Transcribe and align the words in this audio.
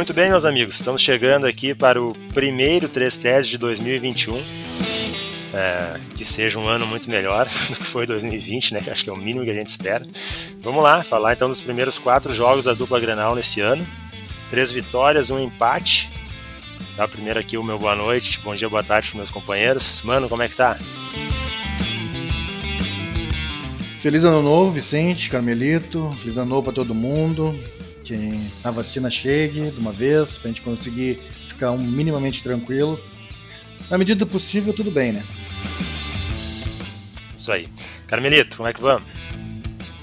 Muito 0.00 0.14
bem, 0.14 0.30
meus 0.30 0.46
amigos, 0.46 0.76
estamos 0.76 1.02
chegando 1.02 1.46
aqui 1.46 1.74
para 1.74 2.02
o 2.02 2.14
primeiro 2.32 2.88
3 2.88 3.18
Testes 3.18 3.48
de 3.48 3.58
2021. 3.58 4.42
É, 5.52 6.00
que 6.16 6.24
seja 6.24 6.58
um 6.58 6.66
ano 6.66 6.86
muito 6.86 7.10
melhor 7.10 7.46
do 7.68 7.76
que 7.76 7.84
foi 7.84 8.06
2020, 8.06 8.72
né? 8.72 8.82
Acho 8.90 9.04
que 9.04 9.10
é 9.10 9.12
o 9.12 9.16
mínimo 9.16 9.44
que 9.44 9.50
a 9.50 9.54
gente 9.54 9.68
espera. 9.68 10.02
Vamos 10.62 10.82
lá, 10.82 11.04
falar 11.04 11.34
então 11.34 11.48
dos 11.48 11.60
primeiros 11.60 11.98
quatro 11.98 12.32
jogos 12.32 12.64
da 12.64 12.72
dupla 12.72 12.98
Grenal 12.98 13.34
nesse 13.34 13.60
ano. 13.60 13.86
Três 14.48 14.72
vitórias, 14.72 15.30
um 15.30 15.38
empate. 15.38 16.10
Tá, 16.96 17.06
primeiro 17.06 17.38
aqui 17.38 17.58
o 17.58 17.62
meu 17.62 17.78
boa 17.78 17.94
noite, 17.94 18.40
bom 18.42 18.54
dia, 18.54 18.70
boa 18.70 18.82
tarde 18.82 19.10
para 19.10 19.18
meus 19.18 19.30
companheiros. 19.30 20.00
Mano, 20.02 20.30
como 20.30 20.42
é 20.42 20.48
que 20.48 20.56
tá? 20.56 20.78
Feliz 24.00 24.24
ano 24.24 24.40
novo, 24.40 24.70
Vicente, 24.70 25.28
Carmelito. 25.28 26.10
Feliz 26.20 26.38
ano 26.38 26.48
novo 26.48 26.62
para 26.62 26.72
todo 26.72 26.94
mundo. 26.94 27.54
Que 28.10 28.40
a 28.64 28.72
vacina 28.72 29.08
chegue 29.08 29.70
de 29.70 29.78
uma 29.78 29.92
vez, 29.92 30.36
para 30.36 30.48
a 30.48 30.52
gente 30.52 30.62
conseguir 30.62 31.20
ficar 31.46 31.70
um 31.70 31.78
minimamente 31.78 32.42
tranquilo. 32.42 32.98
Na 33.88 33.96
medida 33.96 34.24
do 34.24 34.28
possível, 34.28 34.74
tudo 34.74 34.90
bem, 34.90 35.12
né? 35.12 35.24
Isso 37.36 37.52
aí. 37.52 37.68
Carmelito, 38.08 38.56
como 38.56 38.68
é 38.68 38.72
que 38.72 38.80
vamos? 38.80 39.08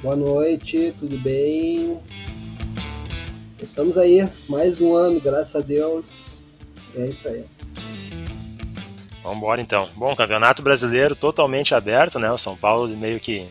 Boa 0.02 0.16
noite, 0.16 0.94
tudo 0.98 1.18
bem? 1.20 2.00
Estamos 3.62 3.98
aí, 3.98 4.26
mais 4.48 4.80
um 4.80 4.96
ano, 4.96 5.20
graças 5.20 5.58
a 5.58 5.60
Deus. 5.60 6.46
É 6.96 7.08
isso 7.08 7.28
aí. 7.28 7.44
Vamos 9.22 9.40
embora 9.40 9.62
então. 9.62 9.90
Bom, 9.98 10.16
campeonato 10.16 10.62
brasileiro 10.62 11.14
totalmente 11.14 11.76
aberto, 11.76 12.20
né? 12.20 12.32
O 12.32 12.38
São 12.38 12.56
Paulo 12.56 12.88
meio 12.88 13.20
que 13.20 13.50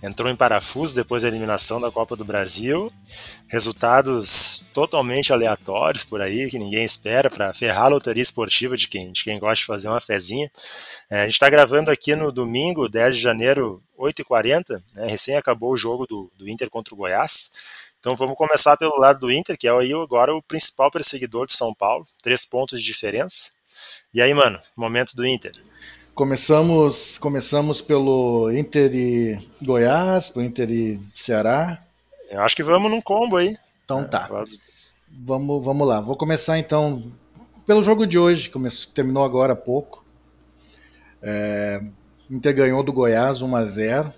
entrou 0.00 0.30
em 0.30 0.36
parafuso 0.36 0.94
depois 0.94 1.22
da 1.22 1.28
eliminação 1.28 1.80
da 1.80 1.90
Copa 1.90 2.14
do 2.14 2.24
Brasil. 2.24 2.92
Resultados 3.48 4.64
totalmente 4.72 5.32
aleatórios 5.32 6.04
por 6.04 6.20
aí, 6.20 6.50
que 6.50 6.58
ninguém 6.58 6.84
espera, 6.84 7.30
para 7.30 7.52
ferrar 7.54 7.84
a 7.84 7.88
loteria 7.88 8.22
esportiva 8.22 8.76
de 8.76 8.88
quem, 8.88 9.12
de 9.12 9.22
quem 9.22 9.38
gosta 9.38 9.56
de 9.56 9.64
fazer 9.64 9.88
uma 9.88 10.00
fezinha. 10.00 10.50
É, 11.08 11.20
a 11.20 11.22
gente 11.24 11.34
está 11.34 11.48
gravando 11.48 11.90
aqui 11.90 12.14
no 12.16 12.32
domingo, 12.32 12.88
10 12.88 13.16
de 13.16 13.22
janeiro, 13.22 13.82
8h40, 13.98 14.82
né, 14.94 15.06
recém 15.06 15.36
acabou 15.36 15.72
o 15.72 15.76
jogo 15.78 16.06
do, 16.06 16.30
do 16.36 16.48
Inter 16.48 16.68
contra 16.68 16.92
o 16.92 16.96
Goiás. 16.96 17.52
Então 18.00 18.14
vamos 18.14 18.36
começar 18.36 18.76
pelo 18.76 18.98
lado 18.98 19.20
do 19.20 19.32
Inter, 19.32 19.56
que 19.56 19.66
é 19.66 19.70
aí 19.70 19.92
agora 19.92 20.34
o 20.34 20.42
principal 20.42 20.90
perseguidor 20.90 21.46
de 21.46 21.52
São 21.52 21.72
Paulo, 21.74 22.06
três 22.22 22.44
pontos 22.44 22.80
de 22.80 22.86
diferença. 22.86 23.52
E 24.12 24.20
aí, 24.20 24.32
mano, 24.34 24.58
momento 24.76 25.14
do 25.14 25.26
Inter. 25.26 25.52
Começamos, 26.14 27.18
começamos 27.18 27.80
pelo 27.80 28.50
Inter 28.50 28.94
e 28.94 29.38
Goiás, 29.62 30.28
pelo 30.28 30.44
Inter 30.44 30.70
e 30.70 31.00
Ceará. 31.14 31.85
Eu 32.28 32.40
acho 32.42 32.56
que 32.56 32.62
vamos 32.62 32.90
num 32.90 33.00
combo 33.00 33.36
aí. 33.36 33.56
Então 33.84 34.06
tá. 34.06 34.28
Vamos, 35.08 35.64
vamos 35.64 35.86
lá. 35.86 36.00
Vou 36.00 36.16
começar 36.16 36.58
então 36.58 37.12
pelo 37.66 37.82
jogo 37.82 38.06
de 38.06 38.18
hoje, 38.18 38.50
que 38.50 38.58
terminou 38.92 39.24
agora 39.24 39.52
há 39.52 39.56
pouco. 39.56 40.04
É, 41.22 41.82
Inter 42.30 42.54
ganhou 42.54 42.82
do 42.82 42.92
Goiás 42.92 43.42
1 43.42 43.56
a 43.56 43.64
0 43.64 44.12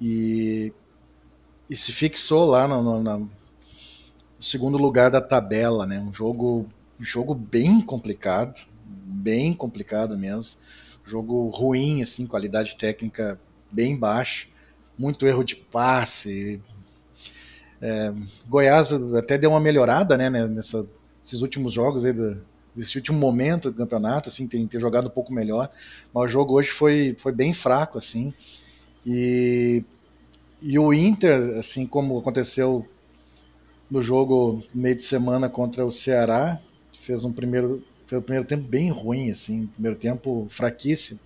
e, 0.00 0.72
e 1.68 1.76
se 1.76 1.92
fixou 1.92 2.46
lá 2.46 2.68
no, 2.68 2.82
no, 2.82 3.02
no, 3.02 3.30
segundo 4.38 4.78
lugar 4.78 5.10
da 5.10 5.20
tabela, 5.20 5.86
né? 5.86 6.00
Um 6.00 6.12
jogo, 6.12 6.66
um 7.00 7.04
jogo 7.04 7.34
bem 7.34 7.80
complicado 7.80 8.66
bem 9.06 9.52
complicado 9.52 10.16
mesmo. 10.18 10.60
Jogo 11.04 11.48
ruim, 11.48 12.02
assim, 12.02 12.26
qualidade 12.26 12.76
técnica 12.76 13.40
bem 13.70 13.96
baixa, 13.96 14.48
muito 14.98 15.26
erro 15.26 15.44
de 15.44 15.56
passe. 15.56 16.60
É, 17.80 18.12
Goiás 18.48 18.92
até 18.92 19.36
deu 19.36 19.50
uma 19.50 19.60
melhorada, 19.60 20.16
né, 20.16 20.30
nessa, 20.30 20.86
nesses 21.22 21.42
últimos 21.42 21.74
jogos 21.74 22.04
aí 22.04 22.12
do, 22.12 22.40
desse 22.74 22.96
último 22.96 23.18
momento 23.18 23.70
do 23.70 23.76
campeonato, 23.76 24.28
assim, 24.28 24.46
tem 24.46 24.66
ter 24.66 24.80
jogado 24.80 25.06
um 25.06 25.10
pouco 25.10 25.32
melhor. 25.32 25.70
Mas 26.12 26.24
o 26.24 26.28
jogo 26.28 26.54
hoje 26.54 26.70
foi, 26.70 27.14
foi 27.18 27.32
bem 27.32 27.52
fraco, 27.52 27.98
assim. 27.98 28.32
E, 29.04 29.84
e 30.60 30.78
o 30.78 30.92
Inter, 30.92 31.58
assim 31.58 31.86
como 31.86 32.18
aconteceu 32.18 32.86
no 33.90 34.02
jogo 34.02 34.62
meio 34.74 34.96
de 34.96 35.02
semana 35.02 35.48
contra 35.48 35.84
o 35.86 35.92
Ceará, 35.92 36.60
fez 37.00 37.24
um 37.24 37.32
primeiro 37.32 37.82
foi 38.06 38.18
o 38.18 38.22
primeiro 38.22 38.46
tempo 38.46 38.62
bem 38.68 38.90
ruim, 38.90 39.30
assim, 39.30 39.66
primeiro 39.66 39.98
tempo 39.98 40.46
fraquíssimo. 40.48 41.18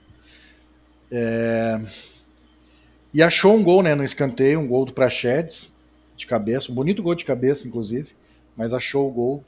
É... 1.11 1.81
E 3.13 3.23
achou 3.23 3.55
um 3.55 3.63
gol 3.63 3.83
né, 3.83 3.95
no 3.95 4.05
escanteio, 4.05 4.61
um 4.61 4.67
gol 4.67 4.85
do 4.85 4.93
Prachedes, 4.93 5.77
de 6.17 6.27
cabeça, 6.27 6.71
um 6.71 6.75
bonito 6.75 7.03
gol 7.03 7.15
de 7.15 7.25
cabeça, 7.25 7.67
inclusive, 7.67 8.15
mas 8.57 8.73
achou 8.73 9.09
o 9.09 9.13
gol. 9.13 9.45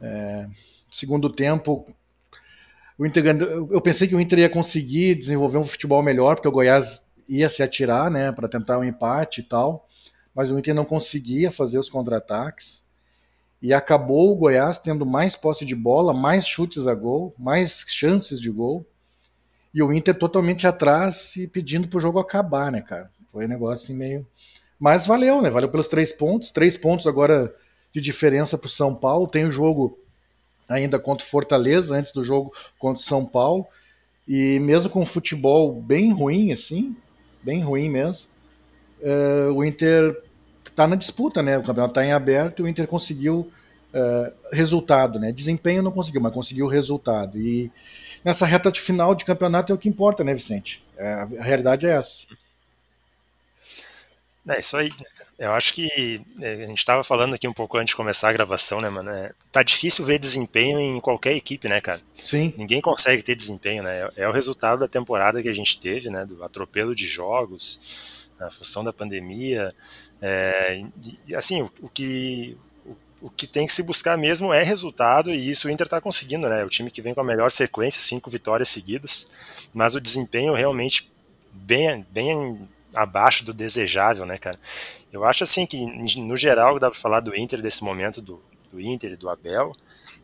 É... 0.00 0.46
Segundo 0.90 1.30
tempo, 1.30 1.86
o 2.98 3.06
Inter, 3.06 3.24
eu 3.70 3.80
pensei 3.80 4.08
que 4.08 4.14
o 4.14 4.20
Inter 4.20 4.40
ia 4.40 4.48
conseguir 4.48 5.14
desenvolver 5.14 5.58
um 5.58 5.64
futebol 5.64 6.02
melhor, 6.02 6.36
porque 6.36 6.48
o 6.48 6.52
Goiás 6.52 7.06
ia 7.28 7.48
se 7.48 7.62
atirar 7.62 8.10
né, 8.10 8.32
para 8.32 8.48
tentar 8.48 8.78
um 8.78 8.84
empate 8.84 9.40
e 9.40 9.44
tal, 9.44 9.88
mas 10.34 10.50
o 10.50 10.58
Inter 10.58 10.74
não 10.74 10.84
conseguia 10.84 11.50
fazer 11.50 11.78
os 11.78 11.90
contra-ataques 11.90 12.84
e 13.60 13.72
acabou 13.72 14.32
o 14.32 14.36
Goiás 14.36 14.78
tendo 14.78 15.04
mais 15.04 15.34
posse 15.34 15.64
de 15.64 15.74
bola, 15.74 16.12
mais 16.12 16.46
chutes 16.46 16.86
a 16.86 16.94
gol, 16.94 17.34
mais 17.38 17.84
chances 17.88 18.40
de 18.40 18.50
gol. 18.50 18.86
E 19.76 19.82
o 19.82 19.92
Inter 19.92 20.14
totalmente 20.14 20.66
atrás 20.66 21.36
e 21.36 21.46
pedindo 21.46 21.86
pro 21.86 22.00
jogo 22.00 22.18
acabar, 22.18 22.72
né, 22.72 22.80
cara? 22.80 23.10
Foi 23.28 23.44
um 23.44 23.48
negócio 23.48 23.84
assim 23.84 23.94
meio. 23.94 24.26
Mas 24.80 25.06
valeu, 25.06 25.42
né? 25.42 25.50
Valeu 25.50 25.68
pelos 25.68 25.86
três 25.86 26.10
pontos. 26.10 26.50
Três 26.50 26.78
pontos 26.78 27.06
agora 27.06 27.54
de 27.92 28.00
diferença 28.00 28.56
pro 28.56 28.70
São 28.70 28.94
Paulo. 28.94 29.28
Tem 29.28 29.44
o 29.44 29.52
jogo 29.52 29.98
ainda 30.66 30.98
contra 30.98 31.26
o 31.26 31.28
Fortaleza, 31.28 31.94
antes 31.94 32.10
do 32.10 32.24
jogo 32.24 32.54
contra 32.78 33.02
o 33.02 33.04
São 33.04 33.26
Paulo. 33.26 33.66
E 34.26 34.58
mesmo 34.60 34.88
com 34.88 35.02
o 35.02 35.06
futebol 35.06 35.78
bem 35.78 36.10
ruim, 36.10 36.52
assim, 36.52 36.96
bem 37.42 37.60
ruim 37.62 37.90
mesmo, 37.90 38.30
uh, 39.02 39.52
o 39.52 39.62
Inter 39.62 40.16
está 40.64 40.86
na 40.86 40.96
disputa, 40.96 41.42
né? 41.42 41.58
O 41.58 41.62
campeonato 41.62 41.90
está 41.90 42.02
em 42.02 42.12
aberto 42.12 42.60
e 42.60 42.62
o 42.62 42.68
Inter 42.68 42.86
conseguiu 42.86 43.52
uh, 43.96 44.32
resultado, 44.52 45.18
né? 45.18 45.32
Desempenho 45.32 45.82
não 45.82 45.90
conseguiu, 45.90 46.20
mas 46.20 46.34
conseguiu 46.34 46.66
resultado. 46.66 47.38
E 47.40 47.70
nessa 48.24 48.46
reta 48.46 48.70
de 48.70 48.80
final 48.80 49.14
de 49.14 49.24
campeonato 49.24 49.72
é 49.72 49.74
o 49.74 49.78
que 49.78 49.88
importa, 49.88 50.22
né, 50.22 50.34
Vicente? 50.34 50.84
É, 50.96 51.12
a 51.38 51.42
realidade 51.42 51.86
é 51.86 51.90
essa. 51.90 52.26
É 54.48 54.60
isso 54.60 54.76
aí. 54.76 54.92
Eu 55.38 55.52
acho 55.52 55.74
que 55.74 56.22
é, 56.40 56.52
a 56.64 56.66
gente 56.66 56.78
estava 56.78 57.02
falando 57.02 57.34
aqui 57.34 57.48
um 57.48 57.52
pouco 57.52 57.76
antes 57.76 57.90
de 57.90 57.96
começar 57.96 58.28
a 58.28 58.32
gravação, 58.32 58.80
né, 58.80 58.88
mano? 58.88 59.10
É, 59.10 59.32
tá 59.50 59.62
difícil 59.62 60.04
ver 60.04 60.18
desempenho 60.18 60.78
em 60.78 61.00
qualquer 61.00 61.34
equipe, 61.34 61.68
né, 61.68 61.80
cara? 61.80 62.00
Sim. 62.14 62.54
Ninguém 62.56 62.80
consegue 62.80 63.22
ter 63.22 63.34
desempenho, 63.34 63.82
né? 63.82 64.08
É, 64.16 64.22
é 64.22 64.28
o 64.28 64.32
resultado 64.32 64.78
da 64.78 64.88
temporada 64.88 65.42
que 65.42 65.48
a 65.48 65.54
gente 65.54 65.80
teve, 65.80 66.08
né? 66.10 66.24
Do 66.24 66.42
atropelo 66.44 66.94
de 66.94 67.06
jogos, 67.06 68.30
a 68.38 68.48
função 68.48 68.84
da 68.84 68.92
pandemia. 68.92 69.74
É, 70.22 70.82
e, 71.26 71.34
assim, 71.34 71.62
o, 71.62 71.70
o 71.82 71.88
que 71.88 72.56
o, 73.20 73.30
que 73.30 73.46
tem 73.46 73.66
que 73.66 73.72
se 73.72 73.82
buscar 73.82 74.16
mesmo 74.16 74.52
é 74.52 74.62
resultado 74.62 75.32
e 75.32 75.50
isso 75.50 75.68
o 75.68 75.70
Inter 75.70 75.86
está 75.86 76.00
conseguindo, 76.00 76.48
né? 76.48 76.64
O 76.64 76.68
time 76.68 76.90
que 76.90 77.02
vem 77.02 77.14
com 77.14 77.20
a 77.20 77.24
melhor 77.24 77.50
sequência, 77.50 78.00
cinco 78.00 78.30
vitórias 78.30 78.68
seguidas, 78.68 79.30
mas 79.72 79.94
o 79.94 80.00
desempenho 80.00 80.54
realmente 80.54 81.10
bem, 81.52 82.06
bem 82.10 82.68
abaixo 82.94 83.44
do 83.44 83.52
desejável, 83.52 84.26
né, 84.26 84.38
cara? 84.38 84.58
Eu 85.12 85.24
acho 85.24 85.44
assim 85.44 85.66
que 85.66 85.84
no 86.20 86.36
geral 86.36 86.78
dá 86.78 86.90
para 86.90 87.00
falar 87.00 87.20
do 87.20 87.34
Inter 87.34 87.62
desse 87.62 87.82
momento 87.82 88.20
do, 88.20 88.42
do 88.72 88.80
Inter 88.80 89.12
e 89.12 89.16
do 89.16 89.28
Abel 89.28 89.72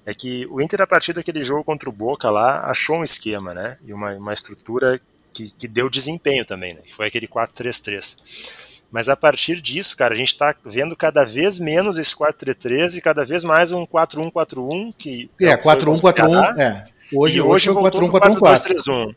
é 0.05 0.15
que 0.15 0.47
o 0.51 0.61
Inter 0.61 0.81
a 0.83 0.87
partir 0.87 1.13
daquele 1.13 1.43
jogo 1.43 1.65
contra 1.65 1.89
o 1.89 1.93
Boca 1.93 2.31
lá 2.31 2.65
achou 2.67 2.97
um 2.97 3.05
esquema, 3.05 3.55
né? 3.55 3.79
E 3.85 3.93
uma, 3.93 4.13
uma 4.15 4.33
estrutura 4.33 5.01
que, 5.33 5.51
que 5.51 5.67
deu 5.67 5.89
desempenho 5.89 6.45
também, 6.45 6.75
né? 6.75 6.81
Que 6.85 6.95
foi 6.95 7.07
aquele 7.07 7.27
4-3-3. 7.27 8.72
Mas 8.93 9.09
a 9.09 9.17
partir 9.17 9.63
disso, 9.63 9.97
cara, 9.97 10.13
a 10.13 10.17
gente 10.17 10.29
está 10.29 10.55
vendo 10.63 10.95
cada 10.95 11.25
vez 11.25 11.59
menos 11.59 11.97
esse 11.97 12.15
4-3-3 12.15 12.99
e 12.99 13.01
cada 13.01 13.25
vez 13.25 13.43
mais 13.43 13.73
um 13.73 13.87
4-1-4-1 13.87 14.95
que 14.97 15.31
é, 15.41 15.57
4-1-4-1, 15.57 16.59
é. 16.59 16.85
Hoje, 17.15 17.39
e 17.39 17.41
hoje, 17.41 17.71
hoje 17.71 17.71
voltou 17.71 18.03
4-1-4-1. 18.11 19.15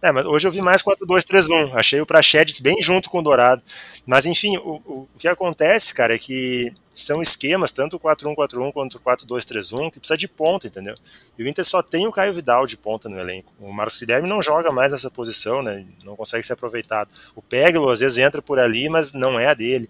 É, 0.00 0.12
mas 0.12 0.24
hoje 0.26 0.46
eu 0.46 0.52
vi 0.52 0.62
mais 0.62 0.82
4-2-3-1. 0.82 1.74
Achei 1.74 2.00
o 2.00 2.06
Prachedes 2.06 2.60
bem 2.60 2.80
junto 2.80 3.10
com 3.10 3.18
o 3.18 3.22
Dourado. 3.22 3.62
Mas 4.06 4.26
enfim, 4.26 4.56
o, 4.58 4.74
o, 4.86 5.08
que 5.18 5.26
acontece, 5.26 5.92
cara, 5.92 6.14
é 6.14 6.18
que 6.18 6.72
são 6.94 7.20
esquemas, 7.20 7.72
tanto 7.72 7.96
o 7.96 8.00
4-1-4-1 8.00 8.72
quanto 8.72 8.96
o 8.96 9.00
4-2-3-1, 9.00 9.90
que 9.90 9.98
precisa 9.98 10.16
de 10.16 10.28
ponta, 10.28 10.66
entendeu? 10.66 10.94
E 11.36 11.42
o 11.42 11.48
Inter 11.48 11.64
só 11.64 11.82
tem 11.82 12.06
o 12.06 12.12
Caio 12.12 12.32
Vidal 12.32 12.66
de 12.66 12.76
ponta 12.76 13.08
no 13.08 13.18
elenco. 13.18 13.52
O 13.58 13.72
Marcos 13.72 13.98
Guilherme 13.98 14.28
não 14.28 14.40
joga 14.40 14.70
mais 14.70 14.92
nessa 14.92 15.10
posição, 15.10 15.62
né? 15.62 15.84
Não 16.04 16.16
consegue 16.16 16.44
ser 16.44 16.52
aproveitado. 16.52 17.10
O 17.34 17.42
Peglo 17.42 17.88
às 17.90 18.00
vezes 18.00 18.18
entra 18.18 18.40
por 18.40 18.58
ali, 18.58 18.88
mas 18.88 19.12
não 19.12 19.38
é 19.38 19.46
a 19.46 19.54
dele. 19.54 19.88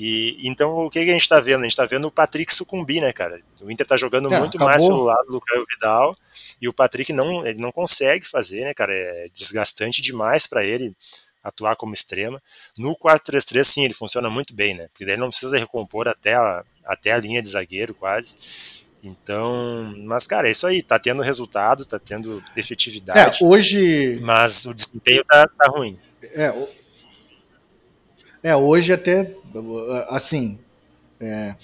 E 0.00 0.38
então 0.46 0.86
o 0.86 0.88
que, 0.88 1.02
que 1.02 1.10
a 1.10 1.12
gente 1.12 1.22
está 1.22 1.40
vendo? 1.40 1.58
A 1.58 1.62
gente 1.64 1.72
está 1.72 1.84
vendo 1.84 2.06
o 2.06 2.10
Patrick 2.10 2.54
sucumbir, 2.54 3.00
né, 3.00 3.12
cara? 3.12 3.40
O 3.60 3.68
Inter 3.68 3.84
está 3.84 3.96
jogando 3.96 4.32
é, 4.32 4.38
muito 4.38 4.54
acabou. 4.54 4.68
mais 4.68 4.80
pelo 4.80 5.02
lado 5.02 5.26
do 5.26 5.40
Caio 5.40 5.64
Vidal 5.68 6.16
e 6.62 6.68
o 6.68 6.72
Patrick 6.72 7.12
não, 7.12 7.44
ele 7.44 7.60
não 7.60 7.72
consegue 7.72 8.24
fazer, 8.24 8.60
né, 8.60 8.72
cara? 8.72 8.94
É 8.94 9.26
desgastante 9.34 10.00
demais 10.00 10.46
para 10.46 10.64
ele 10.64 10.94
atuar 11.42 11.74
como 11.74 11.94
extrema. 11.94 12.40
No 12.78 12.96
4-3-3, 12.96 13.64
sim, 13.64 13.84
ele 13.84 13.94
funciona 13.94 14.30
muito 14.30 14.54
bem, 14.54 14.72
né? 14.76 14.86
Porque 14.92 15.04
daí 15.04 15.14
ele 15.14 15.20
não 15.20 15.30
precisa 15.30 15.58
recompor 15.58 16.06
até 16.06 16.34
a, 16.34 16.62
até 16.84 17.10
a 17.10 17.18
linha 17.18 17.42
de 17.42 17.48
zagueiro, 17.48 17.92
quase. 17.92 18.36
Então, 19.02 19.92
mas 20.04 20.28
cara, 20.28 20.46
é 20.46 20.52
isso 20.52 20.66
aí, 20.66 20.80
tá 20.80 20.96
tendo 20.96 21.22
resultado, 21.22 21.84
tá 21.84 21.98
tendo 21.98 22.40
efetividade. 22.56 23.42
É, 23.42 23.46
hoje. 23.46 24.16
Mas 24.20 24.64
o 24.64 24.72
desempenho 24.72 25.24
tá, 25.24 25.48
tá 25.48 25.68
ruim. 25.68 25.98
É, 26.34 26.52
é, 28.42 28.54
hoje 28.54 28.92
até, 28.92 29.34
assim, 30.08 30.58
é, 31.20 31.54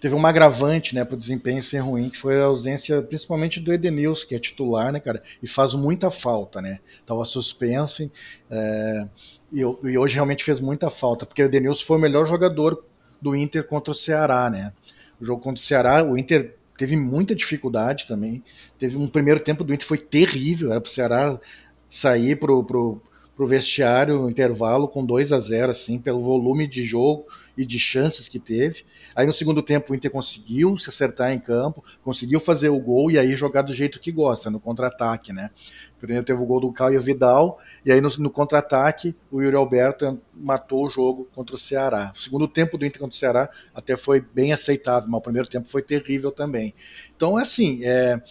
teve 0.00 0.14
um 0.14 0.26
agravante, 0.26 0.94
né, 0.94 1.04
para 1.04 1.14
o 1.14 1.18
desempenho 1.18 1.62
ser 1.62 1.78
ruim, 1.78 2.10
que 2.10 2.18
foi 2.18 2.40
a 2.40 2.44
ausência, 2.44 3.02
principalmente 3.02 3.58
do 3.60 3.72
Edenilson, 3.72 4.26
que 4.26 4.34
é 4.34 4.38
titular, 4.38 4.92
né, 4.92 5.00
cara, 5.00 5.22
e 5.42 5.48
faz 5.48 5.74
muita 5.74 6.10
falta, 6.10 6.60
né, 6.60 6.78
tava 7.04 7.24
suspenso, 7.24 8.10
é, 8.50 9.08
e, 9.52 9.60
e, 9.60 9.98
hoje 9.98 10.14
realmente 10.14 10.44
fez 10.44 10.60
muita 10.60 10.90
falta, 10.90 11.26
porque 11.26 11.42
o 11.42 11.46
Edenilson 11.46 11.84
foi 11.84 11.96
o 11.96 12.00
melhor 12.00 12.26
jogador 12.26 12.84
do 13.20 13.34
Inter 13.34 13.64
contra 13.64 13.90
o 13.90 13.94
Ceará, 13.94 14.48
né, 14.48 14.72
o 15.20 15.24
jogo 15.24 15.42
contra 15.42 15.60
o 15.60 15.64
Ceará, 15.64 16.04
o 16.04 16.16
Inter 16.16 16.54
teve 16.76 16.96
muita 16.96 17.34
dificuldade 17.34 18.06
também, 18.06 18.42
teve 18.78 18.96
um 18.96 19.08
primeiro 19.08 19.40
tempo 19.40 19.64
do 19.64 19.74
Inter 19.74 19.86
foi 19.86 19.98
terrível, 19.98 20.70
era 20.70 20.80
para 20.80 20.88
o 20.88 20.92
Ceará 20.92 21.40
sair 21.88 22.36
pro, 22.36 22.62
pro, 22.62 23.02
pro 23.38 23.46
vestiário 23.46 24.18
no 24.20 24.28
intervalo 24.28 24.88
com 24.88 25.06
2 25.06 25.30
a 25.30 25.38
0 25.38 25.70
assim, 25.70 25.96
pelo 25.96 26.20
volume 26.20 26.66
de 26.66 26.82
jogo, 26.82 27.24
e 27.58 27.66
de 27.66 27.76
chances 27.76 28.28
que 28.28 28.38
teve. 28.38 28.84
Aí 29.16 29.26
no 29.26 29.32
segundo 29.32 29.60
tempo 29.60 29.92
o 29.92 29.96
Inter 29.96 30.12
conseguiu 30.12 30.78
se 30.78 30.88
acertar 30.88 31.32
em 31.32 31.40
campo, 31.40 31.84
conseguiu 32.04 32.38
fazer 32.38 32.68
o 32.68 32.78
gol 32.78 33.10
e 33.10 33.18
aí 33.18 33.34
jogar 33.34 33.62
do 33.62 33.74
jeito 33.74 33.98
que 33.98 34.12
gosta, 34.12 34.48
no 34.48 34.60
contra-ataque, 34.60 35.32
né? 35.32 35.50
Primeiro 35.98 36.24
teve 36.24 36.40
o 36.40 36.46
gol 36.46 36.60
do 36.60 36.72
Caio 36.72 37.02
Vidal 37.02 37.58
e 37.84 37.90
aí 37.90 38.00
no, 38.00 38.08
no 38.18 38.30
contra-ataque 38.30 39.16
o 39.28 39.42
Yuri 39.42 39.56
Alberto 39.56 40.20
matou 40.32 40.86
o 40.86 40.88
jogo 40.88 41.28
contra 41.34 41.56
o 41.56 41.58
Ceará. 41.58 42.12
O 42.14 42.20
segundo 42.20 42.46
tempo 42.46 42.78
do 42.78 42.86
Inter 42.86 43.00
contra 43.00 43.14
o 43.14 43.18
Ceará 43.18 43.50
até 43.74 43.96
foi 43.96 44.20
bem 44.20 44.52
aceitável, 44.52 45.10
mas 45.10 45.18
o 45.18 45.22
primeiro 45.22 45.48
tempo 45.48 45.68
foi 45.68 45.82
terrível 45.82 46.30
também. 46.30 46.72
Então, 47.16 47.36
assim, 47.36 47.80
é, 47.82 48.22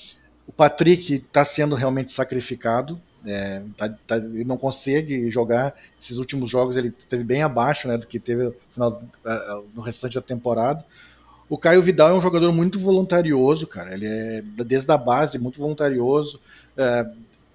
o 0.47 0.53
Patrick 0.53 1.15
está 1.15 1.43
sendo 1.43 1.75
realmente 1.75 2.13
sacrificado, 2.13 3.01
é, 3.25 3.61
tá, 3.75 3.89
tá, 4.05 4.17
ele 4.17 4.43
não 4.43 4.57
consegue 4.57 5.29
jogar. 5.31 5.75
Esses 5.99 6.17
últimos 6.17 6.49
jogos 6.49 6.77
ele 6.77 6.91
teve 6.91 7.23
bem 7.23 7.43
abaixo 7.43 7.87
né, 7.87 7.97
do 7.97 8.07
que 8.07 8.19
teve 8.19 8.43
no, 8.43 8.55
final, 8.69 9.03
no 9.73 9.81
restante 9.81 10.15
da 10.15 10.21
temporada. 10.21 10.85
O 11.49 11.57
Caio 11.57 11.81
Vidal 11.81 12.09
é 12.09 12.13
um 12.13 12.21
jogador 12.21 12.51
muito 12.51 12.77
voluntarioso, 12.77 13.65
cara. 13.65 13.93
Ele 13.93 14.05
é 14.05 14.41
desde 14.41 14.91
a 14.91 14.97
base 14.97 15.39
muito 15.39 15.59
voluntarioso. 15.59 16.39
É, 16.75 17.07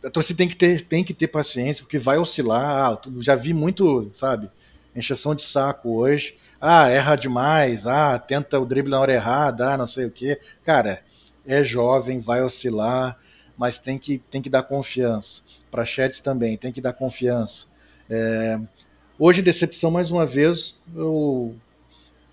a 0.04 0.10
torcida 0.10 0.38
tem 0.38 0.48
que 0.48 0.56
ter, 0.56 0.82
tem 0.82 1.04
que 1.04 1.14
ter 1.14 1.28
paciência, 1.28 1.84
porque 1.84 1.98
vai 1.98 2.18
oscilar. 2.18 2.92
Ah, 2.92 3.00
já 3.20 3.34
vi 3.34 3.52
muito, 3.52 4.10
sabe, 4.14 4.50
encheção 4.96 5.34
de 5.34 5.42
saco 5.42 5.90
hoje. 5.90 6.36
Ah, 6.60 6.88
erra 6.88 7.16
demais. 7.16 7.86
Ah, 7.86 8.18
tenta 8.18 8.58
o 8.58 8.66
drible 8.66 8.90
na 8.90 9.00
hora 9.00 9.12
errada. 9.12 9.74
Ah, 9.74 9.76
não 9.76 9.86
sei 9.86 10.06
o 10.06 10.10
que. 10.10 10.40
Cara, 10.64 11.02
é 11.46 11.62
jovem, 11.62 12.20
vai 12.20 12.42
oscilar, 12.42 13.18
mas 13.56 13.78
tem 13.78 13.98
que, 13.98 14.18
tem 14.18 14.40
que 14.40 14.48
dar 14.50 14.62
confiança 14.62 15.42
para 15.72 15.82
Prachetes 15.82 16.20
também, 16.20 16.58
tem 16.58 16.70
que 16.70 16.82
dar 16.82 16.92
confiança. 16.92 17.66
É, 18.08 18.60
hoje, 19.18 19.40
decepção 19.40 19.90
mais 19.90 20.10
uma 20.10 20.26
vez, 20.26 20.78
o 20.94 21.54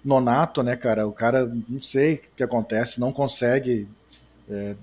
Nonato, 0.03 0.61
né, 0.61 0.75
cara? 0.75 1.07
O 1.07 1.13
cara, 1.13 1.49
não 1.67 1.81
sei 1.81 2.15
o 2.15 2.21
que 2.35 2.43
acontece, 2.43 2.99
não 2.99 3.13
consegue 3.13 3.87
é, 4.49 4.75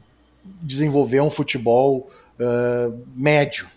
desenvolver 0.62 1.20
um 1.20 1.28
futebol 1.28 2.10
é, 2.40 2.90
médio. 3.14 3.68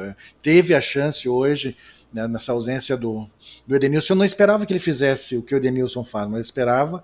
É, 0.00 0.14
teve 0.42 0.74
a 0.74 0.80
chance 0.82 1.26
hoje, 1.26 1.74
né, 2.12 2.28
nessa 2.28 2.52
ausência 2.52 2.98
do, 2.98 3.26
do 3.66 3.74
Edenilson. 3.74 4.12
Eu 4.12 4.18
não 4.18 4.24
esperava 4.24 4.66
que 4.66 4.72
ele 4.72 4.80
fizesse 4.80 5.36
o 5.36 5.42
que 5.42 5.54
o 5.54 5.56
Edenilson 5.56 6.04
faz, 6.04 6.26
mas 6.26 6.34
eu 6.34 6.42
esperava 6.42 7.02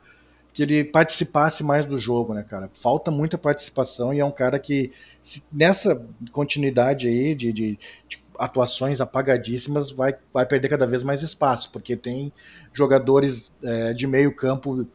que 0.57 0.63
ele 0.63 0.83
participasse 0.83 1.63
mais 1.63 1.85
do 1.85 1.99
jogo, 1.99 2.33
né, 2.33 2.43
cara? 2.43 2.71
Falta 2.81 3.11
muita 3.11 3.37
participação 3.37 4.15
e 4.15 4.21
é 4.21 4.25
um 4.25 4.31
cara 4.31 4.59
que, 4.59 4.91
se, 5.23 5.45
nessa 5.53 6.03
continuidade 6.33 7.07
aí 7.07 7.35
de, 7.35 7.53
de, 7.53 7.79
de, 8.09 8.19
atuações 8.39 8.99
apagadíssimas, 8.99 9.91
vai, 9.91 10.15
vai 10.33 10.47
perder 10.47 10.71
cada 10.71 10.87
vez 10.87 11.03
mais 11.03 11.23
espaço, 11.23 11.71
porque 11.71 11.95
tem 11.95 12.33
jogadores 12.73 13.53
é, 13.63 13.93
de 13.93 14.07
meio 14.07 14.35
campo 14.35 14.87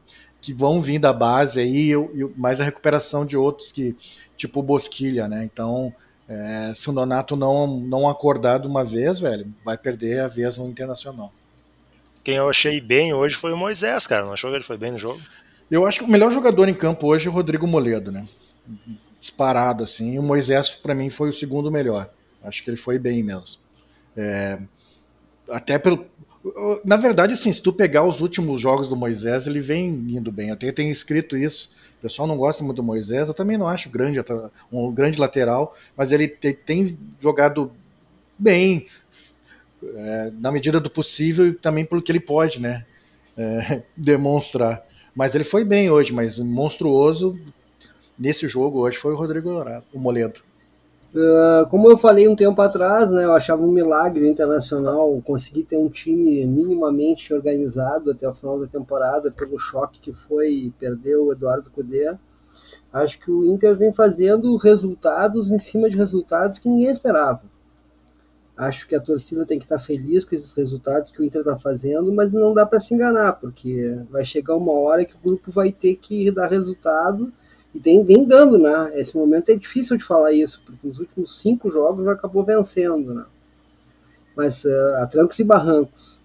que 0.41 0.51
vão 0.51 0.81
vir 0.81 0.97
da 0.97 1.13
base 1.13 1.59
aí, 1.59 1.91
e, 1.91 2.23
mais 2.35 2.59
a 2.59 2.63
recuperação 2.63 3.23
de 3.23 3.37
outros 3.37 3.71
que, 3.71 3.95
tipo 4.35 4.61
o 4.61 4.63
Bosquilha, 4.63 5.27
né? 5.27 5.43
Então, 5.43 5.93
é, 6.27 6.73
se 6.73 6.89
o 6.89 6.93
Donato 6.93 7.35
não, 7.35 7.67
não 7.67 8.09
acordar 8.09 8.61
de 8.61 8.65
uma 8.65 8.83
vez, 8.83 9.19
velho, 9.19 9.53
vai 9.63 9.77
perder 9.77 10.21
a 10.21 10.27
vez 10.27 10.57
no 10.57 10.67
Internacional. 10.67 11.31
Quem 12.23 12.35
eu 12.35 12.49
achei 12.49 12.81
bem 12.81 13.13
hoje 13.13 13.35
foi 13.35 13.51
o 13.51 13.57
Moisés, 13.57 14.05
cara. 14.05 14.25
Não 14.25 14.33
achou 14.33 14.49
que 14.49 14.57
ele 14.57 14.63
foi 14.63 14.77
bem 14.77 14.91
no 14.91 14.97
jogo? 14.97 15.19
Eu 15.71 15.87
acho 15.87 15.99
que 15.99 16.05
o 16.05 16.09
melhor 16.09 16.29
jogador 16.33 16.67
em 16.67 16.73
campo 16.73 17.07
hoje 17.07 17.27
é 17.27 17.29
o 17.29 17.33
Rodrigo 17.33 17.65
Moledo, 17.65 18.11
né? 18.11 18.27
Disparado, 19.17 19.85
assim. 19.85 20.15
E 20.15 20.19
o 20.19 20.23
Moisés, 20.23 20.71
para 20.71 20.93
mim, 20.93 21.09
foi 21.09 21.29
o 21.29 21.33
segundo 21.33 21.71
melhor. 21.71 22.09
Acho 22.43 22.61
que 22.61 22.69
ele 22.69 22.75
foi 22.75 22.99
bem 22.99 23.23
mesmo. 23.23 23.61
É, 24.17 24.59
até 25.49 25.79
pelo. 25.79 26.05
Na 26.83 26.97
verdade, 26.97 27.33
assim, 27.33 27.53
se 27.53 27.61
tu 27.61 27.71
pegar 27.71 28.03
os 28.03 28.19
últimos 28.19 28.59
jogos 28.59 28.89
do 28.89 28.97
Moisés, 28.97 29.47
ele 29.47 29.61
vem 29.61 29.87
indo 29.87 30.29
bem. 30.29 30.49
Eu 30.49 30.57
tenho, 30.57 30.91
escrito 30.91 31.37
isso. 31.37 31.73
O 31.99 32.01
pessoal 32.01 32.27
não 32.27 32.35
gosta 32.35 32.63
muito 32.63 32.77
do 32.77 32.83
Moisés, 32.83 33.27
eu 33.27 33.33
também 33.33 33.57
não 33.57 33.67
acho 33.67 33.89
grande, 33.89 34.19
um 34.71 34.91
grande 34.91 35.19
lateral, 35.19 35.75
mas 35.95 36.11
ele 36.11 36.27
tem, 36.27 36.53
tem 36.53 36.99
jogado 37.21 37.71
bem, 38.39 38.87
é, 39.83 40.31
na 40.33 40.51
medida 40.51 40.79
do 40.79 40.89
possível 40.89 41.47
e 41.47 41.53
também 41.53 41.85
pelo 41.85 42.01
que 42.01 42.11
ele 42.11 42.19
pode, 42.19 42.59
né? 42.59 42.85
É, 43.37 43.83
demonstrar. 43.95 44.83
Mas 45.15 45.35
ele 45.35 45.43
foi 45.43 45.63
bem 45.63 45.89
hoje, 45.89 46.13
mas 46.13 46.39
monstruoso 46.39 47.37
nesse 48.17 48.47
jogo 48.47 48.79
hoje 48.79 48.97
foi 48.97 49.13
o 49.13 49.17
Rodrigo 49.17 49.49
Dourado, 49.49 49.83
o 49.93 49.99
Moledo. 49.99 50.41
Uh, 51.13 51.67
como 51.69 51.91
eu 51.91 51.97
falei 51.97 52.25
um 52.25 52.35
tempo 52.35 52.61
atrás, 52.61 53.11
né, 53.11 53.25
eu 53.25 53.33
achava 53.33 53.61
um 53.61 53.71
milagre 53.71 54.29
Internacional 54.29 55.21
conseguir 55.25 55.63
ter 55.63 55.75
um 55.75 55.89
time 55.89 56.45
minimamente 56.45 57.33
organizado 57.33 58.11
até 58.11 58.25
o 58.25 58.31
final 58.31 58.57
da 58.57 58.67
temporada 58.67 59.29
pelo 59.29 59.59
choque 59.59 59.99
que 59.99 60.13
foi 60.13 60.71
perder 60.79 61.17
o 61.17 61.33
Eduardo 61.33 61.69
Cudê. 61.69 62.15
Acho 62.93 63.19
que 63.19 63.29
o 63.29 63.45
Inter 63.45 63.75
vem 63.75 63.91
fazendo 63.91 64.55
resultados 64.55 65.51
em 65.51 65.59
cima 65.59 65.89
de 65.89 65.97
resultados 65.97 66.59
que 66.59 66.69
ninguém 66.69 66.89
esperava. 66.89 67.41
Acho 68.61 68.87
que 68.87 68.93
a 68.93 68.99
torcida 68.99 69.43
tem 69.43 69.57
que 69.57 69.65
estar 69.65 69.79
feliz 69.79 70.23
com 70.23 70.35
esses 70.35 70.53
resultados 70.53 71.09
que 71.09 71.19
o 71.19 71.25
Inter 71.25 71.41
está 71.41 71.57
fazendo, 71.57 72.13
mas 72.13 72.31
não 72.31 72.53
dá 72.53 72.63
para 72.63 72.79
se 72.79 72.93
enganar, 72.93 73.33
porque 73.33 73.97
vai 74.11 74.23
chegar 74.23 74.55
uma 74.55 74.73
hora 74.73 75.03
que 75.03 75.15
o 75.15 75.19
grupo 75.19 75.49
vai 75.49 75.71
ter 75.71 75.95
que 75.95 76.29
dar 76.29 76.45
resultado 76.45 77.33
e 77.73 77.79
tem, 77.79 78.03
vem 78.03 78.23
dando, 78.23 78.59
né? 78.59 78.91
Esse 78.93 79.17
momento 79.17 79.49
é 79.49 79.55
difícil 79.55 79.97
de 79.97 80.03
falar 80.03 80.31
isso, 80.31 80.61
porque 80.63 80.85
nos 80.85 80.99
últimos 80.99 81.39
cinco 81.39 81.71
jogos 81.71 82.07
acabou 82.07 82.45
vencendo, 82.45 83.15
né? 83.15 83.25
Mas 84.35 84.63
uh, 84.63 84.97
a 84.99 85.07
trancos 85.07 85.39
e 85.39 85.43
barrancos. 85.43 86.21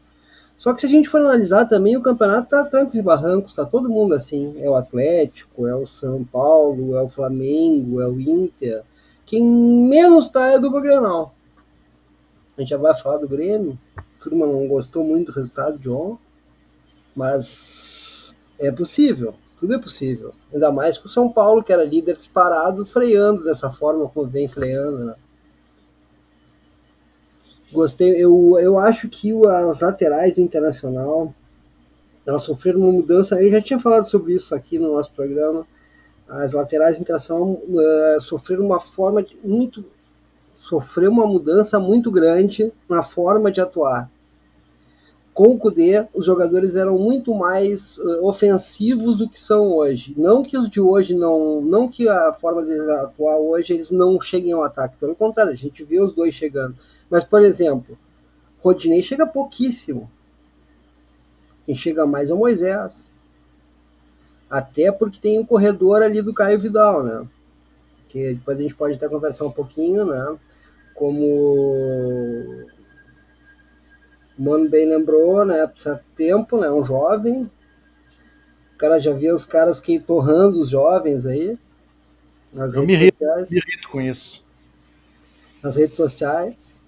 Só 0.59 0.75
que 0.75 0.83
se 0.83 0.87
a 0.89 0.91
gente 0.91 1.09
for 1.09 1.23
analisar 1.23 1.65
também, 1.65 1.97
o 1.97 2.03
campeonato 2.03 2.45
está 2.45 2.63
trancos 2.67 2.99
e 2.99 3.03
barrancos, 3.03 3.53
está 3.53 3.65
todo 3.65 3.89
mundo 3.89 4.13
assim. 4.13 4.55
É 4.61 4.69
o 4.69 4.75
Atlético, 4.75 5.67
é 5.67 5.75
o 5.75 5.87
São 5.87 6.23
Paulo, 6.23 6.97
é 6.97 7.03
o 7.03 7.09
Flamengo, 7.09 8.03
é 8.03 8.07
o 8.07 8.21
Inter. 8.21 8.83
Quem 9.25 9.43
menos 9.43 10.27
está 10.27 10.49
é 10.49 10.59
do 10.59 10.71
Grenal. 10.71 11.35
A 12.57 12.61
gente 12.61 12.71
já 12.71 12.77
vai 12.77 12.95
falar 12.97 13.19
do 13.19 13.29
Grêmio. 13.29 13.79
A 13.97 14.03
turma 14.19 14.47
não 14.47 14.67
gostou 14.67 15.05
muito 15.05 15.33
do 15.33 15.37
resultado 15.37 15.79
de 15.79 15.89
ontem. 15.89 16.25
Mas 17.15 18.39
é 18.59 18.71
possível. 18.73 19.35
Tudo 19.59 19.75
é 19.75 19.79
possível. 19.79 20.33
Ainda 20.53 20.71
mais 20.71 20.99
com 20.99 21.07
o 21.07 21.11
São 21.11 21.31
Paulo, 21.31 21.63
que 21.63 21.73
era 21.73 21.85
líder 21.85 22.17
disparado, 22.17 22.85
freando 22.85 23.45
dessa 23.45 23.71
forma 23.71 24.09
como 24.09 24.29
vem 24.29 24.49
freando. 24.49 25.05
Né? 25.07 25.15
Gostei. 27.73 28.13
Eu, 28.23 28.59
eu 28.59 28.79
acho 28.79 29.09
que 29.09 29.33
as 29.47 29.81
laterais 29.81 30.37
do 30.37 30.41
Internacional 30.41 31.35
elas 32.27 32.43
sofreram 32.43 32.81
uma 32.81 32.93
mudança. 32.93 33.41
Eu 33.41 33.51
já 33.51 33.63
tinha 33.63 33.79
falado 33.79 34.05
sobre 34.05 34.35
isso 34.35 34.55
aqui 34.55 34.79
no 34.79 34.93
nosso 34.93 35.13
programa. 35.13 35.67
As 36.29 36.53
laterais 36.53 36.99
do 36.99 37.03
Internacional 37.03 37.53
uh, 37.53 38.21
sofreram 38.21 38.65
uma 38.65 38.81
forma 38.81 39.25
muito 39.45 39.85
sofreu 40.59 41.11
uma 41.11 41.27
mudança 41.27 41.79
muito 41.79 42.11
grande 42.11 42.73
na 42.89 43.03
forma 43.03 43.51
de 43.51 43.61
atuar. 43.61 44.11
Com 45.37 45.49
o 45.49 45.59
Kudê, 45.59 46.07
os 46.15 46.25
jogadores 46.25 46.77
eram 46.77 46.99
muito 46.99 47.35
mais 47.35 47.99
uh, 47.99 48.27
ofensivos 48.27 49.19
do 49.19 49.29
que 49.29 49.39
são 49.39 49.77
hoje. 49.77 50.15
Não 50.17 50.43
que 50.43 50.57
os 50.57 50.71
de 50.71 50.81
hoje 50.81 51.15
não. 51.15 51.61
Não 51.61 51.87
que 51.87 52.09
a 52.09 52.33
forma 52.33 52.65
de 52.65 52.73
atuar 52.93 53.37
hoje 53.37 53.75
eles 53.75 53.91
não 53.91 54.19
cheguem 54.19 54.55
ao 54.55 54.65
ataque. 54.65 54.97
Pelo 54.97 55.15
contrário, 55.15 55.53
a 55.53 55.57
gente 55.57 55.85
vê 55.85 56.01
os 56.01 56.15
dois 56.15 56.35
chegando. 56.35 56.75
Mas, 57.11 57.23
por 57.23 57.43
exemplo, 57.43 57.99
Rodinei 58.59 59.03
chega 59.03 59.27
pouquíssimo. 59.27 60.11
Quem 61.67 61.75
chega 61.75 62.07
mais 62.07 62.31
é 62.31 62.35
o 62.35 62.39
Moisés. 62.39 63.13
Até 64.49 64.91
porque 64.91 65.21
tem 65.21 65.39
um 65.39 65.45
corredor 65.45 66.01
ali 66.01 66.23
do 66.23 66.33
Caio 66.33 66.59
Vidal, 66.59 67.03
né? 67.03 67.29
Que 68.09 68.35
depois 68.35 68.59
a 68.59 68.63
gente 68.63 68.75
pode 68.75 68.95
até 68.97 69.09
conversar 69.09 69.47
um 69.47 69.53
pouquinho, 69.53 70.07
né? 70.07 70.37
Como 70.95 72.67
O 74.39 74.43
Mano 74.43 74.69
bem 74.69 74.87
lembrou, 74.89 75.45
né, 75.45 75.67
por 75.67 75.79
certo 75.79 76.05
tempo, 76.15 76.59
né, 76.61 76.71
um 76.71 76.85
jovem. 76.85 77.51
O 78.75 78.79
cara 78.79 78.99
já 79.01 79.13
via 79.13 79.35
os 79.35 79.45
caras 79.47 79.81
que 79.81 79.99
torrando 79.99 80.61
os 80.61 80.69
jovens 80.71 81.25
aí. 81.27 81.59
Nas 82.53 82.75
Eu 82.75 82.83
redes 82.83 82.99
me 82.99 83.11
sociais. 83.11 83.51
me 83.51 83.57
irrito 83.59 83.89
com 83.91 84.01
isso. 84.01 84.45
Nas 85.63 85.77
redes 85.77 85.97
sociais. 85.97 86.85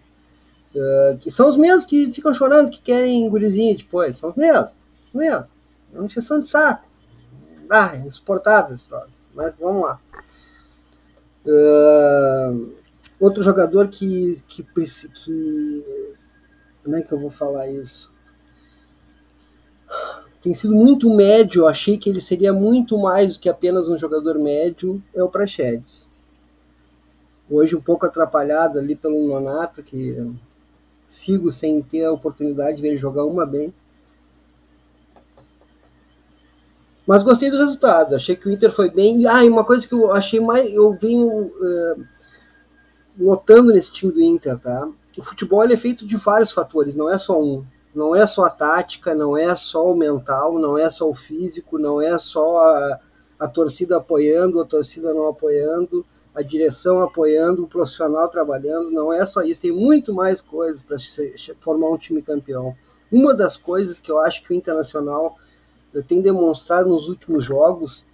Uh, 0.74 1.16
que 1.18 1.30
são 1.30 1.48
os 1.48 1.56
mesmos 1.56 1.86
que 1.86 2.10
ficam 2.12 2.32
chorando, 2.34 2.70
que 2.70 2.82
querem 2.82 3.28
gurizinho 3.30 3.76
depois. 3.76 4.16
São 4.16 4.28
os 4.28 4.36
mesmos. 4.36 4.76
Os 5.08 5.14
mesmos. 5.14 5.54
É 5.94 5.98
uma 5.98 6.04
injeção 6.06 6.38
de 6.40 6.46
saco. 6.48 6.86
Ah, 7.70 7.96
insuportável 7.96 8.74
esse 8.74 8.88
troço. 8.88 9.26
Mas 9.34 9.56
vamos 9.56 9.82
lá. 9.82 9.98
Uh, 11.48 12.74
outro 13.18 13.42
jogador 13.42 13.88
que, 13.88 14.42
que, 14.46 14.62
que. 14.62 16.14
Como 16.84 16.94
é 16.94 17.02
que 17.02 17.12
eu 17.12 17.18
vou 17.18 17.30
falar 17.30 17.68
isso? 17.68 18.12
Tem 20.42 20.52
sido 20.52 20.74
muito 20.74 21.08
médio. 21.14 21.66
Achei 21.66 21.96
que 21.96 22.10
ele 22.10 22.20
seria 22.20 22.52
muito 22.52 22.98
mais 22.98 23.34
do 23.34 23.40
que 23.40 23.48
apenas 23.48 23.88
um 23.88 23.96
jogador 23.96 24.38
médio. 24.38 25.02
É 25.14 25.22
o 25.22 25.30
Prachedes. 25.30 26.10
Hoje 27.50 27.74
um 27.74 27.80
pouco 27.80 28.04
atrapalhado 28.04 28.78
ali 28.78 28.94
pelo 28.94 29.26
Nonato, 29.26 29.82
que 29.82 30.16
sigo 31.06 31.50
sem 31.50 31.82
ter 31.82 32.04
a 32.04 32.12
oportunidade 32.12 32.76
de 32.76 32.82
ver 32.82 32.88
ele 32.88 32.96
jogar 32.98 33.24
uma 33.24 33.46
bem. 33.46 33.72
Mas 37.08 37.22
gostei 37.22 37.50
do 37.50 37.56
resultado, 37.56 38.14
achei 38.14 38.36
que 38.36 38.46
o 38.46 38.52
Inter 38.52 38.70
foi 38.70 38.90
bem. 38.90 39.22
E 39.22 39.26
ah, 39.26 39.42
uma 39.44 39.64
coisa 39.64 39.88
que 39.88 39.94
eu 39.94 40.12
achei 40.12 40.40
mais. 40.40 40.70
Eu 40.70 40.92
venho 40.92 41.46
uh, 41.46 42.06
notando 43.16 43.72
nesse 43.72 43.90
time 43.90 44.12
do 44.12 44.20
Inter, 44.20 44.58
tá? 44.58 44.86
O 45.16 45.22
futebol 45.22 45.64
é 45.64 45.74
feito 45.74 46.06
de 46.06 46.18
vários 46.18 46.52
fatores, 46.52 46.94
não 46.94 47.08
é 47.08 47.16
só 47.16 47.42
um. 47.42 47.64
Não 47.94 48.14
é 48.14 48.26
só 48.26 48.44
a 48.44 48.50
tática, 48.50 49.14
não 49.14 49.38
é 49.38 49.54
só 49.54 49.90
o 49.90 49.96
mental, 49.96 50.58
não 50.58 50.76
é 50.76 50.90
só 50.90 51.08
o 51.08 51.14
físico, 51.14 51.78
não 51.78 51.98
é 51.98 52.18
só 52.18 52.58
a, 52.58 53.00
a 53.40 53.48
torcida 53.48 53.96
apoiando, 53.96 54.60
a 54.60 54.66
torcida 54.66 55.14
não 55.14 55.28
apoiando, 55.28 56.04
a 56.34 56.42
direção 56.42 57.00
apoiando, 57.00 57.64
o 57.64 57.68
profissional 57.68 58.28
trabalhando. 58.28 58.90
Não 58.90 59.10
é 59.10 59.24
só 59.24 59.40
isso, 59.40 59.62
tem 59.62 59.72
muito 59.72 60.12
mais 60.12 60.42
coisas 60.42 60.82
para 60.82 60.98
formar 61.58 61.88
um 61.88 61.96
time 61.96 62.20
campeão. 62.20 62.76
Uma 63.10 63.32
das 63.34 63.56
coisas 63.56 63.98
que 63.98 64.10
eu 64.10 64.18
acho 64.18 64.42
que 64.42 64.52
o 64.52 64.54
Internacional 64.54 65.38
tem 66.02 66.20
demonstrado 66.20 66.88
nos 66.88 67.08
últimos 67.08 67.44
jogos 67.44 68.06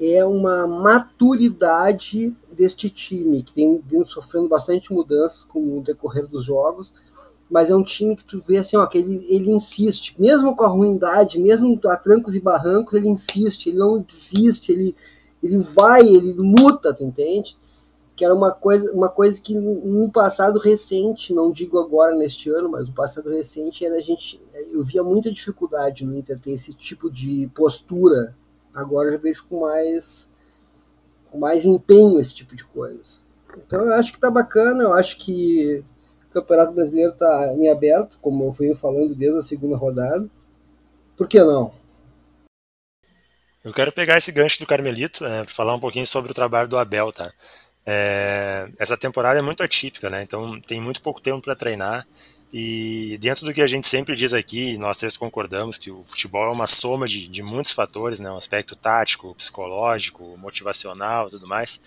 é 0.00 0.24
uma 0.24 0.66
maturidade 0.66 2.34
deste 2.52 2.88
time, 2.88 3.42
que 3.42 3.52
tem 3.52 3.82
vindo 3.84 4.06
sofrendo 4.06 4.48
bastante 4.48 4.92
mudanças 4.92 5.44
com 5.44 5.78
o 5.78 5.82
decorrer 5.82 6.26
dos 6.26 6.44
jogos, 6.44 6.94
mas 7.50 7.70
é 7.70 7.74
um 7.74 7.82
time 7.82 8.14
que 8.14 8.24
tu 8.24 8.40
vê 8.46 8.58
assim, 8.58 8.76
ó, 8.76 8.86
que 8.86 8.98
ele, 8.98 9.26
ele 9.28 9.50
insiste, 9.50 10.14
mesmo 10.18 10.54
com 10.54 10.64
a 10.64 10.68
ruindade, 10.68 11.40
mesmo 11.40 11.80
a 11.86 11.96
trancos 11.96 12.36
e 12.36 12.40
barrancos, 12.40 12.94
ele 12.94 13.08
insiste, 13.08 13.68
ele 13.68 13.78
não 13.78 14.00
desiste, 14.00 14.70
ele, 14.70 14.94
ele 15.42 15.58
vai, 15.58 16.02
ele 16.02 16.32
luta, 16.32 16.94
tu 16.94 17.02
entende? 17.02 17.56
Que 18.18 18.24
era 18.24 18.34
uma 18.34 18.50
coisa, 18.50 18.90
uma 18.90 19.08
coisa 19.08 19.40
que 19.40 19.54
no 19.54 20.10
passado 20.10 20.58
recente, 20.58 21.32
não 21.32 21.52
digo 21.52 21.78
agora 21.78 22.16
neste 22.16 22.50
ano, 22.50 22.68
mas 22.68 22.84
no 22.84 22.92
passado 22.92 23.30
recente, 23.30 23.86
era 23.86 23.94
a 23.94 24.00
gente, 24.00 24.42
eu 24.72 24.82
via 24.82 25.04
muita 25.04 25.30
dificuldade 25.30 26.04
no 26.04 26.18
Inter 26.18 26.36
ter 26.36 26.50
esse 26.50 26.74
tipo 26.74 27.08
de 27.08 27.48
postura. 27.54 28.34
Agora 28.74 29.06
eu 29.06 29.12
já 29.12 29.18
vejo 29.18 29.46
com 29.46 29.60
mais, 29.60 30.32
com 31.30 31.38
mais 31.38 31.64
empenho 31.64 32.18
esse 32.18 32.34
tipo 32.34 32.56
de 32.56 32.64
coisa. 32.64 33.20
Então 33.56 33.84
eu 33.84 33.92
acho 33.92 34.12
que 34.12 34.18
tá 34.18 34.28
bacana, 34.28 34.82
eu 34.82 34.94
acho 34.94 35.16
que 35.18 35.84
o 36.28 36.32
Campeonato 36.32 36.72
Brasileiro 36.72 37.12
tá 37.12 37.54
em 37.56 37.70
aberto, 37.70 38.18
como 38.20 38.46
eu 38.46 38.52
fui 38.52 38.74
falando 38.74 39.14
desde 39.14 39.38
a 39.38 39.42
segunda 39.42 39.76
rodada. 39.76 40.28
Por 41.16 41.28
que 41.28 41.38
não? 41.38 41.72
Eu 43.64 43.72
quero 43.72 43.92
pegar 43.92 44.18
esse 44.18 44.32
gancho 44.32 44.58
do 44.58 44.66
Carmelito 44.66 45.24
é, 45.24 45.44
para 45.44 45.54
falar 45.54 45.76
um 45.76 45.80
pouquinho 45.80 46.06
sobre 46.06 46.32
o 46.32 46.34
trabalho 46.34 46.68
do 46.68 46.76
Abel, 46.76 47.12
tá? 47.12 47.32
É, 47.84 48.68
essa 48.78 48.96
temporada 48.96 49.38
é 49.38 49.42
muito 49.42 49.62
atípica, 49.62 50.10
né? 50.10 50.22
Então 50.22 50.60
tem 50.60 50.80
muito 50.80 51.00
pouco 51.00 51.20
tempo 51.20 51.40
para 51.40 51.56
treinar. 51.56 52.06
E 52.52 53.18
dentro 53.20 53.44
do 53.44 53.52
que 53.52 53.60
a 53.60 53.66
gente 53.66 53.86
sempre 53.86 54.16
diz 54.16 54.32
aqui, 54.32 54.78
nós 54.78 54.96
três 54.96 55.16
concordamos 55.16 55.76
que 55.76 55.90
o 55.90 56.02
futebol 56.02 56.46
é 56.46 56.52
uma 56.52 56.66
soma 56.66 57.06
de, 57.06 57.28
de 57.28 57.42
muitos 57.42 57.72
fatores, 57.72 58.20
né? 58.20 58.30
Um 58.30 58.36
aspecto 58.36 58.74
tático, 58.74 59.34
psicológico, 59.34 60.36
motivacional, 60.38 61.28
tudo 61.28 61.46
mais. 61.46 61.82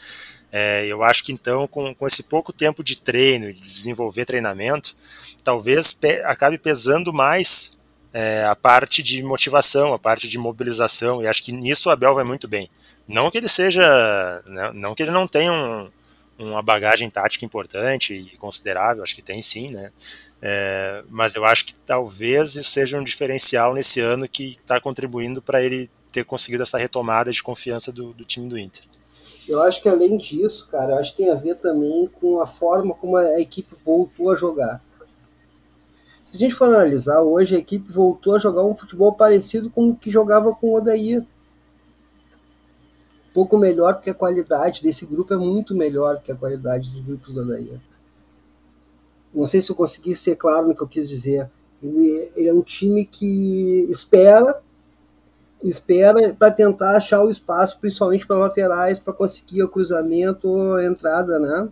É, 0.51 0.86
eu 0.86 1.01
acho 1.01 1.24
que 1.24 1.31
então, 1.31 1.65
com, 1.65 1.95
com 1.95 2.05
esse 2.05 2.24
pouco 2.24 2.51
tempo 2.51 2.83
de 2.83 2.98
treino 2.98 3.53
de 3.53 3.60
desenvolver 3.60 4.25
treinamento, 4.25 4.95
talvez 5.43 5.93
pe 5.93 6.21
acabe 6.24 6.57
pesando 6.57 7.13
mais 7.13 7.79
é, 8.13 8.44
a 8.46 8.56
parte 8.56 9.01
de 9.01 9.24
motivação, 9.24 9.94
a 9.94 10.00
parte 10.00 10.27
de 10.27 10.38
mobilização, 10.38 11.22
e 11.22 11.27
acho 11.27 11.44
que 11.44 11.51
nisso 11.51 11.89
o 11.89 11.91
Abel 11.91 12.15
vai 12.15 12.24
muito 12.24 12.48
bem. 12.48 12.70
Não 13.08 13.32
que 13.32 13.38
ele 13.38 13.50
seja. 13.50 14.44
Não, 14.46 14.74
não 14.74 14.96
que 14.96 15.03
ele 15.03 15.12
não 15.12 15.27
tenha 15.27 15.51
um, 15.51 15.89
uma 16.38 16.62
bagagem 16.62 17.10
tática 17.10 17.46
importante 17.46 18.13
e 18.13 18.38
considerável, 18.38 19.03
acho 19.03 19.15
que 19.15 19.22
tem 19.22 19.41
sim, 19.41 19.72
né? 19.72 19.91
É, 20.41 21.03
mas 21.10 21.36
eu 21.36 21.46
acho 21.46 21.65
que 21.65 21.80
talvez 21.80 22.56
isso 22.56 22.72
seja 22.72 22.98
um 22.98 23.03
diferencial 23.03 23.74
nesse 23.74 24.00
ano 24.00 24.27
que 24.27 24.51
está 24.51 24.82
contribuindo 24.82 25.41
para 25.41 25.62
ele 25.62 25.89
ter 26.12 26.25
conseguido 26.25 26.63
essa 26.63 26.77
retomada 26.77 27.32
de 27.32 27.44
confiança 27.44 27.91
do, 27.91 28.12
do, 28.13 28.25
time 28.25 28.50
do 28.50 28.58
Inter. 28.58 28.84
Eu 29.48 29.62
acho 29.62 29.82
que 29.82 29.88
além 29.88 30.18
disso, 30.18 30.68
cara, 30.70 30.96
acho 30.98 31.12
que 31.12 31.24
tem 31.24 31.32
a 31.32 31.36
ver 31.36 31.56
também 31.56 32.10
com 32.20 32.41
a 32.41 32.46
forma 32.46 32.94
como 32.94 33.18
a 33.18 33.39
equipe 33.39 33.75
voltou 33.86 34.32
a 34.32 34.36
jogar. 34.36 34.82
Se 36.31 36.38
a 36.38 36.39
gente 36.39 36.55
for 36.55 36.69
analisar, 36.69 37.21
hoje 37.21 37.57
a 37.57 37.59
equipe 37.59 37.91
voltou 37.91 38.35
a 38.35 38.39
jogar 38.39 38.63
um 38.63 38.73
futebol 38.73 39.13
parecido 39.13 39.69
com 39.69 39.89
o 39.89 39.95
que 39.95 40.09
jogava 40.09 40.55
com 40.55 40.67
o 40.67 40.77
Odair 40.77 41.25
pouco 43.33 43.57
melhor, 43.57 43.95
porque 43.95 44.09
a 44.09 44.13
qualidade 44.13 44.81
desse 44.81 45.05
grupo 45.05 45.33
é 45.33 45.38
muito 45.38 45.75
melhor 45.75 46.21
que 46.21 46.31
a 46.31 46.35
qualidade 46.35 46.89
dos 46.89 47.01
grupos 47.01 47.33
do 47.33 47.41
Adair. 47.41 47.81
Não 49.33 49.45
sei 49.45 49.61
se 49.61 49.69
eu 49.69 49.75
consegui 49.75 50.15
ser 50.15 50.38
claro 50.38 50.69
no 50.69 50.73
que 50.73 50.81
eu 50.81 50.88
quis 50.88 51.09
dizer. 51.09 51.51
Ele, 51.83 52.31
ele 52.33 52.47
é 52.47 52.53
um 52.53 52.61
time 52.61 53.05
que 53.05 53.85
espera, 53.89 54.61
espera 55.61 56.33
para 56.33 56.50
tentar 56.50 56.91
achar 56.95 57.25
o 57.25 57.29
espaço, 57.29 57.77
principalmente 57.77 58.25
para 58.25 58.38
laterais, 58.38 59.00
para 59.00 59.11
conseguir 59.11 59.63
o 59.63 59.69
cruzamento 59.69 60.47
ou 60.47 60.81
entrada, 60.81 61.38
né? 61.38 61.69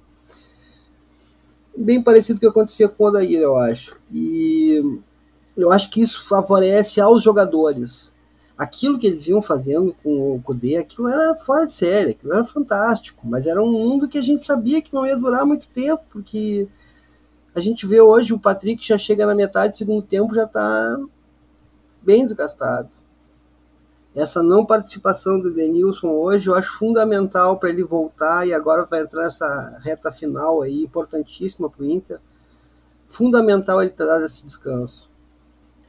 Bem 1.81 2.03
parecido 2.03 2.39
com 2.39 2.45
o 2.45 2.51
que 2.51 2.59
acontecia 2.59 2.89
com 2.89 3.03
o 3.03 3.07
Odair, 3.07 3.39
eu 3.39 3.57
acho. 3.57 3.95
E 4.11 4.99
eu 5.55 5.71
acho 5.71 5.89
que 5.89 6.01
isso 6.01 6.27
favorece 6.27 6.99
aos 6.99 7.23
jogadores 7.23 8.13
aquilo 8.57 8.99
que 8.99 9.07
eles 9.07 9.25
iam 9.25 9.41
fazendo 9.41 9.95
com 10.03 10.35
o 10.35 10.41
Kudê, 10.41 10.75
aquilo 10.75 11.07
era 11.07 11.33
fora 11.33 11.65
de 11.65 11.71
série, 11.71 12.11
aquilo 12.11 12.33
era 12.33 12.43
fantástico, 12.43 13.25
mas 13.25 13.47
era 13.47 13.63
um 13.63 13.71
mundo 13.71 14.05
que 14.05 14.17
a 14.17 14.21
gente 14.21 14.45
sabia 14.45 14.81
que 14.81 14.93
não 14.93 15.05
ia 15.05 15.15
durar 15.15 15.45
muito 15.45 15.69
tempo, 15.69 16.03
porque 16.11 16.67
a 17.55 17.61
gente 17.61 17.87
vê 17.87 18.01
hoje 18.01 18.33
o 18.33 18.39
Patrick 18.39 18.85
já 18.85 18.97
chega 18.97 19.25
na 19.25 19.33
metade 19.33 19.71
do 19.71 19.77
segundo 19.77 20.01
tempo, 20.01 20.35
já 20.35 20.43
está 20.43 20.99
bem 22.01 22.25
desgastado. 22.25 22.89
Essa 24.19 24.43
não 24.43 24.65
participação 24.65 25.39
do 25.39 25.53
Denilson 25.53 26.09
hoje 26.09 26.49
eu 26.49 26.55
acho 26.55 26.77
fundamental 26.77 27.57
para 27.57 27.69
ele 27.69 27.85
voltar 27.85 28.45
e 28.45 28.53
agora 28.53 28.83
vai 28.83 29.01
entrar 29.01 29.25
essa 29.25 29.79
reta 29.81 30.11
final 30.11 30.61
aí, 30.61 30.83
importantíssima 30.83 31.69
para 31.69 31.81
o 31.81 31.89
Inter. 31.89 32.19
Fundamental 33.07 33.81
ele 33.81 33.91
ter 33.91 34.05
dado 34.05 34.25
esse 34.25 34.45
descanso. 34.45 35.09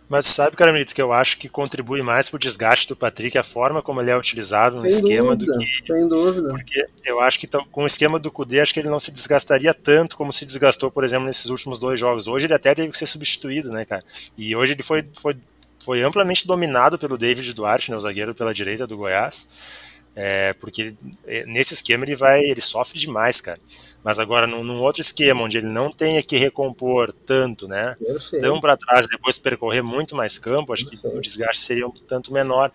Mas 0.08 0.26
sabe, 0.26 0.56
Caramelito, 0.56 0.94
que 0.94 1.02
eu 1.02 1.12
acho 1.12 1.38
que 1.38 1.48
contribui 1.48 2.02
mais 2.02 2.28
para 2.28 2.36
o 2.36 2.40
desgaste 2.40 2.88
do 2.88 2.96
Patrick 2.96 3.36
a 3.36 3.44
forma 3.44 3.80
como 3.80 4.00
ele 4.00 4.10
é 4.10 4.16
utilizado 4.16 4.76
no 4.76 4.82
sem 4.82 4.90
esquema 4.90 5.36
dúvida, 5.36 5.52
do 5.52 5.58
que. 5.58 5.86
Sem 5.86 6.08
dúvida. 6.08 6.48
Porque 6.48 6.86
eu 7.04 7.20
acho 7.20 7.38
que 7.38 7.48
com 7.48 7.82
o 7.82 7.86
esquema 7.86 8.18
do 8.18 8.30
Kudê, 8.30 8.60
acho 8.60 8.74
que 8.74 8.80
ele 8.80 8.88
não 8.88 8.98
se 8.98 9.12
desgastaria 9.12 9.74
tanto 9.74 10.16
como 10.16 10.32
se 10.32 10.44
desgastou, 10.44 10.90
por 10.90 11.04
exemplo, 11.04 11.26
nesses 11.26 11.46
últimos 11.46 11.78
dois 11.78 11.98
jogos. 11.98 12.26
Hoje 12.26 12.46
ele 12.46 12.54
até 12.54 12.74
teve 12.74 12.90
que 12.90 12.98
ser 12.98 13.06
substituído, 13.06 13.70
né, 13.70 13.84
cara? 13.84 14.02
E 14.36 14.54
hoje 14.56 14.72
ele 14.72 14.82
foi, 14.82 15.06
foi, 15.20 15.36
foi 15.82 16.02
amplamente 16.02 16.46
dominado 16.46 16.98
pelo 16.98 17.18
David 17.18 17.52
Duarte, 17.54 17.90
né, 17.90 17.96
o 17.96 18.00
zagueiro 18.00 18.34
pela 18.34 18.54
direita 18.54 18.86
do 18.86 18.96
Goiás. 18.96 19.88
É, 20.14 20.52
porque 20.54 20.82
ele, 20.82 20.98
é, 21.24 21.46
nesse 21.46 21.72
esquema 21.72 22.04
ele 22.04 22.16
vai, 22.16 22.40
ele 22.40 22.60
sofre 22.60 22.98
demais, 22.98 23.40
cara. 23.40 23.60
Mas 24.02 24.18
agora 24.18 24.46
num, 24.46 24.64
num 24.64 24.80
outro 24.80 25.00
esquema 25.00 25.42
onde 25.42 25.58
ele 25.58 25.68
não 25.68 25.90
tenha 25.90 26.22
que 26.22 26.36
recompor 26.36 27.12
tanto, 27.12 27.68
né? 27.68 27.94
Tão 28.40 28.60
para 28.60 28.76
trás 28.76 29.06
depois 29.06 29.38
percorrer 29.38 29.82
muito 29.82 30.16
mais 30.16 30.36
campo, 30.36 30.72
acho 30.72 30.86
que 30.86 30.98
o 31.06 31.20
desgaste 31.20 31.62
seria 31.62 31.86
um 31.86 31.92
tanto 31.92 32.32
menor. 32.32 32.72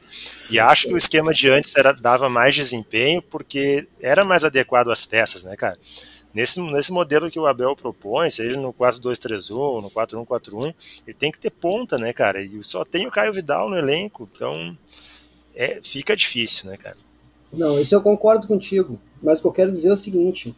E 0.50 0.60
acho 0.60 0.88
que 0.88 0.94
o 0.94 0.98
esquema 0.98 1.34
de 1.34 1.50
antes 1.50 1.76
era, 1.76 1.92
dava 1.92 2.30
mais 2.30 2.56
desempenho 2.56 3.22
porque 3.22 3.88
era 4.00 4.24
mais 4.24 4.46
adequado 4.46 4.90
às 4.90 5.06
peças, 5.06 5.44
né, 5.44 5.56
cara? 5.58 5.78
Nesse, 6.36 6.60
nesse 6.60 6.92
modelo 6.92 7.32
que 7.32 7.40
o 7.40 7.46
Abel 7.46 7.78
propõe, 7.78 8.30
seja 8.30 8.60
no 8.60 8.74
4-2-3-1, 8.74 9.82
no 9.82 9.90
4-1-4-1, 9.90 10.76
ele 11.08 11.16
tem 11.18 11.32
que 11.32 11.40
ter 11.40 11.50
ponta, 11.50 11.98
né, 11.98 12.12
cara? 12.12 12.42
E 12.42 12.62
só 12.62 12.84
tem 12.84 13.08
o 13.08 13.12
Caio 13.12 13.32
Vidal 13.32 13.70
no 13.70 13.78
elenco, 13.78 14.28
então 14.30 14.78
é, 15.56 15.80
fica 15.82 16.14
difícil, 16.14 16.70
né, 16.70 16.76
cara? 16.76 16.98
Não, 17.54 17.80
isso 17.80 17.96
eu 17.96 18.02
concordo 18.02 18.48
contigo. 18.48 19.00
Mas 19.24 19.40
o 19.40 19.44
que 19.44 19.48
eu 19.48 19.52
quero 19.54 19.72
dizer 19.72 19.88
é 19.88 19.94
o 19.94 19.98
seguinte: 19.98 20.54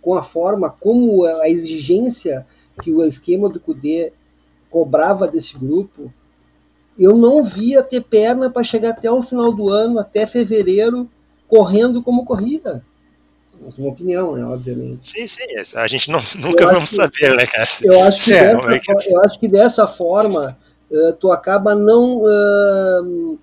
com 0.00 0.16
a 0.16 0.22
forma 0.22 0.68
como 0.68 1.24
a 1.24 1.48
exigência 1.48 2.44
que 2.82 2.90
o 2.90 3.04
esquema 3.04 3.48
do 3.48 3.60
Cudê 3.60 4.12
cobrava 4.68 5.28
desse 5.28 5.56
grupo, 5.56 6.12
eu 6.98 7.16
não 7.16 7.44
via 7.44 7.84
ter 7.84 8.00
perna 8.00 8.50
para 8.50 8.64
chegar 8.64 8.90
até 8.90 9.08
o 9.08 9.22
final 9.22 9.54
do 9.54 9.68
ano, 9.68 10.00
até 10.00 10.26
fevereiro, 10.26 11.08
correndo 11.46 12.02
como 12.02 12.24
corria. 12.24 12.82
É 13.62 13.80
uma 13.80 13.90
opinião, 13.90 14.34
né, 14.34 14.44
obviamente. 14.44 15.06
Sim, 15.06 15.26
sim, 15.26 15.42
a 15.76 15.86
gente 15.86 16.10
não, 16.10 16.20
nunca 16.38 16.66
vamos 16.66 16.90
que, 16.90 16.96
saber, 16.96 17.36
né, 17.36 17.46
cara? 17.46 17.68
Eu 17.82 18.02
acho 18.02 18.24
que, 18.24 18.32
é, 18.32 18.54
dessa, 18.54 18.70
é 18.70 18.78
que... 18.78 19.12
eu 19.12 19.22
acho 19.22 19.40
que 19.40 19.48
dessa 19.48 19.86
forma 19.86 20.56
uh, 20.90 21.12
tu 21.14 21.30
acaba 21.30 21.74
não 21.74 22.22
uh, 22.24 23.38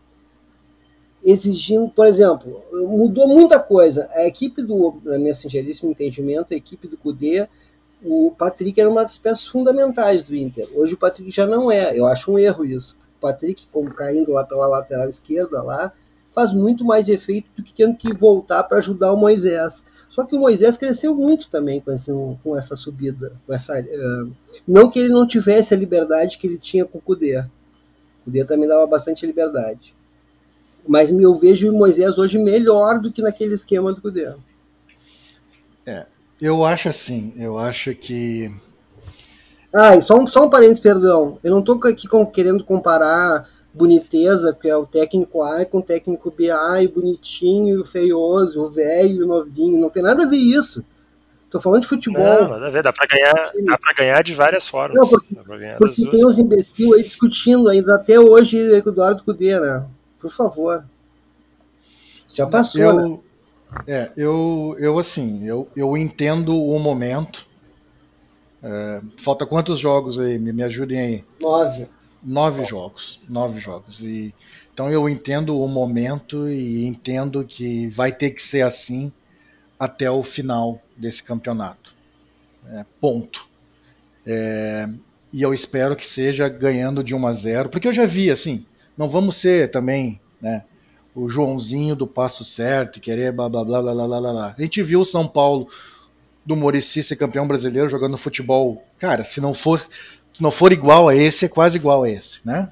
exigindo, 1.24 1.90
por 1.90 2.06
exemplo, 2.06 2.64
mudou 2.72 3.28
muita 3.28 3.60
coisa. 3.60 4.10
A 4.14 4.28
equipe 4.28 4.62
do, 4.62 5.00
na 5.04 5.18
minha 5.18 5.34
singeríssimo 5.34 5.92
entendimento, 5.92 6.54
a 6.54 6.58
equipe 6.58 6.88
do 6.88 6.98
Cudê, 6.98 7.48
o 8.04 8.34
Patrick 8.38 8.80
era 8.80 8.90
uma 8.90 9.04
das 9.04 9.18
peças 9.18 9.46
fundamentais 9.46 10.24
do 10.24 10.36
Inter. 10.36 10.68
Hoje 10.76 10.96
o 10.96 10.98
Patrick 10.98 11.30
já 11.32 11.46
não 11.46 11.72
é. 11.72 11.98
Eu 11.98 12.08
acho 12.08 12.32
um 12.32 12.40
erro 12.40 12.66
isso. 12.66 12.98
O 13.18 13.22
Patrick, 13.22 13.68
como 13.72 13.94
caindo 13.94 14.32
lá 14.32 14.44
pela 14.44 14.68
lateral 14.68 15.08
esquerda 15.08 15.62
lá, 15.62 15.94
faz 16.34 16.54
muito 16.54 16.84
mais 16.84 17.10
efeito 17.10 17.48
do 17.56 17.64
que 17.64 17.74
tendo 17.74 17.96
que 17.96 18.14
voltar 18.14 18.64
para 18.64 18.80
ajudar 18.80 19.14
o 19.14 19.18
Moisés. 19.18 19.86
Só 20.12 20.26
que 20.26 20.36
o 20.36 20.40
Moisés 20.40 20.76
cresceu 20.76 21.16
muito 21.16 21.50
também 21.50 21.80
com, 21.80 21.90
esse, 21.90 22.12
com 22.44 22.58
essa 22.58 22.76
subida. 22.76 23.32
Com 23.48 23.54
essa, 23.54 23.80
uh, 23.80 24.32
não 24.68 24.90
que 24.90 25.00
ele 25.00 25.08
não 25.08 25.26
tivesse 25.26 25.74
a 25.74 25.78
liberdade 25.78 26.38
que 26.38 26.46
ele 26.46 26.58
tinha 26.58 26.86
com 26.86 26.98
o 26.98 27.02
Cudê. 27.02 27.40
O 27.40 28.26
Cudê 28.26 28.44
também 28.44 28.68
dava 28.68 28.86
bastante 28.86 29.26
liberdade. 29.26 29.96
Mas 30.86 31.14
eu 31.14 31.34
vejo 31.36 31.72
o 31.72 31.78
Moisés 31.78 32.18
hoje 32.18 32.38
melhor 32.38 33.00
do 33.00 33.10
que 33.10 33.22
naquele 33.22 33.54
esquema 33.54 33.94
do 33.94 34.02
Cudê. 34.02 34.34
É, 35.86 36.06
eu 36.42 36.66
acho 36.66 36.90
assim, 36.90 37.34
eu 37.38 37.58
acho 37.58 37.96
que. 37.96 38.54
Ah, 39.74 39.96
e 39.96 40.02
só 40.02 40.20
um, 40.20 40.28
só 40.28 40.46
um 40.46 40.50
parênteses, 40.50 40.82
perdão. 40.82 41.40
Eu 41.42 41.52
não 41.52 41.62
estou 41.62 41.80
aqui 41.88 42.06
com, 42.10 42.26
querendo 42.26 42.66
comparar 42.66 43.48
boniteza, 43.74 44.58
que 44.60 44.68
é 44.68 44.76
o 44.76 44.86
técnico 44.86 45.42
A 45.42 45.66
com 45.66 45.80
o 45.80 45.84
técnico 45.84 46.32
B, 46.32 46.50
e 46.82 46.88
bonitinho, 46.88 47.80
e 47.80 47.86
feioso, 47.86 48.62
o 48.62 48.70
velho, 48.70 49.26
o 49.26 49.28
novinho. 49.28 49.80
Não 49.80 49.90
tem 49.90 50.04
nada 50.04 50.24
a 50.24 50.28
ver 50.28 50.38
isso. 50.38 50.84
Tô 51.50 51.60
falando 51.60 51.82
de 51.82 51.88
futebol. 51.88 52.24
Não, 52.24 52.48
nada 52.48 52.68
a 52.68 52.70
ver, 52.70 52.82
dá 52.82 52.94
pra 52.94 53.06
ganhar, 53.06 53.52
dá 53.66 53.78
pra 53.78 53.94
ganhar 53.94 54.22
de 54.22 54.34
várias 54.34 54.68
formas. 54.68 55.12
Não, 55.12 55.44
porque, 55.44 55.76
porque 55.78 56.10
tem 56.10 56.26
uns 56.26 56.40
imbecil 56.40 56.94
aí 56.94 57.04
discutindo 57.04 57.68
ainda 57.68 57.96
até 57.96 58.18
hoje 58.18 58.82
com 58.82 58.90
o 58.90 58.94
Eduardo 58.94 59.24
Cudê, 59.24 59.60
né? 59.60 59.86
Por 60.20 60.32
favor. 60.32 60.86
Já 62.34 62.48
passou, 62.48 62.82
eu, 62.82 62.94
né? 62.94 63.20
É, 63.86 64.12
eu, 64.16 64.76
eu 64.80 64.98
assim, 64.98 65.46
eu, 65.46 65.68
eu 65.76 65.98
entendo 65.98 66.56
o 66.56 66.80
momento. 66.80 67.46
É, 68.64 69.02
falta 69.18 69.46
quantos 69.46 69.80
jogos 69.80 70.20
aí? 70.20 70.38
Me, 70.38 70.54
me 70.54 70.64
ajudem 70.64 71.00
aí. 71.00 71.24
Nove. 71.42 71.88
Nove 72.24 72.66
jogos. 72.66 73.20
Nove 73.28 73.60
jogos. 73.60 74.02
E, 74.02 74.34
então 74.74 74.90
eu 74.90 75.10
entendo 75.10 75.60
o 75.60 75.68
momento 75.68 76.50
e 76.50 76.86
entendo 76.86 77.46
que 77.46 77.88
vai 77.90 78.12
ter 78.12 78.32
que 78.32 78.42
ser 78.42 78.62
assim 78.62 79.12
até 79.80 80.10
o 80.10 80.24
final 80.24 80.82
desse 80.96 81.24
campeonato. 81.24 81.94
É, 82.70 82.86
ponto. 83.00 83.48
É, 84.26 84.88
e 85.34 85.42
eu 85.42 85.54
espero 85.54 85.96
que 85.96 86.06
seja 86.06 86.48
ganhando 86.48 87.04
de 87.04 87.16
1 87.16 87.28
a 87.28 87.34
0, 87.34 87.70
porque 87.70 87.88
eu 87.88 87.94
já 87.94 88.06
vi 88.06 88.30
assim, 88.30 88.66
não 88.98 89.10
vamos 89.10 89.38
ser 89.38 89.72
também, 89.72 90.20
né, 90.40 90.64
o 91.16 91.28
Joãozinho 91.28 91.96
do 91.96 92.06
passo 92.06 92.46
certo, 92.46 93.00
querer 93.00 93.32
blá 93.32 93.50
blá 93.50 93.64
blá 93.64 93.82
blá 93.82 93.94
blá 93.94 94.08
blá 94.08 94.20
blá. 94.20 94.56
A 94.58 94.62
gente 94.62 94.84
viu 94.84 95.02
o 95.02 95.06
São 95.06 95.28
Paulo 95.28 95.68
do 96.46 96.56
Murici 96.56 97.04
ser 97.04 97.16
campeão 97.16 97.48
brasileiro 97.48 97.90
jogando 97.90 98.18
futebol. 98.18 98.84
Cara, 98.98 99.24
se 99.24 99.42
não 99.42 99.54
for 99.54 99.82
se 100.42 100.44
não 100.44 100.50
for 100.50 100.74
igual 100.74 101.08
a 101.08 101.16
esse, 101.16 101.46
é 101.46 101.48
quase 101.48 101.78
igual 101.78 102.02
a 102.04 102.10
esse, 102.10 102.40
né? 102.44 102.72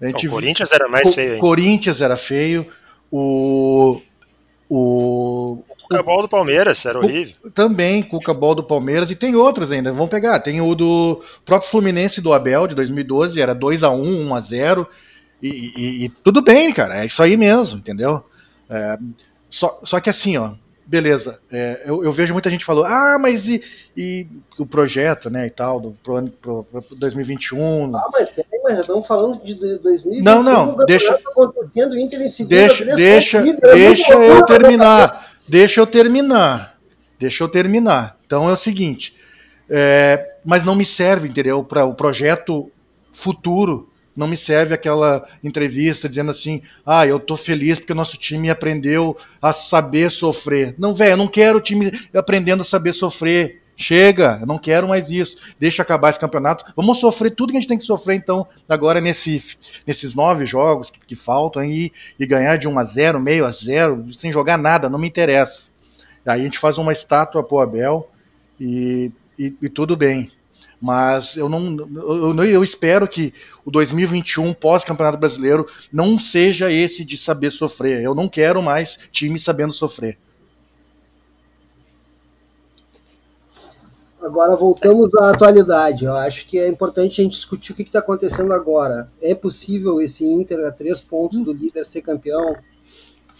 A 0.00 0.26
o 0.26 0.30
Corinthians 0.30 0.72
era 0.72 0.88
mais 0.88 1.14
feio. 1.14 1.34
Hein? 1.34 1.40
Corinthians 1.40 2.00
era 2.00 2.16
feio. 2.16 2.66
O 3.12 4.00
o, 4.70 5.64
o 5.68 5.74
Cuca-Bol 5.82 6.22
do 6.22 6.28
Palmeiras 6.28 6.84
era 6.86 6.98
horrível. 6.98 7.36
O, 7.44 7.50
também, 7.50 8.02
Cuca-Bol 8.02 8.54
do 8.54 8.62
Palmeiras. 8.62 9.10
E 9.10 9.16
tem 9.16 9.34
outros 9.34 9.70
ainda. 9.70 9.92
Vamos 9.92 10.08
pegar. 10.08 10.38
Tem 10.40 10.60
o 10.60 10.74
do 10.74 11.22
próprio 11.44 11.70
Fluminense 11.70 12.20
do 12.20 12.32
Abel, 12.32 12.66
de 12.66 12.74
2012. 12.74 13.40
Era 13.40 13.54
2 13.54 13.82
a 13.82 13.90
1 13.90 14.28
1 14.28 14.34
a 14.34 14.40
0 14.40 14.88
e, 15.42 15.48
e, 15.48 16.04
e, 16.04 16.08
tudo 16.08 16.42
bem, 16.42 16.72
cara, 16.72 17.02
é 17.02 17.06
isso 17.06 17.22
aí 17.22 17.36
mesmo, 17.36 17.78
entendeu? 17.78 18.24
É, 18.68 18.98
só, 19.48 19.78
só 19.84 20.00
que 20.00 20.10
assim, 20.10 20.36
ó, 20.36 20.54
beleza, 20.88 21.38
é, 21.52 21.82
eu, 21.84 22.02
eu, 22.02 22.10
vejo 22.10 22.32
muita 22.32 22.48
gente 22.48 22.64
falando, 22.64 22.86
ah, 22.86 23.18
mas 23.20 23.46
e, 23.46 23.62
e, 23.94 24.26
o 24.58 24.64
projeto, 24.64 25.28
né, 25.28 25.46
e 25.46 25.50
tal, 25.50 25.78
do, 25.78 25.92
pro, 26.02 26.16
ano, 26.16 26.30
pro, 26.30 26.64
pro 26.64 26.82
2021. 26.96 27.94
Ah, 27.94 28.08
mas 28.10 28.30
peraí, 28.30 28.60
mas 28.64 28.78
estamos 28.78 29.06
falando 29.06 29.44
de 29.44 29.54
2021. 29.54 30.22
Não, 30.22 30.42
não, 30.42 30.76
deixa. 30.86 31.12
Acontecendo, 31.12 31.98
Inter 31.98 32.22
em 32.22 32.28
segunda, 32.28 32.56
deixa, 32.56 32.84
deixa, 32.96 33.42
deixa 33.42 34.14
eu 34.14 34.42
terminar, 34.46 35.34
deixa 35.46 35.80
eu 35.82 35.86
terminar, 35.86 36.78
deixa 37.18 37.44
eu 37.44 37.48
terminar. 37.50 38.16
Então 38.24 38.48
é 38.48 38.52
o 38.54 38.56
seguinte, 38.56 39.14
é, 39.68 40.36
mas 40.42 40.64
não 40.64 40.74
me 40.74 40.86
serve, 40.86 41.28
entendeu, 41.28 41.62
para 41.62 41.84
o 41.84 41.94
projeto 41.94 42.70
futuro 43.12 43.90
não 44.18 44.26
me 44.26 44.36
serve 44.36 44.74
aquela 44.74 45.26
entrevista 45.44 46.08
dizendo 46.08 46.32
assim: 46.32 46.60
ah, 46.84 47.06
eu 47.06 47.20
tô 47.20 47.36
feliz 47.36 47.78
porque 47.78 47.92
o 47.92 47.96
nosso 47.96 48.18
time 48.18 48.50
aprendeu 48.50 49.16
a 49.40 49.52
saber 49.52 50.10
sofrer. 50.10 50.74
Não, 50.76 50.94
velho, 50.94 51.12
eu 51.12 51.16
não 51.16 51.28
quero 51.28 51.58
o 51.58 51.60
time 51.60 51.92
aprendendo 52.12 52.62
a 52.62 52.64
saber 52.64 52.92
sofrer. 52.92 53.62
Chega, 53.80 54.38
eu 54.40 54.46
não 54.46 54.58
quero 54.58 54.88
mais 54.88 55.12
isso. 55.12 55.54
Deixa 55.56 55.82
acabar 55.82 56.10
esse 56.10 56.18
campeonato. 56.18 56.64
Vamos 56.74 56.98
sofrer 56.98 57.30
tudo 57.30 57.52
que 57.52 57.58
a 57.58 57.60
gente 57.60 57.68
tem 57.68 57.78
que 57.78 57.84
sofrer, 57.84 58.16
então, 58.16 58.44
agora 58.68 59.00
nesse, 59.00 59.40
nesses 59.86 60.14
nove 60.16 60.44
jogos 60.46 60.90
que, 60.90 60.98
que 60.98 61.14
faltam 61.14 61.62
aí, 61.62 61.92
e 62.18 62.26
ganhar 62.26 62.56
de 62.56 62.66
1 62.66 62.76
a 62.76 62.82
0, 62.82 63.20
meio 63.20 63.46
a 63.46 63.52
0, 63.52 64.12
sem 64.12 64.32
jogar 64.32 64.58
nada, 64.58 64.90
não 64.90 64.98
me 64.98 65.06
interessa. 65.06 65.70
Aí 66.26 66.40
a 66.40 66.44
gente 66.44 66.58
faz 66.58 66.76
uma 66.76 66.90
estátua 66.90 67.44
pro 67.44 67.60
Abel 67.60 68.10
e, 68.58 69.12
e, 69.38 69.54
e 69.62 69.68
tudo 69.68 69.96
bem 69.96 70.28
mas 70.80 71.36
eu 71.36 71.48
não 71.48 71.76
eu, 72.36 72.44
eu 72.44 72.64
espero 72.64 73.08
que 73.08 73.34
o 73.64 73.70
2021 73.70 74.54
pós-campeonato 74.54 75.18
brasileiro 75.18 75.66
não 75.92 76.18
seja 76.18 76.70
esse 76.70 77.04
de 77.04 77.16
saber 77.16 77.50
sofrer. 77.50 78.02
Eu 78.02 78.14
não 78.14 78.28
quero 78.28 78.62
mais 78.62 78.98
time 79.12 79.38
sabendo 79.38 79.72
sofrer. 79.72 80.18
Agora 84.20 84.56
voltamos 84.56 85.14
à 85.14 85.30
atualidade. 85.30 86.04
Eu 86.04 86.16
acho 86.16 86.46
que 86.46 86.58
é 86.58 86.68
importante 86.68 87.20
a 87.20 87.24
gente 87.24 87.34
discutir 87.34 87.72
o 87.72 87.74
que 87.74 87.82
está 87.82 88.00
acontecendo 88.00 88.52
agora. 88.52 89.10
É 89.22 89.34
possível 89.34 90.00
esse 90.00 90.24
Inter 90.24 90.66
a 90.66 90.72
três 90.72 91.00
pontos 91.00 91.40
do 91.40 91.52
líder 91.52 91.84
ser 91.84 92.02
campeão? 92.02 92.56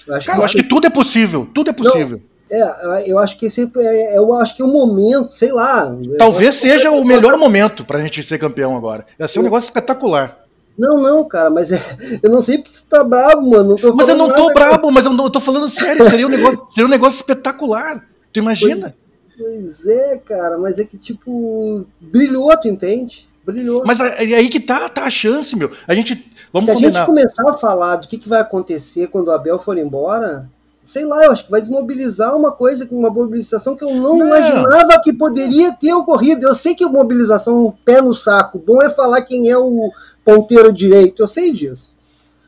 Eu 0.07 0.14
acho, 0.14 0.27
Cara, 0.27 0.38
que, 0.38 0.42
eu 0.42 0.46
acho 0.46 0.57
que 0.57 0.62
tudo 0.62 0.87
é 0.87 0.90
possível. 0.90 1.48
Tudo 1.53 1.70
é 1.70 1.72
possível. 1.72 2.18
Não, 2.18 2.38
é, 2.51 3.11
eu 3.11 3.19
acho 3.19 3.37
que 3.37 3.47
esse 3.47 3.71
é, 3.77 4.19
eu 4.19 4.33
acho 4.35 4.57
que 4.57 4.63
é 4.63 4.65
o 4.65 4.69
momento, 4.69 5.33
sei 5.33 5.53
lá. 5.53 5.95
Talvez 6.19 6.55
seja 6.55 6.91
o 6.91 7.05
melhor 7.05 7.37
momento 7.37 7.85
pra 7.85 8.01
gente 8.01 8.23
ser 8.23 8.39
campeão 8.39 8.77
agora. 8.77 9.07
Ia 9.19 9.29
ser 9.29 9.41
um 9.41 9.43
negócio 9.43 9.69
espetacular. 9.69 10.39
Não, 10.79 10.97
não, 10.97 11.27
cara, 11.27 11.51
mas 11.51 11.73
é, 11.73 11.81
eu 12.23 12.31
não 12.31 12.41
sei 12.41 12.59
porque 12.59 12.79
tu 12.79 12.85
tá 12.89 13.03
bravo, 13.03 13.43
mano. 13.43 13.77
Não 13.83 13.97
mas 13.97 14.09
eu 14.09 14.17
não 14.17 14.33
tô 14.33 14.53
bravo, 14.53 14.91
mas 14.91 15.05
eu, 15.05 15.13
não, 15.13 15.25
eu 15.25 15.31
tô 15.31 15.41
falando 15.41 15.69
sério. 15.69 16.09
Seria 16.09 16.27
um 16.27 16.31
negócio, 16.31 16.67
seria 16.71 16.87
um 16.87 16.91
negócio 16.91 17.17
espetacular. 17.17 18.07
Tu 18.33 18.39
imagina? 18.39 18.95
Pois, 19.37 19.85
pois 19.85 19.87
é, 19.87 20.19
cara, 20.19 20.57
mas 20.59 20.79
é 20.79 20.85
que 20.85 20.97
tipo, 20.97 21.85
brilhou, 22.01 22.57
tu 22.57 22.69
entende? 22.69 23.29
Brilhou. 23.45 23.83
Mas 23.85 23.99
é 23.99 24.37
aí 24.37 24.49
que 24.49 24.61
tá, 24.61 24.89
tá 24.89 25.05
a 25.05 25.11
chance, 25.11 25.57
meu. 25.57 25.73
A 25.87 25.95
gente. 25.95 26.31
Vamos 26.53 26.67
Se 26.67 26.75
combinar. 26.75 26.91
a 26.91 26.93
gente 26.93 27.07
começar 27.07 27.51
a 27.51 27.55
falar 27.55 27.97
do 27.97 28.07
que, 28.07 28.19
que 28.19 28.29
vai 28.29 28.41
acontecer 28.41 29.09
quando 29.09 29.29
o 29.29 29.33
Abel 29.33 29.59
for 29.59 29.77
embora, 29.79 30.49
sei 30.88 31.05
lá, 31.05 31.22
eu 31.24 31.33
acho 31.33 31.44
que 31.44 31.51
vai 31.51 31.61
desmobilizar 31.61 32.35
uma 32.35 32.51
coisa, 32.51 32.88
uma 32.90 33.11
mobilização 33.11 33.77
que 33.77 33.85
eu 33.85 33.90
não, 33.90 34.16
não, 34.16 34.27
imaginava 34.27 34.98
que 35.03 35.12
poderia 35.12 35.70
ter 35.74 35.92
ocorrido. 35.92 36.46
Eu 36.46 36.55
sei 36.55 36.74
que 36.74 36.87
mobilização 36.87 37.66
um 37.66 37.70
pé 37.70 38.01
no 38.01 38.14
saco, 38.14 38.59
bom 38.59 38.83
é 38.83 38.88
falar 38.88 39.20
quem 39.20 39.51
é 39.51 39.59
o 39.59 39.92
ponteiro 40.24 40.72
direito, 40.72 41.22
eu 41.22 41.29
sei 41.29 41.53
disso. 41.53 41.94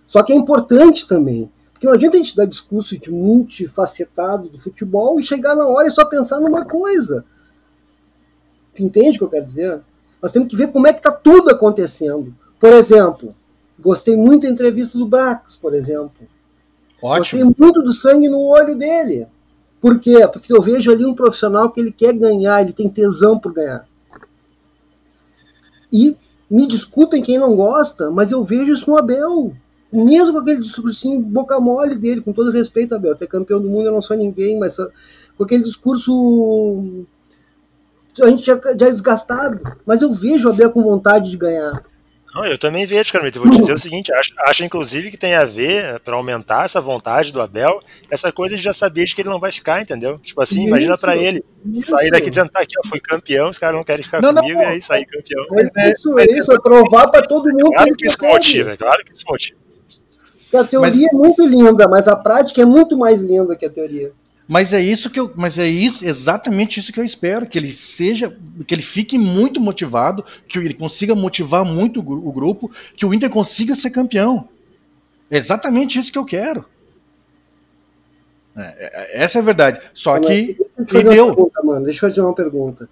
Só 0.06 0.22
que 0.22 0.32
é 0.32 0.36
importante 0.36 1.06
também, 1.06 1.52
porque 1.70 1.86
não 1.86 1.92
adianta 1.92 2.16
a 2.16 2.18
gente 2.18 2.34
dar 2.34 2.46
discurso 2.46 2.98
de 2.98 3.10
multifacetado 3.10 4.48
do 4.48 4.58
futebol 4.58 5.20
e 5.20 5.22
chegar 5.22 5.54
na 5.54 5.66
hora 5.66 5.86
e 5.86 5.90
só 5.90 6.06
pensar 6.06 6.40
numa 6.40 6.64
coisa. 6.64 7.22
Tu 8.74 8.82
entende 8.82 9.16
o 9.16 9.18
que 9.18 9.24
eu 9.24 9.30
quero 9.30 9.44
dizer? 9.44 9.82
Nós 10.22 10.32
temos 10.32 10.48
que 10.48 10.56
ver 10.56 10.68
como 10.68 10.86
é 10.86 10.94
que 10.94 11.00
está 11.00 11.12
tudo 11.12 11.50
acontecendo. 11.50 12.34
Por 12.58 12.72
exemplo, 12.72 13.34
gostei 13.78 14.16
muito 14.16 14.44
da 14.44 14.48
entrevista 14.48 14.98
do 14.98 15.06
Brax, 15.06 15.56
por 15.56 15.74
exemplo 15.74 16.26
Ótimo. 17.02 17.18
Gostei 17.18 17.44
muito 17.58 17.82
do 17.82 17.92
sangue 17.92 18.28
no 18.28 18.40
olho 18.40 18.76
dele. 18.76 19.26
Por 19.80 19.98
quê? 19.98 20.28
Porque 20.30 20.52
eu 20.52 20.60
vejo 20.60 20.90
ali 20.90 21.04
um 21.06 21.14
profissional 21.14 21.70
que 21.70 21.80
ele 21.80 21.90
quer 21.90 22.12
ganhar, 22.12 22.60
ele 22.60 22.72
tem 22.72 22.88
tesão 22.88 23.38
por 23.38 23.52
ganhar. 23.52 23.88
E 25.92 26.16
me 26.50 26.66
desculpem 26.66 27.22
quem 27.22 27.38
não 27.38 27.56
gosta, 27.56 28.10
mas 28.10 28.30
eu 28.30 28.44
vejo 28.44 28.72
isso 28.72 28.90
no 28.90 28.98
Abel. 28.98 29.54
Mesmo 29.92 30.34
com 30.34 30.40
aquele 30.40 30.60
discursinho 30.60 31.20
boca 31.20 31.58
mole 31.58 31.96
dele, 31.96 32.20
com 32.20 32.32
todo 32.32 32.50
respeito, 32.50 32.94
Abel, 32.94 33.12
até 33.12 33.26
campeão 33.26 33.60
do 33.60 33.68
mundo 33.68 33.86
eu 33.86 33.92
não 33.92 34.00
sou 34.00 34.16
ninguém, 34.16 34.58
mas 34.58 34.76
com 35.36 35.42
aquele 35.42 35.64
discurso 35.64 37.04
a 38.20 38.28
gente 38.28 38.44
já, 38.44 38.60
já 38.78 38.86
é 38.86 38.90
desgastado. 38.90 39.60
Mas 39.86 40.02
eu 40.02 40.12
vejo 40.12 40.48
o 40.48 40.52
Abel 40.52 40.70
com 40.70 40.82
vontade 40.82 41.30
de 41.30 41.36
ganhar. 41.36 41.80
Não, 42.34 42.44
eu 42.44 42.56
também 42.56 42.86
vejo. 42.86 43.10
Eu 43.14 43.42
vou 43.42 43.50
dizer 43.50 43.72
o 43.72 43.78
seguinte: 43.78 44.12
acho, 44.12 44.32
acho 44.38 44.64
inclusive 44.64 45.10
que 45.10 45.16
tem 45.16 45.34
a 45.34 45.44
ver, 45.44 45.98
para 46.00 46.14
aumentar 46.14 46.64
essa 46.64 46.80
vontade 46.80 47.32
do 47.32 47.40
Abel, 47.40 47.80
essa 48.10 48.30
coisa 48.30 48.56
de 48.56 48.62
já 48.62 48.72
saber 48.72 49.04
de 49.04 49.14
que 49.14 49.22
ele 49.22 49.28
não 49.28 49.40
vai 49.40 49.50
ficar, 49.50 49.80
entendeu? 49.80 50.18
Tipo 50.18 50.40
assim, 50.40 50.60
isso, 50.60 50.68
imagina 50.68 50.96
para 50.96 51.16
ele 51.16 51.44
isso. 51.74 51.90
sair 51.90 52.10
daqui 52.10 52.30
dizendo, 52.30 52.50
tá 52.50 52.60
aqui, 52.60 52.74
eu 52.76 52.88
fui 52.88 53.00
campeão, 53.00 53.48
os 53.48 53.58
caras 53.58 53.76
não 53.76 53.84
querem 53.84 54.02
ficar 54.02 54.22
não, 54.22 54.34
comigo, 54.34 54.54
não, 54.54 54.62
e 54.62 54.66
aí 54.66 54.82
sair 54.82 55.04
campeão. 55.06 55.44
Mas 55.50 55.70
é, 55.76 55.90
isso, 55.90 56.18
é 56.18 56.24
isso, 56.26 56.52
é 56.52 56.60
provar 56.60 57.08
para 57.08 57.26
todo 57.26 57.50
mundo. 57.50 57.72
Claro 57.72 57.96
que 57.96 58.06
isso 58.06 58.22
motiva, 58.22 58.72
é 58.72 58.76
claro 58.76 59.04
que 59.04 59.12
isso 59.12 59.24
motiva. 59.28 59.60
A 60.54 60.64
teoria 60.64 61.06
mas... 61.12 61.14
é 61.14 61.16
muito 61.16 61.46
linda, 61.46 61.88
mas 61.88 62.08
a 62.08 62.16
prática 62.16 62.60
é 62.60 62.64
muito 62.64 62.96
mais 62.96 63.22
linda 63.22 63.56
que 63.56 63.66
a 63.66 63.70
teoria. 63.70 64.12
Mas 64.50 64.72
é 64.72 64.80
isso 64.80 65.08
que 65.08 65.20
eu, 65.20 65.32
mas 65.36 65.60
é 65.60 65.68
isso, 65.68 66.04
exatamente 66.04 66.80
isso 66.80 66.92
que 66.92 66.98
eu 66.98 67.04
espero, 67.04 67.46
que 67.46 67.56
ele 67.56 67.70
seja, 67.70 68.36
que 68.66 68.74
ele 68.74 68.82
fique 68.82 69.16
muito 69.16 69.60
motivado, 69.60 70.24
que 70.48 70.58
ele 70.58 70.74
consiga 70.74 71.14
motivar 71.14 71.64
muito 71.64 72.00
o 72.00 72.32
grupo, 72.32 72.68
que 72.96 73.06
o 73.06 73.14
Inter 73.14 73.30
consiga 73.30 73.76
ser 73.76 73.90
campeão. 73.90 74.48
É 75.30 75.38
exatamente 75.38 76.00
isso 76.00 76.10
que 76.10 76.18
eu 76.18 76.24
quero. 76.24 76.64
É, 78.56 79.18
é 79.18 79.22
essa 79.22 79.38
é 79.38 79.40
a 79.40 79.44
verdade. 79.44 79.80
Só 79.94 80.14
mas, 80.14 80.26
que 80.26 80.56
deixa 80.76 80.98
eu 80.98 81.08
deu. 81.08 81.26
Pergunta, 81.26 81.62
mano, 81.62 81.84
deixa 81.84 82.04
eu 82.04 82.10
fazer 82.10 82.20
uma 82.20 82.34
pergunta. 82.34 82.88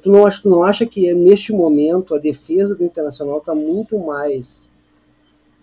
Tu 0.00 0.08
não, 0.08 0.24
acha, 0.24 0.42
tu 0.42 0.48
não 0.48 0.62
acha 0.62 0.86
que 0.86 1.12
neste 1.14 1.52
momento 1.52 2.14
a 2.14 2.18
defesa 2.20 2.76
do 2.76 2.84
Internacional 2.84 3.38
está 3.38 3.56
muito 3.56 3.98
mais 3.98 4.70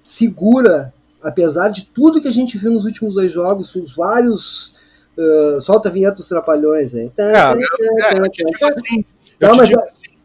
segura, 0.04 0.94
apesar 1.24 1.70
de 1.70 1.86
tudo 1.86 2.20
que 2.20 2.28
a 2.28 2.34
gente 2.34 2.58
viu 2.58 2.72
nos 2.72 2.84
últimos 2.84 3.16
dois 3.16 3.32
jogos, 3.32 3.74
os 3.74 3.96
vários 3.96 4.79
Uh, 5.20 5.60
solta 5.60 5.90
a 5.90 5.92
vinheta 5.92 6.16
dos 6.16 6.30
trapalhões 6.30 6.96
aí. 6.96 7.10
Tá, 7.10 7.30
tá, 7.32 7.56
tá, 7.56 8.18
eu 8.18 8.32
te 8.32 8.46
digo 8.46 8.66
assim. 8.66 9.06
Mas, 9.42 9.70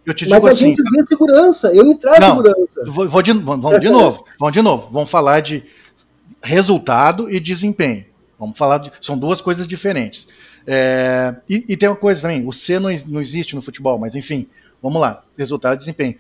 eu 0.07 0.15
te 0.15 0.25
digo 0.25 0.37
mas 0.37 0.45
a 0.45 0.51
assim, 0.51 0.67
gente 0.67 0.83
vê 0.89 1.03
segurança, 1.03 1.75
eu 1.75 1.85
me 1.85 1.99
trago 1.99 2.21
não, 2.21 2.37
segurança. 2.37 2.85
Vou, 2.87 3.09
vou 3.09 3.23
de, 3.23 3.33
vamos 3.33 3.81
de 3.81 3.89
novo, 3.89 4.25
vamos 4.39 4.53
de 4.53 4.63
novo. 4.63 4.89
Vamos 4.93 5.11
falar 5.11 5.41
de 5.41 5.65
resultado 6.41 7.29
e 7.29 7.41
desempenho. 7.41 8.05
Vamos 8.39 8.57
falar 8.57 8.79
de. 8.79 8.93
São 9.01 9.19
duas 9.19 9.41
coisas 9.41 9.67
diferentes. 9.67 10.29
É, 10.67 11.35
e, 11.49 11.65
e, 11.71 11.77
tem 11.77 11.89
uma 11.89 11.97
coisa 11.97 12.21
também: 12.21 12.47
o 12.47 12.53
C 12.53 12.79
não, 12.79 12.91
não 13.09 13.21
existe 13.21 13.57
no 13.57 13.63
futebol, 13.63 13.99
mas 13.99 14.15
enfim, 14.15 14.47
vamos 14.81 15.01
lá. 15.01 15.25
Resultado 15.37 15.75
e 15.75 15.79
desempenho. 15.79 16.17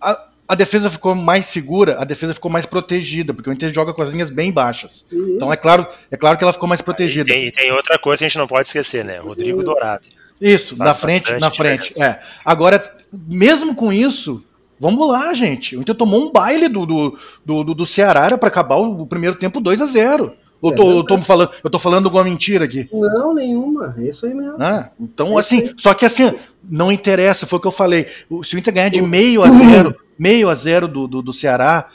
A, 0.00 0.28
a 0.48 0.54
defesa 0.54 0.88
ficou 0.88 1.14
mais 1.14 1.46
segura, 1.46 2.00
a 2.00 2.04
defesa 2.04 2.34
ficou 2.34 2.50
mais 2.50 2.66
protegida, 2.66 3.34
porque 3.34 3.50
o 3.50 3.52
Inter 3.52 3.72
joga 3.72 3.92
com 3.92 4.02
as 4.02 4.10
linhas 4.10 4.30
bem 4.30 4.52
baixas. 4.52 5.04
Isso. 5.10 5.36
Então 5.36 5.52
é 5.52 5.56
claro, 5.56 5.86
é 6.10 6.16
claro 6.16 6.38
que 6.38 6.44
ela 6.44 6.52
ficou 6.52 6.68
mais 6.68 6.80
protegida. 6.80 7.28
E 7.30 7.32
tem, 7.32 7.50
tem, 7.50 7.72
outra 7.72 7.98
coisa 7.98 8.20
que 8.20 8.24
a 8.24 8.28
gente 8.28 8.38
não 8.38 8.46
pode 8.46 8.66
esquecer, 8.66 9.04
né? 9.04 9.18
Rodrigo 9.18 9.62
Dourado. 9.62 10.06
Isso, 10.40 10.76
na 10.76 10.94
frente, 10.94 11.32
na 11.40 11.50
frente. 11.50 12.00
É. 12.02 12.20
Agora, 12.44 12.82
mesmo 13.12 13.74
com 13.74 13.92
isso, 13.92 14.44
vamos 14.78 15.08
lá, 15.08 15.32
gente. 15.34 15.76
O 15.76 15.80
Inter 15.80 15.94
tomou 15.94 16.28
um 16.28 16.30
baile 16.30 16.68
do, 16.68 16.86
do, 16.86 17.18
do, 17.44 17.74
do 17.74 17.86
Ceará 17.86 18.36
para 18.36 18.48
acabar 18.48 18.76
o 18.76 19.06
primeiro 19.06 19.36
tempo 19.36 19.60
2 19.60 19.80
a 19.80 19.86
0 19.86 20.32
eu 20.62 20.74
tô, 20.74 20.90
eu 20.90 21.04
tô, 21.04 21.18
falando, 21.18 21.50
eu 21.62 21.70
tô 21.70 21.78
falando 21.78 22.06
alguma 22.06 22.24
mentira 22.24 22.64
aqui? 22.64 22.88
Não, 22.90 23.34
nenhuma. 23.34 23.94
É 23.98 24.08
isso 24.08 24.26
aí 24.26 24.34
mesmo. 24.34 24.56
Ah, 24.58 24.90
então, 24.98 25.36
é 25.36 25.40
assim, 25.40 25.72
só 25.76 25.92
que 25.92 26.04
assim, 26.04 26.34
não 26.68 26.90
interessa, 26.90 27.46
foi 27.46 27.58
o 27.58 27.60
que 27.60 27.68
eu 27.68 27.72
falei. 27.72 28.06
Se 28.42 28.56
o 28.56 28.58
Inter 28.58 28.72
ganhar 28.72 28.88
de 28.88 29.02
meio 29.02 29.42
a 29.42 29.50
zero, 29.50 29.94
meio 30.18 30.48
a 30.48 30.54
zero 30.54 30.88
do, 30.88 31.06
do, 31.06 31.22
do 31.22 31.32
Ceará, 31.32 31.88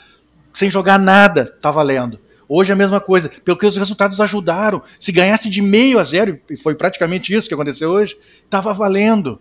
sem 0.52 0.70
jogar 0.70 0.98
nada, 0.98 1.46
tá 1.60 1.70
valendo. 1.70 2.18
Hoje 2.48 2.70
é 2.70 2.74
a 2.74 2.76
mesma 2.76 3.00
coisa, 3.00 3.30
porque 3.44 3.66
os 3.66 3.76
resultados 3.76 4.20
ajudaram. 4.20 4.82
Se 4.98 5.10
ganhasse 5.10 5.48
de 5.48 5.62
meio 5.62 5.98
a 5.98 6.04
zero, 6.04 6.38
e 6.50 6.56
foi 6.56 6.74
praticamente 6.74 7.32
isso 7.34 7.48
que 7.48 7.54
aconteceu 7.54 7.90
hoje, 7.90 8.16
tava 8.50 8.74
valendo. 8.74 9.40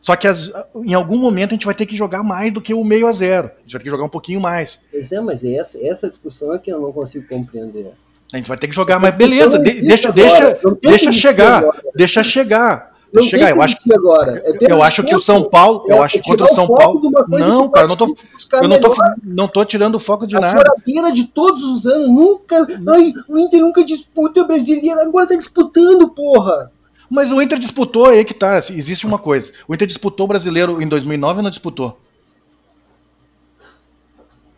Só 0.00 0.14
que 0.14 0.28
as, 0.28 0.52
em 0.84 0.94
algum 0.94 1.18
momento 1.18 1.50
a 1.50 1.54
gente 1.54 1.66
vai 1.66 1.74
ter 1.74 1.86
que 1.86 1.96
jogar 1.96 2.22
mais 2.22 2.52
do 2.52 2.60
que 2.60 2.72
o 2.72 2.84
meio 2.84 3.08
a 3.08 3.12
zero. 3.12 3.48
A 3.48 3.62
gente 3.62 3.72
vai 3.72 3.80
ter 3.80 3.84
que 3.84 3.90
jogar 3.90 4.04
um 4.04 4.08
pouquinho 4.08 4.40
mais. 4.40 4.80
Pois 4.92 5.10
é, 5.10 5.20
mas 5.20 5.44
essa, 5.44 5.84
essa 5.84 6.08
discussão 6.08 6.54
é 6.54 6.58
que 6.58 6.72
eu 6.72 6.80
não 6.80 6.92
consigo 6.92 7.26
compreender. 7.26 7.90
A 8.32 8.36
gente 8.36 8.48
vai 8.48 8.56
ter 8.56 8.68
que 8.68 8.74
jogar, 8.74 9.00
mas 9.00 9.16
beleza, 9.16 9.58
de, 9.58 9.80
deixa, 9.82 10.12
deixa, 10.12 10.58
deixa 10.80 11.12
chegar, 11.12 11.64
deixa 11.94 12.22
chegar. 12.22 12.95
Não 13.12 13.22
chegar, 13.22 13.50
eu 13.50 13.62
acho, 13.62 13.76
agora. 13.92 14.42
É 14.44 14.72
eu 14.72 14.82
acho 14.82 15.02
que 15.02 15.14
o 15.14 15.20
São 15.20 15.44
Paulo, 15.44 15.84
eu 15.88 16.02
acho 16.02 16.18
que 16.18 16.28
contra 16.28 16.46
o 16.46 16.54
São 16.54 16.66
Paulo. 16.66 17.00
Não, 17.28 17.68
cara, 17.70 17.86
não 17.86 17.96
tô, 17.96 18.16
eu 18.54 18.68
não 18.68 18.80
tô, 18.80 18.94
não 19.22 19.48
tô 19.48 19.64
tirando 19.64 19.94
o 19.94 20.00
foco 20.00 20.26
de 20.26 20.36
a 20.36 20.40
nada. 20.40 20.60
A 20.60 21.10
de 21.10 21.24
todos 21.28 21.62
os 21.62 21.86
anos, 21.86 22.08
nunca. 22.08 22.66
Ai, 22.88 23.14
o 23.28 23.38
Inter 23.38 23.60
nunca 23.60 23.84
disputa 23.84 24.42
o 24.42 24.46
brasileiro, 24.46 25.00
agora 25.00 25.28
tá 25.28 25.36
disputando, 25.36 26.08
porra. 26.08 26.70
Mas 27.08 27.30
o 27.30 27.40
Inter 27.40 27.58
disputou, 27.58 28.06
aí 28.06 28.24
que 28.24 28.34
tá. 28.34 28.58
Existe 28.58 29.06
uma 29.06 29.18
coisa. 29.18 29.52
O 29.68 29.74
Inter 29.74 29.86
disputou 29.86 30.24
o 30.24 30.28
brasileiro 30.28 30.82
em 30.82 30.88
2009 30.88 31.38
ou 31.38 31.42
não 31.44 31.50
disputou? 31.50 31.98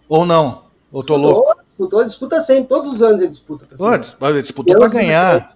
Ou 0.08 0.24
não? 0.24 0.62
Ou 0.90 1.04
tô 1.04 1.16
louco? 1.16 1.54
disputou, 1.66 2.04
disputa 2.04 2.40
sempre, 2.40 2.68
todos 2.68 2.94
os 2.94 3.02
anos 3.02 3.20
ele 3.20 3.30
disputa. 3.30 3.66
Pô, 3.76 4.32
disputou 4.32 4.78
para 4.78 4.88
ganhar. 4.88 5.54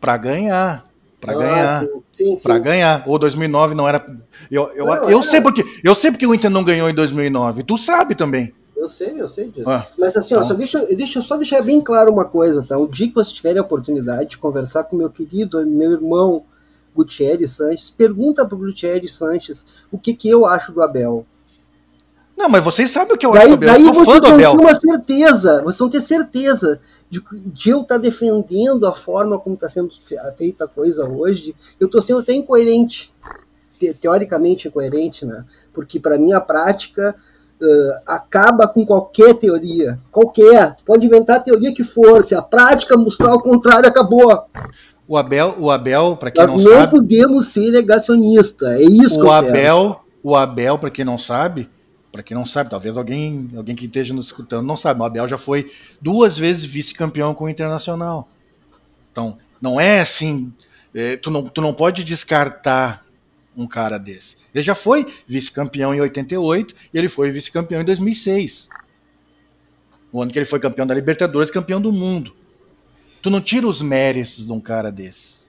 Para 0.00 0.16
ganhar. 0.18 0.84
Para 1.24 1.32
ah, 1.32 1.38
ganhar. 1.38 1.80
Sim, 2.10 2.36
sim, 2.36 2.42
Para 2.42 2.58
ganhar. 2.58 3.04
Ou 3.06 3.18
2009 3.18 3.74
não 3.74 3.88
era. 3.88 4.04
Eu, 4.50 4.68
eu, 4.74 4.84
não, 4.84 5.10
eu, 5.10 5.22
sei 5.22 5.40
porque, 5.40 5.64
eu 5.82 5.94
sei 5.94 6.10
porque 6.10 6.26
o 6.26 6.34
Inter 6.34 6.50
não 6.50 6.62
ganhou 6.62 6.88
em 6.88 6.94
2009. 6.94 7.62
Tu 7.62 7.78
sabe 7.78 8.14
também. 8.14 8.52
Eu 8.76 8.88
sei, 8.88 9.18
eu 9.18 9.28
sei 9.28 9.48
disso. 9.48 9.70
Ah, 9.70 9.86
Mas 9.98 10.14
assim, 10.16 10.34
ó, 10.34 10.38
então. 10.38 10.48
só 10.48 10.54
deixa, 10.54 10.84
deixa 10.94 11.18
eu 11.18 11.22
só 11.22 11.36
deixar 11.38 11.62
bem 11.62 11.80
claro 11.80 12.12
uma 12.12 12.26
coisa, 12.26 12.62
tá? 12.66 12.76
O 12.76 12.86
dia 12.86 13.08
que 13.08 13.14
você 13.14 13.32
tiver 13.32 13.56
a 13.56 13.62
oportunidade 13.62 14.30
de 14.30 14.38
conversar 14.38 14.84
com 14.84 14.96
meu 14.96 15.08
querido, 15.08 15.66
meu 15.66 15.92
irmão 15.92 16.44
Gutierrez 16.94 17.52
Sanches, 17.52 17.88
pergunta 17.88 18.44
pro 18.44 18.58
Gutierrez 18.58 19.12
Sanches 19.14 19.64
o 19.90 19.98
que, 19.98 20.12
que 20.12 20.28
eu 20.28 20.44
acho 20.44 20.72
do 20.72 20.82
Abel. 20.82 21.24
Não, 22.36 22.48
mas 22.48 22.64
vocês 22.64 22.90
sabem 22.90 23.14
o 23.14 23.18
que 23.18 23.24
eu 23.24 23.30
daí, 23.30 23.52
acho 23.52 23.56
do 23.56 23.64
Abel. 23.64 23.68
Daí 23.68 23.82
vocês 23.84 24.22
vão 24.22 24.36
ter 24.36 24.48
uma 24.48 24.74
certeza, 24.74 25.62
vocês 25.62 25.78
vão 25.78 25.88
ter 25.88 26.00
certeza 26.00 26.80
de, 27.08 27.22
de 27.46 27.70
eu 27.70 27.82
estar 27.82 27.94
tá 27.94 28.00
defendendo 28.00 28.86
a 28.86 28.92
forma 28.92 29.38
como 29.38 29.54
está 29.54 29.68
sendo 29.68 29.90
feita 30.36 30.64
a 30.64 30.68
coisa 30.68 31.08
hoje. 31.08 31.54
Eu 31.78 31.86
estou 31.86 32.02
sendo 32.02 32.20
até 32.20 32.32
incoerente, 32.32 33.12
te, 33.78 33.94
teoricamente 33.94 34.68
incoerente, 34.68 35.24
né? 35.24 35.44
Porque 35.72 36.00
para 36.00 36.18
mim 36.18 36.32
a 36.32 36.40
prática 36.40 37.14
uh, 37.60 37.92
acaba 38.06 38.66
com 38.66 38.84
qualquer 38.84 39.34
teoria, 39.34 40.00
qualquer. 40.10 40.76
Pode 40.84 41.06
inventar 41.06 41.36
a 41.36 41.40
teoria 41.40 41.72
que 41.72 41.84
for, 41.84 42.24
se 42.24 42.34
a 42.34 42.42
prática 42.42 42.96
mostrar 42.96 43.32
o 43.32 43.40
contrário, 43.40 43.88
acabou. 43.88 44.46
O 45.06 45.16
Abel, 45.16 45.54
o 45.58 45.70
Abel, 45.70 46.16
para 46.16 46.30
quem 46.30 46.42
Nós 46.42 46.50
não, 46.52 46.58
não 46.58 46.80
sabe, 46.80 46.96
podemos 46.96 47.46
ser 47.46 47.70
negacionista. 47.70 48.74
É 48.74 48.82
isso 48.82 49.18
o 49.18 49.20
que 49.20 49.26
eu 49.26 49.32
Abel, 49.32 49.52
quero. 49.52 50.04
O 50.22 50.34
Abel, 50.34 50.78
para 50.78 50.90
quem 50.90 51.04
não 51.04 51.18
sabe, 51.18 51.68
para 52.14 52.22
quem 52.22 52.36
não 52.36 52.46
sabe, 52.46 52.70
talvez 52.70 52.96
alguém, 52.96 53.50
alguém 53.56 53.74
que 53.74 53.86
esteja 53.86 54.14
nos 54.14 54.26
escutando 54.26 54.64
não 54.64 54.76
sabe, 54.76 55.00
o 55.00 55.04
Abel 55.04 55.26
já 55.26 55.36
foi 55.36 55.72
duas 56.00 56.38
vezes 56.38 56.64
vice-campeão 56.64 57.34
com 57.34 57.46
o 57.46 57.48
Internacional. 57.48 58.28
Então, 59.10 59.36
não 59.60 59.80
é 59.80 60.00
assim, 60.00 60.52
é, 60.94 61.16
tu, 61.16 61.28
não, 61.28 61.48
tu 61.48 61.60
não 61.60 61.74
pode 61.74 62.04
descartar 62.04 63.04
um 63.56 63.66
cara 63.66 63.98
desse. 63.98 64.36
Ele 64.54 64.62
já 64.62 64.76
foi 64.76 65.12
vice-campeão 65.26 65.92
em 65.92 66.00
88 66.00 66.76
e 66.94 66.98
ele 66.98 67.08
foi 67.08 67.32
vice-campeão 67.32 67.80
em 67.80 67.84
2006. 67.84 68.68
O 70.12 70.22
ano 70.22 70.30
que 70.30 70.38
ele 70.38 70.46
foi 70.46 70.60
campeão 70.60 70.86
da 70.86 70.94
Libertadores, 70.94 71.50
campeão 71.50 71.80
do 71.80 71.90
mundo. 71.90 72.32
Tu 73.22 73.28
não 73.28 73.40
tira 73.40 73.66
os 73.66 73.82
méritos 73.82 74.46
de 74.46 74.52
um 74.52 74.60
cara 74.60 74.92
desse. 74.92 75.48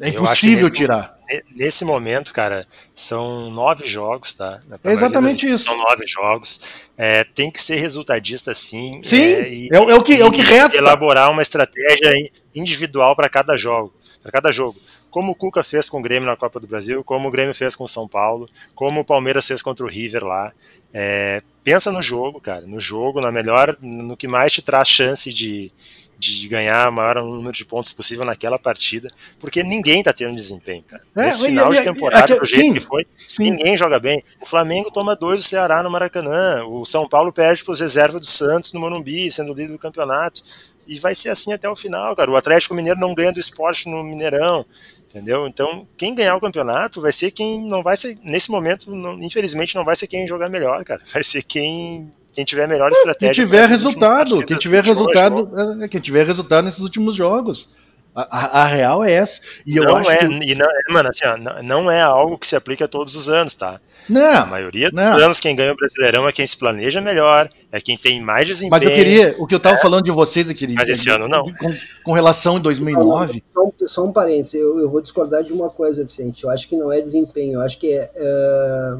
É 0.00 0.08
impossível 0.08 0.68
tirar 0.72 1.15
nesse 1.54 1.84
momento, 1.84 2.32
cara, 2.32 2.66
são 2.94 3.50
nove 3.50 3.86
jogos, 3.86 4.34
tá? 4.34 4.60
É 4.84 4.92
exatamente 4.92 5.48
isso. 5.48 5.64
São 5.64 5.76
nove 5.76 6.06
jogos. 6.06 6.60
É, 6.96 7.24
tem 7.24 7.50
que 7.50 7.60
ser 7.60 7.76
resultadista, 7.76 8.54
sim. 8.54 9.00
Sim, 9.04 9.22
é, 9.22 9.48
e, 9.48 9.68
é, 9.72 9.76
é, 9.76 9.94
o 9.94 10.02
que, 10.02 10.20
é 10.20 10.24
o 10.24 10.32
que 10.32 10.42
resta. 10.42 10.76
Elaborar 10.76 11.30
uma 11.30 11.42
estratégia 11.42 12.12
individual 12.54 13.14
para 13.16 13.28
cada 13.28 13.56
jogo. 13.56 13.92
Para 14.22 14.32
cada 14.32 14.52
jogo. 14.52 14.78
Como 15.10 15.32
o 15.32 15.34
Cuca 15.34 15.64
fez 15.64 15.88
com 15.88 15.98
o 15.98 16.02
Grêmio 16.02 16.28
na 16.28 16.36
Copa 16.36 16.60
do 16.60 16.66
Brasil, 16.66 17.02
como 17.02 17.28
o 17.28 17.30
Grêmio 17.30 17.54
fez 17.54 17.74
com 17.74 17.84
o 17.84 17.88
São 17.88 18.06
Paulo, 18.06 18.48
como 18.74 19.00
o 19.00 19.04
Palmeiras 19.04 19.46
fez 19.46 19.62
contra 19.62 19.84
o 19.84 19.88
River 19.88 20.24
lá. 20.24 20.52
É, 20.92 21.42
pensa 21.64 21.90
no 21.90 22.02
jogo, 22.02 22.40
cara. 22.40 22.66
No 22.66 22.78
jogo, 22.78 23.20
na 23.20 23.32
melhor, 23.32 23.76
no 23.80 24.16
que 24.16 24.28
mais 24.28 24.52
te 24.52 24.62
traz 24.62 24.88
chance 24.88 25.32
de, 25.32 25.72
de 26.18 26.48
ganhar 26.48 26.88
o 26.88 26.92
maior 26.92 27.16
número 27.16 27.52
de 27.52 27.64
pontos 27.64 27.92
possível 27.92 28.24
naquela 28.24 28.58
partida, 28.58 29.10
porque 29.38 29.62
ninguém 29.62 30.02
tá 30.02 30.12
tendo 30.12 30.34
desempenho, 30.34 30.82
cara. 30.82 31.02
É, 31.14 31.26
Nesse 31.26 31.44
final 31.44 31.72
de 31.72 31.82
temporada, 31.82 32.38
do 32.38 32.44
jeito 32.44 32.66
sim, 32.66 32.74
que 32.74 32.80
foi, 32.80 33.06
sim. 33.26 33.50
ninguém 33.50 33.76
joga 33.76 33.98
bem. 33.98 34.22
O 34.40 34.46
Flamengo 34.46 34.90
toma 34.90 35.14
dois 35.14 35.42
do 35.42 35.46
Ceará 35.46 35.82
no 35.82 35.90
Maracanã, 35.90 36.64
o 36.64 36.86
São 36.86 37.06
Paulo 37.08 37.32
perde 37.32 37.62
para 37.62 37.72
os 37.72 37.80
reservas 37.80 38.20
do 38.20 38.26
Santos 38.26 38.72
no 38.72 38.80
Morumbi, 38.80 39.30
sendo 39.30 39.52
líder 39.52 39.72
do 39.72 39.78
campeonato. 39.78 40.42
E 40.86 40.98
vai 40.98 41.14
ser 41.14 41.30
assim 41.30 41.52
até 41.52 41.68
o 41.68 41.74
final, 41.74 42.14
cara. 42.14 42.30
O 42.30 42.36
Atlético 42.36 42.74
Mineiro 42.74 43.00
não 43.00 43.12
ganha 43.12 43.32
do 43.32 43.40
esporte 43.40 43.90
no 43.90 44.04
Mineirão, 44.04 44.64
entendeu? 45.10 45.46
Então, 45.46 45.86
quem 45.96 46.14
ganhar 46.14 46.36
o 46.36 46.40
campeonato 46.40 47.00
vai 47.00 47.12
ser 47.12 47.32
quem 47.32 47.60
não 47.66 47.82
vai 47.82 47.96
ser, 47.96 48.16
nesse 48.22 48.50
momento, 48.50 48.94
não, 48.94 49.20
infelizmente, 49.20 49.74
não 49.74 49.84
vai 49.84 49.96
ser 49.96 50.06
quem 50.06 50.28
jogar 50.28 50.48
melhor, 50.48 50.84
cara. 50.84 51.02
Vai 51.12 51.24
ser 51.24 51.42
quem 51.42 52.10
quem 52.36 52.44
tiver 52.44 52.68
melhor 52.68 52.92
estratégia. 52.92 53.34
Quem 53.34 53.44
tiver 53.44 53.66
resultado, 53.66 54.44
quem 54.44 54.56
tiver 54.58 54.84
resultado, 54.84 55.50
é, 55.82 55.88
quem 55.88 56.00
tiver 56.02 56.26
resultado 56.26 56.66
nesses 56.66 56.80
últimos 56.80 57.16
jogos. 57.16 57.74
A, 58.14 58.62
a, 58.62 58.66
real 58.66 59.02
é 59.02 59.12
essa. 59.12 59.40
E 59.66 59.76
eu 59.76 59.84
não 59.84 59.96
acho 59.96 60.10
é, 60.10 60.18
que... 60.18 60.50
e 60.50 60.54
não, 60.54 60.66
mano, 60.90 61.08
assim, 61.08 61.24
ó, 61.26 61.62
não 61.62 61.90
é 61.90 62.00
algo 62.00 62.38
que 62.38 62.46
se 62.46 62.56
aplica 62.56 62.86
todos 62.86 63.14
os 63.14 63.28
anos, 63.28 63.54
tá? 63.54 63.80
Não, 64.08 64.42
a 64.42 64.46
maioria 64.46 64.90
dos 64.90 65.04
não. 65.04 65.16
anos 65.16 65.40
quem 65.40 65.56
ganha 65.56 65.72
o 65.72 65.76
Brasileirão 65.76 66.28
é 66.28 66.32
quem 66.32 66.46
se 66.46 66.56
planeja 66.56 67.00
melhor, 67.00 67.50
é 67.72 67.80
quem 67.80 67.96
tem 67.96 68.20
mais 68.22 68.46
desempenho. 68.46 68.70
Mas 68.70 68.82
eu 68.82 68.90
queria, 68.90 69.34
o 69.38 69.46
que 69.46 69.54
eu 69.54 69.60
tava 69.60 69.76
é. 69.76 69.80
falando 69.80 70.04
de 70.04 70.10
vocês 70.10 70.48
aqui, 70.48 70.66
mas 70.68 70.88
esse 70.88 71.08
ano 71.10 71.26
não. 71.26 71.44
Com, 71.52 71.74
com 72.04 72.12
relação 72.12 72.58
em 72.58 72.60
2009. 72.60 73.42
Só 73.52 73.62
um, 73.62 73.72
só 73.86 74.04
um 74.04 74.12
parênteses, 74.12 74.54
eu, 74.54 74.78
eu, 74.78 74.90
vou 74.90 75.02
discordar 75.02 75.42
de 75.42 75.52
uma 75.52 75.68
coisa, 75.68 76.02
Vicente. 76.04 76.44
Eu 76.44 76.50
acho 76.50 76.68
que 76.68 76.76
não 76.76 76.92
é 76.92 77.00
desempenho, 77.00 77.54
eu 77.54 77.60
acho 77.62 77.78
que 77.78 77.92
é. 77.92 78.10
é... 78.14 78.94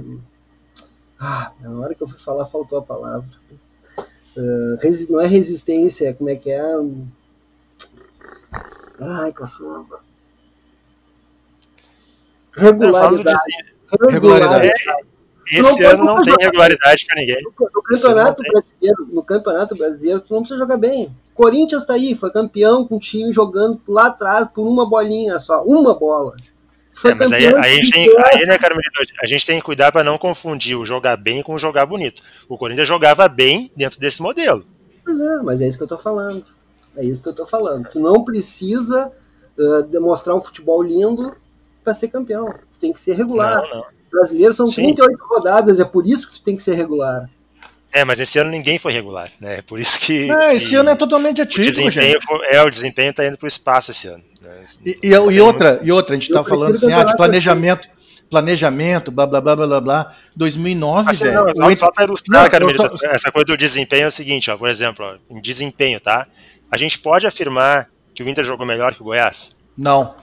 Ah, 1.19 1.53
na 1.61 1.79
hora 1.81 1.95
que 1.95 2.03
eu 2.03 2.09
fui 2.09 2.19
falar 2.19 2.45
faltou 2.45 2.79
a 2.79 2.83
palavra. 2.83 3.31
Uh, 4.37 5.11
não 5.11 5.21
é 5.21 5.27
resistência, 5.27 6.13
como 6.15 6.29
é 6.29 6.37
que 6.37 6.51
é? 6.51 6.63
Ai, 9.01 9.33
caçamba. 9.33 10.01
Regularidade. 12.55 13.41
Regularidade. 14.11 14.67
É, 14.67 15.59
esse 15.59 15.81
não 15.81 15.91
ano 15.91 16.05
não 16.05 16.23
tem 16.23 16.35
regularidade 16.41 17.07
para 17.07 17.21
ninguém. 17.21 17.43
No, 17.43 17.53
no 17.75 17.83
campeonato 17.83 18.43
brasileiro, 18.43 19.09
no 19.11 19.23
campeonato 19.23 19.77
brasileiro, 19.77 20.21
tu 20.21 20.35
não 20.35 20.41
precisa 20.41 20.59
jogar 20.59 20.77
bem. 20.77 21.15
Corinthians 21.35 21.87
tá 21.87 21.95
aí, 21.95 22.15
foi 22.15 22.31
campeão 22.31 22.87
com 22.87 22.97
o 22.97 23.01
time 23.01 23.33
jogando 23.33 23.81
lá 23.87 24.07
atrás 24.07 24.49
por 24.49 24.67
uma 24.67 24.89
bolinha 24.89 25.39
só, 25.39 25.63
uma 25.65 25.95
bola. 25.95 26.35
É, 27.05 27.15
mas 27.15 27.33
aí, 27.33 27.47
aí, 27.47 27.55
a 27.55 27.69
gente 27.69 27.91
tem, 27.91 28.09
aí, 28.19 28.47
né, 28.47 28.59
Carmelito, 28.59 28.91
a 29.21 29.27
gente 29.27 29.45
tem 29.45 29.59
que 29.59 29.65
cuidar 29.65 29.93
para 29.93 30.03
não 30.03 30.17
confundir 30.17 30.77
o 30.77 30.85
jogar 30.85 31.17
bem 31.17 31.43
com 31.43 31.55
o 31.55 31.59
jogar 31.59 31.85
bonito. 31.85 32.23
O 32.49 32.57
Corinthians 32.57 32.89
jogava 32.89 33.29
bem 33.29 33.71
dentro 33.77 34.01
desse 34.01 34.23
modelo. 34.23 34.65
Pois 35.05 35.21
é, 35.21 35.37
mas 35.43 35.61
é 35.61 35.69
isso 35.69 35.77
que 35.77 35.85
eu 35.85 35.89
tô 35.89 35.99
falando. 35.99 36.43
É 36.97 37.05
isso 37.05 37.23
que 37.23 37.29
eu 37.29 37.35
tô 37.35 37.47
falando. 37.47 37.89
Tu 37.91 38.01
não 38.01 38.25
precisa 38.25 39.13
uh, 39.59 39.83
demonstrar 39.85 40.35
um 40.35 40.41
futebol 40.41 40.83
lindo 40.83 41.37
para 41.85 41.93
ser 41.93 42.09
campeão. 42.09 42.53
Tu 42.73 42.79
tem 42.79 42.93
que 42.93 43.01
ser 43.01 43.15
regular. 43.15 43.63
Não, 43.63 43.77
não. 43.77 43.85
Brasileiros 44.11 44.57
são 44.57 44.67
Sim. 44.67 44.95
38 44.95 45.19
rodadas, 45.25 45.81
é 45.81 45.85
por 45.85 46.07
isso 46.07 46.29
que 46.29 46.39
tu 46.39 46.43
tem 46.43 46.57
que 46.57 46.63
ser 46.63 46.75
regular. 46.75 47.29
É, 47.97 48.05
mas 48.05 48.21
esse 48.21 48.39
ano 48.39 48.51
ninguém 48.51 48.79
foi 48.79 48.93
regular, 48.93 49.31
né? 49.41 49.57
É 49.57 49.63
por 49.63 49.81
isso 49.81 49.99
que. 49.99 50.31
É, 50.31 50.55
esse 50.55 50.69
que 50.69 50.75
ano 50.75 50.91
é 50.91 50.95
totalmente 50.95 51.41
ativo. 51.41 51.63
O 51.63 51.65
desempenho, 51.65 52.19
é, 52.51 52.63
o 52.63 52.69
desempenho 52.69 53.11
tá 53.11 53.27
indo 53.27 53.39
pro 53.39 53.49
espaço 53.49 53.91
esse 53.91 54.07
ano. 54.07 54.23
Né? 54.43 54.65
E, 54.85 54.99
e, 55.03 55.09
e, 55.09 55.41
outra, 55.41 55.81
e 55.83 55.91
outra, 55.91 56.15
a 56.15 56.19
gente 56.19 56.31
tá 56.31 56.45
falando 56.45 56.75
assim, 56.75 56.93
ah, 56.93 57.05
de 57.05 57.17
planejamento. 57.17 57.89
Planejamento, 58.29 59.11
blá 59.11 59.27
blá 59.27 59.41
blá 59.41 59.57
blá 59.57 59.81
blá. 59.81 60.17
2009, 60.37 61.11
assim, 61.11 61.25
velho. 61.25 61.47
Não, 61.57 61.75
só 61.75 61.91
para 61.91 62.05
ilustrar, 62.05 62.43
não, 62.43 62.51
cara, 62.51 62.75
tô... 62.75 63.07
essa 63.07 63.33
coisa 63.33 63.47
do 63.47 63.57
desempenho 63.57 64.05
é 64.05 64.09
o 64.09 64.13
seguinte, 64.13 64.51
ó, 64.51 64.59
por 64.59 64.69
exemplo, 64.69 65.03
ó, 65.03 65.17
em 65.35 65.41
desempenho, 65.41 65.99
tá? 65.99 66.27
A 66.71 66.77
gente 66.77 66.99
pode 66.99 67.27
afirmar 67.27 67.89
que 68.15 68.23
o 68.23 68.29
Inter 68.29 68.45
jogou 68.45 68.67
melhor 68.67 68.95
que 68.95 69.01
o 69.01 69.05
Goiás? 69.05 69.57
Não. 69.75 70.15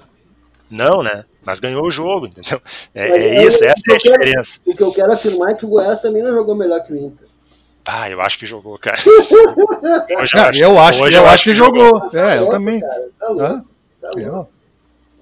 Não, 0.69 1.01
né? 1.01 1.25
Mas 1.43 1.59
ganhou 1.59 1.83
o 1.83 1.89
jogo, 1.89 2.27
entendeu? 2.27 2.61
É, 2.93 3.07
é 3.07 3.45
isso, 3.45 3.63
essa 3.63 3.81
é 3.89 3.95
a 3.95 3.97
diferença. 3.97 4.59
o 4.63 4.75
que 4.75 4.83
eu 4.83 4.91
quero 4.91 5.11
afirmar 5.11 5.51
é 5.51 5.53
que 5.55 5.65
o 5.65 5.69
Goiás 5.69 6.01
também 6.01 6.21
não 6.21 6.33
jogou 6.33 6.55
melhor 6.55 6.79
que 6.83 6.93
o 6.93 6.95
Inter. 6.95 7.32
Ah, 7.85 8.09
eu 8.09 8.21
acho 8.21 8.39
que 8.39 8.45
jogou, 8.45 8.77
cara. 8.79 8.97
Hoje 10.21 10.35
eu, 10.35 10.41
acho, 10.41 10.63
eu 10.63 10.79
acho, 10.79 11.03
hoje 11.03 11.17
eu, 11.17 11.23
eu 11.23 11.29
acho 11.29 11.43
que 11.43 11.53
jogou. 11.53 11.85
jogou. 11.85 12.19
É, 12.19 12.37
eu 12.37 12.49
também. 12.49 12.79
Tá 12.79 13.27
louco, 13.27 13.65
tá 13.99 14.11
louco. 14.11 14.49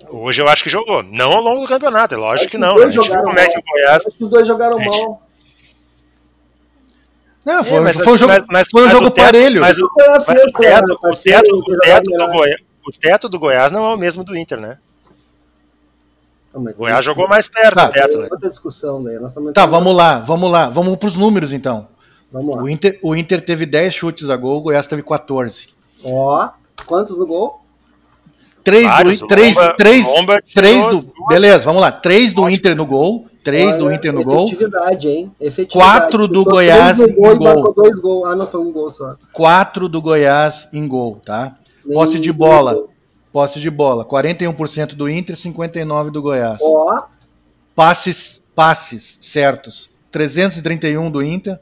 Hoje 0.09 0.41
eu 0.41 0.49
acho 0.49 0.63
que 0.63 0.69
jogou. 0.69 1.01
Não 1.03 1.31
ao 1.31 1.41
longo 1.41 1.61
do 1.61 1.67
campeonato, 1.67 2.13
é 2.13 2.17
lógico 2.17 2.51
que 2.51 2.57
não. 2.57 2.77
Né? 2.77 2.85
A 2.85 2.89
gente 2.91 3.09
viu 3.09 3.23
como 3.23 3.39
é 3.39 3.47
que 3.47 3.57
o 3.57 3.63
Goiás. 3.63 4.03
Os 4.19 4.29
dois 4.29 4.45
jogaram 4.45 4.77
gente... 4.77 4.99
mal. 4.99 5.21
Não, 7.45 7.63
foi, 7.63 7.77
é, 7.77 7.79
mas, 7.79 7.97
foi, 7.97 8.13
um 8.13 8.17
jogo, 8.17 8.45
mas, 8.51 8.67
foi 8.69 8.85
um 8.85 8.89
jogo 8.89 9.09
teto, 9.09 9.25
parelho. 9.25 9.61
Mas 9.61 9.79
o, 9.79 9.89
mas 9.97 10.27
o, 10.27 10.51
teto, 10.51 10.53
teto, 10.59 10.93
o, 11.01 11.79
teto 11.79 12.11
do 12.11 12.27
Goiás, 12.27 12.61
o 12.85 12.91
teto 12.91 13.29
do 13.29 13.39
Goiás 13.39 13.71
não 13.71 13.83
é 13.83 13.95
o 13.95 13.97
mesmo 13.97 14.23
do 14.23 14.37
Inter, 14.37 14.59
né? 14.59 14.77
Não, 16.53 16.61
o 16.61 16.73
Goiás 16.73 17.03
jogou 17.03 17.27
mais 17.27 17.49
perto 17.49 17.75
tá, 17.75 17.87
do 17.87 17.93
teto, 17.93 18.17
né? 18.17 18.27
Outra 18.29 18.49
discussão 18.49 19.03
daí. 19.03 19.17
Nós 19.17 19.33
tá, 19.55 19.65
vamos 19.65 19.95
lá, 19.95 20.19
vamos 20.19 20.51
lá. 20.51 20.69
Vamos 20.69 20.95
para 20.97 21.07
os 21.07 21.15
números 21.15 21.51
então. 21.51 21.87
Vamos 22.31 22.55
lá. 22.55 22.63
O 22.63 22.69
Inter, 22.69 22.99
o 23.01 23.15
Inter 23.15 23.41
teve 23.43 23.65
10 23.65 23.93
chutes 23.93 24.29
a 24.29 24.35
gol, 24.35 24.59
o 24.59 24.61
Goiás 24.61 24.87
teve 24.87 25.03
14. 25.03 25.69
Ó, 26.03 26.49
quantos 26.85 27.17
no 27.17 27.27
gol? 27.27 27.61
3 28.63 29.19
do, 29.19 29.27
3, 29.27 29.57
Lomba, 29.57 29.73
3, 29.75 30.07
Lomba 30.07 30.41
3 30.53 30.87
do. 30.89 31.01
Duas, 31.01 31.27
beleza, 31.29 31.59
vamos 31.59 31.81
lá. 31.81 31.91
3 31.91 32.33
do 32.33 32.49
Inter 32.49 32.75
no 32.75 32.85
gol. 32.85 33.27
3 33.43 33.75
do 33.75 33.91
Inter 33.91 34.13
no 34.13 34.23
gol. 34.23 34.45
Efetividade, 34.45 35.07
hein? 35.07 35.31
Efetividade. 35.41 36.01
4 36.01 36.27
do 36.27 36.43
Goiás 36.43 36.99
em 36.99 37.15
gol. 37.15 37.37
gol. 37.37 37.73
Dois 37.73 37.99
gols. 37.99 38.29
Ah, 38.29 38.35
não, 38.35 38.45
foi 38.45 38.61
um 38.61 38.71
gol 38.71 38.89
só. 38.89 39.15
4 39.33 39.89
do 39.89 39.99
Goiás 39.99 40.69
em 40.71 40.87
gol, 40.87 41.19
tá? 41.25 41.57
Nem 41.83 41.97
Posse 41.97 42.19
de 42.19 42.31
bola. 42.31 42.75
Gol. 42.75 42.89
Posse 43.33 43.59
de 43.59 43.69
bola. 43.69 44.05
41% 44.05 44.93
do 44.93 45.09
Inter, 45.09 45.35
59% 45.35 46.11
do 46.11 46.21
Goiás. 46.21 46.61
Ó. 46.61 47.03
Passes, 47.73 48.45
passes 48.53 49.17
certos. 49.21 49.89
331 50.11 51.09
do 51.09 51.23
Inter, 51.23 51.59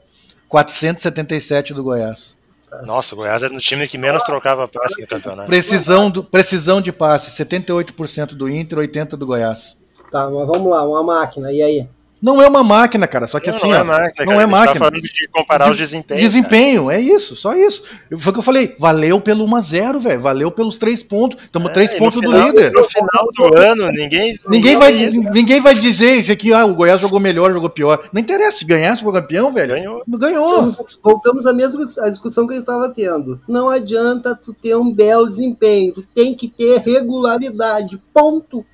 477 0.50 1.72
do 1.72 1.82
Goiás. 1.84 2.36
Nossa, 2.84 3.14
o 3.14 3.18
Goiás 3.18 3.42
era 3.42 3.52
no 3.52 3.60
time 3.60 3.86
que 3.86 3.96
menos 3.96 4.22
trocava 4.24 4.68
passe 4.68 5.00
no 5.00 5.06
campeonato. 5.06 5.46
Precisão, 5.46 6.10
do, 6.10 6.22
precisão 6.22 6.80
de 6.80 6.92
passe, 6.92 7.30
78% 7.30 8.34
do 8.34 8.48
Inter, 8.48 8.78
80% 8.78 9.10
do 9.10 9.26
Goiás. 9.26 9.78
Tá, 10.10 10.28
mas 10.28 10.46
vamos 10.46 10.66
lá, 10.66 10.86
uma 10.86 11.02
máquina, 11.04 11.52
e 11.52 11.62
aí? 11.62 11.88
Não 12.20 12.40
é 12.40 12.46
uma 12.48 12.62
máquina, 12.62 13.06
cara. 13.06 13.26
Só 13.26 13.40
que 13.40 13.48
não, 13.48 13.56
assim. 13.56 13.68
Não 13.68 13.74
é 13.74 13.82
máquina. 13.82 14.26
Não 14.26 14.32
cara, 14.32 14.42
é 14.42 14.46
máquina. 14.46 14.72
Tá 14.72 14.78
falando 14.78 15.00
de 15.00 15.28
comparar 15.28 15.64
de, 15.66 15.70
os 15.72 15.78
desempenhos. 15.78 16.22
Desempenho, 16.22 16.86
cara. 16.86 16.96
é 16.96 17.00
isso, 17.00 17.34
só 17.34 17.54
isso. 17.54 17.84
Foi 18.18 18.30
o 18.30 18.32
que 18.32 18.38
eu 18.38 18.42
falei. 18.42 18.76
Valeu 18.78 19.20
pelo 19.20 19.46
1x0, 19.46 19.98
velho. 19.98 20.20
Valeu 20.20 20.50
pelos 20.50 20.76
3 20.78 21.02
pontos. 21.02 21.42
Estamos 21.42 21.72
3 21.72 21.90
é, 21.90 21.98
pontos 21.98 22.20
final, 22.20 22.32
do 22.32 22.46
líder. 22.46 22.72
No 22.72 22.84
final 22.84 23.28
do 23.34 23.58
ano, 23.58 23.90
ninguém. 23.92 24.38
Ninguém 24.48 24.76
vai, 24.76 24.92
ninguém 25.32 25.60
vai 25.60 25.74
dizer 25.74 26.16
isso 26.16 26.32
aqui, 26.32 26.52
ah, 26.52 26.64
o 26.64 26.74
Goiás 26.74 27.00
jogou 27.00 27.20
melhor, 27.20 27.52
jogou 27.52 27.70
pior. 27.70 28.08
Não 28.12 28.20
interessa. 28.20 28.58
Se 28.58 28.64
ganhar, 28.64 28.96
se 28.96 29.02
for 29.02 29.12
campeão, 29.12 29.52
velho. 29.52 29.74
Ganhou. 29.74 30.02
Ganhou. 30.06 30.62
Voltamos, 30.62 31.00
voltamos 31.02 31.46
à 31.46 31.52
mesma 31.52 31.86
a 32.00 32.10
discussão 32.10 32.46
que 32.46 32.52
a 32.52 32.56
gente 32.56 32.68
estava 32.68 32.88
tendo. 32.90 33.40
Não 33.48 33.68
adianta 33.68 34.34
tu 34.34 34.52
ter 34.52 34.76
um 34.76 34.92
belo 34.92 35.28
desempenho. 35.28 35.94
Tu 35.94 36.02
tem 36.14 36.34
que 36.34 36.48
ter 36.48 36.78
regularidade. 36.80 38.02
Ponto. 38.12 38.64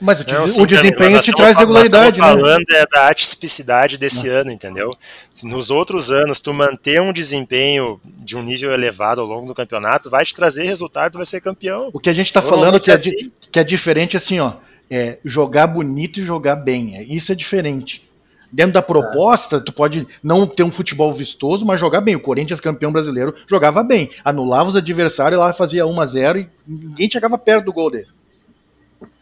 Mas 0.00 0.20
o, 0.20 0.24
não, 0.26 0.48
sim, 0.48 0.62
o 0.62 0.66
desempenho 0.66 1.20
te 1.20 1.32
traz 1.32 1.56
regularidade, 1.56 2.18
nós 2.18 2.36
né? 2.36 2.40
falando 2.40 2.64
é 2.70 2.86
da 2.86 3.08
atipicidade 3.08 3.98
desse 3.98 4.28
ah. 4.30 4.40
ano, 4.40 4.50
entendeu? 4.50 4.96
Se 5.32 5.46
nos 5.46 5.70
outros 5.70 6.10
anos 6.10 6.40
tu 6.40 6.52
manter 6.54 7.00
um 7.00 7.12
desempenho 7.12 8.00
de 8.04 8.36
um 8.36 8.42
nível 8.42 8.72
elevado 8.72 9.20
ao 9.20 9.26
longo 9.26 9.46
do 9.46 9.54
campeonato, 9.54 10.10
vai 10.10 10.24
te 10.24 10.34
trazer 10.34 10.64
resultado, 10.64 11.16
vai 11.16 11.26
ser 11.26 11.40
campeão. 11.40 11.90
O 11.92 12.00
que 12.00 12.10
a 12.10 12.14
gente 12.14 12.26
está 12.26 12.40
falando 12.40 12.80
que 12.80 12.90
é, 12.90 12.94
assim. 12.94 13.30
que 13.50 13.58
é 13.58 13.64
diferente 13.64 14.16
assim, 14.16 14.40
ó, 14.40 14.54
é 14.90 15.18
jogar 15.24 15.66
bonito 15.66 16.20
e 16.20 16.24
jogar 16.24 16.56
bem. 16.56 16.96
É, 16.96 17.04
isso 17.04 17.32
é 17.32 17.34
diferente. 17.34 18.06
Dentro 18.50 18.74
da 18.74 18.82
proposta, 18.82 19.60
tu 19.60 19.72
pode 19.72 20.06
não 20.22 20.46
ter 20.46 20.62
um 20.62 20.70
futebol 20.70 21.12
vistoso, 21.12 21.66
mas 21.66 21.80
jogar 21.80 22.00
bem. 22.00 22.14
O 22.14 22.20
Corinthians, 22.20 22.60
campeão 22.60 22.92
brasileiro, 22.92 23.34
jogava 23.46 23.82
bem. 23.82 24.10
Anulava 24.24 24.70
os 24.70 24.76
adversários, 24.76 25.38
lá 25.38 25.52
fazia 25.52 25.86
1 25.86 26.00
a 26.00 26.06
0 26.06 26.38
e 26.38 26.48
ninguém 26.66 27.10
chegava 27.10 27.36
perto 27.36 27.64
do 27.64 27.72
gol 27.72 27.90
dele. 27.90 28.06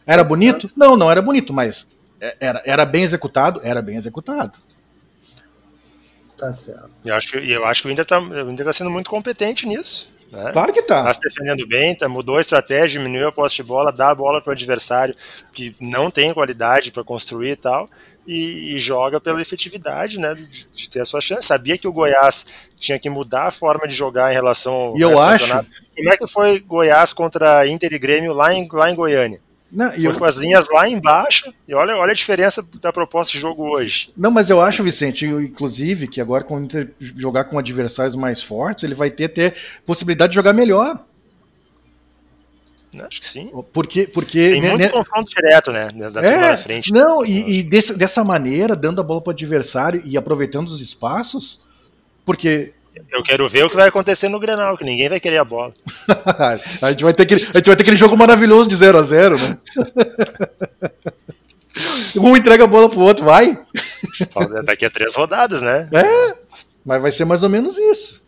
Era 0.05 0.23
bonito? 0.23 0.69
Não, 0.75 0.95
não 0.95 1.09
era 1.09 1.21
bonito, 1.21 1.51
mas 1.51 1.95
é, 2.21 2.35
era, 2.39 2.61
era 2.65 2.85
bem 2.85 3.03
executado? 3.03 3.59
Era 3.63 3.81
bem 3.81 3.97
executado. 3.97 4.59
Tá 6.37 6.51
certo. 6.51 6.89
Eu 7.03 7.15
acho 7.15 7.31
que, 7.31 7.51
eu 7.51 7.65
acho 7.65 7.81
que 7.81 7.87
o 7.87 7.91
Inter 7.91 8.03
está 8.03 8.19
tá 8.63 8.73
sendo 8.73 8.91
muito 8.91 9.09
competente 9.09 9.65
nisso. 9.65 10.13
Né? 10.31 10.51
Claro 10.51 10.73
que 10.73 10.81
tá. 10.81 11.03
Tá 11.03 11.13
se 11.13 11.19
defendendo 11.21 11.65
bem, 11.67 11.95
tá, 11.95 12.09
mudou 12.09 12.37
a 12.37 12.41
estratégia, 12.41 12.99
diminuiu 12.99 13.27
a 13.27 13.31
posse 13.31 13.55
de 13.55 13.63
bola, 13.63 13.91
dá 13.91 14.09
a 14.09 14.15
bola 14.15 14.41
para 14.41 14.49
o 14.49 14.53
adversário 14.53 15.15
que 15.53 15.75
não 15.79 16.11
tem 16.11 16.33
qualidade 16.33 16.91
para 16.91 17.03
construir 17.03 17.51
e 17.51 17.55
tal, 17.55 17.89
e, 18.27 18.75
e, 18.75 18.79
joga 18.79 19.21
pela 19.21 19.41
efetividade, 19.41 20.19
né, 20.19 20.33
de, 20.33 20.67
de, 20.67 20.89
ter 20.89 21.01
a 21.01 21.05
sua 21.05 21.21
chance. 21.21 21.47
Sabia 21.47 21.77
que 21.77 21.87
o 21.87 21.93
Goiás 21.93 22.67
tinha 22.77 22.99
que 22.99 23.09
mudar 23.09 23.43
a 23.43 23.51
forma 23.51 23.87
de 23.87 23.93
jogar 23.93 24.31
em 24.31 24.33
relação 24.33 24.73
ao 24.73 24.97
e 24.97 25.01
eu 25.01 25.17
acho... 25.21 25.47
Como 25.95 26.09
é 26.11 26.17
que 26.17 26.27
foi 26.27 26.59
Goiás 26.59 27.13
contra 27.13 27.65
Inter 27.67 27.93
e 27.93 27.99
Grêmio 27.99 28.33
lá 28.33 28.53
em, 28.53 28.67
lá 28.73 28.89
em 28.91 28.95
Goiânia? 28.95 29.39
Não, 29.75 29.91
Foi 29.91 30.07
eu... 30.07 30.17
com 30.17 30.23
as 30.23 30.37
linhas 30.37 30.67
lá 30.71 30.87
embaixo, 30.87 31.53
e 31.67 31.73
olha, 31.75 31.97
olha 31.97 32.11
a 32.11 32.15
diferença 32.15 32.65
da 32.81 32.93
proposta 32.93 33.33
de 33.33 33.39
jogo 33.39 33.69
hoje. 33.69 34.09
Não, 34.15 34.31
mas 34.31 34.49
eu 34.49 34.61
acho, 34.61 34.81
Vicente, 34.81 35.25
inclusive, 35.25 36.07
que 36.07 36.21
agora 36.21 36.45
quando 36.45 36.89
jogar 36.99 37.43
com 37.43 37.59
adversários 37.59 38.15
mais 38.15 38.41
fortes, 38.41 38.85
ele 38.85 38.95
vai 38.95 39.11
ter, 39.11 39.27
ter 39.27 39.53
possibilidade 39.85 40.31
de 40.31 40.35
jogar 40.35 40.53
melhor. 40.53 40.97
Acho 43.05 43.19
que 43.19 43.27
sim. 43.27 43.51
Porque, 43.73 44.07
porque 44.07 44.51
Tem 44.51 44.61
muito 44.61 44.77
né, 44.77 44.87
confronto 44.87 45.29
direto, 45.35 45.71
né? 45.71 45.89
Da 45.91 46.25
é, 46.25 46.55
frente. 46.55 46.93
Não, 46.93 47.25
e, 47.25 47.59
e 47.59 47.63
desse, 47.63 47.93
dessa 47.93 48.23
maneira, 48.23 48.77
dando 48.77 49.01
a 49.01 49.03
bola 49.03 49.21
para 49.21 49.31
o 49.31 49.33
adversário 49.33 50.01
e 50.05 50.17
aproveitando 50.17 50.69
os 50.69 50.79
espaços, 50.79 51.59
porque 52.23 52.71
eu 53.11 53.23
quero 53.23 53.47
ver 53.49 53.65
o 53.65 53.69
que 53.69 53.75
vai 53.75 53.87
acontecer 53.87 54.29
no 54.29 54.39
Grenal, 54.39 54.77
que 54.77 54.83
ninguém 54.83 55.09
vai 55.09 55.19
querer 55.19 55.37
a 55.37 55.45
bola. 55.45 55.73
a, 56.81 56.89
gente 56.91 57.03
vai 57.03 57.13
ter 57.13 57.23
aquele, 57.23 57.41
a 57.41 57.57
gente 57.57 57.67
vai 57.67 57.75
ter 57.75 57.83
aquele 57.83 57.97
jogo 57.97 58.17
maravilhoso 58.17 58.69
de 58.69 58.75
0 58.75 58.97
a 58.97 59.01
0 59.01 59.35
né? 59.37 59.57
um 62.17 62.35
entrega 62.35 62.63
a 62.63 62.67
bola 62.67 62.89
pro 62.89 62.99
outro, 62.99 63.25
vai. 63.25 63.57
Daqui 64.63 64.85
a 64.85 64.89
três 64.89 65.15
rodadas, 65.15 65.61
né? 65.61 65.89
É, 65.91 66.35
mas 66.85 67.01
vai 67.01 67.11
ser 67.11 67.25
mais 67.25 67.43
ou 67.43 67.49
menos 67.49 67.77
isso. 67.77 68.21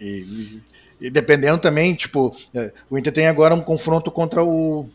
E, 0.00 0.62
e, 1.00 1.10
dependendo 1.10 1.58
também, 1.58 1.94
tipo, 1.94 2.34
é, 2.54 2.72
o 2.88 2.98
Inter 2.98 3.12
tem 3.12 3.26
agora 3.26 3.54
um 3.54 3.62
confronto 3.62 4.10
contra 4.10 4.42
o, 4.42 4.88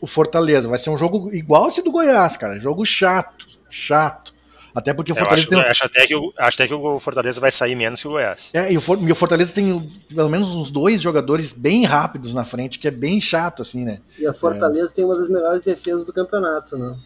o 0.00 0.06
Fortaleza. 0.06 0.68
Vai 0.68 0.78
ser 0.78 0.90
um 0.90 0.98
jogo 0.98 1.34
igual 1.34 1.68
esse 1.68 1.82
do 1.82 1.90
Goiás, 1.90 2.36
cara. 2.36 2.58
Jogo 2.60 2.84
chato, 2.84 3.46
chato. 3.70 4.33
Até 4.74 4.92
porque 4.92 5.12
o 5.12 5.14
Fortaleza. 5.14 5.46
Eu 5.52 5.58
acho, 5.58 5.62
tem... 5.62 5.70
acho, 5.70 5.84
até 5.86 6.06
que 6.06 6.14
o, 6.16 6.32
acho 6.36 6.62
até 6.62 6.66
que 6.66 6.74
o 6.74 6.98
Fortaleza 6.98 7.40
vai 7.40 7.52
sair 7.52 7.76
menos 7.76 8.02
que 8.02 8.08
o 8.08 8.10
Goiás. 8.10 8.50
É, 8.52 8.72
e 8.72 8.76
o, 8.76 8.82
e 9.06 9.12
o 9.12 9.14
Fortaleza 9.14 9.52
tem 9.52 9.80
pelo 10.12 10.28
menos 10.28 10.48
uns 10.48 10.70
dois 10.70 11.00
jogadores 11.00 11.52
bem 11.52 11.84
rápidos 11.84 12.34
na 12.34 12.44
frente, 12.44 12.80
que 12.80 12.88
é 12.88 12.90
bem 12.90 13.20
chato, 13.20 13.62
assim, 13.62 13.84
né? 13.84 14.00
E 14.18 14.26
a 14.26 14.34
Fortaleza 14.34 14.92
é. 14.92 14.96
tem 14.96 15.04
uma 15.04 15.14
das 15.14 15.28
melhores 15.28 15.60
defesas 15.60 16.04
do 16.04 16.12
campeonato, 16.12 16.76
né? 16.76 16.96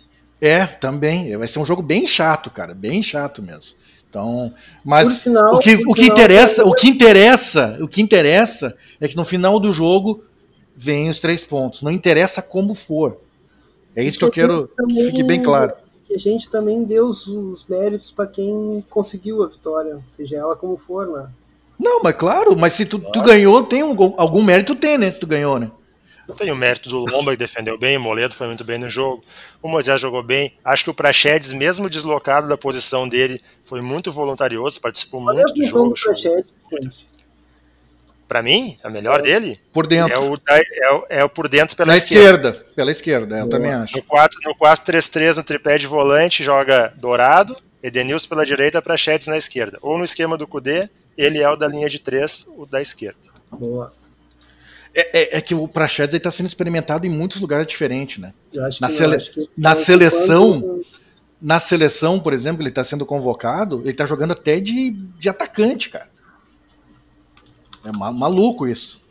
É, 0.40 0.64
também. 0.64 1.36
Vai 1.36 1.46
ser 1.46 1.58
um 1.58 1.66
jogo 1.66 1.82
bem 1.82 2.06
chato, 2.06 2.50
cara. 2.50 2.72
Bem 2.72 3.02
chato 3.02 3.42
mesmo. 3.42 3.76
Então, 4.08 4.54
mas 4.82 5.08
sinal, 5.08 5.56
o 5.56 5.58
que, 5.58 5.74
o 5.74 5.92
que 5.92 6.04
sinal, 6.04 6.16
interessa, 6.16 6.64
o 6.64 6.72
que 6.72 6.88
interessa, 6.88 7.78
o 7.82 7.86
que 7.86 8.00
interessa 8.00 8.74
é 8.98 9.06
que 9.06 9.16
no 9.16 9.24
final 9.26 9.60
do 9.60 9.70
jogo 9.70 10.24
vem 10.74 11.10
os 11.10 11.20
três 11.20 11.44
pontos. 11.44 11.82
Não 11.82 11.90
interessa 11.90 12.40
como 12.40 12.74
for. 12.74 13.20
É 13.94 14.02
isso 14.02 14.18
que 14.18 14.24
eu 14.24 14.30
quero 14.30 14.70
que 14.88 15.04
fique 15.10 15.22
bem 15.22 15.42
claro 15.42 15.74
que 16.08 16.14
a 16.14 16.18
gente 16.18 16.50
também 16.50 16.84
deu 16.84 17.06
os, 17.06 17.26
os 17.26 17.66
méritos 17.66 18.10
para 18.10 18.26
quem 18.26 18.82
conseguiu 18.88 19.42
a 19.44 19.46
vitória, 19.46 20.02
seja 20.08 20.38
ela 20.38 20.56
como 20.56 20.78
for, 20.78 21.06
né? 21.06 21.28
Não, 21.78 22.02
mas 22.02 22.16
claro, 22.16 22.56
mas 22.56 22.72
se 22.72 22.86
tu, 22.86 22.98
tu 22.98 23.22
ganhou, 23.22 23.62
tem 23.62 23.84
um, 23.84 23.94
algum 24.16 24.42
mérito 24.42 24.74
tem, 24.74 24.96
né? 24.96 25.10
Se 25.10 25.20
tu 25.20 25.26
ganhou, 25.26 25.58
né? 25.60 25.70
Tem 26.36 26.50
o 26.50 26.56
mérito 26.56 26.90
do 26.90 27.06
Lomba 27.06 27.30
que 27.30 27.38
defendeu 27.38 27.78
bem, 27.78 27.96
o 27.96 28.00
Moledo 28.00 28.34
foi 28.34 28.46
muito 28.46 28.64
bem 28.64 28.78
no 28.78 28.88
jogo, 28.88 29.22
o 29.62 29.68
Moisés 29.68 30.00
jogou 30.00 30.22
bem. 30.22 30.52
Acho 30.64 30.84
que 30.84 30.90
o 30.90 30.94
Prachedes, 30.94 31.52
mesmo 31.52 31.88
deslocado 31.88 32.48
da 32.48 32.56
posição 32.56 33.08
dele, 33.08 33.40
foi 33.62 33.80
muito 33.80 34.12
voluntarioso, 34.12 34.80
participou 34.80 35.22
Olha 35.22 35.42
muito 35.42 35.54
do 35.54 35.64
jogo. 35.64 35.94
Do 35.94 36.00
Prachedes, 36.00 36.56
para 38.28 38.42
mim, 38.42 38.76
a 38.84 38.90
melhor 38.90 39.20
é. 39.20 39.22
dele 39.22 39.58
por 39.72 39.86
dentro. 39.86 40.12
É 40.12 40.18
o, 40.18 40.34
é 40.34 40.92
o, 40.92 41.06
é 41.08 41.24
o 41.24 41.28
por 41.30 41.48
dentro 41.48 41.74
pela 41.74 41.92
Na 41.92 41.96
esquerda. 41.96 42.50
esquerda. 42.50 42.66
Pela 42.76 42.90
esquerda, 42.90 43.38
eu 43.38 43.48
também 43.48 43.72
acho. 43.72 43.96
No 43.96 44.02
4-3-3, 44.54 45.30
no, 45.30 45.36
no 45.36 45.44
tripé 45.44 45.78
de 45.78 45.86
volante, 45.86 46.44
joga 46.44 46.92
Dourado, 46.96 47.56
Edenilson 47.82 48.28
pela 48.28 48.44
direita, 48.44 48.82
Prachedes 48.82 49.26
na 49.26 49.38
esquerda. 49.38 49.78
Ou 49.80 49.96
no 49.96 50.04
esquema 50.04 50.36
do 50.36 50.46
Cudê, 50.46 50.90
ele 51.16 51.38
é 51.38 51.48
o 51.48 51.56
da 51.56 51.66
linha 51.66 51.88
de 51.88 51.98
três, 51.98 52.46
o 52.56 52.66
da 52.66 52.82
esquerda. 52.82 53.18
Boa. 53.50 53.92
É, 54.94 55.36
é, 55.36 55.38
é, 55.38 55.40
que 55.40 55.54
o 55.54 55.66
Prachedes 55.66 56.14
está 56.14 56.30
sendo 56.30 56.46
experimentado 56.46 57.06
em 57.06 57.10
muitos 57.10 57.40
lugares 57.40 57.66
diferentes, 57.66 58.18
né? 58.18 58.34
na, 58.80 58.88
sele... 58.88 59.16
na 59.56 59.74
seleção, 59.74 60.60
quando... 60.60 60.86
na 61.40 61.60
seleção, 61.60 62.20
por 62.20 62.32
exemplo, 62.32 62.62
ele 62.62 62.68
está 62.68 62.84
sendo 62.84 63.06
convocado, 63.06 63.80
ele 63.82 63.90
está 63.90 64.04
jogando 64.06 64.32
até 64.32 64.60
de, 64.60 64.90
de 64.90 65.28
atacante, 65.28 65.88
cara. 65.90 66.08
É 67.84 67.92
maluco 67.92 68.66
isso. 68.66 69.06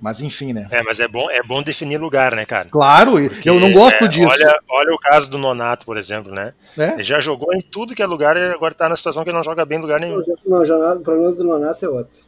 Mas 0.00 0.20
enfim, 0.20 0.52
né? 0.52 0.68
É, 0.70 0.82
mas 0.82 1.00
é 1.00 1.08
bom, 1.08 1.30
é 1.30 1.42
bom 1.42 1.62
definir 1.62 1.98
lugar, 1.98 2.34
né, 2.34 2.44
cara? 2.44 2.68
Claro, 2.68 3.12
Porque, 3.12 3.48
eu 3.48 3.58
não 3.58 3.72
gosto 3.72 4.04
é, 4.04 4.08
disso. 4.08 4.28
Olha, 4.28 4.60
olha 4.68 4.94
o 4.94 4.98
caso 4.98 5.30
do 5.30 5.38
Nonato, 5.38 5.86
por 5.86 5.96
exemplo, 5.96 6.32
né? 6.32 6.52
É? 6.76 6.92
Ele 6.92 7.04
já 7.04 7.18
jogou 7.18 7.54
em 7.54 7.62
tudo 7.62 7.94
que 7.94 8.02
é 8.02 8.06
lugar 8.06 8.36
e 8.36 8.40
agora 8.40 8.74
tá 8.74 8.88
na 8.88 8.96
situação 8.96 9.24
que 9.24 9.30
ele 9.30 9.36
não 9.36 9.44
joga 9.44 9.64
bem 9.64 9.78
em 9.78 9.82
lugar 9.82 9.98
nenhum. 9.98 10.22
Não, 10.44 10.62
o 10.62 11.00
problema 11.00 11.32
do 11.32 11.44
Nonato 11.44 11.84
é 11.84 11.88
outro. 11.88 12.26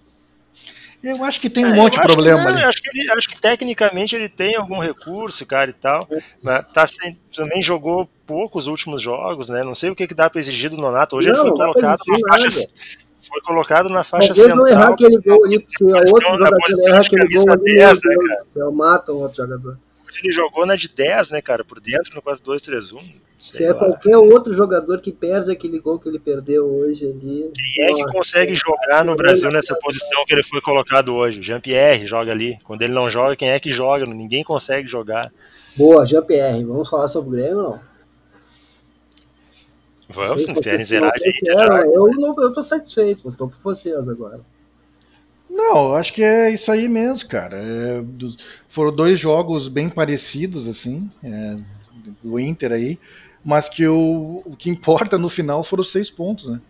Eu 1.02 1.22
acho 1.22 1.40
que 1.40 1.48
tem 1.48 1.64
um 1.64 1.72
é, 1.72 1.76
monte 1.76 1.94
de 1.94 2.02
problema 2.02 2.42
que, 2.42 2.48
ali. 2.48 2.64
Acho 2.64 2.82
que, 2.82 2.98
ele, 2.98 3.10
acho 3.12 3.28
que 3.28 3.40
tecnicamente 3.40 4.16
ele 4.16 4.28
tem 4.28 4.56
algum 4.56 4.78
recurso, 4.78 5.46
cara, 5.46 5.70
e 5.70 5.74
tal. 5.74 6.08
É. 6.10 6.18
Mas 6.42 6.66
tá, 6.72 6.86
também 7.34 7.62
jogou 7.62 8.08
poucos 8.26 8.66
últimos 8.66 9.00
jogos, 9.00 9.48
né? 9.48 9.62
Não 9.62 9.74
sei 9.74 9.90
o 9.90 9.96
que, 9.96 10.08
que 10.08 10.14
dá 10.14 10.28
para 10.28 10.40
exigir 10.40 10.70
do 10.70 10.76
Nonato. 10.76 11.16
Hoje 11.16 11.28
não, 11.28 11.34
ele 11.34 11.42
foi 11.42 11.50
colocado 11.52 12.00
numa 12.04 12.28
faixa, 12.28 12.66
foi 13.28 13.40
colocado 13.42 13.88
na 13.88 14.02
faixa 14.02 14.34
Talvez 14.34 14.48
central. 14.48 14.66
errar 14.68 14.92
aquele 14.92 15.18
gol 15.18 15.44
ali, 15.44 15.64
se 15.66 15.84
é 15.84 15.94
outro 16.10 16.28
jogador 16.30 16.58
errar 16.86 17.00
aquele 17.00 17.28
gol 17.28 17.50
ali, 17.50 17.74
10, 17.74 18.02
né, 18.02 18.14
cara? 18.16 18.44
se 18.44 18.58
eu 18.58 18.72
mato 18.72 19.12
um 19.12 19.16
outro 19.16 19.36
jogador. 19.36 19.78
Ele 20.22 20.32
jogou 20.32 20.66
na 20.66 20.74
de 20.74 20.88
10, 20.88 21.30
né, 21.30 21.40
cara, 21.40 21.64
por 21.64 21.80
dentro 21.80 22.14
no 22.14 22.22
4-2-3-1. 22.22 23.00
Se 23.38 23.64
é 23.64 23.68
lá. 23.68 23.74
qualquer 23.74 24.16
outro 24.16 24.52
jogador 24.52 25.00
que 25.00 25.12
perde 25.12 25.52
aquele 25.52 25.78
gol 25.78 25.98
que 25.98 26.08
ele 26.08 26.18
perdeu 26.18 26.66
hoje 26.66 27.06
ali. 27.06 27.48
Quem 27.54 27.84
é 27.84 27.94
que 27.94 28.04
consegue 28.06 28.54
jogar 28.56 29.04
no 29.04 29.14
Brasil 29.14 29.48
nessa 29.52 29.76
posição 29.76 30.24
que 30.26 30.34
ele 30.34 30.42
foi 30.42 30.60
colocado 30.60 31.14
hoje? 31.14 31.40
Jean-Pierre 31.40 32.04
joga 32.04 32.32
ali. 32.32 32.58
Quando 32.64 32.82
ele 32.82 32.92
não 32.92 33.08
joga, 33.08 33.36
quem 33.36 33.50
é 33.50 33.60
que 33.60 33.70
joga? 33.70 34.04
Ninguém 34.06 34.42
consegue 34.42 34.88
jogar. 34.88 35.32
Boa, 35.76 36.04
Jean-Pierre. 36.04 36.64
Vamos 36.64 36.90
falar 36.90 37.06
sobre 37.06 37.28
o 37.28 37.32
Grêmio 37.32 37.62
não? 37.62 37.80
Vamos, 40.08 40.42
se 40.42 40.54
querem 40.54 40.84
zerar 40.84 41.12
a 41.14 41.18
gente. 41.18 41.46
Eu, 41.46 42.08
não, 42.12 42.34
eu 42.40 42.52
tô 42.52 42.62
satisfeito, 42.62 43.22
mas 43.24 43.36
tô 43.36 43.46
por 43.48 43.58
vocês 43.58 44.08
agora. 44.08 44.40
Não, 45.50 45.94
acho 45.94 46.12
que 46.12 46.22
é 46.22 46.50
isso 46.50 46.70
aí 46.72 46.88
mesmo, 46.88 47.28
cara. 47.28 47.56
É, 47.56 48.02
dos, 48.02 48.36
foram 48.68 48.92
dois 48.92 49.18
jogos 49.18 49.68
bem 49.68 49.88
parecidos, 49.88 50.68
assim, 50.68 51.08
é, 51.22 51.56
do 52.22 52.38
Inter 52.38 52.72
aí, 52.72 52.98
mas 53.44 53.68
que 53.68 53.86
o, 53.86 54.42
o 54.44 54.56
que 54.56 54.70
importa 54.70 55.18
no 55.18 55.28
final 55.28 55.62
foram 55.62 55.84
seis 55.84 56.10
pontos, 56.10 56.48
né? 56.48 56.60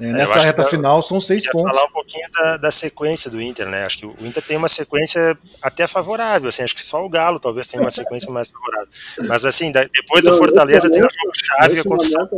É, 0.00 0.08
é 0.08 0.12
nessa 0.12 0.38
reta 0.38 0.64
final 0.64 1.02
são 1.02 1.20
seis 1.20 1.46
pontos. 1.50 1.70
falar 1.70 1.84
um 1.84 1.92
pouquinho 1.92 2.26
da, 2.32 2.56
da, 2.56 2.70
sequência 2.70 3.30
do 3.30 3.40
Inter, 3.40 3.68
né? 3.68 3.84
Acho 3.84 3.98
que 3.98 4.06
o 4.06 4.16
Inter 4.20 4.42
tem 4.42 4.56
uma 4.56 4.68
sequência 4.68 5.36
até 5.60 5.86
favorável, 5.86 6.48
assim, 6.48 6.62
acho 6.62 6.74
que 6.74 6.82
só 6.82 7.04
o 7.04 7.08
Galo 7.08 7.38
talvez 7.38 7.66
tenha 7.66 7.82
uma 7.82 7.90
sequência 7.90 8.32
mais 8.32 8.50
favorável. 8.50 8.88
Mas 9.28 9.44
assim, 9.44 9.70
depois 9.70 10.24
do 10.24 10.32
Fortaleza 10.38 10.90
tem 10.90 11.00
um 11.00 11.08
jogo 11.08 11.32
chave 11.34 11.84
condição. 11.84 12.28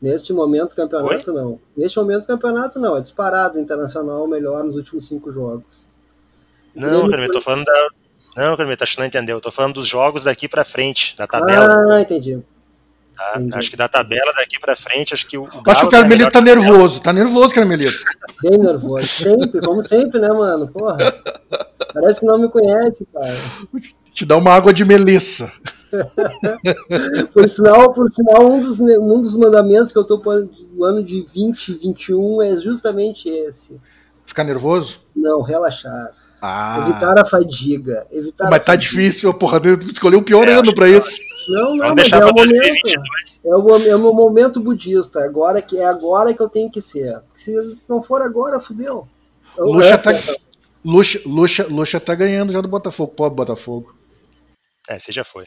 Neste 0.00 0.32
momento, 0.32 0.76
campeonato 0.76 1.32
Oi? 1.32 1.36
não. 1.36 1.60
Neste 1.76 1.98
momento, 1.98 2.24
campeonato 2.24 2.78
não. 2.78 2.96
É 2.96 3.00
disparado 3.00 3.58
internacional 3.58 4.28
melhor 4.28 4.62
nos 4.62 4.76
últimos 4.76 5.08
cinco 5.08 5.32
jogos. 5.32 5.88
Não, 6.72 7.10
Carmen, 7.10 7.28
tô 7.28 7.40
falando 7.40 7.64
da. 7.64 7.88
Não, 8.36 8.56
Carmen, 8.56 8.76
acho 8.80 8.92
que 8.92 9.00
não 9.00 9.06
entendeu. 9.06 9.38
Eu 9.38 9.40
tô 9.40 9.50
falando 9.50 9.74
dos 9.74 9.88
jogos 9.88 10.22
daqui 10.22 10.48
para 10.48 10.64
frente, 10.64 11.16
da 11.16 11.26
tabela. 11.26 11.84
Ah, 11.92 12.00
entendi. 12.00 12.40
Tá? 13.18 13.58
Acho 13.58 13.70
que 13.70 13.76
da 13.76 13.88
tabela 13.88 14.32
daqui 14.32 14.60
para 14.60 14.76
frente, 14.76 15.12
acho 15.12 15.26
que 15.26 15.36
o. 15.36 15.42
o 15.42 15.70
acho 15.70 15.80
que 15.80 15.86
o 15.86 15.90
Carmelito 15.90 16.30
tá 16.30 16.40
nervoso, 16.40 17.00
tá 17.00 17.12
nervoso, 17.12 17.52
Carmelito. 17.52 18.00
Bem 18.40 18.56
nervoso, 18.56 19.08
sempre, 19.08 19.60
como 19.60 19.82
sempre, 19.82 20.20
né, 20.20 20.28
mano? 20.28 20.68
Porra. 20.68 21.16
Parece 21.92 22.20
que 22.20 22.26
não 22.26 22.38
me 22.38 22.48
conhece, 22.48 23.04
cara. 23.12 23.36
Te 24.14 24.24
dá 24.24 24.36
uma 24.36 24.52
água 24.52 24.72
de 24.72 24.84
melissa. 24.84 25.50
por 27.34 27.48
sinal, 27.48 27.92
por 27.92 28.08
sinal 28.08 28.46
um, 28.46 28.60
dos, 28.60 28.78
um 28.78 29.20
dos 29.20 29.36
mandamentos 29.36 29.90
que 29.90 29.98
eu 29.98 30.04
tô 30.04 30.22
no 30.72 30.84
ano 30.84 31.02
de 31.02 31.18
2021 31.20 32.42
é 32.42 32.56
justamente 32.56 33.28
esse. 33.28 33.80
Ficar 34.26 34.44
nervoso? 34.44 35.00
Não, 35.16 35.42
relaxar. 35.42 36.10
Ah. 36.40 36.84
Evitar 36.84 37.18
a 37.18 37.24
fadiga. 37.24 38.06
Evitar 38.12 38.48
mas 38.48 38.60
tá 38.60 38.72
fadiga. 38.72 38.90
difícil, 38.90 39.34
porra. 39.34 39.60
Escolheu 39.92 40.20
o 40.20 40.24
pior 40.24 40.46
é, 40.46 40.52
ano 40.52 40.72
pra 40.72 40.88
isso. 40.88 41.18
Não, 41.48 41.76
não, 41.76 41.94
mas 41.94 42.12
é 42.12 42.18
o, 42.18 42.34
momento, 42.34 42.88
é, 43.44 43.56
o, 43.56 43.76
é 43.88 43.96
o 43.96 43.98
meu 43.98 44.12
momento 44.12 44.60
budista. 44.60 45.24
Agora 45.24 45.62
que 45.62 45.78
é 45.78 45.84
agora 45.84 46.34
que 46.34 46.42
eu 46.42 46.48
tenho 46.48 46.70
que 46.70 46.80
ser. 46.80 47.22
Se 47.34 47.78
não 47.88 48.02
for 48.02 48.20
agora, 48.22 48.60
fudeu. 48.60 49.08
Luxa, 49.56 49.88
é, 49.88 49.96
tá, 49.96 50.10
Luxa, 50.84 51.20
Luxa, 51.24 51.66
Luxa 51.66 52.00
tá 52.00 52.14
ganhando 52.14 52.52
já 52.52 52.60
do 52.60 52.68
Botafogo. 52.68 53.14
Pobre 53.14 53.36
Botafogo. 53.36 53.96
É, 54.88 54.98
você 54.98 55.10
já 55.12 55.24
foi. 55.24 55.46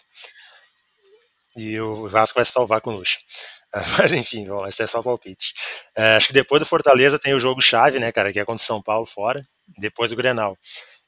E 1.55 1.79
o 1.79 2.07
Vasco 2.07 2.35
vai 2.35 2.45
se 2.45 2.51
salvar 2.51 2.81
com 2.81 2.91
Luxa. 2.91 3.17
Mas 3.97 4.11
enfim, 4.11 4.45
bom, 4.45 4.65
esse 4.67 4.83
é 4.83 4.87
só 4.87 4.99
o 4.99 5.03
palpite. 5.03 5.53
É, 5.95 6.15
acho 6.15 6.27
que 6.27 6.33
depois 6.33 6.59
do 6.59 6.65
Fortaleza 6.65 7.19
tem 7.19 7.33
o 7.33 7.39
jogo 7.39 7.61
chave, 7.61 7.99
né, 7.99 8.11
cara, 8.11 8.31
que 8.31 8.39
é 8.39 8.45
contra 8.45 8.61
o 8.61 8.65
São 8.65 8.81
Paulo 8.81 9.05
fora, 9.05 9.41
depois 9.77 10.11
do 10.11 10.17
Grenal. 10.17 10.57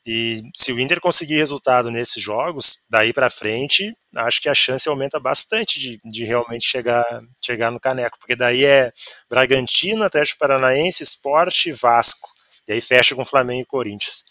E 0.06 0.44
se 0.54 0.74
o 0.74 0.80
Inter 0.80 1.00
conseguir 1.00 1.36
resultado 1.36 1.90
nesses 1.90 2.22
jogos, 2.22 2.84
daí 2.90 3.14
para 3.14 3.30
frente, 3.30 3.96
acho 4.16 4.42
que 4.42 4.50
a 4.50 4.54
chance 4.54 4.88
aumenta 4.90 5.18
bastante 5.18 5.80
de, 5.80 6.00
de 6.04 6.26
realmente 6.26 6.66
chegar, 6.68 7.06
chegar 7.42 7.72
no 7.72 7.80
caneco, 7.80 8.20
porque 8.20 8.36
daí 8.36 8.66
é 8.66 8.92
Bragantino, 9.30 10.04
Atlético 10.04 10.40
Paranaense, 10.40 11.04
Esporte 11.04 11.70
e 11.70 11.74
Vasco. 11.74 12.30
E 12.68 12.74
aí 12.74 12.82
fecha 12.82 13.16
com 13.16 13.26
Flamengo 13.26 13.62
e 13.62 13.66
Corinthians. 13.66 14.26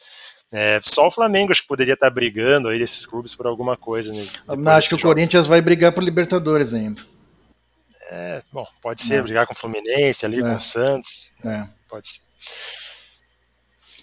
É, 0.53 0.79
só 0.83 1.07
o 1.07 1.11
Flamengo 1.11 1.51
acho 1.51 1.63
que 1.63 1.69
poderia 1.69 1.95
estar 1.95 2.11
brigando 2.11 2.69
aí 2.69 2.79
desses 2.79 3.07
clubes 3.07 3.35
por 3.35 3.47
alguma 3.47 3.75
coisa. 3.75 4.13
Né, 4.13 4.27
acho 4.67 4.91
que 4.91 4.95
o 4.95 5.01
Corinthians 5.01 5.47
vai 5.47 5.63
brigar 5.63 5.93
por 5.93 6.05
Libertadores 6.05 6.75
ainda. 6.75 7.03
É, 8.11 8.43
bom, 8.53 8.67
pode 8.83 9.03
ser, 9.03 9.21
é. 9.21 9.23
brigar 9.23 9.47
com 9.47 9.55
o 9.55 9.57
Fluminense 9.57 10.27
ali, 10.27 10.41
é. 10.41 10.43
com 10.43 10.55
o 10.55 10.61
Santos. 10.61 11.33
É. 11.43 11.67
Pode 11.89 12.07
ser. 12.07 12.21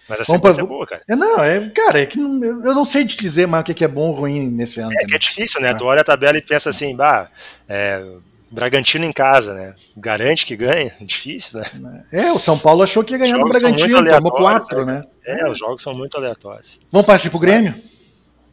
Mas 0.09 0.21
a 0.21 0.25
sequência 0.25 0.63
pra... 0.63 0.63
é 0.63 0.67
boa, 0.67 0.87
cara. 0.87 1.03
É, 1.07 1.15
não, 1.15 1.43
é, 1.43 1.69
cara, 1.69 2.01
é 2.01 2.05
que 2.05 2.17
não, 2.17 2.43
eu 2.65 2.73
não 2.73 2.83
sei 2.83 3.05
te 3.05 3.15
dizer 3.15 3.47
mais 3.47 3.61
o 3.61 3.73
que 3.73 3.83
é 3.83 3.87
bom 3.87 4.09
ou 4.09 4.11
ruim 4.11 4.49
nesse 4.49 4.79
ano. 4.79 4.91
É 4.91 5.05
que 5.05 5.15
é 5.15 5.19
difícil, 5.19 5.61
né? 5.61 5.69
É. 5.69 5.73
Tu 5.75 5.85
olha 5.85 6.01
a 6.01 6.03
tabela 6.03 6.37
e 6.37 6.41
pensa 6.41 6.71
assim, 6.71 6.95
bah, 6.95 7.29
é, 7.67 8.03
Bragantino 8.51 9.05
em 9.05 9.11
casa, 9.11 9.53
né? 9.53 9.75
Garante 9.95 10.45
que 10.45 10.55
ganha? 10.55 10.91
Difícil, 10.99 11.61
né? 11.75 12.03
É, 12.11 12.31
o 12.31 12.39
São 12.39 12.57
Paulo 12.57 12.81
achou 12.81 13.03
que 13.03 13.13
ia 13.13 13.19
ganhar 13.19 13.37
do 13.37 13.45
Bragantino, 13.45 14.03
tomou 14.03 14.31
quatro, 14.31 14.83
né? 14.83 15.03
É, 15.23 15.47
os 15.47 15.59
jogos 15.59 15.83
são 15.83 15.93
muito 15.93 16.17
aleatórios. 16.17 16.79
Vamos 16.91 17.05
partir 17.05 17.29
pro 17.29 17.37
Grêmio? 17.37 17.75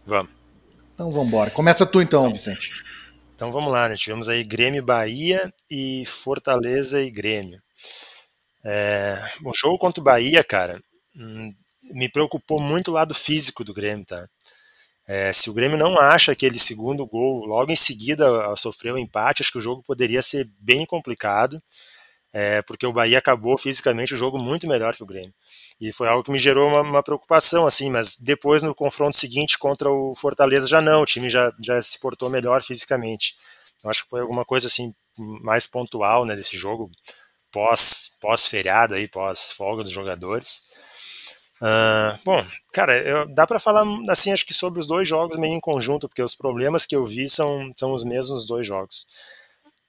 Vamos. 0.05 0.31
Então 0.95 1.11
vamos 1.11 1.29
embora. 1.29 1.51
Começa 1.51 1.87
tu 1.87 2.03
então, 2.03 2.21
então, 2.21 2.33
Vicente. 2.33 2.71
Então 3.35 3.51
vamos 3.51 3.73
lá, 3.73 3.89
né? 3.89 3.95
Tivemos 3.97 4.29
aí 4.29 4.45
Grêmio 4.45 4.83
Bahia 4.83 5.53
e 5.71 6.05
Fortaleza 6.07 7.01
e 7.01 7.11
Grêmio. 7.11 7.61
É, 8.65 9.23
o 9.45 9.53
jogo 9.55 9.79
contra 9.79 10.01
o 10.01 10.05
Bahia, 10.05 10.43
cara, 10.43 10.81
me 11.93 12.09
preocupou 12.09 12.61
muito 12.61 12.91
o 12.91 12.95
lado 12.95 13.14
físico 13.14 13.64
do 13.64 13.75
Grêmio, 13.75 14.05
tá? 14.05 14.29
É, 15.07 15.33
se 15.33 15.49
o 15.49 15.55
Grêmio 15.55 15.79
não 15.79 15.99
acha 15.99 16.33
aquele 16.33 16.59
segundo 16.59 17.07
gol 17.07 17.45
logo 17.45 17.71
em 17.71 17.77
seguida 17.77 18.27
sofreu 18.57 18.97
um 18.97 18.99
empate, 18.99 19.43
acho 19.43 19.53
que 19.53 19.59
o 19.59 19.61
jogo 19.61 19.83
poderia 19.83 20.21
ser 20.21 20.49
bem 20.59 20.85
complicado, 20.85 21.62
é, 22.33 22.61
porque 22.62 22.87
o 22.87 22.93
Bahia 22.93 23.19
acabou 23.19 23.57
fisicamente 23.57 24.14
o 24.14 24.17
jogo 24.17 24.37
muito 24.37 24.67
melhor 24.67 24.95
que 24.95 25.03
o 25.03 25.07
Grêmio. 25.07 25.33
E 25.81 25.93
foi 25.93 26.09
algo 26.09 26.25
que 26.25 26.31
me 26.31 26.39
gerou 26.39 26.69
uma, 26.69 26.83
uma, 26.83 27.03
preocupação, 27.03 27.67
assim, 27.67 27.89
mas 27.89 28.17
depois 28.19 28.62
no 28.62 28.75
confronto 28.75 29.17
seguinte 29.17 29.59
contra 29.59 29.91
o 29.91 30.14
Fortaleza 30.14 30.67
já 30.67 30.81
não, 30.81 31.03
o 31.03 31.07
time 31.07 31.31
já, 31.31 31.53
já 31.62 31.81
se 31.81 32.01
portou 32.01 32.29
melhor 32.29 32.62
fisicamente. 32.62 33.37
Eu 33.83 33.91
acho 33.91 34.05
que 34.05 34.11
foi 34.11 34.21
alguma 34.21 34.45
coisa 34.45 34.67
assim 34.67 34.95
mais 35.17 35.67
pontual 35.67 36.27
né, 36.27 36.37
desse 36.37 36.59
jogo, 36.59 36.91
pós, 37.51 38.17
pós 38.21 38.47
feriado 38.47 38.95
aí, 38.95 39.09
pós 39.09 39.53
folga 39.53 39.83
dos 39.83 39.93
jogadores. 39.93 40.66
Uh, 41.61 42.19
bom, 42.23 42.45
cara, 42.73 42.99
eu, 42.99 43.27
dá 43.29 43.47
para 43.47 43.59
falar 43.59 43.87
assim, 44.11 44.31
acho 44.31 44.45
que 44.45 44.53
sobre 44.53 44.79
os 44.79 44.87
dois 44.87 45.09
jogos 45.09 45.39
meio 45.39 45.55
em 45.55 45.61
conjunto, 45.61 46.09
porque 46.09 46.23
os 46.23 46.35
problemas 46.35 46.85
que 46.85 46.95
eu 46.95 47.07
vi 47.07 47.31
são, 47.31 47.71
são 47.77 47.93
os 47.93 48.05
mesmos 48.05 48.47
dois 48.47 48.67
jogos. 48.67 49.07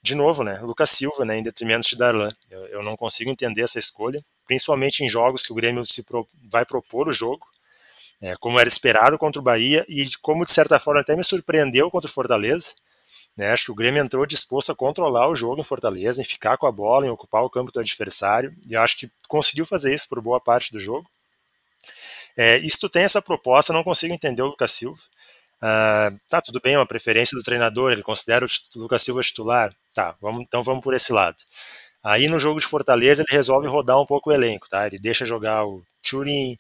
De 0.02 0.16
novo, 0.16 0.44
né, 0.44 0.60
Lucas 0.62 0.92
Silva, 0.92 1.26
né, 1.26 1.38
em 1.38 1.44
detrimento 1.44 1.88
de 1.90 1.98
Darlan. 1.98 2.32
Eu, 2.50 2.66
eu 2.68 2.84
não 2.84 2.96
consigo 2.96 3.30
entender 3.30 3.64
essa 3.64 3.80
escolha, 3.80 4.24
principalmente 4.46 5.04
em 5.04 5.10
jogos 5.10 5.46
que 5.46 5.52
o 5.52 5.56
Grêmio 5.56 5.86
se 5.86 6.04
pro, 6.04 6.26
vai 6.50 6.66
propor 6.66 7.10
o 7.10 7.14
jogo, 7.14 7.46
é, 8.22 8.36
como 8.38 8.60
era 8.60 8.70
esperado 8.70 9.18
contra 9.18 9.40
o 9.40 9.44
Bahia 9.44 9.86
e 9.90 10.10
como 10.22 10.46
de 10.46 10.54
certa 10.54 10.80
forma 10.80 11.02
até 11.02 11.16
me 11.16 11.24
surpreendeu 11.24 11.92
contra 11.92 12.10
o 12.10 12.14
Fortaleza. 12.14 12.74
Né, 13.36 13.52
acho 13.52 13.66
que 13.66 13.72
o 13.72 13.76
Grêmio 13.76 14.02
entrou 14.02 14.26
disposto 14.26 14.72
a 14.72 14.76
controlar 14.76 15.28
o 15.28 15.36
jogo 15.36 15.60
em 15.60 15.64
Fortaleza, 15.64 16.22
em 16.22 16.26
ficar 16.26 16.58
com 16.58 16.66
a 16.66 16.72
bola, 16.72 17.06
em 17.06 17.10
ocupar 17.10 17.44
o 17.44 17.50
campo 17.50 17.72
do 17.72 17.80
adversário, 17.80 18.56
e 18.68 18.76
acho 18.76 18.98
que 18.98 19.12
conseguiu 19.28 19.66
fazer 19.66 19.94
isso 19.94 20.08
por 20.08 20.22
boa 20.22 20.40
parte 20.40 20.72
do 20.72 20.80
jogo. 20.80 21.08
É, 22.38 22.58
e 22.58 22.70
se 22.70 22.80
tu 22.80 22.88
tem 22.88 23.04
essa 23.04 23.22
proposta, 23.22 23.74
não 23.74 23.84
consigo 23.84 24.14
entender 24.14 24.44
o 24.44 24.48
Lucas 24.48 24.72
Silva. 24.72 25.02
Uh, 25.58 26.16
tá, 26.30 26.40
tudo 26.40 26.62
bem, 26.64 26.76
é 26.76 26.78
uma 26.78 26.86
preferência 26.86 27.36
do 27.36 27.44
treinador, 27.44 27.92
ele 27.92 28.04
considera 28.04 28.46
o 28.46 28.80
Lucas 28.80 29.02
Silva 29.02 29.22
titular. 29.22 29.74
Tá, 29.96 30.16
vamos, 30.22 30.44
então 30.44 30.62
vamos 30.62 30.84
por 30.84 30.94
esse 30.94 31.12
lado. 31.12 31.38
Aí 32.04 32.28
no 32.28 32.40
jogo 32.40 32.60
de 32.60 32.68
Fortaleza 32.68 33.24
ele 33.24 33.36
resolve 33.36 33.68
rodar 33.68 34.00
um 34.00 34.06
pouco 34.06 34.30
o 34.30 34.34
elenco, 34.34 34.70
tá? 34.70 34.86
Ele 34.86 35.00
deixa 35.00 35.26
jogar 35.26 35.66
o 35.66 35.82
Turin, 36.08 36.58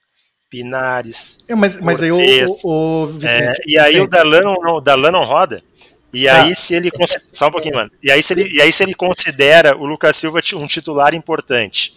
Pinares. 0.49 1.43
É, 1.47 1.53
mas, 1.53 1.79
mas 1.79 2.01
aí 2.01 2.11
o, 2.11 2.17
o, 2.17 3.03
o 3.03 3.07
Vicente, 3.13 3.27
é, 3.27 3.53
E 3.67 3.77
aí 3.77 4.01
o 4.01 4.07
Darlan 4.07 4.41
não, 4.41 4.75
o 4.75 4.81
Darlan 4.81 5.11
não 5.11 5.23
roda. 5.23 5.63
E 6.11 6.27
aí, 6.27 6.55
se 6.55 6.73
ele. 6.73 6.89
Só 7.31 7.49
um 7.49 7.51
pouquinho, 7.51 7.75
mano. 7.75 7.91
E 8.01 8.09
aí, 8.09 8.23
se 8.23 8.33
ele, 8.33 8.49
e 8.51 8.61
aí, 8.61 8.71
se 8.71 8.81
ele 8.81 8.95
considera 8.95 9.77
o 9.77 9.85
Lucas 9.85 10.15
Silva 10.15 10.39
um 10.55 10.65
titular 10.65 11.13
importante 11.13 11.93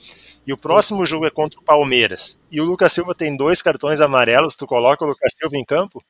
e 0.46 0.52
o 0.52 0.56
próximo 0.56 1.04
jogo 1.04 1.26
é 1.26 1.30
contra 1.30 1.60
o 1.60 1.62
Palmeiras, 1.62 2.42
e 2.50 2.60
o 2.60 2.64
Lucas 2.64 2.92
Silva 2.92 3.14
tem 3.14 3.36
dois 3.36 3.62
cartões 3.62 4.00
amarelos, 4.00 4.56
tu 4.56 4.66
coloca 4.66 5.04
o 5.04 5.08
Lucas 5.08 5.32
Silva 5.34 5.56
em 5.56 5.64
campo, 5.64 6.02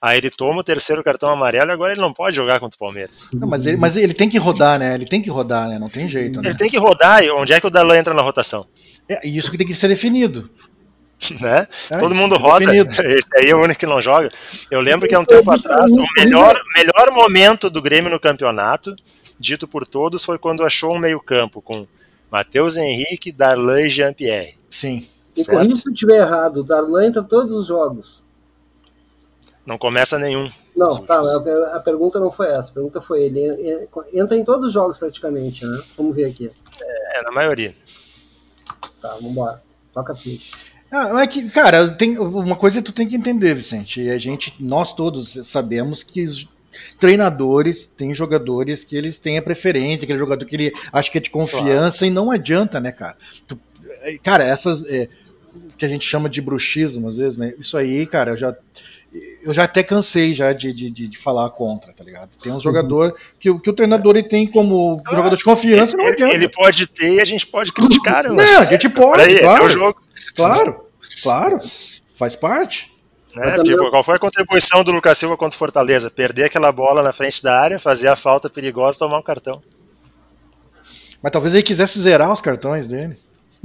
aí 0.00 0.18
ele 0.18 0.30
toma 0.30 0.60
o 0.60 0.64
terceiro 0.64 1.02
cartão 1.02 1.30
amarelo 1.30 1.70
e 1.70 1.72
agora 1.72 1.92
ele 1.92 2.00
não 2.00 2.12
pode 2.12 2.36
jogar 2.36 2.60
contra 2.60 2.76
o 2.76 2.78
Palmeiras. 2.78 3.30
Não, 3.32 3.48
mas, 3.48 3.66
ele, 3.66 3.76
mas 3.76 3.96
ele 3.96 4.14
tem 4.14 4.28
que 4.28 4.38
rodar, 4.38 4.78
né? 4.78 4.94
Ele 4.94 5.06
tem 5.06 5.22
que 5.22 5.30
rodar, 5.30 5.68
né? 5.68 5.78
Não 5.78 5.88
tem 5.88 6.08
jeito, 6.08 6.40
né? 6.40 6.48
Ele 6.48 6.58
tem 6.58 6.70
que 6.70 6.78
rodar, 6.78 7.24
e 7.24 7.30
onde 7.30 7.52
é 7.52 7.60
que 7.60 7.66
o 7.66 7.70
Dalan 7.70 7.98
entra 7.98 8.14
na 8.14 8.22
rotação? 8.22 8.66
É 9.08 9.26
isso 9.26 9.50
que 9.50 9.58
tem 9.58 9.66
que 9.66 9.74
ser 9.74 9.88
definido. 9.88 10.50
Né? 11.40 11.68
É, 11.88 11.98
Todo 11.98 12.16
mundo 12.16 12.36
roda. 12.36 12.66
Definido. 12.66 12.90
Esse 13.16 13.28
aí 13.36 13.50
é 13.50 13.54
o 13.54 13.62
único 13.62 13.78
que 13.78 13.86
não 13.86 14.00
joga. 14.00 14.28
Eu 14.68 14.80
lembro 14.80 15.08
que 15.08 15.14
há 15.14 15.20
um 15.20 15.24
tempo 15.26 15.48
atrás, 15.52 15.88
o 15.92 16.04
melhor, 16.16 16.60
melhor 16.74 17.12
momento 17.12 17.70
do 17.70 17.80
Grêmio 17.80 18.10
no 18.10 18.18
campeonato, 18.18 18.92
dito 19.38 19.68
por 19.68 19.86
todos, 19.86 20.24
foi 20.24 20.36
quando 20.36 20.64
achou 20.64 20.92
um 20.92 20.98
meio-campo 20.98 21.62
com 21.62 21.86
Matheus 22.32 22.78
Henrique, 22.78 23.30
Darlan 23.30 23.82
e 23.82 23.90
Jean-Pierre. 23.90 24.58
Sim. 24.70 25.06
E 25.36 25.44
corrija 25.44 25.76
se 25.76 25.86
eu 25.86 25.92
estiver 25.92 26.16
errado, 26.16 26.58
o 26.58 26.64
Darlan 26.64 27.04
entra 27.04 27.22
todos 27.22 27.54
os 27.54 27.66
jogos. 27.66 28.24
Não 29.66 29.76
começa 29.76 30.18
nenhum. 30.18 30.50
Não, 30.74 30.96
tá, 31.04 31.20
a, 31.20 31.76
a, 31.76 31.80
pergunta 31.80 32.18
não 32.18 32.30
foi 32.30 32.46
essa. 32.46 32.70
A 32.70 32.74
pergunta 32.74 33.02
foi 33.02 33.24
ele. 33.24 33.88
Entra 34.14 34.34
em 34.34 34.44
todos 34.44 34.68
os 34.68 34.72
jogos 34.72 34.96
praticamente, 34.96 35.66
né? 35.66 35.82
Vamos 35.94 36.16
ver 36.16 36.24
aqui. 36.24 36.50
É, 36.80 37.22
na 37.22 37.30
maioria. 37.30 37.76
Tá, 39.00 39.14
vambora. 39.20 39.62
Toca 39.92 40.14
a 40.14 40.16
ficha. 40.16 40.52
Ah, 40.90 41.22
é 41.22 41.26
que, 41.26 41.50
cara, 41.50 41.90
tem 41.90 42.18
uma 42.18 42.56
coisa 42.56 42.78
que 42.78 42.84
tu 42.84 42.92
tem 42.92 43.06
que 43.06 43.14
entender, 43.14 43.54
Vicente. 43.54 44.00
E 44.00 44.10
a 44.10 44.18
gente, 44.18 44.54
nós 44.58 44.94
todos 44.94 45.38
sabemos 45.46 46.02
que 46.02 46.26
treinadores, 46.98 47.84
tem 47.84 48.14
jogadores 48.14 48.84
que 48.84 48.96
eles 48.96 49.18
têm 49.18 49.38
a 49.38 49.42
preferência, 49.42 50.04
aquele 50.04 50.18
jogador 50.18 50.44
que 50.44 50.56
ele 50.56 50.72
acha 50.92 51.10
que 51.10 51.18
é 51.18 51.20
de 51.20 51.30
confiança 51.30 51.98
claro. 51.98 52.12
e 52.12 52.14
não 52.14 52.30
adianta, 52.30 52.80
né, 52.80 52.92
cara? 52.92 53.16
Tu, 53.46 53.58
é, 54.02 54.18
cara, 54.18 54.44
essas 54.44 54.84
é, 54.86 55.08
que 55.76 55.84
a 55.84 55.88
gente 55.88 56.06
chama 56.06 56.28
de 56.28 56.40
bruxismo 56.40 57.08
às 57.08 57.16
vezes, 57.16 57.38
né? 57.38 57.54
Isso 57.58 57.76
aí, 57.76 58.06
cara, 58.06 58.32
eu 58.32 58.36
já 58.36 58.56
eu 59.44 59.52
já 59.52 59.64
até 59.64 59.82
cansei 59.82 60.32
já 60.32 60.52
de, 60.52 60.72
de, 60.72 60.90
de 60.90 61.18
falar 61.18 61.50
contra, 61.50 61.92
tá 61.92 62.02
ligado? 62.02 62.30
Tem 62.42 62.50
um 62.50 62.54
uhum. 62.54 62.60
jogador 62.60 63.14
que, 63.38 63.52
que 63.58 63.70
o 63.70 63.72
treinador 63.72 64.16
ele 64.16 64.28
tem 64.28 64.46
como 64.46 65.02
ah, 65.04 65.14
jogador 65.14 65.36
de 65.36 65.44
confiança, 65.44 65.94
ele, 65.96 66.02
não 66.02 66.12
adianta. 66.12 66.34
Ele 66.34 66.48
pode 66.48 66.86
ter 66.86 67.14
e 67.14 67.20
a 67.20 67.24
gente 67.24 67.46
pode 67.46 67.72
criticar, 67.72 68.24
né? 68.24 68.30
Não, 68.30 68.60
a 68.60 68.64
gente 68.64 68.88
pode, 68.88 69.20
aí, 69.20 69.40
claro, 69.40 69.62
é 69.62 69.66
o 69.66 69.68
jogo. 69.68 70.02
Claro, 70.34 70.86
claro, 71.22 71.60
faz 72.16 72.34
parte. 72.34 72.91
Né? 73.34 73.62
Tipo, 73.62 73.90
qual 73.90 74.02
foi 74.02 74.16
a 74.16 74.18
contribuição 74.18 74.84
do 74.84 74.92
Lucas 74.92 75.16
Silva 75.16 75.36
contra 75.36 75.56
o 75.56 75.58
Fortaleza? 75.58 76.10
Perder 76.10 76.44
aquela 76.44 76.70
bola 76.70 77.02
na 77.02 77.12
frente 77.12 77.42
da 77.42 77.58
área, 77.58 77.78
fazer 77.78 78.08
a 78.08 78.16
falta 78.16 78.50
perigosa 78.50 78.98
tomar 78.98 79.18
um 79.18 79.22
cartão. 79.22 79.62
Mas 81.22 81.32
talvez 81.32 81.54
ele 81.54 81.62
quisesse 81.62 82.00
zerar 82.00 82.32
os 82.32 82.40
cartões 82.40 82.86
dele. 82.86 83.16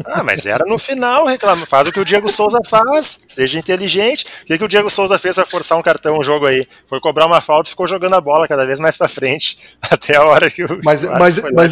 Ah, 0.05 0.23
mas 0.23 0.45
era 0.45 0.63
no 0.65 0.77
final, 0.77 1.25
reclama. 1.25 1.65
Faz 1.65 1.87
o 1.87 1.91
que 1.91 1.99
o 1.99 2.05
Diego 2.05 2.29
Souza 2.29 2.59
faz, 2.63 3.25
seja 3.29 3.57
inteligente. 3.57 4.25
O 4.43 4.45
que, 4.45 4.57
que 4.57 4.63
o 4.63 4.67
Diego 4.67 4.91
Souza 4.91 5.17
fez 5.17 5.35
para 5.35 5.45
forçar 5.45 5.75
um 5.77 5.81
cartão, 5.81 6.19
um 6.19 6.23
jogo 6.23 6.45
aí? 6.45 6.67
Foi 6.85 6.99
cobrar 6.99 7.25
uma 7.25 7.41
falta 7.41 7.67
e 7.67 7.71
ficou 7.71 7.87
jogando 7.87 8.13
a 8.13 8.21
bola 8.21 8.47
cada 8.47 8.63
vez 8.63 8.79
mais 8.79 8.95
para 8.95 9.07
frente, 9.07 9.57
até 9.89 10.15
a 10.15 10.23
hora 10.23 10.51
que 10.51 10.63
o. 10.63 10.81
Mas, 10.83 11.01
mas, 11.01 11.41
mas, 11.51 11.71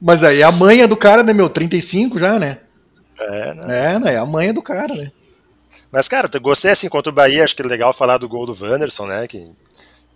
mas 0.00 0.22
aí 0.22 0.42
a 0.42 0.52
manha 0.52 0.86
do 0.86 0.96
cara, 0.96 1.22
né, 1.22 1.32
meu? 1.32 1.48
35 1.48 2.18
já, 2.18 2.38
né? 2.38 2.58
É, 3.18 3.54
né? 3.54 3.94
É, 3.94 3.98
né? 3.98 4.14
É 4.14 4.18
a 4.18 4.26
manha 4.26 4.52
do 4.52 4.60
cara, 4.60 4.94
né? 4.94 5.10
Mas, 5.92 6.08
cara, 6.08 6.26
gostei 6.40 6.70
assim 6.70 6.88
contra 6.88 7.10
o 7.10 7.14
Bahia, 7.14 7.44
acho 7.44 7.54
que 7.54 7.60
é 7.60 7.66
legal 7.66 7.92
falar 7.92 8.16
do 8.16 8.26
gol 8.26 8.46
do 8.46 8.56
Wanderson, 8.58 9.06
né? 9.06 9.28
Que 9.28 9.46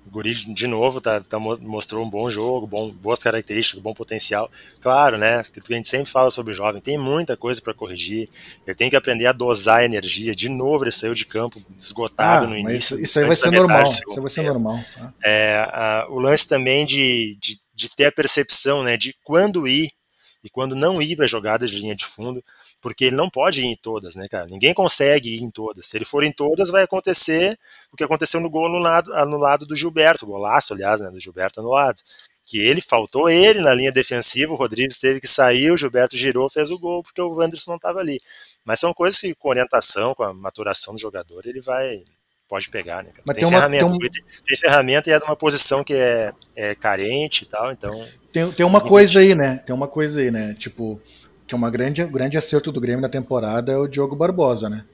o 0.07 0.11
Guri, 0.11 0.35
de 0.35 0.67
novo, 0.67 1.03
tá, 1.03 1.21
tá, 1.21 1.39
mostrou 1.39 2.03
um 2.03 2.09
bom 2.09 2.31
jogo, 2.31 2.67
bom, 2.67 2.91
boas 2.91 3.23
características, 3.23 3.83
bom 3.83 3.93
potencial. 3.93 4.51
Claro, 4.81 5.19
né? 5.19 5.43
Que 5.43 5.75
a 5.75 5.77
gente 5.77 5.89
sempre 5.89 6.11
fala 6.11 6.31
sobre 6.31 6.53
o 6.53 6.57
jovem, 6.57 6.81
tem 6.81 6.97
muita 6.97 7.37
coisa 7.37 7.61
para 7.61 7.75
corrigir. 7.75 8.27
Ele 8.67 8.75
tem 8.75 8.89
que 8.89 8.97
aprender 8.97 9.27
a 9.27 9.33
dosar 9.33 9.81
a 9.81 9.85
energia. 9.85 10.35
De 10.35 10.49
novo, 10.49 10.85
ele 10.85 10.93
saiu 10.93 11.13
de 11.13 11.27
campo 11.27 11.61
esgotado 11.77 12.47
ah, 12.47 12.49
no 12.49 12.57
início. 12.57 12.95
Isso, 12.95 13.05
isso 13.05 13.19
aí 13.19 13.27
vai 13.27 13.35
ser 13.35 13.51
normal. 13.51 13.83
Isso 13.83 14.03
vai 14.23 14.31
ser 14.31 14.43
normal. 14.45 14.81
Tá? 14.95 15.13
É, 15.23 15.57
a, 15.71 16.07
o 16.09 16.19
lance 16.19 16.49
também 16.49 16.87
de, 16.87 17.37
de, 17.39 17.59
de 17.75 17.95
ter 17.95 18.07
a 18.07 18.13
percepção 18.13 18.83
né, 18.83 18.97
de 18.97 19.15
quando 19.23 19.69
ir 19.69 19.91
e 20.43 20.49
quando 20.49 20.75
não 20.75 21.03
ir 21.03 21.17
para 21.17 21.27
jogadas 21.27 21.71
de 21.71 21.79
linha 21.79 21.95
de 21.95 22.07
fundo 22.07 22.43
porque 22.81 23.07
ele 23.07 23.17
não 23.17 23.29
pode 23.29 23.63
ir 23.63 23.67
em 23.67 23.77
todas, 23.77 24.15
né, 24.17 24.29
cara? 24.29 24.47
Ninguém 24.47 24.75
consegue 24.75 25.37
ir 25.37 25.43
em 25.43 25.51
todas. 25.51 25.89
Se 25.89 25.97
ele 25.97 26.05
for 26.05 26.23
em 26.23 26.33
todas, 26.33 26.71
vai 26.71 26.83
acontecer 26.83 27.59
o 27.91 27.97
que 27.97 28.05
aconteceu 28.05 28.41
no 28.41 28.51
gol 28.51 28.67
anulado, 28.67 29.15
anulado 29.15 29.67
do 29.67 29.77
Gilberto, 29.77 30.27
golaço, 30.27 30.75
aliás, 30.75 31.01
né, 31.01 31.11
do 31.11 31.21
Gilberto 31.21 31.61
anulado. 31.61 32.01
Que 32.45 32.61
ele 32.61 32.81
faltou 32.81 33.29
ele 33.29 33.61
na 33.61 33.75
linha 33.75 33.91
defensiva, 33.91 34.53
o 34.53 34.57
Rodrigues 34.57 35.01
teve 35.01 35.21
que 35.21 35.27
sair, 35.27 35.73
o 35.73 35.77
Gilberto 35.77 36.17
girou, 36.17 36.49
fez 36.49 36.71
o 36.71 36.79
gol, 36.79 37.03
porque 37.03 37.21
o 37.21 37.35
Wanderson 37.35 37.73
não 37.73 37.77
estava 37.77 37.99
ali. 37.99 38.21
Mas 38.65 38.79
são 38.79 38.95
coisas 38.95 39.21
que, 39.21 39.35
com 39.35 39.49
orientação, 39.49 40.15
com 40.15 40.23
a 40.23 40.33
maturação 40.33 40.95
do 40.95 41.01
jogador, 41.01 41.45
ele 41.45 41.61
vai, 41.61 42.05
pode 42.49 42.69
pegar, 42.71 43.03
né? 43.03 43.11
Tem, 43.27 43.35
tem, 43.35 43.49
ferramenta, 43.49 43.87
uma, 43.87 43.99
tem, 43.99 44.09
um... 44.09 44.45
tem, 44.45 44.57
ferramenta 44.57 45.11
e 45.11 45.13
é 45.13 45.19
de 45.19 45.25
uma 45.25 45.35
posição 45.35 45.83
que 45.83 45.95
é, 45.95 46.33
é 46.55 46.75
carente 46.77 47.43
e 47.43 47.47
tal, 47.47 47.73
então. 47.73 48.07
Tem, 48.33 48.49
tem 48.53 48.65
uma 48.65 48.81
coisa 48.81 49.19
aí, 49.19 49.35
né? 49.35 49.59
Tem 49.67 49.75
uma 49.75 49.89
coisa 49.89 50.21
aí, 50.21 50.31
né? 50.31 50.55
Tipo, 50.55 51.01
que 51.47 51.55
é 51.55 51.57
uma 51.57 51.71
grande, 51.71 52.05
grande 52.05 52.37
acerto 52.37 52.73
do 52.73 52.81
Grêmio 52.81 53.01
na 53.01 53.09
temporada 53.09 53.73
é 53.73 53.77
o 53.77 53.87
Diogo 53.87 54.17
Barbosa, 54.17 54.69
né? 54.69 54.85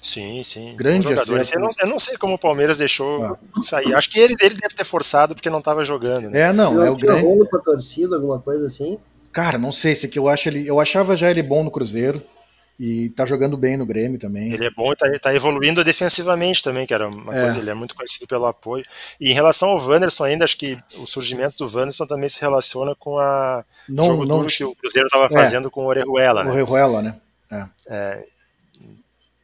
Sim, 0.00 0.42
sim. 0.42 0.74
Grande 0.76 1.04
jogador. 1.04 1.40
Acerto. 1.40 1.58
Eu 1.58 1.62
não, 1.62 1.70
eu 1.80 1.86
não, 1.86 1.98
sei 1.98 2.16
como 2.16 2.34
o 2.34 2.38
Palmeiras 2.38 2.78
deixou 2.78 3.24
ah. 3.24 3.38
sair. 3.62 3.94
Acho 3.94 4.10
que 4.10 4.18
ele, 4.18 4.34
ele 4.40 4.56
deve 4.56 4.74
ter 4.74 4.84
forçado 4.84 5.32
porque 5.34 5.48
não 5.48 5.60
estava 5.60 5.84
jogando. 5.84 6.28
Né? 6.28 6.40
É, 6.40 6.52
não. 6.52 6.82
é 6.82 6.90
o 6.90 6.96
grande. 6.96 7.48
pra 7.48 7.60
torcida, 7.60 8.16
alguma 8.16 8.40
coisa 8.40 8.66
assim? 8.66 8.98
Cara, 9.32 9.56
não 9.58 9.70
sei. 9.70 9.94
Se 9.94 10.08
que 10.08 10.18
eu 10.18 10.28
acho 10.28 10.48
ele. 10.48 10.66
Eu 10.66 10.80
achava 10.80 11.14
já 11.14 11.30
ele 11.30 11.42
bom 11.42 11.62
no 11.62 11.70
Cruzeiro. 11.70 12.20
E 12.80 13.10
tá 13.10 13.24
jogando 13.24 13.56
bem 13.56 13.76
no 13.76 13.86
Grêmio 13.86 14.18
também. 14.18 14.52
Ele 14.52 14.66
é 14.66 14.70
bom 14.70 14.92
e 14.92 14.96
tá, 14.96 15.06
tá 15.18 15.34
evoluindo 15.34 15.84
defensivamente 15.84 16.62
também, 16.62 16.86
que 16.86 16.94
era 16.94 17.08
uma 17.08 17.36
é. 17.36 17.42
coisa, 17.42 17.58
ele 17.58 17.70
é 17.70 17.74
muito 17.74 17.94
conhecido 17.94 18.26
pelo 18.26 18.46
apoio. 18.46 18.84
E 19.20 19.30
em 19.30 19.34
relação 19.34 19.68
ao 19.68 19.78
Wanderson 19.78 20.24
ainda, 20.24 20.44
acho 20.44 20.56
que 20.56 20.78
o 20.96 21.06
surgimento 21.06 21.56
do 21.58 21.76
Wanderson 21.76 22.06
também 22.06 22.28
se 22.28 22.40
relaciona 22.40 22.94
com 22.94 23.18
a 23.18 23.64
não, 23.88 24.04
jogo 24.04 24.24
não, 24.24 24.46
que 24.46 24.64
o 24.64 24.74
Cruzeiro 24.74 25.06
estava 25.06 25.26
é. 25.26 25.30
fazendo 25.30 25.70
com 25.70 25.84
o 25.84 25.86
Orejuela, 25.86 26.44
né? 26.44 26.50
Orejuela, 26.50 27.02
né? 27.02 27.16
É. 27.50 27.66
é. 27.88 28.24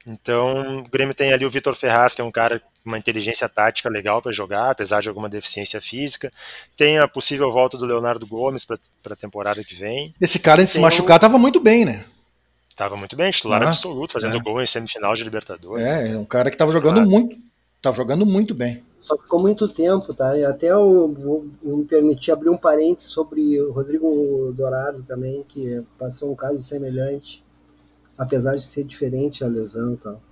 Então, 0.06 0.78
o 0.78 0.88
Grêmio 0.88 1.14
tem 1.14 1.34
ali 1.34 1.44
o 1.44 1.50
Vitor 1.50 1.74
Ferraz, 1.74 2.14
que 2.14 2.22
é 2.22 2.24
um 2.24 2.30
cara 2.30 2.58
com 2.60 2.66
uma 2.86 2.96
inteligência 2.96 3.46
tática 3.46 3.90
legal 3.90 4.22
para 4.22 4.32
jogar, 4.32 4.70
apesar 4.70 5.02
de 5.02 5.08
alguma 5.08 5.28
deficiência 5.28 5.82
física. 5.82 6.32
Tem 6.74 6.98
a 6.98 7.06
possível 7.06 7.52
volta 7.52 7.76
do 7.76 7.84
Leonardo 7.84 8.26
Gomes 8.26 8.64
para 8.64 8.78
a 9.12 9.16
temporada 9.16 9.62
que 9.62 9.74
vem. 9.74 10.14
Esse 10.18 10.38
cara, 10.38 10.64
se 10.66 10.78
machucar, 10.78 11.18
um... 11.18 11.20
tava 11.20 11.38
muito 11.38 11.60
bem, 11.60 11.84
né? 11.84 12.06
Tava 12.78 12.96
muito 12.96 13.16
bem, 13.16 13.28
titular 13.32 13.60
ah, 13.60 13.66
absoluto, 13.66 14.12
fazendo 14.12 14.36
é. 14.36 14.40
gol 14.40 14.62
em 14.62 14.66
semifinal 14.66 15.12
de 15.12 15.24
Libertadores. 15.24 15.88
É, 15.88 16.16
um 16.16 16.24
cara 16.24 16.48
que 16.48 16.56
tava 16.56 16.70
jogando 16.70 17.04
muito, 17.04 17.36
tava 17.82 17.96
jogando 17.96 18.24
muito 18.24 18.54
bem. 18.54 18.84
Só 19.00 19.18
ficou 19.18 19.40
muito 19.42 19.66
tempo, 19.66 20.14
tá? 20.14 20.38
E 20.38 20.44
até 20.44 20.70
eu 20.70 21.12
vou 21.12 21.44
me 21.60 21.84
permitir 21.84 22.30
abrir 22.30 22.50
um 22.50 22.56
parênteses 22.56 23.10
sobre 23.10 23.60
o 23.60 23.72
Rodrigo 23.72 24.54
Dourado 24.56 25.02
também, 25.02 25.42
que 25.42 25.82
passou 25.98 26.30
um 26.30 26.36
caso 26.36 26.60
semelhante, 26.60 27.44
apesar 28.16 28.54
de 28.54 28.62
ser 28.62 28.84
diferente 28.84 29.42
a 29.42 29.48
lesão 29.48 29.94
e 29.94 29.96
tal. 29.96 30.22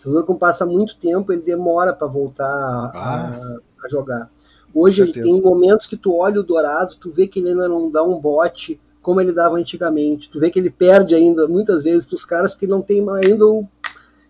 O 0.00 0.02
jogador, 0.02 0.26
como 0.26 0.38
passa 0.40 0.66
muito 0.66 0.96
tempo, 0.96 1.32
ele 1.32 1.42
demora 1.42 1.92
para 1.92 2.08
voltar 2.08 2.44
a, 2.44 2.90
ah, 2.92 3.56
a, 3.84 3.88
jogar. 3.88 4.28
Hoje 4.74 5.02
ele 5.02 5.12
tem 5.12 5.40
momentos 5.40 5.86
que 5.86 5.96
tu 5.96 6.12
olha 6.16 6.40
o 6.40 6.44
Dourado, 6.44 6.96
tu 6.96 7.12
vê 7.12 7.28
que 7.28 7.38
ele 7.38 7.50
ainda 7.50 7.68
não 7.68 7.88
dá 7.88 8.02
um 8.02 8.18
bote 8.18 8.80
como 9.02 9.20
ele 9.20 9.32
dava 9.32 9.56
antigamente. 9.56 10.28
Tu 10.28 10.38
vê 10.38 10.50
que 10.50 10.58
ele 10.58 10.70
perde 10.70 11.14
ainda 11.14 11.48
muitas 11.48 11.84
vezes 11.84 12.06
para 12.06 12.14
os 12.14 12.24
caras 12.24 12.54
que 12.54 12.66
não 12.66 12.82
tem 12.82 13.04
ainda 13.24 13.46
o. 13.46 13.66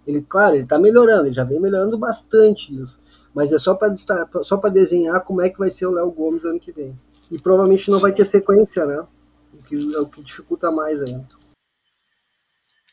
Ele, 0.07 0.23
claro, 0.23 0.55
ele 0.57 0.65
está 0.65 0.79
melhorando, 0.79 1.27
ele 1.27 1.35
já 1.35 1.45
vem 1.45 1.61
melhorando 1.61 1.99
bastante 1.99 2.75
isso. 2.81 3.01
Mas 3.35 3.53
é 3.53 3.59
só 3.59 3.75
para 3.75 3.95
só 4.43 4.57
para 4.57 4.71
desenhar 4.71 5.23
como 5.23 5.41
é 5.41 5.51
que 5.51 5.59
vai 5.59 5.71
ser 5.71 5.87
o 5.87 5.93
Léo 5.93 6.11
Gomes 6.11 6.45
ano 6.45 6.59
que 6.59 6.73
vem. 6.73 6.95
E 7.31 7.39
provavelmente 7.39 7.91
não 7.91 8.01
vai 8.01 8.13
ter 8.13 8.25
sequência, 8.25 8.85
né? 8.87 9.07
O 9.55 9.65
que, 9.65 9.97
é 9.97 10.01
o 10.01 10.07
que 10.07 10.23
dificulta 10.23 10.71
mais 10.71 11.01
ainda. 11.01 11.29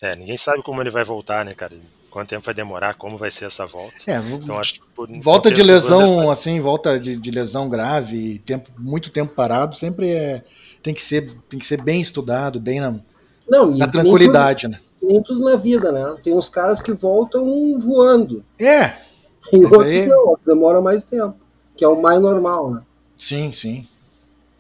É, 0.01 0.15
ninguém 0.15 0.37
sabe 0.37 0.61
como 0.61 0.79
ele 0.79 0.91
vai 0.91 1.03
voltar, 1.03 1.43
né, 1.43 1.55
cara? 1.55 1.73
quanto 2.17 2.29
tempo 2.29 2.45
vai 2.45 2.55
demorar, 2.55 2.95
como 2.95 3.15
vai 3.15 3.29
ser 3.29 3.45
essa 3.45 3.67
volta. 3.67 3.93
É, 4.07 4.17
então 4.17 4.57
acho 4.57 4.75
que 4.75 4.87
por, 4.95 5.07
volta 5.21 5.51
de 5.51 5.61
lesão, 5.61 6.31
assim, 6.31 6.59
volta 6.59 6.99
de, 6.99 7.15
de, 7.15 7.29
lesão 7.29 7.69
grave, 7.69 8.39
tempo, 8.39 8.71
muito 8.75 9.11
tempo 9.11 9.35
parado, 9.35 9.75
sempre 9.75 10.09
é, 10.09 10.43
tem 10.81 10.93
que 10.93 11.03
ser, 11.03 11.31
tem 11.49 11.59
que 11.59 11.65
ser 11.65 11.81
bem 11.81 12.01
estudado, 12.01 12.59
bem 12.59 12.79
na, 12.79 12.95
Não, 13.49 13.71
na 13.75 13.87
tranquilidade, 13.87 14.63
tudo, 14.63 14.71
né? 14.71 14.79
Nem 15.01 15.21
tudo 15.21 15.39
na 15.41 15.55
vida, 15.55 15.91
né? 15.91 16.17
Tem 16.23 16.33
uns 16.33 16.49
caras 16.49 16.81
que 16.81 16.93
voltam 16.93 17.79
voando. 17.79 18.43
É. 18.59 18.93
E 19.53 19.63
outros 19.63 19.85
aí... 19.85 20.05
não, 20.07 20.35
demora 20.45 20.81
mais 20.81 21.05
tempo, 21.05 21.35
que 21.77 21.85
é 21.85 21.87
o 21.87 22.01
mais 22.01 22.19
normal, 22.19 22.69
né? 22.69 22.81
Sim, 23.17 23.53
sim. 23.53 23.87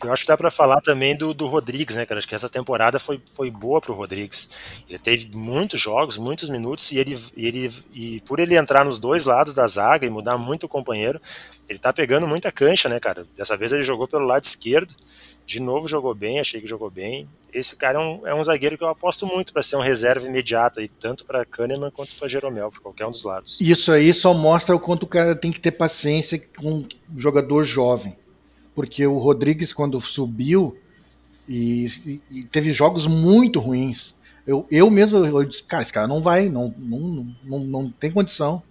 Eu 0.03 0.13
acho 0.13 0.23
que 0.23 0.27
dá 0.27 0.37
para 0.37 0.51
falar 0.51 0.79
também 0.79 1.17
do, 1.17 1.33
do 1.33 1.47
Rodrigues, 1.47 1.95
né, 1.95 2.05
cara? 2.05 2.19
Acho 2.19 2.27
que 2.27 2.35
essa 2.35 2.49
temporada 2.49 2.99
foi, 2.99 3.19
foi 3.31 3.49
boa 3.49 3.81
pro 3.81 3.95
Rodrigues. 3.95 4.49
Ele 4.87 4.99
teve 4.99 5.35
muitos 5.35 5.81
jogos, 5.81 6.17
muitos 6.17 6.49
minutos, 6.49 6.91
e 6.91 6.99
ele, 6.99 7.17
e 7.35 7.47
ele 7.47 7.71
e 7.93 8.21
por 8.21 8.39
ele 8.39 8.55
entrar 8.55 8.85
nos 8.85 8.99
dois 8.99 9.25
lados 9.25 9.55
da 9.55 9.67
zaga 9.67 10.05
e 10.05 10.09
mudar 10.09 10.37
muito 10.37 10.65
o 10.65 10.69
companheiro, 10.69 11.19
ele 11.67 11.79
tá 11.79 11.91
pegando 11.91 12.27
muita 12.27 12.51
cancha, 12.51 12.87
né, 12.87 12.99
cara? 12.99 13.25
Dessa 13.35 13.57
vez 13.57 13.71
ele 13.71 13.83
jogou 13.83 14.07
pelo 14.07 14.25
lado 14.25 14.43
esquerdo, 14.43 14.93
de 15.47 15.59
novo 15.59 15.87
jogou 15.87 16.13
bem, 16.13 16.39
achei 16.39 16.61
que 16.61 16.67
jogou 16.67 16.91
bem. 16.91 17.27
Esse 17.51 17.75
cara 17.75 17.97
é 17.97 18.01
um, 18.01 18.27
é 18.27 18.35
um 18.35 18.43
zagueiro 18.43 18.77
que 18.77 18.83
eu 18.83 18.89
aposto 18.89 19.25
muito 19.25 19.51
para 19.51 19.63
ser 19.63 19.77
um 19.77 19.81
reserva 19.81 20.27
imediata, 20.27 20.83
e 20.83 20.87
tanto 20.87 21.25
para 21.25 21.43
Kahneman 21.43 21.89
quanto 21.89 22.15
para 22.15 22.27
Jeromel, 22.27 22.69
por 22.69 22.81
qualquer 22.81 23.07
um 23.07 23.11
dos 23.11 23.23
lados. 23.23 23.59
Isso 23.59 23.91
aí 23.91 24.13
só 24.13 24.31
mostra 24.31 24.75
o 24.75 24.79
quanto 24.79 25.03
o 25.03 25.07
cara 25.07 25.35
tem 25.35 25.51
que 25.51 25.59
ter 25.59 25.71
paciência 25.71 26.37
com 26.37 26.79
um 26.79 26.87
jogador 27.17 27.63
jovem 27.63 28.15
porque 28.77 29.07
o 29.07 29.17
Rodrigues, 29.17 29.73
quando 29.73 29.99
subiu, 29.99 30.77
e, 31.49 31.87
e 32.29 32.43
teve 32.43 32.71
jogos 32.71 33.07
muito 33.07 33.59
ruins. 33.59 34.13
Eu, 34.45 34.67
eu 34.69 34.91
mesmo 34.91 35.25
eu 35.25 35.43
disse, 35.43 35.63
cara, 35.63 35.81
esse 35.81 35.91
cara 35.91 36.07
não 36.07 36.21
vai, 36.21 36.47
não, 36.47 36.71
não, 36.77 37.35
não, 37.43 37.59
não 37.59 37.89
tem 37.89 38.11
condição. 38.11 38.61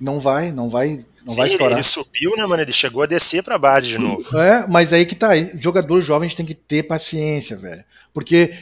Não 0.00 0.18
vai, 0.18 0.50
não 0.50 0.68
vai, 0.68 1.06
não 1.26 1.34
Sim, 1.34 1.40
vai 1.40 1.48
estourar. 1.48 1.72
Ele 1.72 1.82
subiu, 1.82 2.36
né, 2.36 2.46
mano? 2.46 2.62
Ele 2.62 2.72
chegou 2.72 3.02
a 3.02 3.06
descer 3.06 3.42
pra 3.42 3.58
base 3.58 3.88
de 3.88 3.98
novo. 3.98 4.38
É, 4.38 4.66
mas 4.66 4.92
aí 4.92 5.04
que 5.04 5.14
tá. 5.14 5.30
Jogador 5.58 6.00
jovem 6.00 6.30
tem 6.30 6.46
que 6.46 6.54
ter 6.54 6.84
paciência, 6.84 7.56
velho. 7.56 7.84
Porque 8.14 8.54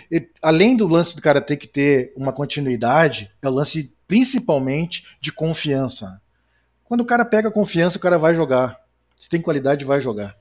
além 0.43 0.77
do 0.77 0.89
lance 0.89 1.15
do 1.15 1.23
cara 1.23 1.41
ter 1.41 1.57
que 1.57 1.69
ter 1.69 2.13
uma 2.17 2.33
continuidade, 2.33 3.31
é 3.41 3.49
o 3.49 3.53
lance 3.53 3.93
principalmente 4.09 5.05
de 5.21 5.31
confiança. 5.31 6.21
Quando 6.85 7.03
o 7.03 7.07
cara 7.07 7.25
pega 7.25 7.51
confiança, 7.51 7.99
o 7.99 8.01
cara 8.01 8.19
vai 8.19 8.35
jogar. 8.35 8.81
Se 9.17 9.29
tem 9.29 9.41
qualidade, 9.41 9.85
vai 9.85 10.01
jogar 10.01 10.35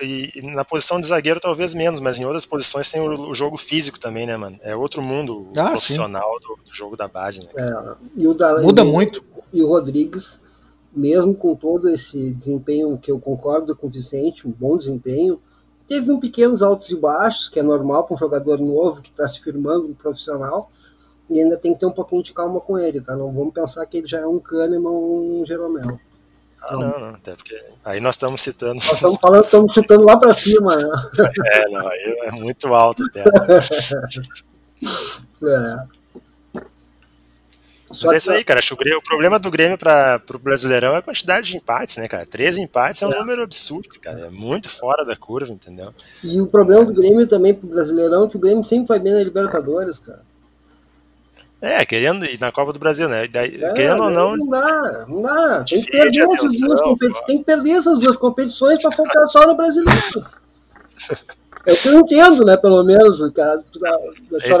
e, 0.00 0.32
e, 0.34 0.42
na 0.42 0.64
posição 0.64 1.00
de 1.00 1.06
zagueiro 1.06 1.40
talvez 1.40 1.74
menos, 1.74 2.00
mas 2.00 2.18
em 2.18 2.24
outras 2.24 2.46
posições 2.46 2.90
tem 2.90 3.00
o, 3.00 3.30
o 3.30 3.34
jogo 3.34 3.56
físico 3.56 3.98
também, 3.98 4.26
né, 4.26 4.36
mano? 4.36 4.58
É 4.62 4.74
outro 4.74 5.02
mundo 5.02 5.48
ah, 5.56 5.70
profissional 5.70 6.30
do, 6.40 6.58
do, 6.64 6.74
jogo 6.74 6.96
da 6.96 7.08
base, 7.08 7.40
né? 7.40 7.48
É, 7.56 7.94
e 8.16 8.26
o 8.26 8.34
da, 8.34 8.60
Muda 8.60 8.82
e, 8.82 8.84
muito. 8.84 9.24
E 9.52 9.62
o 9.62 9.68
Rodrigues, 9.68 10.42
mesmo 10.94 11.34
com 11.34 11.54
todo 11.54 11.88
esse 11.88 12.34
desempenho 12.34 12.98
que 12.98 13.10
eu 13.10 13.18
concordo 13.18 13.74
com 13.74 13.86
o 13.86 13.90
Vicente, 13.90 14.46
um 14.46 14.52
bom 14.52 14.76
desempenho, 14.76 15.40
teve 15.86 16.12
um 16.12 16.20
pequenos 16.20 16.62
altos 16.62 16.90
e 16.90 16.96
baixos, 16.96 17.48
que 17.48 17.58
é 17.58 17.62
normal 17.62 18.04
para 18.04 18.14
um 18.14 18.18
jogador 18.18 18.58
novo 18.58 19.00
que 19.02 19.10
está 19.10 19.26
se 19.26 19.40
firmando 19.40 19.88
no 19.88 19.94
profissional, 19.94 20.70
e 21.30 21.40
ainda 21.40 21.58
tem 21.58 21.72
que 21.72 21.80
ter 21.80 21.86
um 21.86 21.92
pouquinho 21.92 22.22
de 22.22 22.32
calma 22.32 22.60
com 22.60 22.78
ele, 22.78 23.00
tá? 23.00 23.16
Não 23.16 23.32
vamos 23.32 23.54
pensar 23.54 23.86
que 23.86 23.98
ele 23.98 24.06
já 24.06 24.20
é 24.20 24.26
um 24.26 24.38
Kahneman 24.38 24.90
ou 24.90 25.40
um 25.40 25.46
Jeromel. 25.46 25.98
Ah, 26.62 26.76
não, 26.76 27.00
não, 27.00 27.08
até 27.08 27.34
porque 27.34 27.60
aí 27.84 28.00
nós 28.00 28.14
estamos 28.14 28.40
citando. 28.40 28.74
Nós 28.74 28.92
estamos 28.92 29.16
falando, 29.16 29.44
estamos 29.44 29.72
chutando 29.72 30.04
lá 30.04 30.16
para 30.16 30.32
cima, 30.32 30.76
né? 30.76 30.88
É, 31.52 31.68
não, 31.68 31.88
aí 31.88 32.18
é 32.22 32.30
muito 32.32 32.68
alto 32.68 33.02
até. 33.04 33.24
é. 35.42 36.01
Mas 38.02 38.12
é 38.12 38.16
isso 38.16 38.30
aí, 38.30 38.44
cara. 38.44 38.58
Acho 38.58 38.76
que 38.76 38.94
o 38.94 39.02
problema 39.02 39.38
do 39.38 39.50
Grêmio 39.50 39.76
para 39.76 40.20
o 40.34 40.38
Brasileirão 40.38 40.94
é 40.94 40.98
a 40.98 41.02
quantidade 41.02 41.50
de 41.50 41.56
empates, 41.56 41.98
né, 41.98 42.08
cara? 42.08 42.24
13 42.24 42.60
empates 42.60 43.02
é 43.02 43.06
um 43.06 43.12
é. 43.12 43.18
número 43.18 43.42
absurdo, 43.42 43.88
cara. 44.00 44.26
É 44.26 44.30
muito 44.30 44.68
fora 44.68 45.04
da 45.04 45.14
curva, 45.14 45.52
entendeu? 45.52 45.92
E 46.24 46.40
o 46.40 46.46
problema 46.46 46.84
do 46.84 46.94
Grêmio 46.94 47.26
também 47.26 47.52
pro 47.52 47.68
Brasileirão 47.68 48.24
é 48.24 48.28
que 48.28 48.36
o 48.36 48.40
Grêmio 48.40 48.64
sempre 48.64 48.88
vai 48.88 48.98
bem 48.98 49.12
na 49.12 49.22
Libertadores, 49.22 49.98
cara. 49.98 50.20
É, 51.60 51.84
querendo 51.84 52.24
ir 52.24 52.40
na 52.40 52.50
Copa 52.50 52.72
do 52.72 52.80
Brasil, 52.80 53.08
né? 53.08 53.28
Daí, 53.28 53.62
é, 53.62 53.72
querendo 53.72 54.02
ou 54.02 54.10
não. 54.10 54.36
Não 54.36 54.48
dá, 54.48 55.06
não 55.06 55.22
dá. 55.22 55.62
Tem 55.62 55.80
que 55.80 55.92
perder 55.92 56.22
essas 56.22 56.58
duas 56.58 56.80
competições. 56.80 57.24
Tem 57.26 57.38
que 57.38 57.44
perder 57.44 57.70
essas 57.70 57.98
duas 58.00 58.16
competições 58.16 58.82
para 58.82 58.90
focar 58.90 59.26
só 59.26 59.46
no 59.46 59.56
brasileiro. 59.56 60.26
É 61.64 61.72
o 61.72 61.76
que 61.76 61.88
eu 61.88 62.00
entendo, 62.00 62.44
né? 62.44 62.56
Pelo 62.56 62.82
menos, 62.82 63.20
cara. 63.30 63.62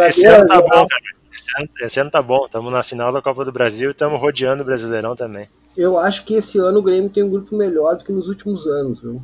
Esse 0.08 0.24
ano 0.24 0.46
tá 0.46 0.60
bom, 0.60 0.86
cara. 0.86 1.21
Esse 1.34 1.48
ano, 1.58 1.68
esse 1.80 2.00
ano 2.00 2.10
tá 2.10 2.22
bom. 2.22 2.44
Estamos 2.44 2.72
na 2.72 2.82
final 2.82 3.12
da 3.12 3.22
Copa 3.22 3.44
do 3.44 3.52
Brasil 3.52 3.88
e 3.88 3.92
estamos 3.92 4.20
rodeando 4.20 4.62
o 4.62 4.66
Brasileirão 4.66 5.16
também. 5.16 5.48
Eu 5.76 5.98
acho 5.98 6.24
que 6.24 6.34
esse 6.34 6.58
ano 6.58 6.80
o 6.80 6.82
Grêmio 6.82 7.10
tem 7.10 7.22
um 7.22 7.30
grupo 7.30 7.56
melhor 7.56 7.96
do 7.96 8.04
que 8.04 8.12
nos 8.12 8.28
últimos 8.28 8.66
anos, 8.66 9.02
viu? 9.02 9.22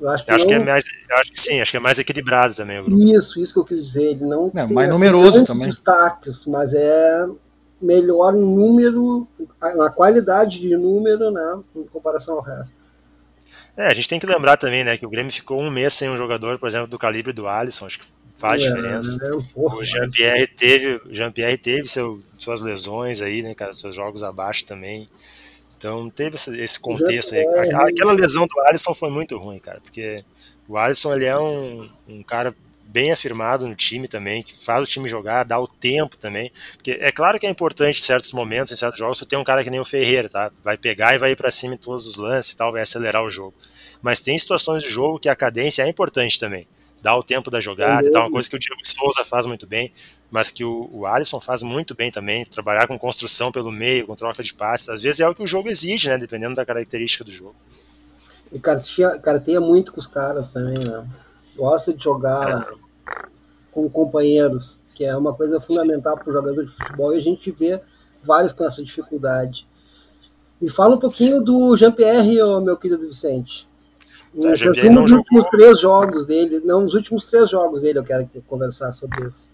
Eu 0.00 0.08
acho 0.08 0.24
que, 0.24 0.32
acho 0.32 0.46
que 0.46 0.54
é 0.54 0.58
mais, 0.58 0.84
acho 1.12 1.30
que 1.30 1.40
sim, 1.40 1.60
acho 1.60 1.70
que 1.70 1.76
é 1.76 1.80
mais 1.80 1.98
equilibrado 1.98 2.54
também 2.54 2.80
o 2.80 2.84
grupo. 2.84 3.04
Isso, 3.04 3.40
isso 3.40 3.52
que 3.52 3.58
eu 3.60 3.64
quis 3.64 3.84
dizer. 3.84 4.10
Ele 4.10 4.24
não 4.24 4.48
é, 4.48 4.66
tem 4.66 4.74
mais 4.74 4.90
assim, 4.90 4.98
numeroso 4.98 5.44
também. 5.44 5.64
destaques, 5.64 6.44
mas 6.46 6.74
é 6.74 7.28
melhor 7.80 8.34
em 8.34 8.40
número, 8.40 9.26
na 9.60 9.90
qualidade 9.90 10.60
de 10.60 10.76
número, 10.76 11.30
né, 11.30 11.60
em 11.76 11.84
comparação 11.84 12.36
ao 12.36 12.42
resto. 12.42 12.76
É, 13.76 13.88
a 13.88 13.94
gente 13.94 14.08
tem 14.08 14.20
que 14.20 14.26
lembrar 14.26 14.56
também, 14.56 14.84
né, 14.84 14.96
que 14.96 15.06
o 15.06 15.10
Grêmio 15.10 15.32
ficou 15.32 15.60
um 15.60 15.70
mês 15.70 15.94
sem 15.94 16.10
um 16.10 16.16
jogador, 16.16 16.58
por 16.58 16.68
exemplo, 16.68 16.86
do 16.86 16.98
calibre 16.98 17.32
do 17.32 17.48
Alisson, 17.48 17.86
acho 17.86 18.00
que 18.00 18.06
faz 18.34 18.62
é, 18.62 18.66
diferença. 18.66 19.24
É, 19.24 19.52
porra, 19.52 19.76
o 19.76 19.84
Jean-Pierre 19.84 20.46
teve, 20.46 21.00
Jean 21.10 21.30
-Pierre 21.30 21.58
teve 21.58 21.88
seu, 21.88 22.22
suas 22.38 22.60
lesões 22.60 23.20
aí, 23.20 23.42
né, 23.42 23.54
cara, 23.54 23.72
seus 23.74 23.94
jogos 23.94 24.22
abaixo 24.22 24.64
também. 24.64 25.08
Então 25.76 26.08
teve 26.10 26.36
esse, 26.36 26.78
contexto 26.78 27.34
aí. 27.34 27.44
Aquela 27.74 28.12
lesão 28.12 28.46
do 28.46 28.60
Alisson 28.60 28.94
foi 28.94 29.10
muito 29.10 29.36
ruim, 29.36 29.58
cara, 29.58 29.80
porque 29.80 30.24
o 30.68 30.78
Alisson 30.78 31.14
ele 31.14 31.24
é 31.24 31.36
um, 31.36 31.88
um 32.08 32.22
cara 32.22 32.54
bem 32.84 33.10
afirmado 33.10 33.66
no 33.66 33.74
time 33.74 34.06
também, 34.06 34.42
que 34.42 34.56
faz 34.56 34.86
o 34.86 34.90
time 34.90 35.08
jogar, 35.08 35.44
dá 35.44 35.58
o 35.58 35.66
tempo 35.66 36.16
também. 36.16 36.52
Porque 36.74 36.98
é 37.00 37.10
claro 37.10 37.40
que 37.40 37.46
é 37.46 37.50
importante 37.50 37.98
em 37.98 38.02
certos 38.02 38.32
momentos, 38.32 38.70
em 38.70 38.76
certos 38.76 38.98
jogos, 38.98 39.18
você 39.18 39.26
tem 39.26 39.38
um 39.38 39.44
cara 39.44 39.64
que 39.64 39.70
nem 39.70 39.80
o 39.80 39.84
Ferreira, 39.84 40.28
tá? 40.28 40.52
Vai 40.62 40.76
pegar 40.76 41.14
e 41.14 41.18
vai 41.18 41.32
ir 41.32 41.36
para 41.36 41.50
cima 41.50 41.74
em 41.74 41.78
todos 41.78 42.06
os 42.06 42.16
lances 42.16 42.52
e 42.52 42.56
tal, 42.56 42.70
vai 42.70 42.82
acelerar 42.82 43.24
o 43.24 43.30
jogo. 43.30 43.54
Mas 44.02 44.20
tem 44.20 44.38
situações 44.38 44.82
de 44.82 44.90
jogo 44.90 45.18
que 45.18 45.28
a 45.28 45.34
cadência 45.34 45.82
é 45.82 45.88
importante 45.88 46.38
também 46.38 46.66
dar 47.02 47.16
o 47.16 47.22
tempo 47.22 47.50
da 47.50 47.60
jogada, 47.60 48.08
uhum. 48.08 48.20
uma 48.20 48.30
coisa 48.30 48.48
que 48.48 48.54
o 48.54 48.58
Diego 48.58 48.80
Souza 48.84 49.24
faz 49.24 49.44
muito 49.44 49.66
bem, 49.66 49.92
mas 50.30 50.52
que 50.52 50.64
o, 50.64 50.88
o 50.92 51.04
Alisson 51.04 51.40
faz 51.40 51.60
muito 51.62 51.96
bem 51.96 52.12
também, 52.12 52.44
trabalhar 52.44 52.86
com 52.86 52.96
construção 52.96 53.50
pelo 53.50 53.72
meio, 53.72 54.06
com 54.06 54.14
troca 54.14 54.42
de 54.42 54.54
passes, 54.54 54.88
às 54.88 55.02
vezes 55.02 55.20
é 55.20 55.28
o 55.28 55.34
que 55.34 55.42
o 55.42 55.46
jogo 55.46 55.68
exige, 55.68 56.08
né, 56.08 56.16
dependendo 56.16 56.54
da 56.54 56.64
característica 56.64 57.24
do 57.24 57.30
jogo. 57.30 57.56
E 58.52 58.60
carteia 59.20 59.60
muito 59.60 59.92
com 59.92 59.98
os 59.98 60.06
caras 60.06 60.50
também, 60.50 60.78
né? 60.78 61.04
Gosta 61.56 61.92
de 61.92 62.04
jogar 62.04 62.68
é. 62.70 63.24
com 63.72 63.90
companheiros, 63.90 64.78
que 64.94 65.04
é 65.04 65.16
uma 65.16 65.34
coisa 65.34 65.60
fundamental 65.60 66.16
para 66.16 66.30
o 66.30 66.32
jogador 66.32 66.64
de 66.64 66.70
futebol, 66.70 67.14
e 67.14 67.18
a 67.18 67.22
gente 67.22 67.50
vê 67.50 67.80
vários 68.22 68.52
com 68.52 68.64
essa 68.64 68.84
dificuldade. 68.84 69.66
Me 70.60 70.70
fala 70.70 70.94
um 70.94 70.98
pouquinho 70.98 71.42
do 71.42 71.76
Jean-Pierre, 71.76 72.36
meu 72.62 72.76
querido 72.76 73.06
Vicente. 73.06 73.66
Tá, 74.40 74.48
nos 74.48 74.62
últimos 74.62 75.10
jogou... 75.10 75.50
três 75.50 75.80
jogos 75.80 76.26
dele, 76.26 76.62
não, 76.64 76.82
nos 76.82 76.94
últimos 76.94 77.26
três 77.26 77.50
jogos 77.50 77.82
dele 77.82 77.98
eu 77.98 78.04
quero 78.04 78.28
conversar 78.46 78.90
sobre 78.92 79.28
isso. 79.28 79.50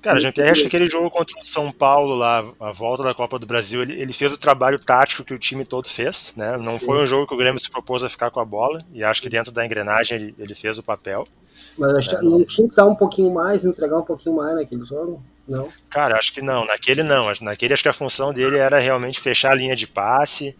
Cara, 0.00 0.20
Jean-Pierre, 0.20 0.50
acho 0.50 0.60
que 0.62 0.68
aquele 0.68 0.88
jogo 0.88 1.10
contra 1.10 1.36
o 1.36 1.44
São 1.44 1.72
Paulo 1.72 2.14
lá, 2.14 2.44
a 2.60 2.70
volta 2.70 3.02
da 3.02 3.12
Copa 3.12 3.40
do 3.40 3.46
Brasil, 3.46 3.82
ele, 3.82 4.00
ele, 4.00 4.12
fez 4.12 4.32
o 4.32 4.38
trabalho 4.38 4.78
tático 4.78 5.24
que 5.24 5.34
o 5.34 5.38
time 5.38 5.64
todo 5.64 5.88
fez, 5.88 6.32
né? 6.36 6.56
Não 6.56 6.78
foi 6.78 7.02
um 7.02 7.06
jogo 7.06 7.26
que 7.26 7.34
o 7.34 7.36
Grêmio 7.36 7.60
se 7.60 7.68
propôs 7.68 8.04
a 8.04 8.08
ficar 8.08 8.30
com 8.30 8.38
a 8.38 8.44
bola, 8.44 8.84
e 8.92 9.02
acho 9.02 9.20
que 9.20 9.28
dentro 9.28 9.50
da 9.50 9.66
engrenagem 9.66 10.16
ele, 10.16 10.34
ele 10.38 10.54
fez 10.54 10.78
o 10.78 10.82
papel. 10.82 11.26
Mas 11.76 11.92
acho 11.92 12.16
é, 12.16 12.22
não 12.22 12.44
tinha 12.44 12.68
que 12.68 12.76
dar 12.76 12.86
um 12.86 12.94
pouquinho 12.94 13.34
mais, 13.34 13.64
entregar 13.64 13.98
um 13.98 14.04
pouquinho 14.04 14.36
mais 14.36 14.54
naquele 14.54 14.84
jogo? 14.84 15.20
Não. 15.48 15.68
Cara, 15.90 16.16
acho 16.16 16.32
que 16.32 16.40
não. 16.40 16.64
Naquele 16.64 17.02
não. 17.02 17.26
Naquele 17.40 17.74
acho 17.74 17.82
que 17.82 17.88
a 17.88 17.92
função 17.92 18.32
dele 18.32 18.58
era 18.58 18.78
realmente 18.78 19.20
fechar 19.20 19.52
a 19.52 19.54
linha 19.56 19.74
de 19.74 19.86
passe 19.86 20.56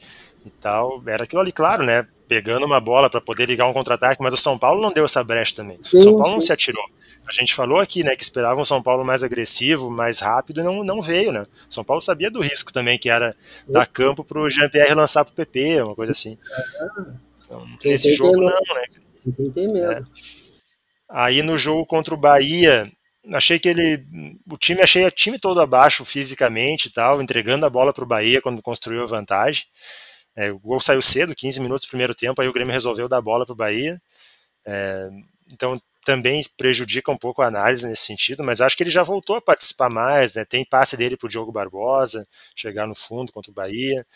e 0.47 0.61
tal. 0.61 1.03
Era 1.07 1.25
aquilo 1.25 1.41
ali, 1.41 1.53
claro, 1.53 1.85
né? 1.85 2.07
Pegando 2.29 2.67
uma 2.67 2.81
bola 2.81 3.09
para 3.09 3.21
poder 3.21 3.47
ligar 3.47 3.67
um 3.67 3.73
contra-ataque, 3.73 4.23
mas 4.23 4.35
o 4.35 4.37
São 4.37 4.59
Paulo 4.59 4.81
não 4.81 4.93
deu 4.93 5.05
essa 5.05 5.23
brecha 5.23 5.57
também. 5.57 5.79
Sim, 5.83 5.99
o 5.99 6.03
São 6.03 6.17
Paulo 6.17 6.29
sim. 6.29 6.35
não 6.35 6.41
se 6.41 6.53
atirou. 6.53 6.85
A 7.29 7.33
gente 7.33 7.55
falou 7.55 7.81
aqui, 7.81 8.05
né, 8.05 8.15
que 8.15 8.23
esperava 8.23 8.61
um 8.61 8.65
São 8.65 8.81
Paulo 8.81 9.05
mais 9.05 9.23
agressivo, 9.23 9.91
mais 9.91 10.21
rápido, 10.21 10.61
e 10.61 10.63
não, 10.63 10.85
não 10.85 11.03
veio, 11.03 11.33
né? 11.33 11.45
São 11.69 11.83
Paulo 11.83 12.01
sabia 12.01 12.31
do 12.31 12.41
risco 12.41 12.73
também, 12.73 12.99
que 12.99 13.11
era 13.11 13.35
dar 13.69 13.87
campo 13.87 14.25
para 14.25 14.39
o 14.39 14.49
Jean-Pierre 14.49 14.95
lançar 14.95 15.25
para 15.25 15.33
o 15.33 15.35
PP, 15.35 15.83
uma 15.83 15.95
coisa 15.95 16.13
assim. 16.13 16.39
Então, 17.45 17.67
esse 17.85 18.13
jogo 18.13 18.37
não, 18.37 18.47
né? 18.47 18.85
Quem 19.37 19.51
tem 19.51 19.73
medo. 19.73 19.93
É. 19.93 20.03
Aí 21.09 21.43
no 21.43 21.59
jogo 21.59 21.87
contra 21.87 22.15
o 22.15 22.19
Bahia, 22.19 22.91
achei 23.33 23.59
que 23.59 23.69
ele. 23.69 24.05
O 24.51 24.57
time 24.57 24.81
achei 24.81 25.05
o 25.05 25.11
time 25.11 25.39
todo 25.39 25.61
abaixo 25.61 26.05
fisicamente 26.05 26.87
e 26.87 26.91
tal, 26.91 27.21
entregando 27.23 27.67
a 27.67 27.71
bola 27.71 27.93
para 27.93 28.05
o 28.05 28.07
Bahia 28.07 28.41
quando 28.41 28.63
construiu 28.63 29.03
a 29.03 29.07
vantagem. 29.07 29.65
É, 30.37 30.53
o 30.53 30.59
gol 30.59 30.80
saiu 30.80 31.01
cedo, 31.01 31.34
15 31.34 31.61
minutos 31.61 31.89
do 31.89 31.91
primeiro 31.91 32.14
tempo, 32.14 32.41
aí 32.41 32.49
o 32.49 32.53
Grêmio 32.53 32.72
resolveu 32.72 33.09
dar 33.09 33.16
a 33.18 33.22
bola 33.22 33.47
para 33.47 33.55
o 33.55 33.57
Bahia. 33.57 34.01
É, 34.66 35.09
então 35.53 35.80
também 36.05 36.41
prejudica 36.57 37.11
um 37.11 37.16
pouco 37.16 37.43
a 37.43 37.47
análise 37.47 37.87
nesse 37.87 38.03
sentido, 38.03 38.45
mas 38.45 38.61
acho 38.61 38.76
que 38.76 38.82
ele 38.84 38.91
já 38.91 39.03
voltou 39.03 39.37
a 39.37 39.41
participar 39.41 39.91
mais, 39.91 40.34
né? 40.34 40.45
Tem 40.45 40.64
passe 40.64 40.97
dele 40.97 41.16
para 41.16 41.26
o 41.26 41.28
Diogo 41.28 41.51
Barbosa, 41.51 42.24
chegar 42.55 42.87
no 42.87 42.95
fundo 42.95 43.32
contra 43.32 43.51
o 43.51 43.55
Bahia. 43.55 44.07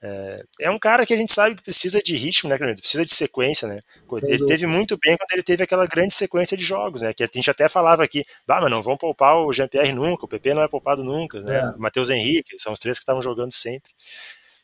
É, 0.00 0.42
é, 0.60 0.70
um 0.70 0.78
cara 0.78 1.04
que 1.04 1.12
a 1.12 1.16
gente 1.16 1.32
sabe 1.32 1.56
que 1.56 1.62
precisa 1.62 2.00
de 2.00 2.14
ritmo, 2.14 2.48
né, 2.48 2.56
Precisa 2.74 3.04
de 3.04 3.12
sequência, 3.12 3.66
né? 3.66 3.80
Ele 4.24 4.46
teve 4.46 4.66
muito 4.66 4.96
bem 4.96 5.16
quando 5.16 5.32
ele 5.32 5.42
teve 5.42 5.64
aquela 5.64 5.86
grande 5.86 6.14
sequência 6.14 6.56
de 6.56 6.62
jogos, 6.62 7.02
né? 7.02 7.12
Que 7.12 7.24
a 7.24 7.28
gente 7.32 7.50
até 7.50 7.68
falava 7.68 8.04
aqui, 8.04 8.24
bah, 8.46 8.60
mas 8.60 8.70
não 8.70 8.82
vão 8.82 8.96
poupar 8.96 9.38
o 9.38 9.52
Jean-Pierre 9.52 9.92
nunca, 9.92 10.26
o 10.26 10.28
PP 10.28 10.54
não 10.54 10.62
é 10.62 10.68
poupado 10.68 11.02
nunca, 11.02 11.40
né? 11.40 11.58
É. 11.58 11.70
O 11.70 11.80
Matheus 11.80 12.10
Henrique, 12.10 12.58
são 12.60 12.72
os 12.72 12.78
três 12.78 12.98
que 12.98 13.02
estavam 13.02 13.22
jogando 13.22 13.52
sempre. 13.52 13.90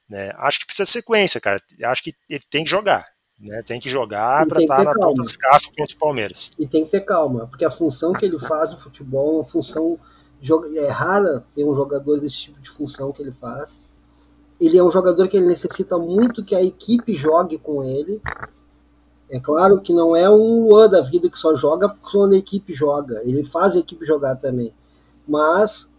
Né? 0.09 0.33
Acho 0.37 0.61
que 0.61 0.67
precisa 0.67 0.85
de 0.85 0.91
sequência, 0.91 1.41
cara. 1.41 1.61
Acho 1.85 2.03
que 2.03 2.15
ele 2.29 2.43
tem 2.51 2.65
que 2.65 2.71
jogar. 2.71 3.05
Né, 3.37 3.63
tem 3.67 3.81
que 3.81 3.91
jogar 3.91 4.47
para 4.47 4.63
estar 4.63 4.77
tá 4.77 4.85
na 4.85 4.95
ponta 4.95 5.21
dos 5.21 5.37
cascos 5.37 5.75
contra 5.77 5.97
o 5.97 5.99
Palmeiras. 5.99 6.53
E 6.57 6.69
tem 6.69 6.85
que 6.85 6.93
ter 6.93 7.01
calma, 7.01 7.49
porque 7.49 7.65
a 7.65 7.71
função 7.71 8.13
que 8.13 8.25
ele 8.25 8.39
faz 8.39 8.71
no 8.71 8.79
futebol 8.79 9.33
é 9.33 9.35
uma 9.39 9.45
função. 9.45 9.99
É 10.77 10.89
rara 10.89 11.45
ter 11.55 11.65
um 11.65 11.75
jogador 11.75 12.21
desse 12.21 12.43
tipo 12.43 12.61
de 12.61 12.71
função 12.71 13.13
que 13.13 13.21
ele 13.21 13.33
faz 13.33 13.83
ele 14.61 14.79
é 14.79 14.83
um 14.83 14.91
jogador 14.91 15.29
que 15.29 15.37
ele 15.37 15.47
necessita 15.47 15.99
muito 15.99 16.45
que 16.45 16.55
a 16.55 16.63
equipe 16.63 17.13
jogue 17.15 17.59
com 17.59 17.83
ele. 17.85 18.21
É 19.31 19.41
claro 19.41 19.81
que 19.81 19.93
não 19.93 20.15
é 20.15 20.29
um 20.31 20.69
Luan 20.69 20.89
da 20.89 21.01
vida 21.01 21.29
que 21.29 21.39
só 21.39 21.57
joga 21.57 21.89
quando 21.89 22.35
a 22.35 22.39
equipe 22.39 22.73
joga. 22.73 23.21
Ele 23.25 23.45
faz 23.45 23.75
a 23.75 23.81
equipe 23.81 24.05
jogar 24.05 24.37
também. 24.37 24.73
Mas, 25.27 25.93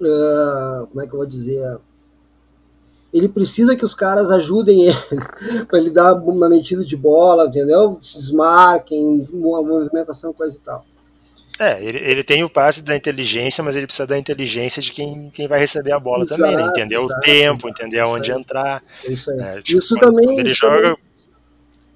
uh, 0.00 0.86
como 0.86 1.02
é 1.02 1.06
que 1.06 1.14
eu 1.14 1.18
vou 1.18 1.26
dizer? 1.26 1.78
Ele 3.12 3.28
precisa 3.28 3.74
que 3.74 3.84
os 3.84 3.94
caras 3.94 4.30
ajudem 4.30 4.84
ele 4.84 4.96
para 5.68 5.78
ele 5.78 5.90
dar 5.90 6.14
uma 6.14 6.48
metida 6.48 6.84
de 6.84 6.96
bola, 6.96 7.46
entendeu? 7.46 7.98
Se 8.00 8.18
desmarquem, 8.18 9.26
uma 9.32 9.62
movimentação, 9.62 10.32
coisa 10.32 10.56
e 10.56 10.60
tal. 10.60 10.84
É, 11.60 11.82
ele, 11.84 11.98
ele 11.98 12.24
tem 12.24 12.42
o 12.42 12.48
passe 12.48 12.82
da 12.82 12.96
inteligência, 12.96 13.62
mas 13.62 13.76
ele 13.76 13.86
precisa 13.86 14.06
da 14.06 14.16
inteligência 14.16 14.80
de 14.80 14.90
quem, 14.92 15.28
quem 15.28 15.46
vai 15.46 15.58
receber 15.58 15.92
a 15.92 16.00
bola 16.00 16.24
exato, 16.24 16.40
também, 16.40 16.56
né? 16.56 16.66
Entender 16.70 16.96
exato, 16.96 17.12
o 17.12 17.20
tempo, 17.20 17.68
entender 17.68 17.98
aonde 17.98 18.30
entrar. 18.30 18.82
Isso, 19.06 19.30
é, 19.32 19.60
tipo, 19.60 19.78
isso 19.78 19.94
também. 19.96 20.38
Ele 20.38 20.48
isso 20.48 20.60
joga. 20.62 20.80
Também. 20.80 20.96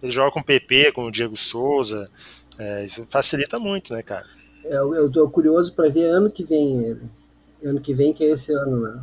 Ele 0.03 0.13
joga 0.13 0.31
com 0.33 0.41
o 0.41 0.45
PP, 0.45 0.93
com 0.93 1.07
o 1.07 1.11
Diego 1.11 1.35
Souza. 1.35 2.11
É, 2.59 2.85
isso 2.85 3.07
facilita 3.09 3.59
muito, 3.59 3.95
né, 3.95 4.03
cara? 4.03 4.27
É, 4.67 4.77
eu, 4.77 4.95
eu 4.95 5.11
tô 5.11 5.31
curioso 5.31 5.73
para 5.73 5.89
ver 5.89 6.11
ano 6.11 6.31
que 6.31 6.45
vem 6.45 6.85
ele. 6.85 7.03
Ano 7.65 7.81
que 7.81 7.95
vem, 7.95 8.13
que 8.13 8.23
é 8.23 8.33
esse 8.33 8.53
ano, 8.53 8.83
né? 8.83 9.01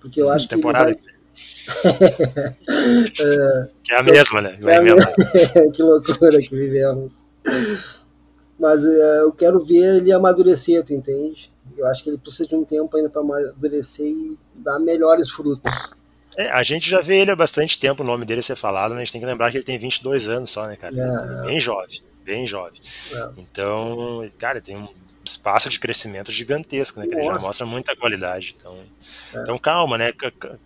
Porque 0.00 0.20
eu 0.20 0.30
acho 0.30 0.48
temporada 0.48 0.94
que. 0.94 1.00
é, 3.22 3.68
que 3.84 3.92
é 3.92 3.96
a 3.96 4.02
mesma, 4.02 4.40
né? 4.40 4.58
É 4.62 5.70
que 5.70 5.82
loucura 5.82 6.40
que 6.40 6.50
vivemos. 6.50 7.24
Mas 8.58 8.84
uh, 8.84 9.22
eu 9.22 9.32
quero 9.32 9.60
ver 9.60 9.98
ele 9.98 10.12
amadurecer, 10.12 10.82
tu 10.84 10.92
entende? 10.92 11.52
Eu 11.76 11.86
acho 11.86 12.04
que 12.04 12.10
ele 12.10 12.18
precisa 12.18 12.48
de 12.48 12.54
um 12.54 12.64
tempo 12.64 12.94
ainda 12.96 13.08
para 13.08 13.22
amadurecer 13.22 14.06
e 14.06 14.38
dar 14.54 14.78
melhores 14.78 15.30
frutos. 15.30 15.94
É, 16.36 16.50
a 16.50 16.62
gente 16.62 16.88
já 16.88 17.00
vê 17.00 17.20
ele 17.20 17.30
há 17.30 17.36
bastante 17.36 17.78
tempo, 17.78 18.02
o 18.02 18.06
nome 18.06 18.24
dele 18.24 18.42
ser 18.42 18.56
falado, 18.56 18.90
mas 18.90 18.98
a 18.98 19.04
gente 19.04 19.12
tem 19.12 19.20
que 19.20 19.26
lembrar 19.26 19.50
que 19.50 19.56
ele 19.56 19.64
tem 19.64 19.78
22 19.78 20.28
anos 20.28 20.50
só, 20.50 20.66
né, 20.66 20.76
cara? 20.76 20.94
É, 20.94 21.40
é. 21.40 21.46
Bem 21.46 21.60
jovem, 21.60 22.00
bem 22.24 22.46
jovem. 22.46 22.80
É. 23.12 23.28
Então, 23.38 24.28
cara, 24.38 24.60
tem 24.60 24.76
um 24.76 24.88
espaço 25.30 25.68
de 25.68 25.78
crescimento 25.78 26.30
gigantesco, 26.30 27.00
né? 27.00 27.06
Que 27.06 27.14
ele 27.14 27.24
já 27.24 27.38
mostra 27.38 27.64
muita 27.64 27.96
qualidade. 27.96 28.56
Então, 28.58 28.78
é. 29.34 29.42
então 29.42 29.58
calma, 29.58 29.96
né? 29.96 30.12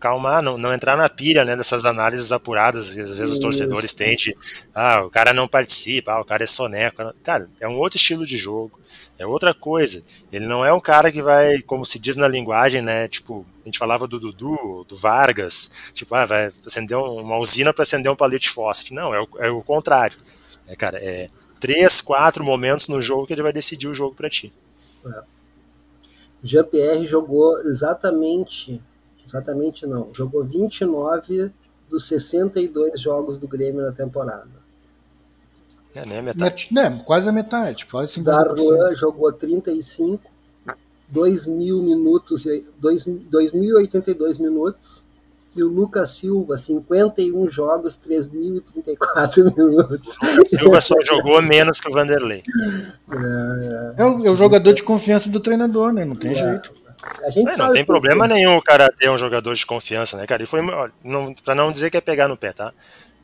Calmar, 0.01 0.43
não, 0.43 0.59
não 0.59 0.73
entrar 0.73 0.97
na 0.97 1.09
pilha, 1.09 1.45
né? 1.45 1.57
Dessas 1.57 1.85
análises 1.85 2.33
apuradas 2.33 2.89
às 2.89 2.95
vezes 2.95 3.19
Isso. 3.19 3.35
os 3.35 3.39
torcedores 3.39 3.95
têm 3.95 4.17
de, 4.17 4.37
ah, 4.75 5.03
o 5.05 5.11
cara 5.11 5.33
não 5.33 5.47
participa, 5.47 6.13
ah, 6.13 6.21
o 6.21 6.25
cara 6.25 6.45
é 6.45 6.47
soneco. 6.47 7.15
Cara, 7.23 7.49
é 7.61 7.69
um 7.69 7.77
outro 7.77 7.97
estilo 7.97 8.25
de 8.25 8.37
jogo, 8.37 8.81
é 9.19 9.27
outra 9.27 9.55
coisa. 9.55 10.03
Ele 10.33 10.47
não 10.47 10.65
é 10.65 10.73
um 10.73 10.81
cara 10.81 11.13
que 11.13 11.23
vai, 11.23 11.61
como 11.63 11.85
se 11.85 11.99
diz 11.99 12.17
na 12.17 12.27
linguagem, 12.27 12.83
né? 12.83 13.07
Tipo, 13.09 13.47
a 13.63 13.69
gente 13.69 13.79
falava 13.79 14.07
do 14.07 14.19
Dudu, 14.19 14.85
do 14.89 14.97
Vargas, 14.97 15.91
tipo, 15.93 16.15
ah, 16.15 16.25
vai 16.25 16.47
acender 16.47 16.97
uma 16.97 17.39
usina 17.39 17.73
para 17.73 17.83
acender 17.83 18.11
um 18.11 18.17
palito 18.17 18.43
de 18.43 18.51
fósforo. 18.51 18.95
Não, 18.95 19.15
é 19.15 19.21
o, 19.21 19.29
é 19.39 19.51
o 19.51 19.63
contrário. 19.63 20.19
É, 20.67 20.75
cara, 20.75 20.99
é 20.99 21.29
três, 21.65 22.03
quatro 22.03 22.45
momentos 22.45 22.89
no 22.89 23.01
jogo 23.01 23.27
que 23.27 23.33
ele 23.33 23.43
vai 23.43 23.53
decidir 23.53 23.89
o 23.89 23.95
jogo 23.95 24.15
para 24.15 24.29
ti. 24.29 24.53
É. 25.07 25.23
Jean-Pierre 26.43 27.07
jogou 27.07 27.59
exatamente, 27.61 28.83
exatamente 29.27 29.87
não, 29.87 30.13
jogou 30.13 30.45
29 30.45 31.51
dos 31.89 32.07
62 32.07 33.01
jogos 33.01 33.39
do 33.39 33.49
Grêmio 33.49 33.81
na 33.81 33.93
temporada. 33.93 34.63
É, 35.97 36.19
a 36.19 36.23
metade. 36.23 36.69
Met, 36.71 37.03
quase 37.05 37.29
a 37.31 37.33
metade, 37.33 37.87
quase 37.87 38.21
50%. 38.21 38.25
Darlan 38.25 38.95
jogou 38.95 39.33
35, 39.33 40.23
2 41.09 41.47
mil 41.47 41.83
minutos, 41.83 42.45
2.082 42.45 44.39
minutos 44.39 45.07
e 45.57 45.63
o 45.63 45.69
Lucas 45.69 46.11
Silva, 46.11 46.57
51 46.57 47.49
jogos, 47.49 47.99
3.034 47.99 49.45
minutos. 49.57 50.19
O 50.19 50.27
Lucas 50.27 50.49
Silva 50.49 50.81
só 50.81 50.95
jogou 51.05 51.41
menos 51.43 51.81
que 51.81 51.89
o 51.89 51.93
Vanderlei. 51.93 52.43
É, 53.11 54.03
é, 54.03 54.05
o, 54.05 54.27
é 54.27 54.31
o 54.31 54.37
jogador 54.37 54.73
de 54.73 54.83
confiança 54.83 55.29
do 55.29 55.41
treinador, 55.41 55.93
né? 55.93 56.05
Não 56.05 56.17
tem 56.17 56.33
é. 56.33 56.35
jeito. 56.35 56.73
A 57.23 57.31
gente 57.31 57.53
é, 57.53 57.57
não 57.57 57.73
tem 57.73 57.85
problema 57.85 58.27
nenhum 58.27 58.57
o 58.57 58.63
cara 58.63 58.91
ter 58.99 59.11
um 59.11 59.19
jogador 59.19 59.55
de 59.55 59.67
confiança, 59.67 60.17
né, 60.17 60.27
cara? 60.27 60.43
E 60.43 60.47
foi, 60.47 60.63
não, 61.03 61.33
pra 61.45 61.55
não 61.55 61.71
dizer 61.71 61.91
que 61.91 61.97
é 61.97 62.01
pegar 62.01 62.29
no 62.29 62.37
pé, 62.37 62.53
tá? 62.53 62.73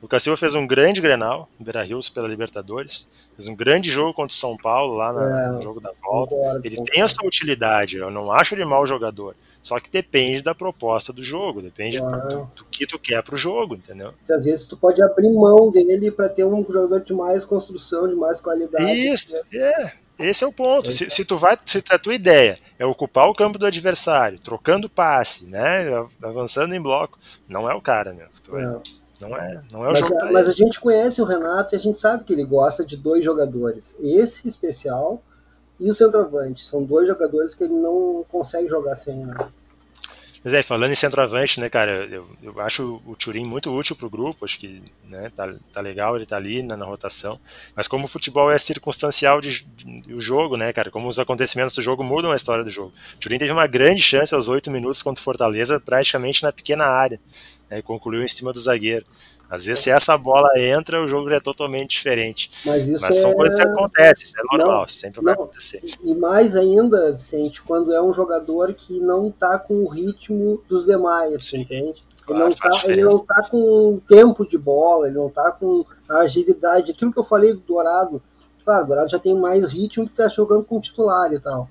O 0.01 0.05
Lucas 0.05 0.22
Silva 0.22 0.36
fez 0.36 0.55
um 0.55 0.66
grande 0.66 0.98
Grenal, 1.01 1.46
Beira 1.59 1.82
Rios 1.82 2.09
pela 2.09 2.26
Libertadores, 2.26 3.07
fez 3.36 3.46
um 3.46 3.55
grande 3.55 3.90
jogo 3.90 4.14
contra 4.14 4.34
o 4.34 4.38
São 4.38 4.57
Paulo 4.57 4.94
lá 4.94 5.12
na, 5.12 5.44
é, 5.44 5.48
no 5.48 5.62
jogo 5.62 5.78
da 5.78 5.92
volta. 6.03 6.34
Concordo, 6.34 6.66
ele 6.66 6.76
concordo. 6.76 6.92
tem 6.92 7.03
a 7.03 7.09
sua 7.09 7.26
utilidade, 7.26 7.98
eu 7.98 8.11
não 8.11 8.32
acho 8.32 8.55
ele 8.55 8.64
mau 8.64 8.86
jogador. 8.86 9.36
Só 9.62 9.78
que 9.78 9.90
depende 9.90 10.42
da 10.42 10.55
proposta 10.55 11.12
do 11.12 11.22
jogo, 11.22 11.61
depende 11.61 11.98
do, 11.98 12.48
do, 12.57 12.64
que 12.70 12.86
tu 12.86 12.98
quer 12.98 13.22
pro 13.22 13.36
jogo, 13.36 13.74
entendeu? 13.74 14.14
Às 14.30 14.46
vezes 14.46 14.66
tu 14.66 14.74
pode 14.74 15.03
abrir 15.03 15.30
mão 15.34 15.70
dele 15.70 16.11
para 16.11 16.30
ter 16.30 16.44
um 16.44 16.64
jogador 16.64 17.01
de 17.01 17.12
mais 17.12 17.44
construção, 17.44 18.09
de 18.09 18.14
mais 18.14 18.40
qualidade. 18.40 18.90
Isso, 18.90 19.34
né? 19.34 19.42
é. 19.53 19.92
Esse 20.18 20.44
é 20.44 20.46
o 20.46 20.53
ponto. 20.53 20.92
Se, 20.92 21.09
se, 21.09 21.24
tu 21.24 21.38
vai, 21.38 21.57
se 21.64 21.82
a 21.90 21.98
tua 21.98 22.14
ideia 22.14 22.59
é 22.78 22.84
ocupar 22.84 23.26
o 23.26 23.34
campo 23.34 23.59
do 23.59 23.64
adversário, 23.64 24.38
trocando 24.38 24.88
passe, 24.88 25.46
né, 25.46 25.86
avançando 26.22 26.74
em 26.74 26.80
bloco, 26.80 27.18
não 27.48 27.70
é 27.70 27.74
o 27.74 27.80
cara, 27.80 28.12
né? 28.12 28.26
Não. 28.51 28.82
Não 29.20 29.36
é, 29.36 29.62
não 29.70 29.84
é 29.84 29.88
o 29.88 29.92
mas, 29.92 29.98
jogo. 30.00 30.32
Mas 30.32 30.48
a 30.48 30.52
gente 30.52 30.80
conhece 30.80 31.20
o 31.20 31.24
Renato 31.24 31.74
e 31.74 31.76
a 31.76 31.80
gente 31.80 31.98
sabe 31.98 32.24
que 32.24 32.32
ele 32.32 32.44
gosta 32.44 32.84
de 32.84 32.96
dois 32.96 33.24
jogadores. 33.24 33.96
Esse 34.00 34.48
especial 34.48 35.22
e 35.80 35.90
o 35.90 35.94
centroavante. 35.94 36.64
São 36.64 36.82
dois 36.82 37.08
jogadores 37.08 37.54
que 37.54 37.64
ele 37.64 37.74
não 37.74 38.24
consegue 38.28 38.68
jogar 38.68 38.94
sem. 38.96 39.16
Né? 39.16 39.34
Mas 40.42 40.54
é, 40.54 40.62
falando 40.62 40.92
em 40.92 40.94
centroavante, 40.94 41.60
né, 41.60 41.68
cara, 41.68 42.06
eu, 42.06 42.26
eu 42.42 42.58
acho 42.60 43.00
o 43.04 43.14
Turim 43.14 43.44
muito 43.44 43.70
útil 43.70 43.94
para 43.94 44.06
o 44.06 44.10
grupo, 44.10 44.44
acho 44.44 44.58
que 44.58 44.82
né, 45.06 45.30
tá, 45.34 45.52
tá 45.70 45.80
legal, 45.82 46.16
ele 46.16 46.24
tá 46.24 46.36
ali 46.36 46.62
na, 46.62 46.78
na 46.78 46.86
rotação. 46.86 47.38
Mas 47.76 47.86
como 47.86 48.06
o 48.06 48.08
futebol 48.08 48.50
é 48.50 48.58
circunstancial 48.58 49.38
de, 49.40 49.64
de, 49.64 50.14
o 50.14 50.20
jogo, 50.20 50.56
né, 50.56 50.72
cara, 50.72 50.90
como 50.90 51.08
os 51.08 51.18
acontecimentos 51.18 51.74
do 51.74 51.82
jogo 51.82 52.02
mudam 52.02 52.32
a 52.32 52.36
história 52.36 52.64
do 52.64 52.70
jogo. 52.70 52.90
O 53.16 53.18
Turim 53.18 53.38
teve 53.38 53.52
uma 53.52 53.66
grande 53.66 54.00
chance 54.00 54.34
aos 54.34 54.48
oito 54.48 54.70
minutos 54.70 55.02
contra 55.02 55.20
o 55.20 55.24
Fortaleza, 55.24 55.78
praticamente 55.78 56.42
na 56.42 56.52
pequena 56.52 56.86
área, 56.86 57.20
né, 57.70 57.80
concluiu 57.82 58.22
em 58.22 58.28
cima 58.28 58.52
do 58.52 58.60
zagueiro. 58.60 59.06
Às 59.50 59.64
vezes, 59.64 59.82
se 59.82 59.90
essa 59.90 60.16
bola 60.16 60.48
entra, 60.56 61.02
o 61.02 61.08
jogo 61.08 61.28
é 61.30 61.40
totalmente 61.40 61.90
diferente. 61.90 62.52
Mas 62.64 62.86
isso 62.86 63.02
Mas 63.02 63.16
são 63.16 63.32
é... 63.32 63.34
coisas 63.34 63.56
que 63.56 63.66
acontecem, 63.66 64.24
isso 64.24 64.36
é 64.38 64.56
normal, 64.56 64.80
Não, 64.82 64.88
sempre 64.88 65.20
vai 65.20 65.34
não. 65.34 65.42
acontecer. 65.42 65.82
E 66.04 66.14
mais 66.14 66.54
ainda, 66.54 67.12
Vicente, 67.12 67.60
quando 67.62 67.92
é 67.92 68.00
um 68.00 68.12
jogador 68.12 68.72
que 68.74 69.00
não 69.00 69.28
tá 69.28 69.58
com 69.58 69.82
o 69.82 69.88
ritmo 69.88 70.62
dos 70.68 70.86
demais, 70.86 71.42
Sim. 71.42 71.62
entende? 71.62 72.04
Claro, 72.24 72.44
ele, 72.44 72.48
não 72.48 72.56
tá, 72.56 72.70
ele 72.84 73.04
não 73.04 73.18
tá 73.18 73.48
com 73.50 73.94
o 73.94 74.00
tempo 74.06 74.46
de 74.46 74.56
bola, 74.56 75.08
ele 75.08 75.16
não 75.16 75.28
tá 75.28 75.50
com 75.50 75.84
a 76.08 76.18
agilidade. 76.18 76.92
Aquilo 76.92 77.12
que 77.12 77.18
eu 77.18 77.24
falei 77.24 77.52
do 77.52 77.58
Dourado, 77.58 78.22
claro, 78.64 78.84
o 78.84 78.86
Dourado 78.86 79.10
já 79.10 79.18
tem 79.18 79.34
mais 79.34 79.72
ritmo 79.72 80.08
que 80.08 80.14
tá 80.14 80.28
jogando 80.28 80.64
com 80.64 80.80
titular 80.80 81.32
e 81.32 81.40
tal. 81.40 81.68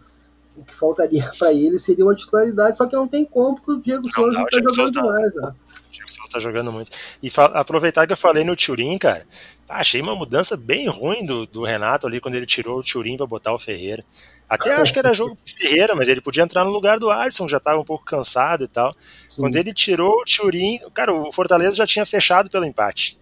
O 0.58 0.66
que 0.66 0.76
faltaria 0.76 1.32
para 1.40 1.54
ele 1.54 1.80
seria 1.80 2.04
uma 2.04 2.16
titularidade, 2.16 2.76
só 2.76 2.86
que 2.88 2.96
não 2.96 3.08
tem 3.08 3.24
como, 3.24 3.56
porque 3.56 3.72
o 3.72 3.82
Diego 3.82 4.10
Souza 4.10 4.36
dá, 4.36 4.44
o 4.44 4.46
tá 4.46 4.58
jogando 4.58 4.94
não. 4.96 5.02
demais. 5.02 5.36
Né? 5.36 5.52
O 5.92 6.08
Souza 6.08 6.32
tá 6.32 6.40
jogando 6.40 6.72
muito. 6.72 6.92
E 7.22 7.32
aproveitar 7.54 8.06
que 8.06 8.14
eu 8.14 8.18
falei 8.18 8.44
no 8.44 8.56
Turim, 8.56 8.98
cara, 8.98 9.26
achei 9.68 10.02
uma 10.02 10.16
mudança 10.16 10.56
bem 10.56 10.88
ruim 10.88 11.26
do, 11.26 11.46
do 11.46 11.64
Renato 11.64 12.08
ali 12.08 12.20
quando 12.20 12.36
ele 12.36 12.46
tirou 12.46 12.80
o 12.80 12.84
Turim 12.84 13.18
pra 13.18 13.26
botar 13.26 13.54
o 13.54 13.60
Ferreira. 13.60 14.04
Até 14.50 14.74
acho 14.74 14.92
que 14.92 15.00
era 15.00 15.14
jogo 15.14 15.36
pro 15.36 15.54
Ferreira, 15.54 15.96
mas 15.96 16.08
ele 16.08 16.22
podia 16.22 16.42
entrar 16.42 16.66
no 16.66 16.72
lugar 16.72 16.98
do 16.98 17.12
Alisson, 17.12 17.48
já 17.48 17.60
tava 17.60 17.80
um 17.80 17.86
pouco 17.86 18.04
cansado 18.04 18.64
e 18.64 18.68
tal. 18.68 18.96
Sim. 19.30 19.42
Quando 19.42 19.56
ele 19.56 19.74
tirou 19.74 20.12
o 20.12 20.26
Turim, 20.26 20.80
cara, 20.94 21.14
o 21.14 21.32
Fortaleza 21.32 21.76
já 21.76 21.86
tinha 21.86 22.06
fechado 22.06 22.50
pelo 22.50 22.66
empate. 22.66 23.20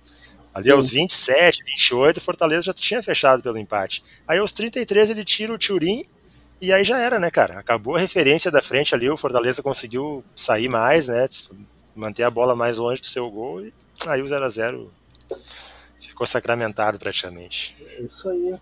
Ali 0.54 0.66
Sim. 0.66 0.72
aos 0.72 0.90
27, 0.90 1.64
28, 1.64 2.18
o 2.18 2.22
Fortaleza 2.22 2.62
já 2.64 2.74
tinha 2.74 3.04
fechado 3.04 3.44
pelo 3.44 3.58
empate. 3.58 4.04
Aí 4.26 4.40
aos 4.40 4.54
33 4.54 5.10
ele 5.10 5.26
tira 5.26 5.54
o 5.54 5.58
Turim 5.58 6.06
e 6.62 6.74
aí 6.74 6.84
já 6.84 6.98
era, 6.98 7.20
né, 7.20 7.30
cara? 7.30 7.60
Acabou 7.60 7.96
a 7.96 8.00
referência 8.00 8.50
da 8.50 8.62
frente 8.62 8.96
ali, 8.96 9.10
o 9.10 9.18
Fortaleza 9.18 9.62
conseguiu 9.62 10.24
sair 10.36 10.68
mais, 10.68 11.08
né? 11.08 11.28
Manter 11.98 12.24
a 12.24 12.30
bola 12.32 12.56
mais 12.56 12.78
longe 12.78 13.02
do 13.02 13.08
seu 13.08 13.30
gol 13.30 13.66
e 13.66 13.74
aí 14.06 14.22
o 14.22 14.26
0x0 14.26 14.88
ficou 16.00 16.28
sacramentado 16.28 17.00
praticamente. 17.00 17.76
É 17.98 18.02
isso 18.02 18.30
aí. 18.30 18.56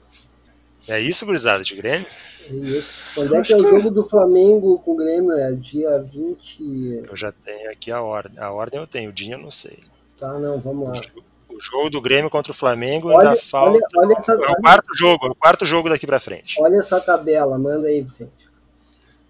É 0.88 1.00
isso, 1.00 1.26
gurizada, 1.26 1.64
de 1.64 1.76
Grêmio? 1.76 2.06
É 2.50 2.54
isso. 2.54 2.94
Quando 3.14 3.36
é 3.36 3.42
que 3.42 3.52
é 3.54 3.58
o 3.58 3.66
jogo 3.66 3.90
do 3.92 4.04
Flamengo 4.04 4.80
com 4.80 4.94
o 4.94 4.96
Grêmio? 4.96 5.32
É 5.34 5.52
dia 5.52 6.00
20. 6.00 7.04
Eu 7.10 7.18
já 7.18 7.32
tenho 7.32 7.72
aqui 7.72 7.92
a 7.92 8.02
ordem. 8.02 8.38
A 8.40 8.52
ordem 8.52 8.80
eu 8.80 8.88
tenho, 8.88 9.10
o 9.10 9.14
dia 9.14 9.34
eu 9.36 9.40
não 9.40 9.52
sei. 9.52 9.80
Tá, 10.18 10.38
não, 10.40 10.60
vamos 10.60 10.88
lá. 10.90 11.02
O 11.50 11.60
jogo 11.60 11.90
do 11.90 12.00
Grêmio 12.02 12.30
contra 12.30 12.52
o 12.52 12.56
Flamengo 12.56 13.10
Olha- 13.10 13.30
ainda 13.30 13.42
falta. 13.42 13.72
olha- 13.72 14.08
olha 14.08 14.16
essa- 14.18 14.34
é 14.34 14.36
o 14.52 14.56
quarto 14.58 14.96
jogo, 14.96 15.26
é 15.26 15.30
o 15.32 15.36
quarto 15.36 15.66
jogo 15.66 15.90
daqui 15.90 16.06
pra 16.06 16.20
frente. 16.20 16.56
Olha 16.62 16.78
essa 16.78 17.02
tabela, 17.02 17.58
manda 17.58 17.88
aí, 17.88 18.02
Vicente. 18.02 18.32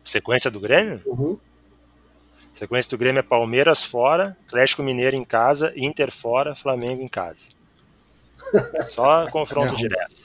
Sequência 0.04 0.52
do 0.52 0.60
Grêmio? 0.60 1.02
Uhum. 1.06 1.38
Sequência 2.56 2.90
do 2.90 2.98
Grêmio 2.98 3.20
é 3.20 3.24
Palmeiras 3.24 3.84
fora, 3.84 4.36
Atlético 4.48 4.82
Mineiro 4.82 5.14
em 5.16 5.26
casa, 5.26 5.74
Inter 5.76 6.10
fora, 6.10 6.56
Flamengo 6.56 7.02
em 7.02 7.08
casa. 7.08 7.50
Só 8.90 9.28
confronto 9.32 9.74
É. 9.74 9.78
direto. 9.78 10.22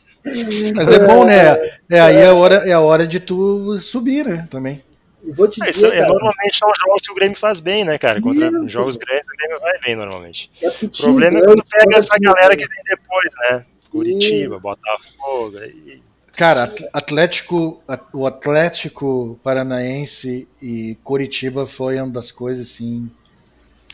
Mas 0.76 0.92
é 0.92 1.06
bom, 1.06 1.24
né? 1.24 1.56
É, 1.90 1.98
aí 2.00 2.16
é 2.18 2.26
a, 2.26 2.34
hora, 2.34 2.54
é 2.68 2.72
a 2.72 2.80
hora 2.80 3.04
de 3.06 3.18
tu 3.18 3.80
subir, 3.80 4.24
né? 4.24 4.46
Também. 4.48 4.80
Vou 5.24 5.48
te 5.48 5.60
É, 5.62 5.70
isso 5.70 5.80
dizer, 5.86 5.94
é, 5.96 6.00
cara, 6.02 6.08
normalmente 6.12 6.56
são 6.56 6.70
jogos 6.86 7.02
que 7.02 7.10
o 7.12 7.14
Grêmio 7.16 7.36
faz 7.36 7.58
bem, 7.58 7.84
né, 7.84 7.98
cara? 7.98 8.20
Contra 8.22 8.46
Isso. 8.46 8.68
jogos 8.68 8.96
grandes, 8.96 9.26
o 9.26 9.36
Grêmio 9.36 9.60
vai 9.60 9.78
bem 9.80 9.96
normalmente. 9.96 10.50
é 10.62 10.68
O 10.68 10.88
problema 10.90 11.38
é 11.38 11.42
quando 11.44 11.64
pega 11.64 11.96
essa 11.96 12.16
galera 12.18 12.54
grande. 12.54 12.68
que 12.68 12.74
vem 12.74 12.84
depois, 12.84 13.30
né? 13.50 13.64
Curitiba, 13.90 14.58
Botafogo. 14.60 15.58
Aí... 15.58 16.00
Cara, 16.40 16.62
At- 16.64 16.88
Atlético, 16.94 17.82
o 18.14 18.26
Atlético 18.26 19.38
Paranaense 19.44 20.48
e 20.62 20.96
Curitiba 21.04 21.66
foi 21.66 22.00
uma 22.00 22.08
das 22.10 22.32
coisas 22.32 22.66
assim. 22.66 23.10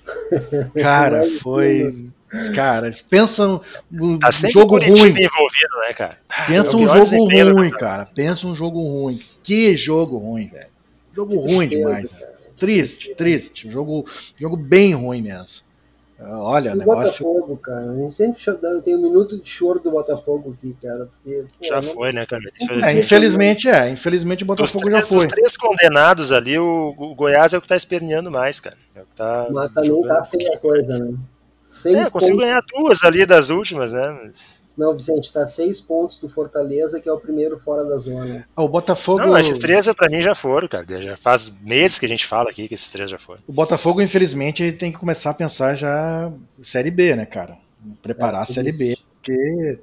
Cara, 0.81 1.25
foi. 1.43 2.13
Cara, 2.55 2.95
pensa 3.11 3.47
um 3.49 3.61
um 3.93 4.19
Tá 4.19 4.31
sempre 4.31 4.53
jogo 4.53 4.69
Curitiba 4.69 4.97
ruim. 4.99 5.09
envolvido, 5.11 5.77
né, 5.87 5.93
cara? 5.93 6.19
Pensa 6.47 6.71
É 6.73 6.77
um 6.77 6.89
jogo 6.89 7.53
ruim, 7.57 7.71
cara. 7.71 8.07
Pensa 8.15 8.47
um 8.47 8.55
jogo 8.55 8.81
ruim. 8.81 9.21
Que 9.43 9.77
jogo 9.77 10.17
ruim, 10.19 10.47
velho. 10.49 10.69
Jogo 11.15 11.37
ruim 11.41 11.69
tristeza, 11.69 11.77
demais. 11.79 12.03
velho. 12.11 12.37
Triste, 12.57 13.15
triste. 13.17 13.71
Jogo, 13.71 14.07
jogo 14.39 14.57
bem 14.57 14.95
ruim 14.95 15.23
mesmo. 15.23 15.66
Olha, 16.19 16.71
E 16.71 16.73
o 16.73 16.77
negócio. 16.77 17.25
Botafogo, 17.25 17.57
cara. 17.59 17.91
A 17.91 17.95
gente 17.97 18.15
sempre 18.15 18.43
tem 18.83 18.97
um 18.97 19.03
minuto 19.03 19.39
de 19.39 19.49
choro 19.49 19.79
do 19.81 19.91
Botafogo 19.91 20.55
aqui, 20.57 20.75
cara. 20.81 21.07
Porque, 21.07 21.45
pô, 21.59 21.65
Já 21.67 21.75
não- 21.77 21.83
foi, 21.83 22.13
né, 22.13 22.25
cara? 22.25 22.43
É, 22.85 22.93
infelizmente 22.99 23.69
é. 23.69 23.91
Infelizmente 23.91 24.43
o 24.43 24.47
Botafogo 24.47 24.85
já 24.91 24.97
três- 24.97 25.09
foi. 25.09 25.19
dos 25.19 25.27
três 25.27 25.57
condenados 25.57 26.33
ali, 26.33 26.59
o, 26.59 26.95
o 26.97 27.15
Goiás 27.15 27.53
é 27.53 27.59
o 27.59 27.61
que 27.61 27.69
tá 27.69 27.77
esperneando 27.77 28.31
mais, 28.31 28.59
cara. 28.61 28.77
É 28.95 29.03
o 29.03 29.05
que 29.05 29.15
tá 29.15 29.49
Mas 29.51 29.73
também 29.73 30.03
tá 30.09 30.23
feia 30.25 30.59
coisa, 30.59 30.99
né? 30.99 31.15
Seis 31.69 32.07
É, 32.07 32.11
conseguiu 32.11 32.39
ganhar 32.39 32.63
duas 32.75 33.05
ali 33.05 33.27
das 33.27 33.51
últimas, 33.51 33.93
né? 33.93 34.19
Mas- 34.23 34.56
Não, 34.77 34.93
Vicente, 34.93 35.33
tá 35.33 35.47
seis 35.47 35.81
pontos 35.81 36.19
do 36.19 36.29
Fortaleza, 36.29 37.01
que 37.01 37.09
é 37.09 37.13
o 37.13 37.19
primeiro 37.19 37.59
fora 37.59 37.83
da 37.85 37.97
zona. 37.97 38.47
Ah, 38.55 38.63
O 38.63 38.69
Botafogo. 38.69 39.21
Não, 39.21 39.39
esses 39.39 39.59
três 39.59 39.91
pra 39.95 40.09
mim 40.11 40.21
já 40.23 40.35
foram, 40.35 40.69
cara. 40.69 40.85
Já 41.03 41.17
faz 41.17 41.49
meses 41.63 41.99
que 41.99 42.05
a 42.05 42.09
gente 42.09 42.27
fala 42.27 42.51
aqui 42.51 42.69
que 42.69 42.75
esses 42.75 42.91
três 42.91 43.09
já 43.11 43.19
foram. 43.19 43.41
O 43.47 43.53
Botafogo, 43.53 44.03
infelizmente, 44.03 44.63
ele 44.63 44.77
tem 44.77 44.93
que 44.93 44.99
começar 44.99 45.31
a 45.31 45.35
pensar 45.35 45.75
já 45.75 46.31
Série 46.63 46.91
B, 46.91 47.17
né, 47.17 47.25
cara? 47.25 47.57
Preparar 48.03 48.41
É, 48.41 48.43
a 48.43 48.47
Série 48.47 48.73
B, 48.73 48.97
porque 49.15 49.79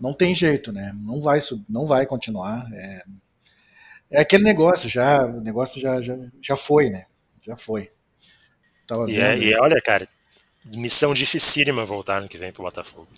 não 0.00 0.14
tem 0.14 0.32
jeito, 0.34 0.70
né? 0.70 0.92
Não 0.96 1.20
vai, 1.20 1.40
não 1.68 1.86
vai 1.88 2.06
continuar. 2.06 2.68
É, 2.72 3.02
é 4.12 4.20
aquele 4.20 4.44
negócio, 4.44 4.88
já, 4.88 5.24
o 5.26 5.40
negócio 5.40 5.80
já, 5.80 6.00
já, 6.00 6.16
já 6.40 6.56
foi, 6.56 6.88
né? 6.90 7.06
Já 7.44 7.56
foi. 7.56 7.90
Tava 8.86 9.10
E, 9.10 9.14
vendo. 9.14 9.22
é, 9.24 9.38
e 9.38 9.52
é, 9.52 9.60
olha, 9.60 9.80
cara, 9.84 10.06
missão 10.76 11.12
dificílima 11.12 11.84
voltar 11.84 12.20
no 12.22 12.28
que 12.28 12.38
vem 12.38 12.52
pro 12.52 12.62
Botafogo. 12.62 13.08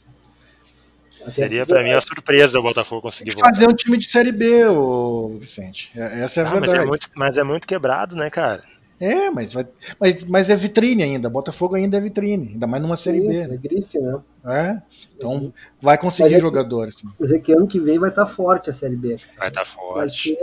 Até 1.22 1.32
Seria 1.32 1.64
pra 1.64 1.82
mim 1.82 1.90
uma 1.92 2.00
surpresa 2.00 2.58
o 2.58 2.62
Botafogo 2.62 3.02
conseguir 3.02 3.32
voltar. 3.32 3.50
fazer 3.50 3.68
um 3.68 3.74
time 3.74 3.96
de 3.96 4.10
Série 4.10 4.32
B, 4.32 4.66
ô 4.66 5.36
Vicente. 5.38 5.90
É- 5.94 6.22
Essa 6.24 6.40
é 6.40 6.44
a 6.44 6.48
Ah, 6.48 6.50
mas, 6.54 6.60
verdade. 6.62 6.84
é 6.84 6.86
muito, 6.88 7.08
mas 7.16 7.38
é 7.38 7.42
muito 7.44 7.66
quebrado, 7.66 8.16
né, 8.16 8.28
cara? 8.28 8.62
É, 9.00 9.30
mas, 9.30 9.52
vai, 9.52 9.66
mas, 9.98 10.24
mas 10.24 10.48
é 10.50 10.54
vitrine 10.56 11.02
ainda. 11.02 11.28
Botafogo 11.28 11.74
ainda 11.74 11.96
é 11.96 12.00
vitrine, 12.00 12.50
ainda 12.52 12.66
mais 12.68 12.80
numa 12.82 12.94
Série 12.96 13.20
Sim, 13.20 13.28
B. 13.28 13.36
é 13.36 13.46
Né? 13.48 13.56
grife, 13.60 13.98
né? 13.98 14.20
É? 14.46 14.82
Então 15.16 15.52
vai 15.80 15.98
conseguir 15.98 16.24
Mas 16.24 16.32
é 16.32 16.36
que- 16.36 16.42
jogador. 16.42 16.88
Assim. 16.88 17.08
Quer 17.18 17.24
dizer 17.24 17.40
que 17.40 17.52
ano 17.52 17.66
que 17.66 17.80
vem 17.80 17.98
vai 17.98 18.10
estar 18.10 18.26
forte 18.26 18.70
a 18.70 18.72
Série 18.72 18.94
B. 18.96 19.16
Vai 19.38 19.48
estar 19.48 19.62
Vai 19.64 19.66
forte. 19.72 20.34
ser. 20.34 20.38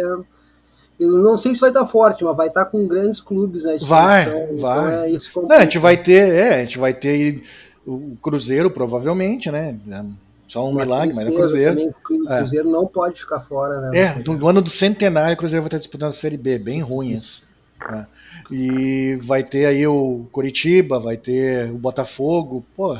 Eu 1.00 1.10
não 1.24 1.38
sei 1.38 1.54
se 1.56 1.62
vai 1.62 1.70
estar 1.70 1.86
forte, 1.86 2.26
mas 2.26 2.36
vai 2.36 2.48
estar 2.48 2.66
com 2.66 2.86
grandes 2.86 3.22
clubes 3.22 3.64
na 3.64 3.78
Vai, 3.78 4.26
disposição. 4.26 4.58
vai. 4.58 5.10
Então 5.12 5.44
é 5.44 5.48
Não, 5.48 5.56
a 5.56 5.60
gente 5.62 5.78
vai 5.80 5.96
ter, 6.04 6.30
é, 6.30 6.56
a 6.56 6.60
gente 6.66 6.78
vai 6.78 6.94
ter 6.94 7.10
aí 7.10 7.44
o 7.88 8.18
Cruzeiro, 8.22 8.70
provavelmente, 8.70 9.50
né? 9.50 9.78
É 10.50 10.52
Só 10.52 10.66
um 10.68 10.72
Uma 10.72 10.82
milagre, 10.82 11.10
mas 11.16 11.18
é 11.20 11.22
tristeza 11.26 11.38
Cruzeiro. 11.48 11.70
também, 11.76 11.88
o 12.28 12.32
É. 12.34 12.38
Cruzeiro 12.38 12.70
não 12.70 12.88
pode 12.88 13.20
ficar 13.22 13.40
fora, 13.40 13.82
né? 13.82 14.00
É, 14.00 14.16
no 14.16 14.48
ano 14.48 14.62
do 14.64 14.70
centenário, 14.70 15.36
o 15.36 15.38
Cruzeiro 15.38 15.62
vai 15.62 15.68
estar 15.68 15.78
disputando 15.78 16.10
a 16.10 16.14
Série 16.14 16.38
B, 16.38 16.58
bem 16.58 16.82
ruim 16.82 17.12
isso. 17.12 17.48
É. 17.88 18.06
E 18.52 19.16
vai 19.22 19.44
ter 19.44 19.66
aí 19.66 19.86
o 19.86 20.28
Curitiba, 20.32 21.00
vai 21.00 21.18
ter 21.18 21.70
o 21.72 21.78
Botafogo, 21.78 22.66
pô. 22.76 22.98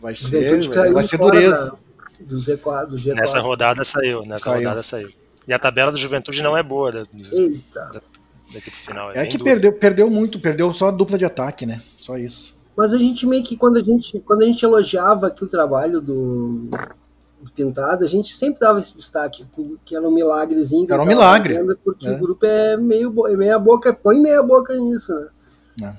Vai 0.00 0.14
ser, 0.14 0.60
vai 0.92 1.02
ser 1.04 1.18
dureza. 1.18 1.70
da- 1.70 1.76
do 2.20 2.36
Z4. 2.40 2.86
Do 2.86 2.96
Z4. 2.96 3.14
Nessa 3.14 3.40
rodada 3.40 3.84
saiu, 3.84 4.22
nessa 4.22 4.44
Saiu. 4.44 4.58
rodada 4.58 4.82
saiu. 4.82 5.10
E 5.46 5.52
a 5.52 5.58
tabela 5.58 5.90
da 5.92 5.98
Juventude 5.98 6.42
não 6.42 6.56
é 6.56 6.62
boa 6.62 6.90
da- 6.92 7.06
Eita. 7.32 8.00
daqui 8.54 8.70
pro 8.70 8.78
final. 8.80 9.10
É, 9.12 9.22
É 9.22 9.26
que 9.26 9.36
dura. 9.38 9.50
perdeu, 9.50 9.72
perdeu 9.72 10.08
muito, 10.10 10.40
perdeu 10.40 10.72
só 10.72 10.88
a 10.88 10.90
dupla 10.92 11.18
de 11.18 11.24
ataque, 11.24 11.66
né? 11.66 11.82
Só 11.98 12.16
isso. 12.16 12.55
Mas 12.76 12.92
a 12.92 12.98
gente 12.98 13.26
meio 13.26 13.42
que, 13.42 13.56
quando 13.56 13.78
a 13.78 13.82
gente, 13.82 14.20
quando 14.20 14.42
a 14.42 14.46
gente 14.46 14.62
elogiava 14.62 15.28
aqui 15.28 15.42
o 15.42 15.48
trabalho 15.48 16.00
do, 16.00 16.68
do 17.40 17.50
Pintado, 17.54 18.04
a 18.04 18.08
gente 18.08 18.28
sempre 18.28 18.60
dava 18.60 18.78
esse 18.78 18.96
destaque, 18.96 19.46
que 19.84 19.96
era 19.96 20.06
um 20.06 20.12
milagrezinho. 20.12 20.86
Era 20.92 21.02
um 21.02 21.06
milagre. 21.06 21.58
Porque 21.82 22.06
É. 22.06 22.12
o 22.12 22.18
grupo 22.18 22.44
é 22.44 22.76
meio, 22.76 23.26
é 23.26 23.36
meia 23.36 23.58
boca, 23.58 23.94
põe 23.94 24.20
meia 24.20 24.42
boca 24.42 24.74
nisso, 24.76 25.12
né? 25.80 25.96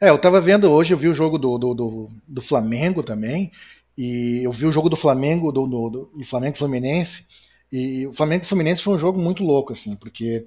É, 0.00 0.10
eu 0.10 0.18
tava 0.18 0.40
vendo 0.40 0.70
hoje, 0.70 0.92
eu 0.92 0.98
vi 0.98 1.08
o 1.08 1.14
jogo 1.14 1.38
do, 1.38 1.56
do, 1.56 1.74
do, 1.74 2.08
do 2.26 2.40
Flamengo 2.42 3.02
também, 3.02 3.50
e 3.96 4.42
eu 4.44 4.52
vi 4.52 4.66
o 4.66 4.72
jogo 4.72 4.90
do 4.90 4.96
Flamengo, 4.96 5.50
do, 5.50 5.66
do, 5.66 6.10
do 6.14 6.24
Flamengo 6.24 6.58
Fluminense, 6.58 7.24
e 7.72 8.06
o 8.06 8.12
Flamengo 8.12 8.44
e 8.44 8.46
Fluminense 8.46 8.82
foi 8.82 8.94
um 8.94 8.98
jogo 8.98 9.18
muito 9.18 9.42
louco, 9.42 9.72
assim, 9.72 9.96
porque 9.96 10.46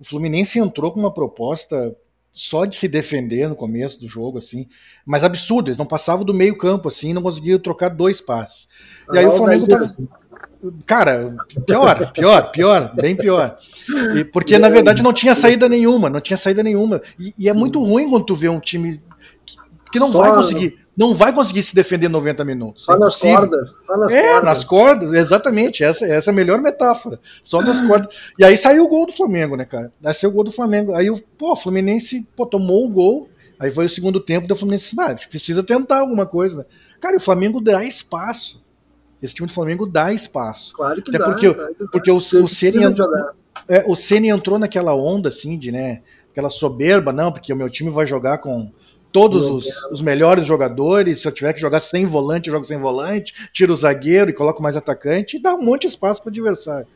o 0.00 0.04
Fluminense 0.04 0.58
entrou 0.58 0.90
com 0.90 0.98
uma 0.98 1.14
proposta 1.14 1.94
só 2.30 2.64
de 2.64 2.76
se 2.76 2.86
defender 2.88 3.48
no 3.48 3.56
começo 3.56 3.98
do 4.00 4.06
jogo, 4.06 4.38
assim, 4.38 4.66
mas 5.04 5.24
absurdo, 5.24 5.68
eles 5.68 5.78
não 5.78 5.86
passavam 5.86 6.24
do 6.24 6.34
meio 6.34 6.56
campo, 6.56 6.88
assim, 6.88 7.12
não 7.12 7.22
conseguiam 7.22 7.58
trocar 7.58 7.88
dois 7.88 8.20
passes. 8.20 8.68
E 9.12 9.18
aí 9.18 9.26
o 9.26 9.36
Flamengo 9.36 9.66
tá- 9.66 9.86
Cara, 10.86 11.36
pior, 11.66 12.12
pior, 12.12 12.50
pior, 12.50 12.94
bem 12.96 13.14
pior. 13.16 13.58
E 14.16 14.24
porque 14.24 14.58
na 14.58 14.68
verdade 14.68 15.02
não 15.02 15.12
tinha 15.12 15.34
saída 15.36 15.68
nenhuma, 15.68 16.10
não 16.10 16.20
tinha 16.20 16.36
saída 16.36 16.62
nenhuma. 16.64 17.00
E, 17.18 17.32
e 17.38 17.48
é 17.48 17.52
Sim. 17.52 17.58
muito 17.58 17.82
ruim 17.82 18.10
quando 18.10 18.26
tu 18.26 18.34
vê 18.34 18.48
um 18.48 18.58
time 18.60 19.00
que, 19.46 19.56
que 19.92 19.98
não 20.00 20.10
Só- 20.10 20.18
vai 20.18 20.30
conseguir, 20.32 20.78
não 20.98 21.14
vai 21.14 21.32
conseguir 21.32 21.62
se 21.62 21.74
defender 21.74 22.08
90 22.08 22.44
minutos. 22.44 22.84
Só 22.84 22.94
É 22.94 22.98
nas 22.98 23.16
cordas. 23.16 23.68
Só 23.86 23.96
nas 23.96 24.12
é, 24.12 24.22
cordas. 24.22 24.44
nas 24.44 24.64
cordas, 24.64 25.14
exatamente. 25.14 25.84
Essa, 25.84 26.04
essa 26.06 26.30
é 26.30 26.32
a 26.32 26.34
melhor 26.34 26.60
metáfora. 26.60 27.20
Só 27.42 27.62
nas 27.62 27.80
cordas. 27.86 28.14
E 28.38 28.44
aí 28.44 28.56
saiu 28.56 28.84
o 28.84 28.88
gol 28.88 29.06
do 29.06 29.12
Flamengo, 29.12 29.56
né, 29.56 29.64
cara? 29.64 29.92
Aí 30.04 30.12
saiu 30.12 30.30
o 30.30 30.34
gol 30.34 30.44
do 30.44 30.52
Flamengo. 30.52 30.92
Aí 30.94 31.08
o 31.08 31.22
pô, 31.38 31.52
o 31.52 31.56
Fluminense 31.56 32.26
pô, 32.36 32.44
tomou 32.44 32.84
o 32.84 32.90
gol 32.90 33.30
Aí 33.58 33.70
foi 33.72 33.86
o 33.86 33.90
segundo 33.90 34.20
tempo, 34.20 34.50
o 34.50 34.56
Fluminense 34.56 34.94
ah, 34.98 35.06
a 35.06 35.10
gente 35.10 35.28
precisa 35.28 35.62
tentar 35.62 35.98
alguma 35.98 36.24
coisa. 36.24 36.58
Né? 36.58 36.64
Cara, 37.00 37.16
o 37.16 37.20
Flamengo 37.20 37.60
dá 37.60 37.82
espaço. 37.84 38.64
Esse 39.20 39.34
time 39.34 39.48
do 39.48 39.52
Flamengo 39.52 39.84
dá 39.84 40.12
espaço. 40.12 40.74
Claro 40.74 41.02
que 41.02 41.10
Até 41.10 41.18
dá. 41.18 41.24
porque, 41.24 41.52
claro 41.52 41.74
que 41.74 41.84
dá. 41.84 41.90
porque 41.90 42.10
o, 42.10 42.20
Você 42.20 42.38
o 42.38 42.46
Ceni 42.46 42.84
entrou, 42.84 43.08
é, 43.68 43.84
o 43.86 43.96
Ceni 43.96 44.28
entrou 44.28 44.58
naquela 44.60 44.94
onda 44.94 45.28
assim 45.28 45.58
de, 45.58 45.72
né, 45.72 46.02
aquela 46.30 46.50
soberba, 46.50 47.12
não, 47.12 47.32
porque 47.32 47.52
o 47.52 47.56
meu 47.56 47.68
time 47.68 47.90
vai 47.90 48.06
jogar 48.06 48.38
com 48.38 48.70
todos 49.12 49.46
os, 49.46 49.66
os 49.90 50.00
melhores 50.00 50.46
jogadores, 50.46 51.20
se 51.20 51.28
eu 51.28 51.32
tiver 51.32 51.52
que 51.52 51.60
jogar 51.60 51.80
sem 51.80 52.06
volante, 52.06 52.48
eu 52.48 52.54
jogo 52.54 52.64
sem 52.64 52.78
volante, 52.78 53.34
tiro 53.52 53.72
o 53.72 53.76
zagueiro 53.76 54.30
e 54.30 54.34
coloco 54.34 54.62
mais 54.62 54.76
atacante 54.76 55.36
e 55.36 55.42
dá 55.42 55.54
um 55.54 55.64
monte 55.64 55.82
de 55.82 55.88
espaço 55.88 56.22
para 56.22 56.28
o 56.28 56.32
adversário. 56.32 56.86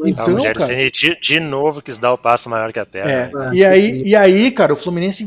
Ah, 0.00 0.08
Então, 0.08 0.28
o 0.28 0.32
Rogério 0.32 0.60
cara, 0.60 0.90
de, 0.90 1.20
de 1.20 1.40
novo 1.40 1.82
quis 1.82 1.98
dar 1.98 2.12
o 2.12 2.18
passo 2.18 2.48
maior 2.48 2.72
que 2.72 2.78
a 2.78 2.86
perna. 2.86 3.10
É, 3.10 3.30
né? 3.32 3.50
E, 3.52 3.64
aí, 3.64 4.02
e 4.02 4.16
aí, 4.16 4.50
cara, 4.50 4.72
o 4.72 4.76
Fluminense 4.76 5.24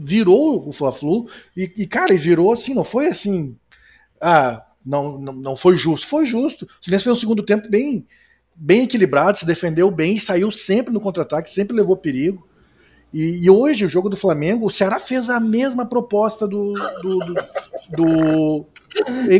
virou 0.00 0.68
o 0.68 0.72
Fla-Flu 0.72 1.28
e, 1.56 1.72
e, 1.76 1.86
cara, 1.86 2.12
e 2.12 2.18
virou 2.18 2.52
assim, 2.52 2.74
não 2.74 2.84
foi 2.84 3.08
assim, 3.08 3.56
ah, 4.20 4.62
não, 4.84 5.18
não, 5.18 5.32
não 5.32 5.56
foi 5.56 5.76
justo, 5.76 6.06
foi 6.06 6.26
justo. 6.26 6.64
O 6.64 6.84
Fluminense 6.84 7.04
fez 7.04 7.16
um 7.16 7.20
segundo 7.20 7.42
tempo 7.42 7.68
bem, 7.68 8.06
bem 8.54 8.84
equilibrado, 8.84 9.38
se 9.38 9.46
defendeu 9.46 9.90
bem, 9.90 10.16
e 10.16 10.20
saiu 10.20 10.50
sempre 10.50 10.92
no 10.92 11.00
contra-ataque, 11.00 11.50
sempre 11.50 11.76
levou 11.76 11.96
perigo. 11.96 12.46
E, 13.18 13.46
e 13.46 13.48
hoje, 13.48 13.86
o 13.86 13.88
jogo 13.88 14.10
do 14.10 14.16
Flamengo, 14.16 14.66
o 14.66 14.70
Ceará 14.70 15.00
fez 15.00 15.30
a 15.30 15.40
mesma 15.40 15.86
proposta 15.86 16.46
do. 16.46 16.74
do, 17.02 17.18
do- 17.18 17.34
do- 17.96 18.66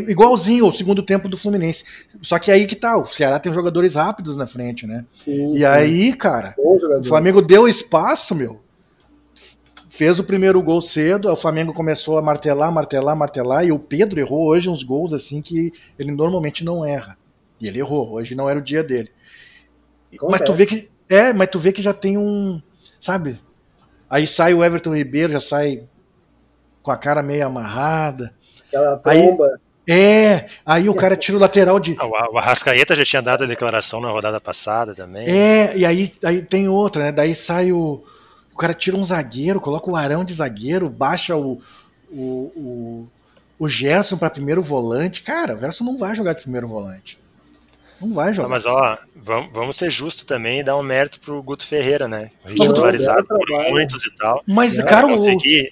igualzinho 0.09 0.65
ao 0.65 0.71
segundo 0.71 1.03
tempo 1.03 1.29
do 1.29 1.37
Fluminense. 1.37 1.83
Só 2.21 2.39
que 2.39 2.49
aí 2.49 2.65
que 2.65 2.75
tá, 2.75 2.97
o 2.97 3.05
Ceará 3.05 3.37
tem 3.39 3.53
jogadores 3.53 3.93
rápidos 3.93 4.35
na 4.35 4.47
frente, 4.47 4.87
né? 4.87 5.05
Sim, 5.11 5.53
E 5.53 5.59
sim. 5.59 5.65
aí, 5.65 6.13
cara, 6.13 6.55
o 6.57 7.03
Flamengo 7.03 7.39
deu 7.39 7.67
espaço, 7.67 8.33
meu. 8.33 8.59
Fez 9.89 10.17
o 10.17 10.23
primeiro 10.23 10.59
gol 10.61 10.81
cedo, 10.81 11.31
o 11.31 11.35
Flamengo 11.35 11.71
começou 11.73 12.17
a 12.17 12.21
martelar, 12.21 12.71
martelar, 12.71 13.15
martelar, 13.15 13.63
e 13.65 13.71
o 13.71 13.77
Pedro 13.79 14.19
errou 14.19 14.47
hoje 14.47 14.69
uns 14.69 14.81
gols 14.81 15.13
assim 15.13 15.39
que 15.41 15.71
ele 15.99 16.11
normalmente 16.11 16.63
não 16.63 16.83
erra. 16.83 17.15
E 17.61 17.67
ele 17.67 17.77
errou, 17.79 18.11
hoje 18.13 18.33
não 18.33 18.49
era 18.49 18.57
o 18.59 18.61
dia 18.61 18.83
dele. 18.83 19.09
Mas 20.29 20.41
tu 20.41 20.53
vê 20.53 20.65
que. 20.65 20.89
É, 21.09 21.31
mas 21.33 21.49
tu 21.49 21.59
vê 21.59 21.71
que 21.71 21.81
já 21.81 21.93
tem 21.93 22.17
um. 22.17 22.59
Sabe? 22.99 23.39
Aí 24.09 24.25
sai 24.27 24.53
o 24.53 24.63
Everton 24.63 24.95
Ribeiro, 24.95 25.33
já 25.33 25.41
sai 25.41 25.83
com 26.81 26.91
a 26.91 26.97
cara 26.97 27.21
meio 27.21 27.45
amarrada. 27.45 28.33
Aquela 28.67 29.01
Aí- 29.05 29.23
tromba. 29.23 29.59
É, 29.89 30.47
aí 30.65 30.89
o 30.89 30.93
cara 30.93 31.15
tira 31.15 31.37
o 31.37 31.39
lateral 31.39 31.79
de. 31.79 31.95
Ah, 31.99 32.05
O 32.05 32.33
o 32.33 32.37
Arrascaeta 32.37 32.93
já 32.93 33.05
tinha 33.05 33.21
dado 33.21 33.45
a 33.45 33.47
declaração 33.47 34.01
na 34.01 34.09
rodada 34.09 34.39
passada 34.41 34.93
também. 34.93 35.25
É, 35.29 35.77
e 35.77 35.85
aí, 35.85 36.11
aí 36.25 36.41
tem 36.41 36.67
outra, 36.67 37.03
né? 37.03 37.11
Daí 37.13 37.33
sai 37.33 37.71
o. 37.71 38.03
O 38.53 38.57
cara 38.57 38.73
tira 38.73 38.97
um 38.97 39.05
zagueiro, 39.05 39.61
coloca 39.61 39.89
o 39.89 39.95
Arão 39.95 40.25
de 40.25 40.33
zagueiro, 40.33 40.89
baixa 40.89 41.37
o. 41.37 41.61
O, 42.11 42.51
o, 42.55 43.07
o 43.59 43.67
Gerson 43.69 44.17
para 44.17 44.29
primeiro 44.29 44.61
volante. 44.61 45.21
Cara, 45.21 45.55
o 45.55 45.59
Gerson 45.59 45.83
não 45.85 45.97
vai 45.97 46.13
jogar 46.15 46.33
de 46.33 46.41
primeiro 46.41 46.67
volante. 46.67 47.17
Não 48.01 48.13
vai 48.13 48.29
Ah, 48.29 48.31
jogar. 48.31 48.49
mas 48.49 48.65
ó, 48.65 48.97
vamos, 49.15 49.53
vamos 49.53 49.75
ser 49.75 49.89
justos 49.89 50.25
também 50.25 50.59
e 50.59 50.63
dar 50.63 50.77
um 50.77 50.83
mérito 50.83 51.19
pro 51.19 51.41
Guto 51.41 51.65
Ferreira, 51.65 52.07
né? 52.07 52.29
Titularizado 52.55 53.25
dar 53.27 53.35
por 53.35 53.47
muitos 53.69 54.05
e 54.05 54.15
tal. 54.17 54.43
Mas, 54.47 54.77
cara, 54.83 55.07
o, 55.07 55.17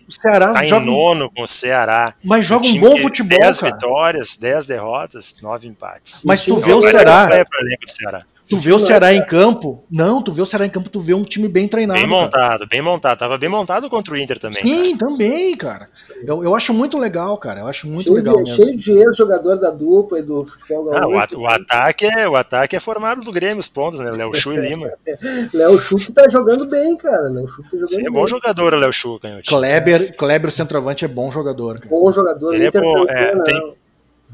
Ceará 0.10 0.54
Tá 0.54 0.66
em 0.66 0.70
joga, 0.70 0.86
nono 0.86 1.32
com 1.32 1.44
o 1.44 1.48
Ceará. 1.48 2.14
mas 2.24 2.46
joga 2.46 2.66
um 2.66 2.70
time 2.70 2.80
bom 2.88 2.98
futebol, 2.98 3.40
10 3.40 3.60
cara. 3.60 3.74
vitórias, 3.74 4.38
10 4.38 4.66
derrotas, 4.68 5.38
9 5.42 5.68
empates. 5.68 6.24
Mas 6.26 6.44
tu 6.44 6.60
vê 6.60 6.74
o 6.74 6.82
Ceará, 6.82 7.30
É 7.32 7.44
do 7.44 7.90
Ceará. 7.92 8.24
Tu 8.50 8.58
vê 8.58 8.72
o 8.74 8.80
Ceará 8.80 9.08
cara. 9.08 9.16
em 9.16 9.24
campo. 9.26 9.84
Não, 9.92 10.22
tu 10.22 10.32
vê 10.32 10.42
o 10.42 10.46
Ceará 10.46 10.66
em 10.66 10.70
campo, 10.70 10.90
tu 10.90 11.00
vê 11.00 11.14
um 11.14 11.24
time 11.24 11.48
bem 11.48 11.68
treinado. 11.68 12.00
Bem 12.00 12.10
cara. 12.10 12.22
montado, 12.24 12.68
bem 12.68 12.82
montado. 12.82 13.18
Tava 13.20 13.38
bem 13.38 13.50
montado 13.50 13.90
contra 13.90 14.14
o 14.14 14.18
Inter 14.18 14.38
também. 14.40 14.64
cara. 14.64 14.76
Sim, 14.76 14.98
também, 14.98 15.56
cara. 15.58 15.90
Eu, 16.26 16.44
eu 16.44 16.56
acho 16.56 16.74
muito 16.74 16.98
legal, 16.98 17.38
cara. 17.38 17.62
Eu 17.62 17.68
acho 17.68 17.88
muito 17.88 18.04
cheio, 18.04 18.16
legal 18.16 18.36
de, 18.38 18.44
mesmo. 18.44 18.56
cheio 18.66 18.78
de 18.78 18.92
ex-jogador 18.92 19.58
da 19.58 19.70
dupla 19.72 20.20
e 20.20 20.22
do 20.22 20.44
futebol 20.46 20.94
Ah, 20.94 21.08
o, 21.08 21.12
gaúcho. 21.12 21.18
at- 21.20 21.34
o 21.34 21.48
ataque 21.48 22.06
é, 22.06 22.28
o 22.28 22.36
ataque 22.36 22.76
é 22.76 22.80
formado 22.80 23.22
do 23.22 23.32
Grêmio, 23.32 23.60
os 23.60 23.68
pontos, 23.68 24.00
né? 24.00 24.12
Léo 24.12 24.34
Chu 24.34 24.54
e 24.54 24.58
Lima. 24.58 24.92
Léo 25.54 25.78
Chuck 25.80 26.12
tá 26.14 26.28
jogando 26.30 26.68
bem, 26.68 26.96
cara. 26.98 27.30
Léo 27.30 27.48
Chuck 27.48 27.64
tá 27.64 27.78
jogando 27.78 27.88
Sim, 27.90 28.00
é 28.02 28.04
bem. 28.04 28.12
bom 28.12 28.28
jogador 28.28 28.74
o 28.74 28.78
Léo 28.78 28.94
Chu, 28.94 29.20
canhotinho. 29.20 29.58
Kleber, 29.58 30.16
Kleber, 30.18 30.50
o 30.50 30.52
centroavante, 30.54 31.06
é 31.06 31.08
bom 31.08 31.32
jogador. 31.32 31.80
Cara. 31.80 31.90
Bom 31.90 32.12
jogador. 32.12 32.54
Ele 32.54 32.66
é 32.68 32.72
bom, 32.72 33.06
é, 33.10 33.36
né? 33.36 33.44
tem- 33.44 33.74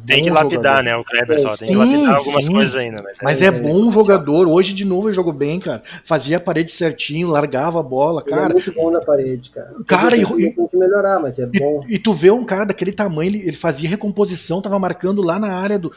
Tem 0.06 0.22
que 0.24 0.30
lapidar, 0.30 0.78
jogador. 0.80 0.84
né? 0.84 0.96
O 0.98 1.04
Kleber 1.04 1.40
só 1.40 1.50
tem 1.56 1.68
que 1.70 1.74
Sim, 1.74 1.80
lapidar 1.80 2.16
algumas 2.16 2.46
sim. 2.46 2.52
coisas 2.54 2.76
ainda. 2.76 3.02
Mas, 3.04 3.18
Mas 3.22 3.42
é, 3.42 3.46
é 3.46 3.52
bom 3.52 3.92
jogador. 3.92 4.48
Hoje, 4.48 4.74
de 4.74 4.84
novo, 4.86 5.08
ele 5.10 5.16
jogou 5.16 5.34
bem, 5.34 5.60
cara. 5.60 5.82
Fazia 6.06 6.38
a 6.38 6.40
parede 6.40 6.72
certinho, 6.72 7.28
largava 7.28 7.80
a 7.80 7.84
bola, 7.84 8.24
Ele 8.26 8.34
é 8.34 8.38
cara. 8.38 8.54
muito 8.54 8.74
bom 8.74 8.90
na 8.92 9.00
parede, 9.02 9.50
cara. 9.50 9.72
Cara, 9.88 10.12
tem, 10.16 10.22
e- 10.22 10.26
que- 10.26 10.56
tem 10.56 10.68
que 10.68 10.78
melhorar, 10.78 11.20
mas 11.20 11.40
é 11.40 11.46
bom. 11.46 11.84
E 11.88 11.98
tu 12.00 12.14
vê 12.14 12.32
um 12.32 12.44
cara 12.44 12.66
daquele 12.66 12.92
tamanho, 12.92 13.30
ele, 13.32 13.40
ele 13.40 13.56
fazia 13.58 13.88
recomposição, 13.90 14.62
tava 14.62 14.78
marcando 14.80 15.22
lá 15.22 15.40
na 15.40 15.54
área 15.54 15.78
do. 15.80 15.92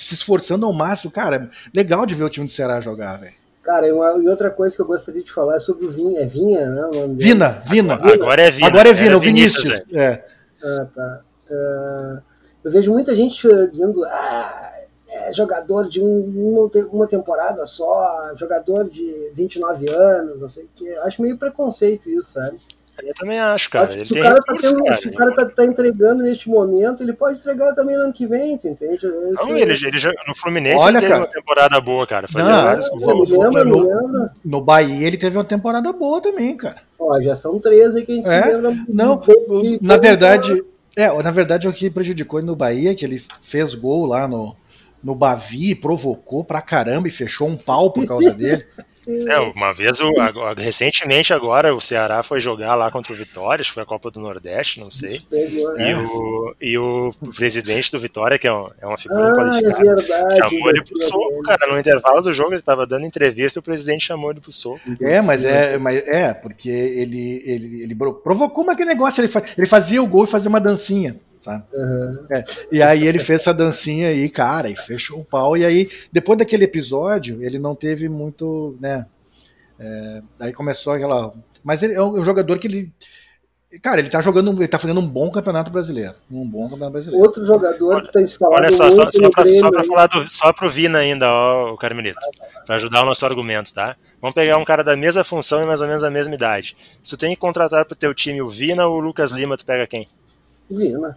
se 0.00 0.14
esforçando 0.14 0.64
ao 0.64 0.72
máximo. 0.72 1.10
Cara, 1.12 1.50
legal 1.74 2.06
de 2.06 2.14
ver 2.14 2.24
o 2.24 2.30
time 2.30 2.46
do 2.46 2.52
Ceará 2.52 2.80
jogar, 2.80 3.16
velho. 3.18 3.34
Cara, 3.62 3.86
e, 3.86 3.92
uma- 3.92 4.18
e 4.22 4.26
outra 4.28 4.50
coisa 4.50 4.74
que 4.74 4.80
eu 4.80 4.86
gostaria 4.86 5.22
de 5.22 5.30
falar 5.30 5.56
é 5.56 5.58
sobre 5.58 5.84
o 5.84 5.90
Vinha. 5.90 6.20
É 6.22 6.24
Vinha, 6.24 6.66
né? 6.70 6.86
O 6.86 6.94
nome 6.94 7.14
dele? 7.16 7.28
Vina, 7.34 7.62
Vina. 7.66 7.94
Agora 8.02 8.40
é 8.42 8.50
Vina. 8.50 8.66
Agora 8.68 8.88
é 8.88 8.94
Vina, 8.94 9.06
Era 9.08 9.16
o 9.18 9.20
Vinícius. 9.20 9.68
antes. 9.68 9.94
É. 9.98 10.24
Ah, 10.64 10.86
tá. 10.94 11.20
Ah, 11.52 12.22
eu 12.64 12.70
vejo 12.70 12.92
muita 12.92 13.14
gente 13.14 13.50
eh, 13.50 13.66
dizendo, 13.66 14.04
ah, 14.04 14.72
é 15.12 15.32
jogador 15.32 15.88
de 15.88 16.00
um- 16.00 16.60
uma, 16.60 16.68
te- 16.70 16.88
uma 16.92 17.06
temporada 17.08 17.64
só, 17.66 18.32
jogador 18.36 18.88
de 18.88 19.30
29 19.34 19.90
anos, 19.90 20.40
não 20.40 20.48
sei 20.48 20.64
o 20.64 20.68
que. 20.74 20.88
Acho 20.98 21.20
meio 21.22 21.36
preconceito 21.36 22.08
isso, 22.08 22.32
sabe? 22.32 22.58
Eu 23.02 23.14
também 23.14 23.40
acho, 23.40 23.70
cara. 23.70 23.88
Acho 23.88 24.04
se 24.06 24.12
o 24.12 24.22
cara, 24.22 24.34
tá, 24.42 24.52
recurso, 24.52 24.74
tendo- 24.74 24.84
cara. 24.84 24.96
se 25.00 25.08
o 25.08 25.14
cara 25.14 25.34
tá, 25.34 25.46
tá 25.48 25.64
entregando 25.64 26.22
neste 26.22 26.50
momento, 26.50 27.02
ele 27.02 27.14
pode 27.14 27.38
entregar 27.38 27.74
também 27.74 27.96
no 27.96 28.02
ano 28.04 28.12
que 28.12 28.26
vem, 28.26 28.58
tu 28.58 28.68
entende? 28.68 28.96
Esse- 29.06 29.06
Não, 29.48 29.56
ele, 29.56 29.72
ele 29.72 29.98
já- 29.98 30.12
no 30.28 30.34
Fluminense 30.36 30.84
Olha, 30.84 30.90
ele 30.98 31.00
teve 31.00 31.12
cara. 31.12 31.24
uma 31.24 31.26
temporada 31.32 31.80
boa, 31.80 32.06
cara. 32.06 32.28
Fazia 32.28 32.52
Não, 32.52 32.62
vários 32.62 32.88
gols. 32.90 33.30
lembra, 33.30 33.64
no- 33.64 33.80
lembra. 33.88 34.32
No 34.44 34.60
Bahia 34.60 35.06
ele 35.06 35.16
teve 35.16 35.38
uma 35.38 35.44
temporada 35.44 35.90
boa 35.94 36.20
também, 36.20 36.54
cara. 36.54 36.76
Ó, 36.98 37.18
já 37.22 37.34
são 37.34 37.58
13 37.58 38.02
que 38.02 38.12
a 38.12 38.14
gente 38.16 38.28
É? 38.28 38.42
se 38.42 38.52
lembra. 38.52 38.76
Não, 38.86 39.16
de- 39.18 39.78
de- 39.78 39.82
na 39.86 39.96
verdade, 39.96 40.62
é, 40.96 41.22
na 41.22 41.30
verdade 41.30 41.68
o 41.68 41.72
que 41.72 41.90
prejudicou 41.90 42.40
ele 42.40 42.46
no 42.46 42.56
Bahia, 42.56 42.94
que 42.94 43.04
ele 43.04 43.22
fez 43.42 43.74
gol 43.74 44.06
lá 44.06 44.26
no, 44.26 44.56
no 45.02 45.14
Bavi, 45.14 45.74
provocou 45.74 46.44
pra 46.44 46.60
caramba 46.60 47.08
e 47.08 47.10
fechou 47.10 47.48
um 47.48 47.56
pau 47.56 47.90
por 47.92 48.06
causa 48.06 48.30
dele. 48.32 48.64
É, 49.28 49.38
uma 49.40 49.72
vez, 49.72 49.98
o, 49.98 50.20
agora- 50.20 50.60
recentemente 50.62 51.32
agora, 51.32 51.74
o 51.74 51.80
Ceará 51.80 52.22
foi 52.22 52.38
jogar 52.38 52.74
lá 52.74 52.90
contra 52.90 53.10
o 53.12 53.16
Vitória, 53.16 53.62
acho 53.62 53.70
que 53.70 53.74
foi 53.74 53.82
a 53.82 53.86
Copa 53.86 54.10
do 54.10 54.20
Nordeste, 54.20 54.78
não 54.78 54.90
sei. 54.90 55.22
E, 55.32 55.78
né? 55.78 55.96
o, 55.96 56.54
e 56.60 56.76
o 56.78 57.10
presidente 57.34 57.90
do 57.90 57.98
Vitória, 57.98 58.38
que 58.38 58.46
é, 58.46 58.52
um- 58.52 58.68
é 58.78 58.86
uma 58.86 58.98
figura 58.98 59.24
Ah, 59.24 59.28
é 59.28 59.32
qualificada, 59.32 59.96
verdade. 59.96 60.38
chamou 60.38 60.68
ele 60.70 60.84
pro 60.84 61.02
soco, 61.02 61.28
dele. 61.30 61.42
cara. 61.44 61.72
No 61.72 61.78
intervalo 61.80 62.20
do 62.20 62.32
jogo, 62.32 62.52
ele 62.52 62.62
tava 62.62 62.86
dando 62.86 63.06
entrevista 63.06 63.58
e 63.58 63.60
o 63.60 63.64
presidente 63.64 64.06
chamou 64.06 64.30
ele 64.32 64.40
pro 64.40 64.52
soco. 64.52 64.78
É, 65.02 65.22
mas 65.22 65.44
é, 65.46 65.78
mas 65.78 65.96
é 66.06 66.34
porque 66.34 66.68
ele, 66.68 67.42
ele, 67.46 67.82
ele 67.82 67.94
provocou 68.22 68.64
mas 68.64 68.74
aquele 68.74 68.90
negócio, 68.90 69.22
ele, 69.22 69.28
fa- 69.28 69.42
ele 69.56 69.66
fazia 69.66 70.02
o 70.02 70.06
gol 70.06 70.24
e 70.24 70.28
fazia 70.28 70.50
uma 70.50 70.60
dancinha, 70.60 71.18
sabe? 71.40 71.64
Aham. 71.74 72.26
E 72.70 72.80
aí 72.80 73.06
ele 73.06 73.18
fez 73.24 73.40
essa 73.40 73.52
dancinha 73.52 74.08
aí, 74.08 74.28
cara, 74.28 74.68
e 74.70 74.76
fechou 74.76 75.20
o 75.20 75.24
pau. 75.24 75.56
E 75.56 75.64
aí, 75.64 75.88
depois 76.12 76.38
daquele 76.38 76.64
episódio, 76.64 77.42
ele 77.42 77.58
não 77.58 77.74
teve 77.74 78.08
muito, 78.08 78.76
né? 78.80 79.06
é, 79.80 80.22
daí 80.38 80.52
começou 80.52 80.92
aquela. 80.92 81.32
Mas 81.64 81.82
ele 81.82 81.94
é 81.94 82.02
um 82.02 82.22
jogador 82.22 82.58
que 82.58 82.68
ele. 82.68 82.92
Cara, 83.82 84.00
ele 84.00 84.10
tá 84.10 84.20
jogando, 84.20 84.52
ele 84.60 84.68
tá 84.68 84.80
fazendo 84.80 85.00
um 85.00 85.08
bom 85.08 85.30
campeonato 85.30 85.70
brasileiro. 85.70 86.14
Um 86.30 86.46
bom 86.46 86.64
campeonato 86.64 86.90
brasileiro. 86.90 87.24
Outro 87.24 87.44
jogador 87.44 88.02
que 88.02 88.10
tem 88.10 88.26
se 88.26 88.36
falado 88.36 88.58
Olha 88.58 88.70
só, 88.70 88.90
só, 88.90 89.10
só, 89.10 89.30
pra, 89.30 89.46
só 89.46 89.70
pra 89.70 89.80
aí. 89.80 89.86
falar 89.86 90.06
do, 90.08 90.28
só 90.28 90.52
pro 90.52 90.68
Vina 90.68 90.98
ainda, 90.98 91.30
ó, 91.30 91.72
o 91.72 91.76
Carmelito, 91.76 92.18
pra 92.66 92.76
ajudar 92.76 93.02
o 93.02 93.06
nosso 93.06 93.24
argumento, 93.24 93.72
tá? 93.72 93.96
Vamos 94.20 94.34
pegar 94.34 94.58
um 94.58 94.64
cara 94.64 94.82
da 94.82 94.96
mesma 94.96 95.22
função 95.22 95.62
e 95.62 95.66
mais 95.66 95.80
ou 95.80 95.86
menos 95.86 96.02
da 96.02 96.10
mesma 96.10 96.34
idade. 96.34 96.76
Se 97.00 97.16
tu 97.16 97.20
tem 97.20 97.30
que 97.30 97.40
contratar 97.40 97.84
pro 97.84 97.94
teu 97.94 98.12
time 98.12 98.42
o 98.42 98.50
Vina 98.50 98.86
ou 98.86 98.96
o 98.96 99.00
Lucas 99.00 99.30
Lima, 99.30 99.56
tu 99.56 99.64
pega 99.64 99.86
quem? 99.86 100.08
Vina. 100.68 101.16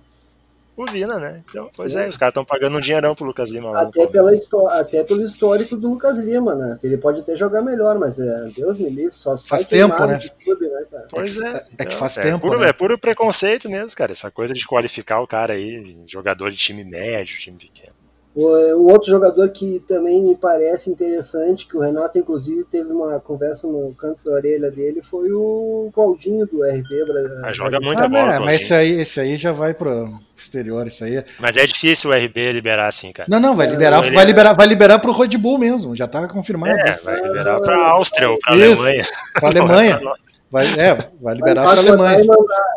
O 0.75 0.85
Vina, 0.87 1.19
né? 1.19 1.43
Então, 1.47 1.69
pois 1.75 1.93
é, 1.93 2.07
os 2.07 2.17
caras 2.17 2.31
estão 2.31 2.43
pagando 2.43 2.77
um 2.77 2.79
dinheirão 2.79 3.13
pro 3.13 3.25
Lucas 3.25 3.51
Lima 3.51 3.69
lá 3.69 3.81
Até, 3.83 4.07
pela 4.07 4.31
até 4.71 5.03
pelo 5.03 5.21
histórico 5.21 5.77
do 5.77 5.87
Lucas 5.87 6.19
Lima, 6.19 6.55
né? 6.55 6.77
Que 6.81 6.87
ele 6.87 6.97
pode 6.97 7.21
até 7.21 7.35
jogar 7.35 7.61
melhor, 7.61 7.99
mas 7.99 8.19
é, 8.19 8.39
Deus 8.55 8.79
me 8.79 8.89
livre, 8.89 9.13
só 9.13 9.35
sai 9.35 9.59
Faz 9.59 9.69
tempo, 9.69 9.95
queimado 9.95 10.13
né? 10.13 10.17
de 10.17 10.31
clube, 10.31 10.67
né, 10.67 10.83
cara? 10.89 11.07
Pois 11.11 11.37
é. 11.37 11.49
É 11.49 11.59
que 11.59 11.73
Então, 11.83 11.97
faz 11.99 12.17
é 12.17 12.23
tempo, 12.23 12.39
Puro, 12.39 12.59
né? 12.59 12.69
É 12.69 12.73
puro 12.73 12.97
preconceito 12.97 13.69
mesmo, 13.69 13.95
cara. 13.95 14.11
Essa 14.11 14.31
coisa 14.31 14.53
de 14.53 14.65
qualificar 14.65 15.21
o 15.21 15.27
cara 15.27 15.53
aí, 15.53 15.95
jogador 16.07 16.49
de 16.49 16.57
time 16.57 16.83
médio, 16.83 17.37
time 17.37 17.57
pequeno. 17.57 17.92
O, 18.35 18.47
o 18.47 18.87
outro 18.91 19.09
jogador 19.09 19.47
que 19.49 19.79
também 19.87 20.23
me 20.23 20.35
parece 20.35 20.89
interessante, 20.89 21.67
que 21.67 21.77
o 21.77 21.81
Renato, 21.81 22.17
inclusive, 22.17 22.63
teve 22.63 22.91
uma 22.91 23.19
conversa 23.19 23.67
no 23.67 23.93
canto 23.93 24.25
da 24.25 24.31
orelha 24.31 24.71
dele, 24.71 25.03
foi 25.03 25.31
o 25.31 25.91
Claudinho 25.93 26.47
do 26.47 26.63
RB. 26.63 27.03
Ah, 27.43 27.53
joga 27.53 27.79
muita 27.79 28.05
Ah, 28.05 28.09
bola, 28.09 28.27
né, 28.33 28.39
mas 28.39 28.61
esse 28.63 28.73
aí, 28.73 28.99
esse 29.01 29.19
aí 29.19 29.37
já 29.37 29.51
vai 29.51 29.75
pro 29.75 30.11
exterior, 30.35 30.87
isso 30.87 31.03
aí. 31.03 31.23
Mas 31.39 31.57
é 31.57 31.65
difícil 31.67 32.09
o 32.09 32.13
RB 32.13 32.51
liberar 32.53 32.87
assim, 32.87 33.11
cara. 33.11 33.29
Não, 33.29 33.39
não, 33.39 33.55
vai 33.55 33.67
É, 33.67 33.69
liberar, 33.69 34.03
ele- 34.03 34.15
vai 34.15 34.25
liberar, 34.25 34.53
vai 34.53 34.65
liberar 34.67 34.97
pro 34.99 35.11
Red 35.11 35.37
Bull 35.37 35.59
mesmo, 35.59 35.95
já 35.95 36.07
tá 36.07 36.27
confirmado. 36.27 36.73
É, 36.79 36.91
isso. 36.91 37.05
vai 37.05 37.21
liberar 37.21 37.61
pra 37.61 37.87
Áustria 37.89 38.31
ou 38.31 38.39
pra 38.39 38.55
Isso. 38.55 38.81
Alemanha. 38.81 39.05
Pra 39.35 39.49
Alemanha. 39.49 40.01
Vai, 40.53 40.67
é, 40.77 40.95
vai 41.19 41.33
liberar 41.33 41.63
para 41.63 41.73
a 41.73 41.83
Alemanha. 41.83 42.21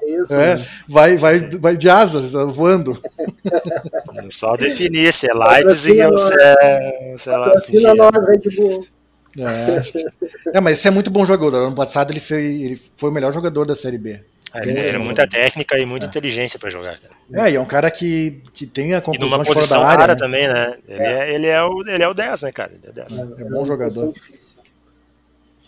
Isso, 0.06 0.34
é, 0.34 0.66
vai, 0.88 1.18
vai, 1.18 1.40
vai 1.40 1.76
de 1.76 1.90
asas, 1.90 2.32
voando. 2.32 2.98
Só 4.30 4.56
definir 4.56 5.12
se 5.12 5.30
é 5.30 5.34
Leipzig 5.34 6.00
ou 6.04 6.16
se 6.16 6.32
é. 6.40 7.14
Sei 7.18 7.32
lá, 7.32 7.44
Patrocina 7.44 7.94
nós, 7.94 8.26
Red 8.26 8.56
Bull. 8.56 8.86
É. 9.38 10.56
é, 10.56 10.60
mas 10.62 10.78
esse 10.78 10.88
é 10.88 10.90
muito 10.90 11.10
bom 11.10 11.26
jogador. 11.26 11.54
Ano 11.54 11.76
passado 11.76 12.10
ele 12.12 12.20
foi, 12.20 12.42
ele 12.42 12.82
foi 12.96 13.10
o 13.10 13.12
melhor 13.12 13.30
jogador 13.30 13.66
da 13.66 13.76
Série 13.76 13.98
B. 13.98 14.22
É, 14.54 14.62
ele, 14.62 14.78
é 14.78 14.96
muita 14.96 15.28
técnica 15.28 15.78
e 15.78 15.84
muita 15.84 16.06
é. 16.06 16.08
inteligência 16.08 16.58
para 16.58 16.70
jogar. 16.70 16.98
Cara. 16.98 17.46
É, 17.46 17.50
e 17.50 17.56
é 17.56 17.60
um 17.60 17.66
cara 17.66 17.90
que, 17.90 18.40
que 18.54 18.66
tem 18.66 18.94
a 18.94 19.02
conclusão 19.02 19.28
e 19.28 19.30
numa 19.32 19.44
posição 19.44 19.82
área, 19.82 20.00
rara 20.00 20.12
né? 20.14 20.18
também, 20.18 20.48
né? 20.48 20.78
Ele 20.88 21.02
é. 21.02 21.12
é. 21.12 21.34
ele, 21.34 21.46
é 21.48 21.62
o, 21.62 21.86
ele 21.86 22.02
é 22.02 22.08
o 22.08 22.14
10, 22.14 22.40
né, 22.40 22.52
cara? 22.52 22.72
Ele 22.72 22.88
é, 22.88 22.92
10. 22.92 23.18
é, 23.18 23.42
é 23.42 23.44
bom 23.50 23.66
jogador. 23.66 24.14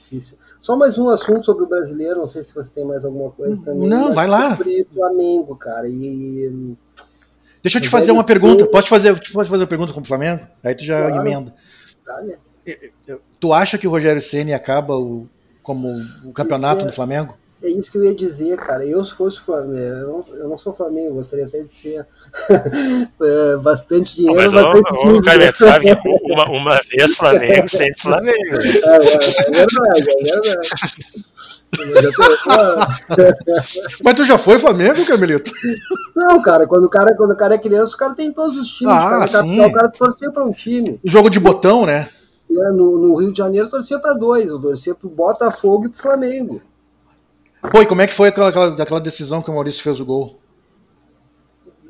Difícil. 0.09 0.39
Só 0.59 0.75
mais 0.75 0.97
um 0.97 1.11
assunto 1.11 1.45
sobre 1.45 1.65
o 1.65 1.67
brasileiro, 1.67 2.21
não 2.21 2.29
sei 2.29 2.43
se 2.43 2.55
você 2.55 2.73
tem 2.73 2.85
mais 2.85 3.05
alguma 3.05 3.31
coisa 3.31 3.63
também. 3.63 3.87
Não, 3.87 4.15
vai 4.15 4.27
lá. 4.27 4.57
Sobre 4.57 4.85
Flamengo, 4.85 5.55
cara. 5.55 5.87
E. 5.87 6.77
Deixa 7.63 7.77
eu 7.77 7.83
te 7.83 7.89
fazer 7.89 8.11
uma 8.11 8.25
pergunta. 8.25 8.67
Pode 8.67 8.89
fazer, 8.89 9.13
pode 9.33 9.49
fazer 9.49 9.63
uma 9.63 9.69
pergunta 9.69 9.93
com 9.93 10.01
o 10.01 10.05
Flamengo? 10.05 10.47
Aí 10.65 10.75
tu 10.75 10.85
já 10.85 11.09
claro. 11.09 11.27
emenda. 11.27 11.55
Dale. 12.07 12.39
Tu 13.39 13.53
acha 13.53 13.77
que 13.77 13.87
o 13.87 13.91
Rogério 13.91 14.21
Ceni 14.21 14.55
acaba 14.55 14.97
o, 14.97 15.29
como 15.63 15.89
o 16.25 16.33
campeonato 16.33 16.85
do 16.85 16.93
Flamengo? 16.93 17.37
É 17.63 17.69
isso 17.69 17.91
que 17.91 17.99
eu 17.99 18.05
ia 18.05 18.15
dizer, 18.15 18.57
cara. 18.57 18.87
Eu, 18.87 19.05
se 19.05 19.15
fosse 19.15 19.41
Flamengo, 19.41 19.81
eu 19.81 20.09
não, 20.09 20.25
eu 20.37 20.49
não 20.49 20.59
sou 20.59 20.73
Flamengo, 20.73 21.15
gostaria 21.15 21.47
até 21.47 21.63
de 21.63 21.75
ser 21.75 22.07
é, 23.21 23.57
bastante 23.57 24.15
dinheiro. 24.15 24.41
Mas, 24.41 24.53
bastante 24.53 24.93
ô, 24.93 25.17
ô, 25.17 25.23
cara, 25.23 25.53
sabe 25.55 25.97
que 25.97 26.09
uma, 26.33 26.49
uma 26.49 26.81
vez 26.89 27.17
Flamengo, 27.17 27.69
sempre 27.69 28.01
Flamengo. 28.01 28.37
É, 28.37 28.89
é, 28.89 28.97
é 28.97 29.51
verdade, 29.51 30.11
é 30.11 30.41
verdade. 30.41 30.69
Mas 34.03 34.15
tu 34.15 34.25
já 34.25 34.39
foi 34.39 34.59
Flamengo, 34.59 35.05
Camilito? 35.05 35.51
Não, 36.15 36.41
cara, 36.41 36.67
quando 36.67 36.85
o 36.85 36.91
cara, 36.91 37.15
quando 37.17 37.33
o 37.33 37.37
cara 37.37 37.55
é 37.57 37.59
criança, 37.59 37.95
o 37.95 37.99
cara 37.99 38.15
tem 38.15 38.33
todos 38.33 38.57
os 38.57 38.69
times. 38.69 38.95
Ah, 38.95 39.27
cara, 39.29 39.43
sim. 39.43 39.61
o 39.61 39.73
cara 39.73 39.89
torcia 39.89 40.31
pra 40.31 40.45
um 40.45 40.53
time. 40.53 40.99
Jogo 41.05 41.29
de 41.29 41.39
botão, 41.39 41.85
né? 41.85 42.09
É, 42.51 42.73
no, 42.73 42.99
no, 42.99 43.17
Rio 43.17 43.31
de 43.31 43.39
Janeiro 43.39 43.69
torcia 43.69 43.99
para 43.99 44.15
dois, 44.15 44.49
eu 44.49 44.59
torcia 44.59 44.95
pro 44.95 45.11
Botafogo 45.11 45.87
e 45.87 45.89
pro 45.91 46.01
Flamengo. 46.01 46.63
Pô, 47.61 47.83
e 47.83 47.87
como 47.87 48.03
é 48.03 48.07
que 48.07 48.15
foi 48.15 48.29
aquela, 48.29 48.49
aquela, 48.49 48.83
aquela 48.83 49.01
decisão 49.01 49.43
que 49.43 49.51
o 49.51 49.55
Maurício 49.55 49.83
fez 49.83 50.01
o 50.01 50.05
gol? 50.05 50.39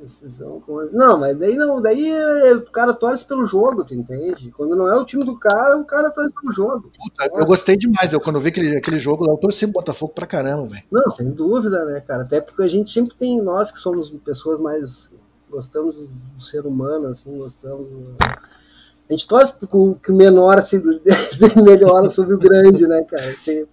Decisão 0.00 0.60
com... 0.60 0.88
Não, 0.92 1.18
mas 1.18 1.36
daí 1.36 1.56
não, 1.56 1.82
daí 1.82 2.08
é, 2.08 2.54
o 2.54 2.70
cara 2.70 2.94
torce 2.94 3.26
pelo 3.26 3.44
jogo, 3.44 3.84
tu 3.84 3.94
entende? 3.94 4.50
Quando 4.52 4.76
não 4.76 4.88
é 4.88 4.96
o 4.96 5.04
time 5.04 5.24
do 5.24 5.36
cara, 5.36 5.76
o 5.76 5.84
cara 5.84 6.10
torce 6.10 6.32
pelo 6.32 6.52
jogo. 6.52 6.92
Puta, 6.96 7.28
eu 7.34 7.44
gostei 7.44 7.76
demais, 7.76 8.12
eu 8.12 8.20
quando 8.20 8.40
vi 8.40 8.48
aquele, 8.48 8.76
aquele 8.76 8.98
jogo 8.98 9.24
lá, 9.26 9.32
eu 9.32 9.36
torci 9.36 9.64
o 9.64 9.72
Botafogo 9.72 10.12
pra 10.14 10.26
caramba, 10.26 10.68
velho. 10.68 10.84
Não, 10.90 11.10
sem 11.10 11.30
dúvida, 11.30 11.84
né, 11.84 12.00
cara? 12.00 12.22
Até 12.22 12.40
porque 12.40 12.62
a 12.62 12.68
gente 12.68 12.90
sempre 12.90 13.14
tem, 13.14 13.42
nós 13.42 13.72
que 13.72 13.78
somos 13.78 14.10
pessoas 14.24 14.60
mais. 14.60 15.12
gostamos 15.50 16.26
do 16.26 16.40
ser 16.40 16.64
humano, 16.64 17.08
assim, 17.08 17.36
gostamos. 17.36 17.88
A 18.20 19.12
gente 19.12 19.26
torce 19.26 19.58
que 19.58 20.12
o 20.12 20.16
menor 20.16 20.62
se, 20.62 20.80
se 21.10 21.60
melhora 21.60 22.08
sobre 22.08 22.34
o 22.34 22.38
grande, 22.38 22.86
né, 22.86 23.02
cara? 23.02 23.34
Sempre. 23.40 23.68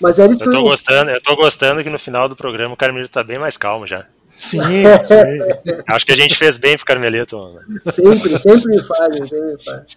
Mas 0.00 0.18
era 0.18 0.32
isso 0.32 0.44
eu 0.44 0.50
tô 0.50 0.58
eu... 0.58 0.62
gostando, 0.62 1.10
eu 1.10 1.22
tô 1.22 1.36
gostando 1.36 1.82
que 1.82 1.90
no 1.90 1.98
final 1.98 2.28
do 2.28 2.36
programa 2.36 2.74
o 2.74 2.76
Carmelito 2.76 3.12
tá 3.12 3.22
bem 3.22 3.38
mais 3.38 3.56
calmo 3.56 3.86
já. 3.86 4.06
Sim, 4.38 4.58
Acho 5.86 6.06
que 6.06 6.12
a 6.12 6.16
gente 6.16 6.36
fez 6.36 6.58
bem 6.58 6.76
pro 6.76 6.84
Carmelito. 6.84 7.60
Sempre, 7.90 8.38
sempre 8.38 8.76
me 8.76 8.82
faz, 8.82 9.16
sempre 9.16 9.52
me 9.52 9.64
faz. 9.64 9.96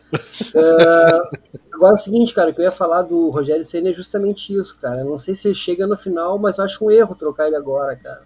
Uh, 0.54 1.38
agora 1.74 1.94
é 1.94 1.96
o 1.96 1.98
seguinte, 1.98 2.34
cara, 2.34 2.54
que 2.54 2.62
eu 2.62 2.66
ia 2.66 2.72
falar 2.72 3.02
do 3.02 3.30
Rogério 3.30 3.64
Senna 3.64 3.90
é 3.90 3.94
justamente 3.94 4.54
isso, 4.54 4.78
cara. 4.80 5.04
Não 5.04 5.18
sei 5.18 5.34
se 5.34 5.48
ele 5.48 5.56
chega 5.56 5.88
no 5.88 5.98
final, 5.98 6.38
mas 6.38 6.58
eu 6.58 6.66
acho 6.66 6.86
um 6.86 6.92
erro 6.92 7.16
trocar 7.16 7.48
ele 7.48 7.56
agora, 7.56 7.96
cara. 7.96 8.22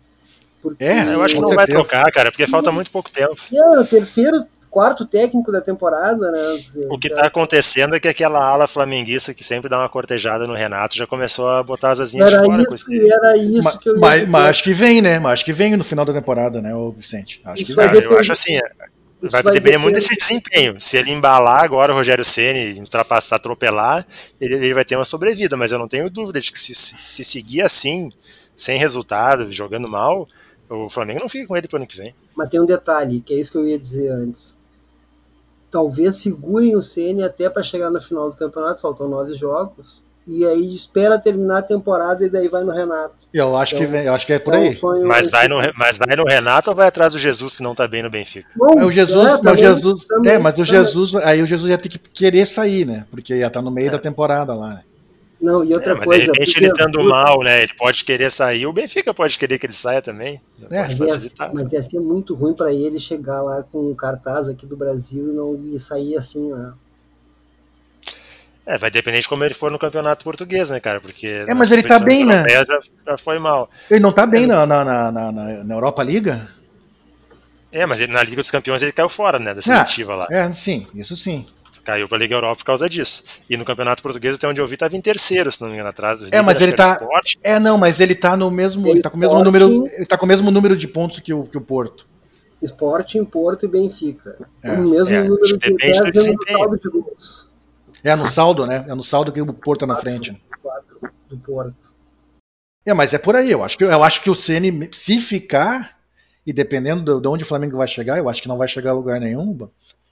Porque... 0.62 0.84
É, 0.84 1.14
eu 1.14 1.24
acho 1.24 1.36
que 1.36 1.42
não 1.42 1.56
vai 1.56 1.66
trocar, 1.66 2.12
cara, 2.12 2.30
porque 2.30 2.46
falta 2.46 2.72
muito 2.72 2.92
pouco 2.92 3.10
tempo. 3.10 3.36
É, 3.52 3.80
o 3.80 3.86
terceiro, 3.86 4.46
quarto 4.72 5.06
técnico 5.06 5.52
da 5.52 5.60
temporada, 5.60 6.32
né? 6.32 6.64
O 6.90 6.98
que 6.98 7.10
está 7.10 7.28
acontecendo 7.28 7.94
é 7.94 8.00
que 8.00 8.08
aquela 8.08 8.42
ala 8.42 8.68
flamenguista 8.68 9.34
que 9.34 9.44
sempre 9.44 9.70
dá 9.70 9.78
uma 9.78 9.90
cortejada 9.90 10.48
no 10.48 10.54
Renato 10.54 10.96
já 10.96 11.06
começou 11.06 11.50
a 11.50 11.62
botar 11.62 11.92
as 11.92 12.00
asinhas 12.00 12.32
era 12.32 12.42
de 12.42 12.48
fora. 12.48 12.64
Isso, 12.64 12.92
era 12.92 13.38
isso 13.38 13.64
mas, 13.64 13.78
que 13.78 13.90
eu 13.90 13.96
ia 13.96 14.00
mas, 14.00 14.32
mas, 14.32 14.46
acho 14.46 14.64
que 14.64 14.74
vem, 14.74 15.02
né? 15.02 15.20
Mas 15.20 15.34
acho 15.34 15.46
que 15.46 15.52
vem 15.52 15.76
no 15.76 15.84
final 15.84 16.06
da 16.06 16.14
temporada, 16.14 16.62
né, 16.62 16.74
o 16.74 16.94
Vicente? 16.94 17.42
Acho 17.44 17.62
isso 17.62 17.76
que 17.76 17.88
vem. 17.88 18.02
Eu 18.02 18.18
acho 18.18 18.32
assim, 18.32 18.58
vai, 19.22 19.44
vai 19.44 19.54
depender 19.54 19.78
muito 19.78 19.96
desse 19.96 20.16
desempenho. 20.16 20.80
Se 20.80 20.96
ele 20.96 21.12
embalar 21.12 21.66
agora 21.66 21.92
o 21.92 21.96
Rogério 21.96 22.24
Ceni, 22.24 22.80
ultrapassar, 22.80 23.36
atropelar, 23.36 24.08
ele, 24.40 24.56
ele, 24.56 24.74
vai 24.74 24.86
ter 24.86 24.96
uma 24.96 25.04
sobrevida, 25.04 25.58
mas 25.58 25.74
eu 25.74 25.80
não 25.80 25.88
tenho 25.90 26.10
dúvida 26.10 26.40
de 26.40 26.50
que 26.50 26.58
se, 26.58 26.74
se 26.74 27.24
seguir 27.26 27.62
assim, 27.62 28.10
sem 28.56 28.80
resultado, 28.80 29.52
jogando 29.52 29.90
mal, 29.90 30.30
o 30.70 30.88
Flamengo 30.88 31.20
não 31.20 31.28
fica 31.28 31.46
com 31.46 31.58
ele 31.58 31.68
para 31.68 31.76
o 31.76 31.80
ano 31.80 31.88
que 31.88 31.98
vem. 31.98 32.16
Mas 32.34 32.50
tem 32.50 32.62
um 32.62 32.66
detalhe, 32.66 33.20
que 33.20 33.34
é 33.34 33.38
isso 33.38 33.52
que 33.52 33.58
eu 33.58 33.68
ia 33.68 33.78
dizer 33.78 34.10
antes 34.10 34.61
talvez 35.72 36.18
segurem 36.18 36.76
o 36.76 36.82
Ceni 36.82 37.24
até 37.24 37.50
para 37.50 37.64
chegar 37.64 37.90
no 37.90 38.02
final 38.02 38.30
do 38.30 38.36
campeonato, 38.36 38.82
faltam 38.82 39.08
nove 39.08 39.34
jogos. 39.34 40.04
E 40.28 40.46
aí 40.46 40.76
espera 40.76 41.18
terminar 41.18 41.60
a 41.60 41.62
temporada 41.64 42.24
e 42.24 42.30
daí 42.30 42.48
vai 42.48 42.64
no 42.64 42.72
Renato. 42.72 43.28
Eu 43.34 43.56
acho, 43.58 43.74
então, 43.74 43.88
que, 43.88 43.92
vem, 43.92 44.06
eu 44.06 44.14
acho 44.14 44.26
que 44.26 44.34
é 44.34 44.38
por 44.38 44.54
aí. 44.54 44.68
É 44.68 45.04
mas, 45.04 45.32
vai 45.32 45.48
no, 45.48 45.56
mas 45.76 45.98
vai 45.98 46.16
no 46.16 46.24
Renato 46.24 46.70
ou 46.70 46.76
vai 46.76 46.88
atrás 46.88 47.14
do 47.14 47.20
Jesus 47.20 47.58
que 47.58 47.64
não 47.64 47.74
tá 47.74 47.88
bem 47.88 48.04
no 48.04 48.10
Benfica? 48.10 48.48
Bom, 48.56 48.80
é 48.80 48.86
o 48.86 48.92
Jesus, 48.92 49.34
é, 49.34 49.38
também, 49.38 49.54
o 49.54 49.58
Jesus, 49.58 50.06
também, 50.06 50.34
é, 50.34 50.38
mas 50.38 50.60
o 50.60 50.64
Jesus, 50.64 51.16
aí 51.16 51.42
o 51.42 51.48
Jesus 51.48 51.72
ia 51.72 51.78
ter 51.78 51.90
que 51.90 51.98
querer 51.98 52.46
sair, 52.46 52.86
né? 52.86 53.08
Porque 53.10 53.34
ia 53.34 53.48
estar 53.48 53.60
tá 53.60 53.66
no 53.66 53.72
meio 53.72 53.88
é. 53.88 53.92
da 53.92 53.98
temporada 53.98 54.54
lá. 54.54 54.76
Né? 54.76 54.84
Não, 55.42 55.64
e 55.64 55.74
outra 55.74 55.94
é, 55.94 55.96
coisa. 55.96 56.32
De 56.32 56.32
repente 56.32 56.58
ele 56.58 56.68
estando 56.68 57.04
mal, 57.04 57.42
né? 57.42 57.64
Ele 57.64 57.74
pode 57.74 58.04
querer 58.04 58.32
sair. 58.32 58.68
O 58.68 58.74
Benfica 58.74 59.14
pode 59.14 59.38
querer 59.40 59.58
que 59.58 59.66
ele 59.66 59.74
saia 59.74 60.02
também. 60.02 60.40
É, 60.70 60.84
mas, 60.84 61.00
ia, 61.00 61.52
mas 61.54 61.74
ia 61.74 61.82
ser 61.82 62.00
muito 62.00 62.36
ruim 62.36 62.54
para 62.54 62.72
ele 62.72 63.00
chegar 63.00 63.42
lá 63.42 63.64
com 63.64 63.90
um 63.90 63.96
cartaz 63.96 64.48
aqui 64.48 64.68
do 64.68 64.78
Brasil 64.78 65.32
e 65.32 65.36
não 65.36 65.60
e 65.74 65.80
sair 65.80 66.16
assim, 66.16 66.54
né? 66.54 66.74
É, 68.64 68.78
vai 68.78 68.92
depender 68.92 69.20
de 69.20 69.28
como 69.28 69.44
ele 69.44 69.56
for 69.56 69.72
no 69.72 69.80
campeonato 69.80 70.24
português, 70.24 70.70
né, 70.70 70.80
cara? 70.80 71.02
Porque. 71.02 71.46
É, 71.48 71.54
mas 71.56 71.72
ele 71.72 71.82
tá 71.82 71.98
bem, 71.98 72.24
né? 72.24 72.48
Já, 72.48 72.80
já 73.08 73.18
foi 73.18 73.40
mal. 73.40 73.68
Ele 73.90 74.00
não 74.00 74.12
tá 74.12 74.28
bem 74.28 74.44
é, 74.44 74.48
na, 74.48 74.66
na, 74.68 74.84
na, 74.86 75.12
na, 75.12 75.32
na 75.64 75.74
Europa 75.74 76.04
Liga? 76.04 76.48
É, 77.72 77.86
mas 77.88 78.00
ele, 78.00 78.14
na 78.14 78.22
Liga 78.22 78.38
dos 78.38 78.52
Campeões 78.52 78.84
ele 78.84 78.92
caiu 78.92 79.10
fora, 79.10 79.40
né? 79.40 79.56
Da 79.56 79.62
seletiva 79.62 80.14
ah, 80.14 80.16
lá. 80.16 80.28
É, 80.30 80.52
sim, 80.52 80.86
isso 80.94 81.16
sim. 81.16 81.48
Caiu 81.84 82.08
para 82.08 82.18
a 82.18 82.20
Liga 82.20 82.36
Europa 82.36 82.58
por 82.58 82.66
causa 82.66 82.88
disso. 82.88 83.24
E 83.50 83.58
no 83.58 83.66
Campeonato 83.66 84.04
Português, 84.04 84.36
até 84.36 84.48
onde 84.48 84.62
eu 84.62 84.68
vi, 84.68 84.76
estava 84.76 84.96
em 84.96 85.02
terceiro, 85.02 85.52
se 85.52 85.60
não 85.62 85.68
me 85.68 85.74
engano, 85.74 85.90
atrás. 85.90 86.22
É, 86.32 86.42
mas 86.42 86.62
ele 86.62 86.74
tá. 86.74 87.00
É, 87.42 87.60
não, 87.60 87.78
mas 87.78 88.00
ele 88.00 88.14
tá 88.14 88.38
no 88.38 88.52
mesmo. 88.52 88.88
Ele 88.88 89.02
tá 89.02 89.10
com 89.10 89.18
o 89.18 89.20
mesmo 89.20 89.44
número. 89.44 89.88
Ele 89.88 90.06
tá 90.06 90.18
com 90.18 90.26
o 90.26 90.28
mesmo 90.28 90.52
número 90.52 90.78
de 90.78 90.88
pontos 90.88 91.20
que 91.20 91.34
o, 91.34 91.42
que 91.42 91.58
o 91.58 91.62
Porto. 91.62 92.08
Sporting, 92.62 93.26
Porto 93.26 93.66
e 93.66 93.68
Benfica. 93.68 94.38
É. 94.64 94.74
O 94.74 94.90
mesmo 94.90 95.14
é, 95.14 95.24
número 95.24 95.42
de 95.42 95.58
depende 95.58 96.12
do 96.12 96.22
saldo 96.22 96.80
de 96.80 96.90
gols. 96.90 97.52
É 98.04 98.16
no 98.16 98.30
saldo, 98.30 98.66
né? 98.68 98.86
É 98.88 98.94
no 98.94 99.04
saldo 99.04 99.32
que 99.32 99.42
o 99.42 99.54
Porto 99.54 99.82
tá 99.82 99.88
na 99.88 99.98
frente. 99.98 100.40
Quatro 100.62 101.00
do 101.28 101.38
Porto. 101.38 101.94
É, 102.86 102.94
mas 102.94 103.14
é 103.14 103.18
por 103.18 103.36
aí. 103.36 103.52
Eu 103.52 103.64
acho 103.64 103.78
que, 103.78 103.84
eu 103.84 104.04
acho 104.04 104.22
que 104.22 104.30
o 104.30 104.36
Ceni, 104.36 104.90
se 104.92 105.20
ficar, 105.20 105.98
e 106.46 106.54
dependendo 106.54 107.20
de 107.20 107.28
onde 107.28 107.44
o 107.44 107.48
Flamengo 107.48 107.78
vai 107.78 107.88
chegar, 107.88 108.18
eu 108.18 108.30
acho 108.30 108.42
que 108.42 108.48
não 108.48 108.58
vai 108.58 108.68
chegar 108.68 108.92
a 108.92 108.96
lugar 108.96 109.20
nenhum. 109.20 109.68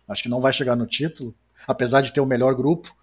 Acho 0.07 0.24
que 0.24 0.30
não 0.30 0.41
vai 0.41 0.51
chegar 0.51 0.76
no 0.76 0.88
título 0.88 1.36
apesar 1.70 2.01
de 2.01 2.11
ter 2.11 2.20
o 2.20 2.26
melhor 2.26 2.55
grupo. 2.55 2.95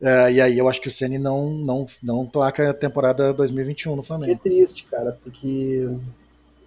Uh, 0.00 0.30
e 0.32 0.40
aí 0.40 0.56
eu 0.56 0.68
acho 0.68 0.80
que 0.80 0.88
o 0.88 0.92
Ceni 0.92 1.18
não, 1.18 1.50
não, 1.50 1.86
não 2.00 2.26
placa 2.26 2.70
a 2.70 2.74
temporada 2.74 3.34
2021 3.34 3.96
no 3.96 4.02
Flamengo. 4.04 4.32
Que 4.32 4.42
triste, 4.42 4.86
cara, 4.86 5.18
porque 5.22 5.90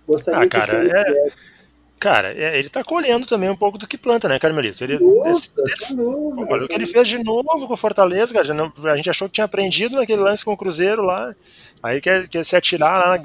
gostaria 0.05 0.41
ah, 0.41 0.49
cara, 0.49 0.79
que 0.79 0.87
o 0.87 0.95
é... 0.95 1.27
Cara, 1.99 2.31
é, 2.31 2.59
ele 2.59 2.69
tá 2.69 2.83
colhendo 2.83 3.25
também 3.25 3.49
um 3.49 3.55
pouco 3.55 3.77
do 3.77 3.87
que 3.87 3.97
planta, 3.97 4.29
né, 4.29 4.37
Carmelito? 4.37 4.83
Ele, 4.83 4.99
Nossa, 4.99 5.61
esse, 5.65 5.95
novo, 5.95 6.45
olha 6.47 6.63
o 6.63 6.67
que 6.67 6.73
ele 6.73 6.85
fez 6.85 7.07
de 7.07 7.23
novo 7.23 7.67
com 7.67 7.73
o 7.73 7.77
Fortaleza, 7.77 8.33
cara. 8.33 8.53
Não, 8.53 8.71
a 8.85 8.95
gente 8.95 9.09
achou 9.09 9.27
que 9.27 9.33
tinha 9.33 9.45
aprendido 9.45 9.95
naquele 9.95 10.21
lance 10.21 10.45
com 10.45 10.53
o 10.53 10.57
Cruzeiro 10.57 11.01
lá. 11.01 11.35
Aí 11.81 11.99
quer, 11.99 12.27
quer 12.27 12.45
se 12.45 12.55
atirar 12.55 12.99
lá, 12.99 13.17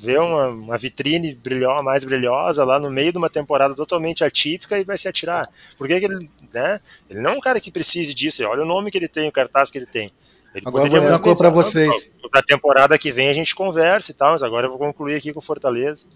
ver 0.00 0.20
uma, 0.20 0.48
uma 0.48 0.78
vitrine 0.78 1.34
brilho, 1.34 1.82
mais 1.82 2.04
brilhosa 2.04 2.64
lá 2.64 2.78
no 2.78 2.90
meio 2.90 3.12
de 3.12 3.18
uma 3.18 3.30
temporada 3.30 3.74
totalmente 3.74 4.22
atípica 4.22 4.78
e 4.78 4.84
vai 4.84 4.98
se 4.98 5.08
atirar. 5.08 5.48
Por 5.78 5.88
que, 5.88 5.98
que 5.98 6.06
ele, 6.06 6.30
né? 6.52 6.80
Ele 7.08 7.20
não 7.20 7.32
é 7.32 7.34
um 7.34 7.40
cara 7.40 7.60
que 7.60 7.70
precise 7.70 8.12
disso. 8.12 8.44
Olha 8.44 8.62
o 8.62 8.66
nome 8.66 8.90
que 8.90 8.98
ele 8.98 9.08
tem, 9.08 9.28
o 9.28 9.32
cartaz 9.32 9.70
que 9.70 9.78
ele 9.78 9.86
tem. 9.86 10.12
Ele 10.54 10.64
agora 10.66 10.86
eu 10.86 10.90
vou 10.90 11.00
dizer 11.00 11.12
uma 11.12 11.18
coisa 11.18 11.40
pra 11.40 11.50
vocês. 11.50 12.10
Da 12.32 12.42
temporada 12.42 12.98
que 12.98 13.10
vem 13.10 13.28
a 13.28 13.32
gente 13.32 13.54
conversa 13.54 14.10
e 14.10 14.14
tal, 14.14 14.32
mas 14.32 14.42
agora 14.42 14.66
eu 14.66 14.70
vou 14.70 14.78
concluir 14.78 15.14
aqui 15.14 15.32
com 15.32 15.38
o 15.38 15.42
Fortaleza. 15.42 16.08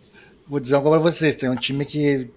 Vou 0.47 0.61
dizer 0.61 0.75
coisa 0.81 0.91
pra 0.91 0.99
vocês: 0.99 1.37
tem 1.37 1.49
um 1.49 1.57
time 1.57 1.85
que 1.85 2.31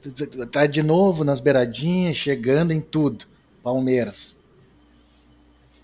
tá 0.52 0.66
de 0.66 0.82
novo 0.82 1.24
nas 1.24 1.40
beiradinhas, 1.40 2.16
chegando 2.16 2.72
em 2.72 2.80
tudo. 2.80 3.26
Palmeiras. 3.64 4.38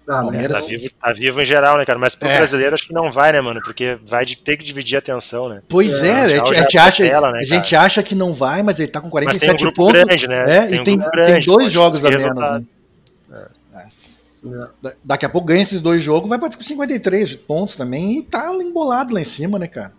Ah, 0.08 0.22
Palmeiras. 0.22 0.62
Tá 0.62 0.68
vivo, 0.68 0.90
tá 1.00 1.14
vivo 1.14 1.42
em 1.42 1.46
geral, 1.46 1.78
né, 1.78 1.86
cara? 1.86 1.98
Mas 1.98 2.16
pro 2.16 2.28
é. 2.28 2.38
brasileiro 2.38 2.74
acho 2.74 2.88
que 2.88 2.94
não 2.94 3.12
vai, 3.12 3.32
né, 3.32 3.42
mano? 3.42 3.62
Porque 3.64 3.98
vai 4.04 4.26
de, 4.26 4.38
ter 4.38 4.58
que 4.58 4.64
dividir 4.64 4.96
a 4.96 5.00
atenção, 5.00 5.48
né? 5.48 5.62
Pois 5.70 6.04
é, 6.04 6.08
é 6.08 6.22
a, 6.22 6.28
gente, 6.28 6.52
a, 6.52 6.54
gente 6.54 6.78
acha, 6.78 7.04
tela, 7.04 7.32
né, 7.32 7.40
a 7.40 7.44
gente 7.44 7.76
acha 7.76 8.04
que 8.04 8.16
não 8.16 8.34
vai, 8.34 8.62
mas 8.62 8.80
ele 8.80 8.92
tá 8.92 9.00
com 9.00 9.10
47 9.10 9.48
mas 9.48 9.48
tem 9.48 9.56
um 9.56 9.72
grupo 9.72 9.86
pontos. 9.86 10.04
grande, 10.04 10.28
né? 10.28 10.58
É, 10.58 10.66
tem 10.66 10.78
e 10.78 10.82
um 10.82 10.84
tem, 10.84 10.98
grande, 10.98 11.46
tem 11.46 11.56
dois 11.56 11.72
jogos 11.72 12.04
a 12.04 12.10
menos. 12.10 12.26
Né? 12.26 12.64
É. 13.32 13.62
É. 14.44 14.96
Daqui 15.04 15.26
a 15.26 15.30
pouco 15.30 15.48
ganha 15.48 15.62
esses 15.62 15.82
dois 15.82 16.04
jogos, 16.04 16.28
vai 16.28 16.40
para 16.40 16.52
53 16.52 17.36
pontos 17.36 17.76
também 17.76 18.20
e 18.20 18.24
tá 18.24 18.52
embolado 18.54 19.14
lá 19.14 19.22
em 19.22 19.26
cima, 19.26 19.60
né, 19.60 19.68
cara? 19.68 19.94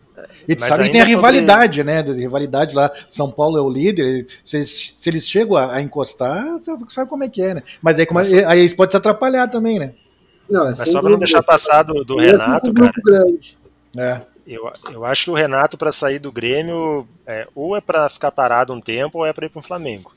E 0.46 0.54
tu 0.54 0.64
sabe 0.64 0.84
que 0.84 0.90
tem 0.90 1.00
a 1.00 1.04
rivalidade, 1.04 1.78
sobre... 1.78 1.92
né? 1.92 2.00
A 2.00 2.14
rivalidade 2.14 2.74
lá. 2.74 2.90
São 3.10 3.30
Paulo 3.30 3.56
é 3.56 3.60
o 3.60 3.70
líder. 3.70 4.26
Se 4.44 4.56
eles, 4.56 4.96
se 4.98 5.10
eles 5.10 5.26
chegam 5.26 5.56
a, 5.56 5.76
a 5.76 5.80
encostar, 5.80 6.44
sabe 6.88 7.08
como 7.08 7.24
é 7.24 7.28
que 7.28 7.42
é, 7.42 7.54
né? 7.54 7.62
Mas 7.80 7.98
aí, 7.98 8.06
como, 8.06 8.20
Mas... 8.20 8.32
aí 8.32 8.60
eles 8.60 8.74
podem 8.74 8.90
se 8.90 8.96
atrapalhar 8.96 9.48
também, 9.48 9.78
né? 9.78 9.94
Não, 10.48 10.66
é 10.66 10.74
Mas 10.76 10.88
só 10.88 11.00
para 11.00 11.10
não 11.10 11.18
deixar 11.18 11.42
passar 11.42 11.82
do, 11.82 12.04
do 12.04 12.16
Renato, 12.16 12.72
cara. 12.74 12.92
Grande. 13.04 13.58
É. 13.96 14.20
Eu, 14.46 14.70
eu 14.92 15.04
acho 15.04 15.24
que 15.24 15.30
o 15.30 15.34
Renato, 15.34 15.78
para 15.78 15.92
sair 15.92 16.18
do 16.18 16.32
Grêmio, 16.32 17.06
é, 17.26 17.46
ou 17.54 17.76
é 17.76 17.80
para 17.80 18.08
ficar 18.08 18.32
parado 18.32 18.72
um 18.72 18.80
tempo, 18.80 19.18
ou 19.18 19.26
é 19.26 19.32
para 19.32 19.46
ir 19.46 19.48
para 19.48 19.60
o 19.60 19.62
Flamengo. 19.62 20.12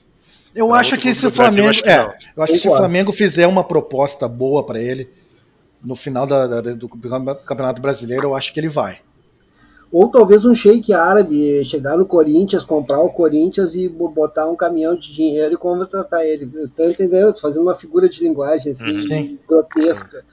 Eu 0.53 0.69
pra 0.69 0.79
acho 0.79 0.97
que 0.97 1.13
se 1.13 1.27
o 1.27 1.31
Flamengo. 1.31 1.67
Brasil, 1.67 1.69
acho 1.69 1.87
é, 1.89 2.17
eu 2.35 2.43
acho 2.43 2.53
que 2.53 2.59
se 2.59 2.67
o 2.67 2.75
Flamengo 2.75 3.11
fizer 3.11 3.45
uma 3.45 3.63
proposta 3.63 4.27
boa 4.27 4.65
para 4.65 4.79
ele 4.79 5.09
no 5.83 5.95
final 5.95 6.25
da, 6.25 6.47
da, 6.47 6.61
do 6.73 6.89
Campeonato 6.89 7.81
Brasileiro, 7.81 8.23
eu 8.23 8.35
acho 8.35 8.51
que 8.51 8.59
ele 8.59 8.69
vai. 8.69 8.99
Ou 9.95 10.09
talvez 10.09 10.43
um 10.43 10.53
shake 10.53 10.91
árabe 10.91 11.63
chegar 11.63 11.95
no 11.95 12.05
Corinthians, 12.05 12.65
comprar 12.65 12.99
o 12.99 13.09
Corinthians 13.09 13.75
e 13.75 13.87
botar 13.87 14.45
um 14.45 14.53
caminhão 14.53 14.93
de 14.93 15.13
dinheiro 15.13 15.53
e 15.53 15.57
contratar 15.57 16.25
ele. 16.25 16.51
Eu 16.53 16.67
tô 16.67 16.83
entendendo, 16.83 17.31
tô 17.31 17.39
fazendo 17.39 17.61
uma 17.61 17.73
figura 17.73 18.09
de 18.09 18.21
linguagem 18.21 18.73
assim, 18.73 18.97
Sim. 18.97 19.39
grotesca. 19.47 20.25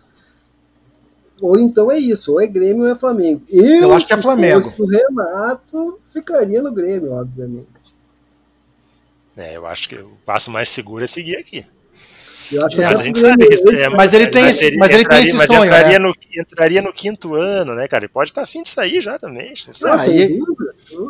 Ou 1.40 1.60
então 1.60 1.92
é 1.92 1.96
isso, 1.96 2.32
ou 2.32 2.40
é 2.40 2.46
Grêmio 2.48 2.82
ou 2.82 2.88
é 2.88 2.94
Flamengo. 2.96 3.44
Eu, 3.48 3.82
eu 3.82 3.94
acho 3.94 4.08
que 4.08 4.12
é 4.12 4.20
Flamengo. 4.20 4.74
o 4.76 4.84
Renato, 4.84 6.00
ficaria 6.06 6.60
no 6.60 6.72
Grêmio, 6.72 7.12
obviamente. 7.12 7.68
É, 9.36 9.56
eu 9.56 9.64
acho 9.64 9.88
que 9.88 9.94
o 9.94 10.10
passo 10.26 10.50
mais 10.50 10.70
seguro 10.70 11.04
é 11.04 11.06
seguir 11.06 11.36
aqui. 11.36 11.64
Mas, 12.50 13.00
a 13.00 13.04
gente 13.04 13.18
sabe, 13.18 13.46
é, 13.76 13.88
mas 13.88 14.12
ele 14.12 14.26
tem, 14.28 14.46
esse, 14.46 14.76
mas 14.76 14.90
ele 14.90 15.04
tem 15.04 15.24
esse 15.24 15.34
mas 15.34 15.46
sonho, 15.46 15.64
entraria, 15.64 15.98
né? 15.98 16.06
no, 16.06 16.14
entraria 16.36 16.82
no 16.82 16.92
quinto 16.92 17.34
ano, 17.34 17.74
né, 17.74 17.86
cara? 17.86 18.04
Ele 18.04 18.12
pode 18.12 18.30
estar 18.30 18.42
afim 18.42 18.62
de 18.62 18.68
sair 18.68 19.00
já 19.00 19.18
também. 19.18 19.52
Não 19.66 19.72
sabe. 19.72 20.02
Ah, 20.02 20.08
e, 20.08 20.38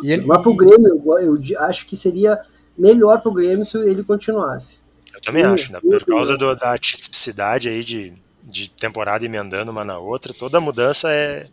e 0.02 0.12
ele, 0.12 0.26
mas 0.26 0.42
pro 0.42 0.54
Grêmio, 0.54 1.02
eu, 1.06 1.40
eu 1.40 1.60
acho 1.60 1.86
que 1.86 1.96
seria 1.96 2.40
melhor 2.76 3.20
pro 3.20 3.32
Grêmio 3.32 3.64
se 3.64 3.78
ele 3.78 4.02
continuasse. 4.02 4.80
Eu 5.14 5.20
também 5.20 5.46
hum, 5.46 5.54
acho, 5.54 5.72
né? 5.72 5.80
Por 5.80 6.04
causa 6.04 6.36
do, 6.36 6.54
da 6.54 6.76
tipicidade 6.78 7.68
aí 7.68 7.82
de, 7.82 8.12
de 8.42 8.70
temporada 8.70 9.24
emendando 9.24 9.70
uma 9.70 9.84
na 9.84 9.98
outra, 9.98 10.32
toda 10.32 10.60
mudança 10.60 11.10
é, 11.12 11.46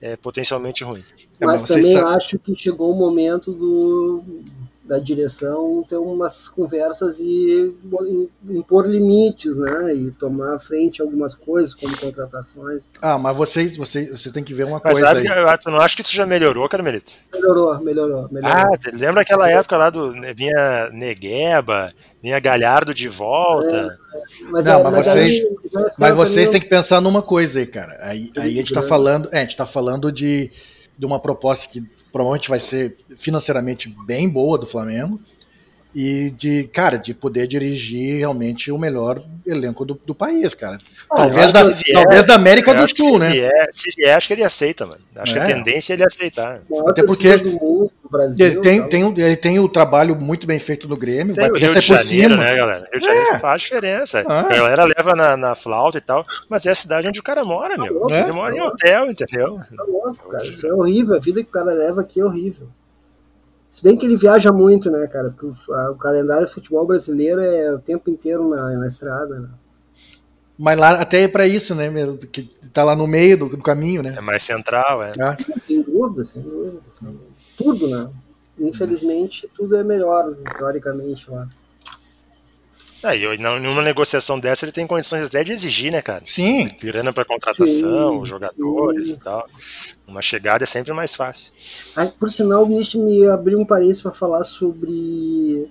é 0.00 0.16
potencialmente 0.16 0.84
ruim. 0.84 1.04
Mas, 1.40 1.62
mas 1.62 1.62
também 1.62 1.96
acho 1.96 2.38
que 2.38 2.54
chegou 2.54 2.92
o 2.92 2.98
momento 2.98 3.52
do 3.52 4.22
da 4.86 4.98
direção 4.98 5.84
ter 5.88 5.96
umas 5.96 6.48
conversas 6.48 7.18
e 7.18 7.74
impor 8.48 8.86
limites, 8.86 9.58
né? 9.58 9.94
E 9.94 10.10
tomar 10.12 10.58
frente 10.60 11.02
a 11.02 11.04
algumas 11.04 11.34
coisas, 11.34 11.74
como 11.74 11.98
contratações. 11.98 12.88
Ah, 13.02 13.18
mas 13.18 13.36
vocês, 13.36 13.76
vocês, 13.76 14.10
vocês 14.10 14.32
têm 14.32 14.44
que 14.44 14.54
ver 14.54 14.64
uma 14.64 14.80
mas 14.82 14.98
coisa. 14.98 15.14
Mas 15.14 15.24
eu, 15.24 15.58
tu 15.58 15.70
não 15.70 15.80
acho 15.80 15.96
que 15.96 16.02
isso 16.02 16.14
já 16.14 16.24
melhorou, 16.24 16.68
Carmelito? 16.68 17.12
Melhorou, 17.32 17.78
melhorou, 17.80 18.28
melhorou. 18.30 18.56
Ah, 18.56 18.70
lembra 18.92 19.22
aquela 19.22 19.50
época 19.50 19.76
lá 19.76 19.90
do. 19.90 20.12
Né, 20.12 20.32
vinha 20.32 20.88
Negueba, 20.92 21.92
vinha 22.22 22.38
Galhardo 22.38 22.94
de 22.94 23.08
volta. 23.08 23.98
É, 24.14 24.44
mas 24.50 24.66
não, 24.66 24.80
é, 24.80 24.82
mas, 24.84 24.92
mas, 24.92 25.06
vocês, 25.06 25.42
mas 25.98 26.14
vocês 26.14 26.48
têm 26.48 26.60
que 26.60 26.68
pensar 26.68 27.00
numa 27.00 27.22
coisa 27.22 27.58
aí, 27.58 27.66
cara. 27.66 27.98
Aí, 28.02 28.30
aí 28.38 28.54
a 28.54 28.56
gente 28.58 28.72
tá 28.72 28.82
falando. 28.82 29.28
É, 29.32 29.38
a 29.38 29.42
gente 29.42 29.56
tá 29.56 29.66
falando 29.66 30.12
de, 30.12 30.50
de 30.96 31.04
uma 31.04 31.18
proposta 31.18 31.66
que 31.68 31.84
provavelmente 32.12 32.48
vai 32.48 32.60
ser 32.60 32.96
financeiramente 33.16 33.94
bem 34.06 34.28
boa 34.28 34.58
do 34.58 34.66
Flamengo 34.66 35.20
e 35.98 36.30
de, 36.30 36.64
cara, 36.74 36.98
de 36.98 37.14
poder 37.14 37.46
dirigir 37.46 38.18
realmente 38.18 38.70
o 38.70 38.76
melhor 38.76 39.22
elenco 39.46 39.82
do, 39.82 39.98
do 40.04 40.14
país, 40.14 40.52
cara. 40.52 40.76
Ah, 41.10 41.16
talvez, 41.16 41.52
da, 41.52 41.68
vier, 41.70 41.94
talvez 41.94 42.26
da 42.26 42.34
América 42.34 42.74
do 42.74 42.86
Sul, 42.86 43.18
né? 43.18 43.30
Vier, 43.30 43.68
se 43.72 43.90
vier, 43.96 44.14
acho 44.14 44.26
que 44.28 44.34
ele 44.34 44.44
aceita, 44.44 44.84
mano. 44.84 45.00
Acho 45.16 45.32
é. 45.32 45.40
que 45.40 45.46
a 45.46 45.48
é. 45.48 45.54
tendência 45.54 45.94
é 45.94 45.96
ele 45.96 46.04
aceitar. 46.04 46.60
Até 46.86 47.02
porque 47.02 47.30
Brasil, 48.10 48.46
ele, 48.46 48.60
tem, 48.60 48.86
tem, 48.90 49.14
ele 49.16 49.36
tem 49.36 49.58
o 49.58 49.70
trabalho 49.70 50.14
muito 50.14 50.46
bem 50.46 50.58
feito 50.58 50.86
no 50.86 50.98
Grêmio, 50.98 51.34
tem 51.34 51.44
vai 51.44 51.50
o 51.50 51.58
Rio 51.58 51.74
de 51.74 51.80
Janeiro, 51.80 52.34
cima. 52.34 52.36
né, 52.36 52.56
galera? 52.56 52.88
Rio 52.92 53.00
de 53.00 53.06
Janeiro 53.06 53.30
é. 53.32 53.38
faz 53.38 53.62
diferença. 53.62 54.22
Ah. 54.28 54.40
A 54.40 54.54
galera 54.54 54.84
leva 54.84 55.14
na, 55.14 55.34
na, 55.34 55.54
flauta 55.54 55.96
e 55.96 56.02
tal, 56.02 56.26
mas 56.50 56.66
é 56.66 56.72
a 56.72 56.74
cidade 56.74 57.08
onde 57.08 57.20
o 57.20 57.22
cara 57.22 57.42
mora, 57.42 57.78
meu. 57.78 58.06
É. 58.10 58.20
Ele 58.20 58.32
mora 58.32 58.54
em 58.54 58.60
hotel, 58.60 59.10
entendeu? 59.10 59.56
Tá 59.74 59.82
louco, 59.84 60.28
cara. 60.28 60.46
Isso 60.46 60.66
é 60.66 60.74
horrível. 60.74 61.16
A 61.16 61.18
vida 61.18 61.42
que 61.42 61.48
o 61.48 61.52
cara 61.52 61.72
leva 61.72 62.02
aqui 62.02 62.20
é 62.20 62.24
horrível. 62.24 62.68
Se 63.76 63.82
bem 63.82 63.94
que 63.94 64.06
ele 64.06 64.16
viaja 64.16 64.50
muito, 64.50 64.90
né, 64.90 65.06
cara? 65.06 65.28
Porque 65.28 65.44
o, 65.44 65.74
a, 65.74 65.90
o 65.90 65.96
calendário 65.96 66.46
do 66.46 66.50
futebol 66.50 66.86
brasileiro 66.86 67.42
é 67.42 67.74
o 67.74 67.78
tempo 67.78 68.08
inteiro 68.08 68.48
na, 68.48 68.70
na 68.70 68.86
estrada, 68.86 69.38
né? 69.38 69.50
Mas 70.58 70.78
lá 70.78 70.92
até 70.92 71.24
é 71.24 71.28
para 71.28 71.46
isso, 71.46 71.74
né, 71.74 71.90
meu, 71.90 72.16
que 72.16 72.44
tá 72.72 72.82
lá 72.82 72.96
no 72.96 73.06
meio 73.06 73.36
do, 73.36 73.48
do 73.50 73.62
caminho, 73.62 74.02
né? 74.02 74.14
É 74.16 74.20
mais 74.22 74.44
central, 74.44 75.02
é. 75.02 75.12
Ah. 75.20 75.36
Sem 75.66 75.82
dúvida, 75.82 76.24
sem 76.24 76.40
dúvida. 76.40 76.80
Sem 76.90 77.06
dúvida. 77.06 77.26
Tudo, 77.54 77.86
né? 77.86 78.08
Infelizmente, 78.58 79.46
tudo 79.54 79.76
é 79.76 79.84
melhor, 79.84 80.34
teoricamente, 80.56 81.30
lá. 81.30 81.46
É, 83.06 83.16
e 83.16 83.38
numa 83.38 83.82
negociação 83.82 84.40
dessa 84.40 84.64
ele 84.64 84.72
tem 84.72 84.86
condições 84.86 85.26
até 85.26 85.44
de 85.44 85.52
exigir, 85.52 85.92
né, 85.92 86.02
cara? 86.02 86.24
Sim. 86.26 86.68
Grana 86.80 87.12
para 87.12 87.24
contratação, 87.24 88.18
sim, 88.18 88.24
jogadores 88.24 89.08
sim. 89.08 89.14
e 89.14 89.16
tal. 89.18 89.48
Uma 90.08 90.20
chegada 90.20 90.64
é 90.64 90.66
sempre 90.66 90.92
mais 90.92 91.14
fácil. 91.14 91.52
Aí, 91.94 92.08
por 92.08 92.30
sinal, 92.30 92.64
o 92.64 92.66
Ministro 92.66 93.00
me 93.04 93.24
abriu 93.28 93.60
um 93.60 93.64
parênteses 93.64 94.02
para 94.02 94.10
falar 94.10 94.42
sobre 94.42 95.70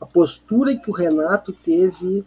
a 0.00 0.06
postura 0.06 0.76
que 0.76 0.88
o 0.88 0.94
Renato 0.94 1.52
teve. 1.52 2.24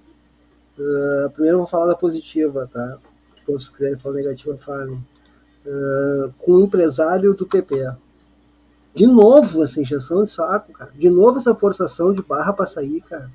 Uh, 0.78 1.30
primeiro 1.32 1.56
eu 1.56 1.60
vou 1.60 1.68
falar 1.68 1.86
da 1.86 1.96
positiva, 1.96 2.70
tá? 2.72 2.98
Depois, 3.38 3.66
se 3.66 3.72
quiserem 3.72 3.98
falar 3.98 4.16
negativa, 4.16 4.58
falem. 4.58 4.96
Uh, 5.66 6.34
com 6.38 6.54
o 6.54 6.64
empresário 6.66 7.34
do 7.34 7.46
PP. 7.46 7.90
De 8.94 9.08
novo 9.08 9.64
essa 9.64 9.80
injeção 9.80 10.24
de 10.24 10.32
saco, 10.32 10.74
cara. 10.74 10.92
De 10.92 11.10
novo 11.10 11.38
essa 11.38 11.56
forçação 11.56 12.14
de 12.14 12.22
barra 12.22 12.52
para 12.52 12.66
sair, 12.66 13.02
cara. 13.02 13.30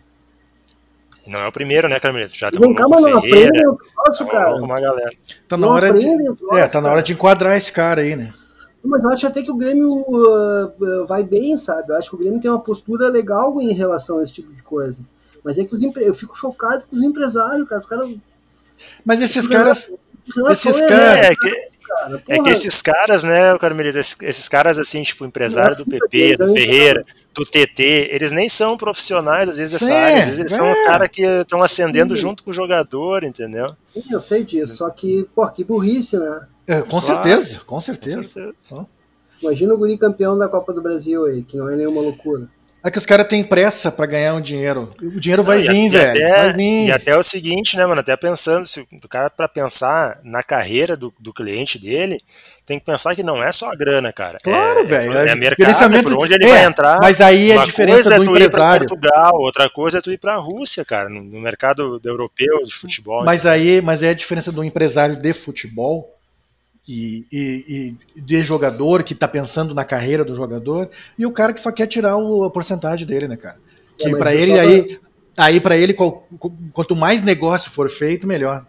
Não 1.26 1.40
é 1.40 1.48
o 1.48 1.52
primeiro, 1.52 1.88
né, 1.88 1.98
Carmelito? 1.98 2.36
Já 2.36 2.50
Vem 2.50 2.74
cá, 2.74 2.86
mas 2.88 3.02
não 3.02 3.18
aprendem 3.18 3.66
o 3.66 3.76
troço, 3.76 4.26
cara. 4.26 4.56
Uma 4.56 4.80
galera. 4.80 5.12
Tá 5.48 5.56
na, 5.56 5.68
hora 5.68 5.92
de, 5.92 6.34
troço, 6.36 6.56
é, 6.56 6.68
tá 6.68 6.80
na 6.80 6.90
hora 6.90 7.02
de 7.02 7.12
enquadrar 7.12 7.56
esse 7.56 7.72
cara 7.72 8.02
aí, 8.02 8.14
né? 8.14 8.32
Mas 8.84 9.02
eu 9.02 9.10
acho 9.10 9.26
até 9.26 9.42
que 9.42 9.50
o 9.50 9.56
Grêmio 9.56 9.90
uh, 9.90 11.06
vai 11.06 11.22
bem, 11.22 11.56
sabe? 11.56 11.90
Eu 11.90 11.96
acho 11.96 12.10
que 12.10 12.16
o 12.16 12.18
Grêmio 12.18 12.40
tem 12.40 12.50
uma 12.50 12.62
postura 12.62 13.08
legal 13.08 13.58
em 13.60 13.72
relação 13.72 14.18
a 14.18 14.22
esse 14.22 14.34
tipo 14.34 14.52
de 14.52 14.62
coisa. 14.62 15.04
Mas 15.42 15.58
é 15.58 15.64
que 15.64 15.74
eu 15.96 16.14
fico 16.14 16.36
chocado 16.36 16.84
com 16.86 16.96
os 16.96 17.02
empresários, 17.02 17.66
cara. 17.66 17.80
Os 17.80 17.86
caras. 17.86 18.16
Mas 19.04 19.20
esses 19.22 19.46
caras. 19.46 19.90
Esses 20.50 20.80
caras. 20.80 21.18
É, 21.18 21.34
que, 21.34 21.68
cara. 21.94 22.22
É 22.28 22.42
que 22.42 22.48
esses 22.50 22.82
caras, 22.82 23.24
né, 23.24 23.56
Carmelito, 23.58 23.98
esses, 23.98 24.16
esses 24.22 24.48
caras 24.48 24.78
assim, 24.78 25.02
tipo, 25.02 25.24
empresário 25.24 25.76
do 25.76 25.84
PP, 25.84 26.36
do 26.36 26.52
Ferreira, 26.52 27.04
do 27.34 27.44
TT, 27.44 28.10
eles 28.12 28.32
nem 28.32 28.48
são 28.48 28.76
profissionais, 28.76 29.48
às 29.48 29.56
vezes, 29.56 29.72
dessa 29.72 29.92
é, 29.92 30.04
área. 30.04 30.18
Às 30.18 30.24
vezes 30.26 30.38
eles 30.38 30.52
é. 30.52 30.56
são 30.56 30.70
os 30.70 30.80
caras 30.80 31.08
que 31.08 31.22
estão 31.22 31.62
acendendo 31.62 32.16
Sim. 32.16 32.22
junto 32.22 32.42
com 32.42 32.50
o 32.50 32.54
jogador, 32.54 33.24
entendeu? 33.24 33.74
Sim, 33.84 34.02
eu 34.10 34.20
sei 34.20 34.44
disso. 34.44 34.76
Só 34.76 34.90
que, 34.90 35.28
pô, 35.34 35.46
que 35.48 35.64
burrice, 35.64 36.16
né? 36.16 36.46
É, 36.66 36.80
com, 36.80 37.00
claro. 37.00 37.06
certeza, 37.06 37.60
com 37.66 37.80
certeza, 37.80 38.16
com 38.16 38.26
certeza. 38.26 38.86
Imagina 39.42 39.74
o 39.74 39.78
guri 39.78 39.98
campeão 39.98 40.38
da 40.38 40.48
Copa 40.48 40.72
do 40.72 40.80
Brasil 40.80 41.26
aí, 41.26 41.42
que 41.42 41.56
não 41.56 41.68
é 41.68 41.76
nenhuma 41.76 42.00
loucura. 42.00 42.48
É 42.84 42.90
que 42.90 42.98
os 42.98 43.06
caras 43.06 43.26
têm 43.26 43.42
pressa 43.42 43.90
para 43.90 44.04
ganhar 44.04 44.34
um 44.34 44.42
dinheiro. 44.42 44.86
O 45.00 45.18
dinheiro 45.18 45.42
vai 45.42 45.64
Não, 45.64 45.72
vir, 45.72 45.88
velho. 45.88 46.10
Até, 46.10 46.30
vai 46.30 46.52
vir. 46.52 46.86
E 46.88 46.92
até 46.92 47.16
o 47.16 47.22
seguinte, 47.22 47.78
né, 47.78 47.86
mano? 47.86 48.02
Até 48.02 48.14
pensando, 48.14 48.66
se 48.66 48.80
o 48.80 49.08
cara, 49.08 49.30
para 49.30 49.48
pensar 49.48 50.18
na 50.22 50.42
carreira 50.42 50.94
do, 50.94 51.10
do 51.18 51.32
cliente 51.32 51.78
dele, 51.78 52.20
tem 52.66 52.78
que 52.78 52.84
pensar 52.84 53.14
que 53.14 53.22
não 53.22 53.42
é 53.42 53.50
só 53.52 53.72
a 53.72 53.74
grana, 53.74 54.12
cara. 54.12 54.38
Claro, 54.44 54.80
é, 54.80 54.84
velho. 54.84 55.12
É, 55.16 55.28
é 55.30 55.34
mercado, 55.34 55.96
é 55.96 56.02
por 56.02 56.12
onde 56.12 56.34
ele 56.34 56.44
é, 56.44 56.48
vai 56.48 56.64
entrar. 56.64 57.00
Mas 57.00 57.22
aí 57.22 57.52
é 57.52 57.56
a 57.56 57.64
diferença 57.64 58.18
do 58.18 58.36
é 58.36 58.44
empresário. 58.44 58.86
Portugal, 58.86 59.32
outra 59.36 59.70
coisa 59.70 59.96
é 59.96 60.00
tu 60.02 60.12
ir 60.12 60.18
pra 60.18 60.36
Rússia, 60.36 60.84
cara, 60.84 61.08
no, 61.08 61.24
no 61.24 61.40
mercado 61.40 61.98
europeu 62.04 62.58
de 62.64 62.74
futebol. 62.74 63.24
Mas 63.24 63.46
aí, 63.46 63.80
mas 63.80 64.02
aí 64.02 64.10
a 64.10 64.14
diferença 64.14 64.52
do 64.52 64.62
empresário 64.62 65.16
de 65.16 65.32
futebol 65.32 66.13
e, 66.86 67.24
e, 67.32 67.96
e 68.16 68.20
de 68.20 68.42
jogador 68.42 69.02
que 69.02 69.14
está 69.14 69.26
pensando 69.26 69.74
na 69.74 69.84
carreira 69.84 70.24
do 70.24 70.34
jogador 70.34 70.90
e 71.18 71.24
o 71.24 71.32
cara 71.32 71.52
que 71.52 71.60
só 71.60 71.72
quer 71.72 71.86
tirar 71.86 72.16
o, 72.16 72.44
a 72.44 72.50
porcentagem 72.50 73.06
dele, 73.06 73.26
né, 73.26 73.36
cara? 73.36 73.56
Que 73.96 74.08
é, 74.08 74.16
para 74.16 74.34
ele 74.34 74.58
aí, 74.58 75.00
aí 75.36 75.60
para 75.60 75.76
ele 75.76 75.94
quanto 76.72 76.94
mais 76.94 77.22
negócio 77.22 77.70
for 77.70 77.88
feito, 77.88 78.26
melhor. 78.26 78.66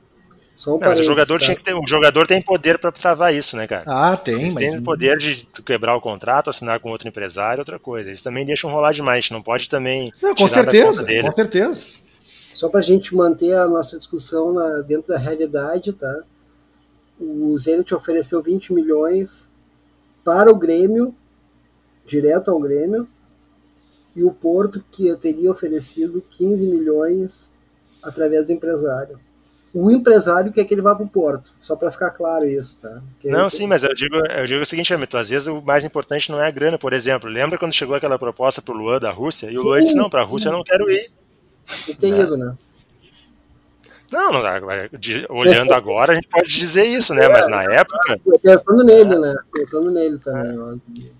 Um 0.65 0.71
não, 0.71 0.79
mas 0.79 0.99
o 0.99 1.03
jogador 1.03 1.37
tá? 1.37 1.45
tinha 1.45 1.55
que 1.57 1.63
ter, 1.63 1.73
o 1.73 1.85
jogador 1.85 2.25
tem 2.25 2.41
poder 2.41 2.79
para 2.79 2.89
travar 2.89 3.33
isso, 3.33 3.57
né, 3.57 3.67
cara? 3.67 3.83
Ah, 3.85 4.15
tem, 4.15 4.35
Eles 4.35 4.53
mas 4.53 4.71
tem 4.71 4.81
poder 4.81 5.17
de 5.17 5.45
quebrar 5.65 5.95
o 5.97 6.01
contrato, 6.01 6.49
assinar 6.49 6.79
com 6.79 6.89
outro 6.91 7.09
empresário, 7.09 7.59
outra 7.59 7.77
coisa. 7.77 8.09
Eles 8.09 8.21
também 8.21 8.45
deixam 8.45 8.71
rolar 8.71 8.93
demais, 8.93 9.17
a 9.17 9.19
gente 9.19 9.33
não 9.33 9.41
pode 9.41 9.69
também 9.69 10.13
não, 10.21 10.33
com 10.33 10.47
certeza, 10.47 11.05
com 11.05 11.31
certeza. 11.33 11.83
Só 12.53 12.69
para 12.69 12.79
a 12.79 12.83
gente 12.83 13.13
manter 13.13 13.53
a 13.53 13.67
nossa 13.67 13.97
discussão 13.97 14.53
na, 14.53 14.79
dentro 14.79 15.09
da 15.09 15.17
realidade, 15.17 15.91
tá? 15.91 16.23
O 17.19 17.57
Zenit 17.57 17.93
ofereceu 17.93 18.41
20 18.41 18.73
milhões 18.73 19.51
para 20.23 20.51
o 20.51 20.55
Grêmio, 20.55 21.15
direto 22.05 22.51
ao 22.51 22.59
Grêmio, 22.59 23.07
e 24.15 24.23
o 24.23 24.31
Porto 24.31 24.83
que 24.91 25.07
eu 25.07 25.17
teria 25.17 25.51
oferecido 25.51 26.23
15 26.29 26.67
milhões 26.67 27.53
através 28.01 28.47
do 28.47 28.53
empresário. 28.53 29.19
o 29.73 29.91
empresário 29.91 30.53
quer 30.53 30.63
que 30.63 30.73
ele 30.73 30.81
vá 30.81 30.95
para 30.95 31.03
o 31.03 31.09
Porto, 31.09 31.53
só 31.59 31.75
para 31.75 31.91
ficar 31.91 32.11
claro 32.11 32.47
isso, 32.47 32.79
tá? 32.79 33.01
Que 33.19 33.29
não, 33.29 33.49
sim, 33.49 33.67
mas 33.67 33.83
eu 33.83 33.93
digo, 33.93 34.15
eu 34.15 34.45
digo 34.45 34.61
o 34.61 34.65
seguinte, 34.65 34.93
Hamilton, 34.93 35.17
às 35.17 35.29
vezes 35.29 35.47
o 35.47 35.61
mais 35.61 35.83
importante 35.83 36.31
não 36.31 36.41
é 36.41 36.47
a 36.47 36.51
grana, 36.51 36.77
por 36.77 36.93
exemplo, 36.93 37.29
lembra 37.29 37.57
quando 37.57 37.73
chegou 37.73 37.95
aquela 37.95 38.17
proposta 38.17 38.61
para 38.61 38.73
o 38.73 38.77
Luan 38.77 38.99
da 38.99 39.11
Rússia, 39.11 39.47
e 39.51 39.57
o 39.57 39.61
sim, 39.61 39.67
Luan 39.67 39.83
disse, 39.83 39.95
não, 39.95 40.09
para 40.09 40.21
a 40.21 40.25
Rússia 40.25 40.47
eu 40.47 40.53
não 40.53 40.63
quero 40.63 40.89
ir. 40.89 41.11
E 41.89 41.95
tem 41.95 42.13
né? 42.13 42.21
ido, 42.21 42.37
né? 42.37 42.55
Não, 44.11 44.31
não 44.31 44.41
olhando 45.29 45.73
agora 45.73 46.13
a 46.13 46.15
gente 46.15 46.27
pode 46.27 46.49
dizer 46.49 46.85
isso, 46.85 47.13
né? 47.13 47.27
Mas 47.27 47.47
na 47.47 47.63
época. 47.63 48.19
Pensando 48.41 48.83
nele, 48.83 49.17
né? 49.17 49.35
Pensando 49.51 49.91
nele 49.91 50.19
também. 50.19 51.11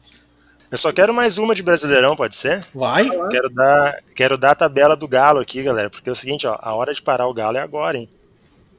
Eu 0.72 0.78
só 0.78 0.92
quero 0.92 1.14
mais 1.14 1.38
uma 1.38 1.56
de 1.56 1.64
Brasileirão, 1.64 2.16
pode 2.16 2.36
ser? 2.36 2.66
Vai. 2.74 3.08
Quero 3.30 3.50
dar, 3.50 4.00
quero 4.16 4.38
dar 4.38 4.52
a 4.52 4.56
tabela 4.56 4.96
do 4.96 5.08
Galo 5.08 5.40
aqui, 5.40 5.64
galera, 5.64 5.90
porque 5.90 6.10
é 6.10 6.12
o 6.12 6.16
seguinte, 6.16 6.46
ó, 6.46 6.58
a 6.62 6.74
hora 6.74 6.94
de 6.94 7.02
parar 7.02 7.28
o 7.28 7.34
Galo 7.34 7.58
é 7.58 7.62
agora, 7.62 7.98
hein? 7.98 8.10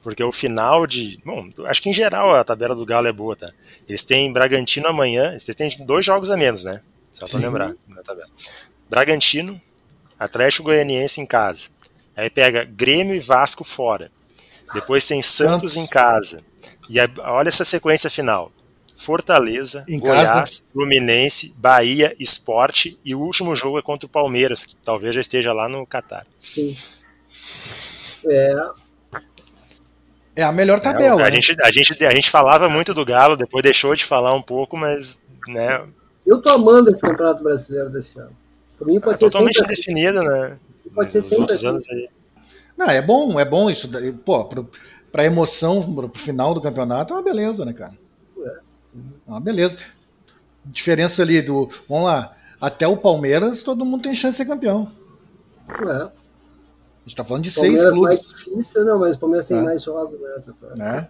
Porque 0.03 0.23
o 0.23 0.31
final 0.31 0.85
de. 0.85 1.19
Bom, 1.25 1.49
acho 1.65 1.81
que 1.81 1.89
em 1.89 1.93
geral 1.93 2.33
a 2.35 2.43
tabela 2.43 2.75
do 2.75 2.85
Galo 2.85 3.07
é 3.07 3.11
boa, 3.11 3.35
tá? 3.35 3.51
Eles 3.87 4.03
têm 4.03 4.31
Bragantino 4.31 4.87
amanhã, 4.87 5.31
eles 5.31 5.43
têm 5.43 5.69
dois 5.85 6.05
jogos 6.05 6.29
a 6.29 6.37
menos, 6.37 6.63
né? 6.63 6.81
Só 7.11 7.25
pra 7.25 7.39
Sim. 7.39 7.45
lembrar 7.45 7.73
na 7.87 8.03
tabela. 8.03 8.29
Bragantino, 8.89 9.59
Atlético 10.19 10.65
Goianiense 10.65 11.19
em 11.19 11.25
casa. 11.25 11.69
Aí 12.17 12.31
pega 12.31 12.65
Grêmio 12.65 13.13
e 13.13 13.19
Vasco 13.19 13.63
fora. 13.63 14.11
Depois 14.73 15.05
tem 15.05 15.21
Santos, 15.21 15.73
Santos. 15.73 15.75
em 15.75 15.87
casa. 15.87 16.43
E 16.89 16.99
aí, 16.99 17.07
olha 17.19 17.47
essa 17.47 17.63
sequência 17.63 18.09
final. 18.09 18.51
Fortaleza, 18.95 19.85
em 19.87 19.99
Goiás, 19.99 20.29
casa. 20.29 20.63
Fluminense, 20.73 21.53
Bahia, 21.55 22.15
Esporte 22.19 22.99
e 23.05 23.13
o 23.13 23.19
último 23.19 23.55
jogo 23.55 23.77
é 23.77 23.81
contra 23.83 24.07
o 24.07 24.09
Palmeiras, 24.09 24.65
que 24.65 24.75
talvez 24.77 25.13
já 25.13 25.21
esteja 25.21 25.53
lá 25.53 25.69
no 25.69 25.85
Catar. 25.85 26.25
Sim. 26.41 26.75
É, 28.27 28.53
é 30.37 30.43
a 30.43 30.51
melhor 30.51 30.79
tabela. 30.79 31.21
É, 31.21 31.27
a, 31.27 31.29
né? 31.29 31.39
gente, 31.39 31.55
a, 31.61 31.69
gente, 31.69 32.05
a 32.05 32.13
gente 32.13 32.31
falava 32.31 32.67
muito 32.67 32.95
do 32.95 33.05
Galo, 33.05 33.37
depois 33.37 33.61
deixou 33.61 33.95
de 33.95 34.03
falar 34.03 34.33
um 34.33 34.41
pouco, 34.41 34.75
mas. 34.75 35.23
Né, 35.47 35.85
eu 36.25 36.41
tô 36.41 36.49
amando 36.49 36.89
esse 36.89 37.01
Campeonato 37.01 37.43
Brasileiro 37.43 37.91
desse 37.91 38.19
ano. 38.19 38.35
Pra 38.77 38.87
mim 38.87 38.99
pode 38.99 39.15
é, 39.15 39.17
ser 39.19 39.25
totalmente 39.25 39.61
assim. 39.61 39.69
definido, 39.69 40.23
né? 40.23 40.57
Pode 40.93 41.11
ser 41.11 41.21
sempre 41.21 41.53
assim. 41.53 42.07
Não, 42.75 42.89
é 42.89 43.01
bom, 43.01 43.39
é 43.39 43.45
bom 43.45 43.69
isso. 43.69 43.89
Pô, 44.23 44.45
pro, 44.45 44.69
pra 45.11 45.25
emoção, 45.25 45.81
pro 45.93 46.09
final 46.19 46.53
do 46.53 46.61
campeonato, 46.61 47.13
é 47.13 47.17
uma 47.17 47.23
beleza, 47.23 47.65
né, 47.65 47.73
cara? 47.73 47.97
É, 48.39 48.49
é 48.49 49.29
uma 49.31 49.41
beleza. 49.41 49.77
Diferença 50.65 51.21
ali 51.21 51.41
do. 51.41 51.69
Vamos 51.87 52.05
lá, 52.05 52.35
até 52.59 52.87
o 52.87 52.97
Palmeiras, 52.97 53.63
todo 53.63 53.85
mundo 53.85 54.03
tem 54.03 54.13
chance 54.13 54.37
de 54.37 54.37
ser 54.37 54.45
campeão. 54.45 54.91
É 55.69 56.17
gente 57.07 57.15
tá 57.15 57.23
falando 57.23 57.43
de 57.43 57.51
Palmeiras 57.51 57.81
seis 57.81 57.93
clubes. 57.93 58.19
mais 58.19 58.27
difícil, 58.27 58.85
não, 58.85 58.99
mas 58.99 59.15
o 59.15 59.19
Palmeiras 59.19 59.45
tem 59.45 59.57
é. 59.57 59.61
mais 59.61 59.81
jogos, 59.81 60.19
né? 60.19 61.09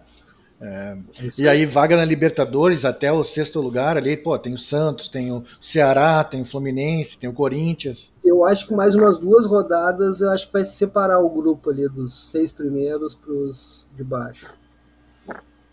É. 0.60 0.96
E 1.38 1.48
aí, 1.48 1.64
vaga 1.64 1.96
na 1.96 2.04
Libertadores 2.04 2.84
até 2.84 3.12
o 3.12 3.22
sexto 3.22 3.60
lugar 3.60 3.96
ali, 3.96 4.16
pô, 4.16 4.36
tem 4.36 4.52
o 4.52 4.58
Santos, 4.58 5.08
tem 5.08 5.30
o 5.30 5.44
Ceará, 5.60 6.24
tem 6.24 6.40
o 6.40 6.44
Fluminense, 6.44 7.16
tem 7.16 7.30
o 7.30 7.32
Corinthians. 7.32 8.12
Eu 8.24 8.44
acho 8.44 8.66
que 8.66 8.74
mais 8.74 8.96
umas 8.96 9.18
duas 9.18 9.46
rodadas, 9.46 10.20
eu 10.20 10.30
acho 10.30 10.48
que 10.48 10.52
vai 10.52 10.64
separar 10.64 11.20
o 11.20 11.30
grupo 11.30 11.70
ali 11.70 11.88
dos 11.88 12.12
seis 12.30 12.50
primeiros 12.50 13.14
pros 13.14 13.88
de 13.96 14.02
baixo. 14.02 14.46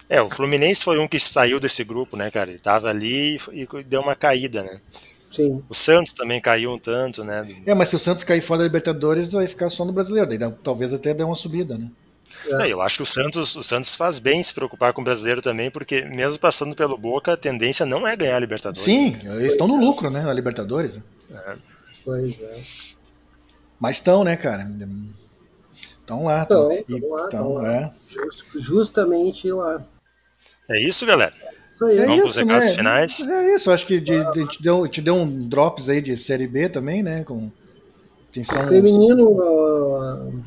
É, 0.07 0.22
o 0.22 0.30
Fluminense 0.30 0.84
foi 0.84 0.99
um 0.99 1.07
que 1.07 1.20
saiu 1.20 1.60
desse 1.60 1.84
grupo, 1.84 2.16
né, 2.16 2.30
cara? 2.30 2.52
Ele 2.52 2.60
tava 2.60 2.90
ali 2.90 3.40
e 3.52 3.68
deu 3.88 4.02
uma 4.02 4.16
caída, 4.16 4.62
né? 4.62 4.80
Sim. 5.32 5.64
O 5.68 5.74
Santos 5.74 6.14
também 6.14 6.40
caiu 6.40 6.72
um 6.72 6.78
tanto, 6.78 7.24
né? 7.24 7.45
É, 7.66 7.74
mas 7.74 7.90
se 7.90 7.95
o 7.95 7.99
Santos 7.99 8.24
cair 8.24 8.41
fora 8.41 8.60
da 8.60 8.66
Libertadores, 8.66 9.34
vai 9.34 9.48
ficar 9.48 9.70
só 9.72 9.84
no 9.84 9.91
brasileiro. 9.91 10.30
Daí 10.30 10.40
talvez 10.64 10.94
até 10.94 11.12
dê 11.14 11.24
uma 11.24 11.36
subida, 11.36 11.76
né? 11.76 11.90
É. 12.48 12.68
eu 12.72 12.82
acho 12.82 12.98
que 12.98 13.04
o 13.04 13.06
Santos, 13.06 13.56
o 13.56 13.64
Santos 13.64 13.96
faz 13.96 14.20
bem 14.20 14.42
se 14.44 14.54
preocupar 14.54 14.94
com 14.94 15.02
o 15.02 15.04
brasileiro 15.04 15.42
também, 15.42 15.72
porque 15.72 16.04
mesmo 16.04 16.40
passando 16.40 16.76
pelo 16.76 16.98
Boca, 16.98 17.34
a 17.34 17.38
tendência 17.38 17.86
não 17.86 18.08
é 18.08 18.16
ganhar 18.16 18.36
a 18.36 18.40
Libertadores. 18.40 18.84
Sim, 18.84 19.12
né? 19.12 19.36
eles 19.38 19.54
estão 19.54 19.68
no 19.68 19.78
lucro, 19.78 20.10
né, 20.10 20.22
na 20.22 20.34
Libertadores. 20.34 21.00
É. 21.32 21.56
Pois 22.04 22.40
é. 22.40 22.62
Mas 23.80 23.98
estão, 23.98 24.24
né, 24.24 24.36
cara? 24.36 24.70
Estão 26.00 26.26
lá. 26.26 26.44
Estão 26.44 27.10
lá, 27.10 27.28
tão 27.30 27.54
lá. 27.54 27.74
É. 27.74 27.92
Just, 28.08 28.46
justamente 28.56 29.52
lá. 29.52 29.84
É 30.70 30.82
isso, 30.82 31.06
galera. 31.06 31.34
Isso 31.72 31.86
aí. 31.86 31.98
Vamos 31.98 32.14
é 32.14 32.20
para 32.20 32.28
os 32.28 32.36
recados 32.36 32.70
né? 32.70 32.76
finais. 32.76 33.28
É 33.28 33.56
isso, 33.56 33.72
acho 33.72 33.86
que 33.86 34.00
de, 34.00 34.32
de, 34.32 34.48
te, 34.48 34.64
deu, 34.64 34.88
te 34.88 35.02
deu 35.02 35.16
um 35.16 35.48
drops 35.48 35.90
aí 35.90 36.02
de 36.02 36.16
Série 36.16 36.48
B 36.48 36.70
também, 36.70 37.04
né? 37.04 37.24
Com, 37.24 37.52
atenção 38.30 38.68
Feminino. 38.68 39.30
Uh, 39.30 40.44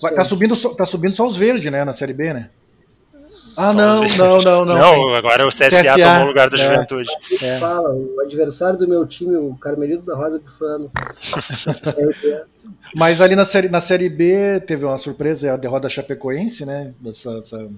Vai, 0.00 0.14
tá, 0.14 0.24
subindo, 0.24 0.56
tá 0.74 0.84
subindo 0.84 1.16
só 1.16 1.26
os 1.26 1.36
verdes, 1.36 1.70
né? 1.70 1.84
Na 1.84 1.94
Série 1.94 2.12
B, 2.12 2.32
né? 2.32 2.50
Ah, 3.56 3.72
não, 3.72 4.00
não, 4.00 4.38
não, 4.38 4.64
não. 4.64 4.78
Não, 4.78 5.14
agora 5.14 5.44
o 5.44 5.48
CSA, 5.48 5.68
CSA 5.68 5.98
tomou 5.98 6.22
o 6.22 6.26
lugar 6.28 6.48
da 6.48 6.56
é, 6.56 6.60
Juventude. 6.60 7.10
É. 7.42 7.58
Fala, 7.58 7.92
o 7.92 8.20
adversário 8.20 8.78
do 8.78 8.88
meu 8.88 9.04
time, 9.04 9.36
o 9.36 9.54
Carmelito 9.56 10.02
da 10.02 10.14
Rosa 10.14 10.38
Bifano. 10.38 10.90
Mas 12.94 13.20
ali 13.20 13.34
na 13.34 13.44
série, 13.44 13.68
na 13.68 13.80
série 13.80 14.08
B 14.08 14.60
teve 14.60 14.84
uma 14.84 14.96
surpresa, 14.96 15.52
a 15.52 15.56
derrota 15.56 15.82
da 15.82 15.88
Chapecoense, 15.88 16.64
né? 16.64 16.94
Dessa, 17.00 17.30
essa, 17.38 17.68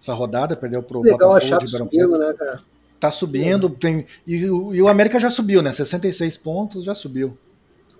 essa 0.00 0.12
rodada, 0.12 0.56
perdeu 0.56 0.82
pro 0.82 1.00
Legal 1.00 1.18
Botafogo 1.18 1.36
a 1.36 1.40
Chape 1.40 1.64
de 1.66 1.70
subindo, 1.70 2.18
né, 2.18 2.34
cara? 2.34 2.60
Tá 2.98 3.10
subindo, 3.10 3.70
tem, 3.70 4.06
e, 4.26 4.36
e, 4.36 4.82
o 4.82 4.88
América 4.88 5.18
já 5.18 5.30
subiu, 5.30 5.62
né? 5.62 5.72
66 5.72 6.36
pontos, 6.36 6.84
já 6.84 6.94
subiu. 6.94 7.36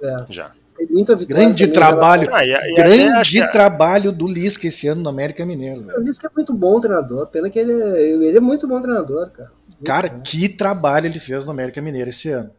É. 0.02 0.16
Já. 0.28 0.52
Tem 0.86 0.94
muita 0.94 1.14
vitória. 1.14 1.44
Grande 1.44 1.68
trabalho. 1.68 2.28
Ah, 2.32 2.44
e, 2.44 2.50
e 2.50 2.74
grande 2.74 3.52
trabalho 3.52 4.10
do 4.10 4.26
Lisca 4.26 4.66
esse 4.66 4.88
ano 4.88 5.02
no 5.02 5.09
América 5.09 5.46
Mineiro. 5.46 5.80
O 5.96 6.00
Lisca 6.00 6.26
é 6.26 6.30
muito 6.34 6.52
bom 6.52 6.80
treinador. 6.80 7.26
Pena 7.28 7.48
que 7.48 7.59
ele, 7.59 7.72
é, 7.72 8.26
ele 8.28 8.36
é 8.36 8.40
muito 8.40 8.66
bom 8.66 8.80
treinador, 8.80 9.30
cara. 9.30 9.52
Muito 9.66 9.84
cara, 9.84 10.09
bom. 10.09 10.20
que 10.22 10.48
trabalho 10.48 11.06
ele 11.06 11.20
fez 11.20 11.44
no 11.44 11.52
América 11.52 11.80
Mineiro 11.80 12.10
esse 12.10 12.30
ano. 12.30 12.50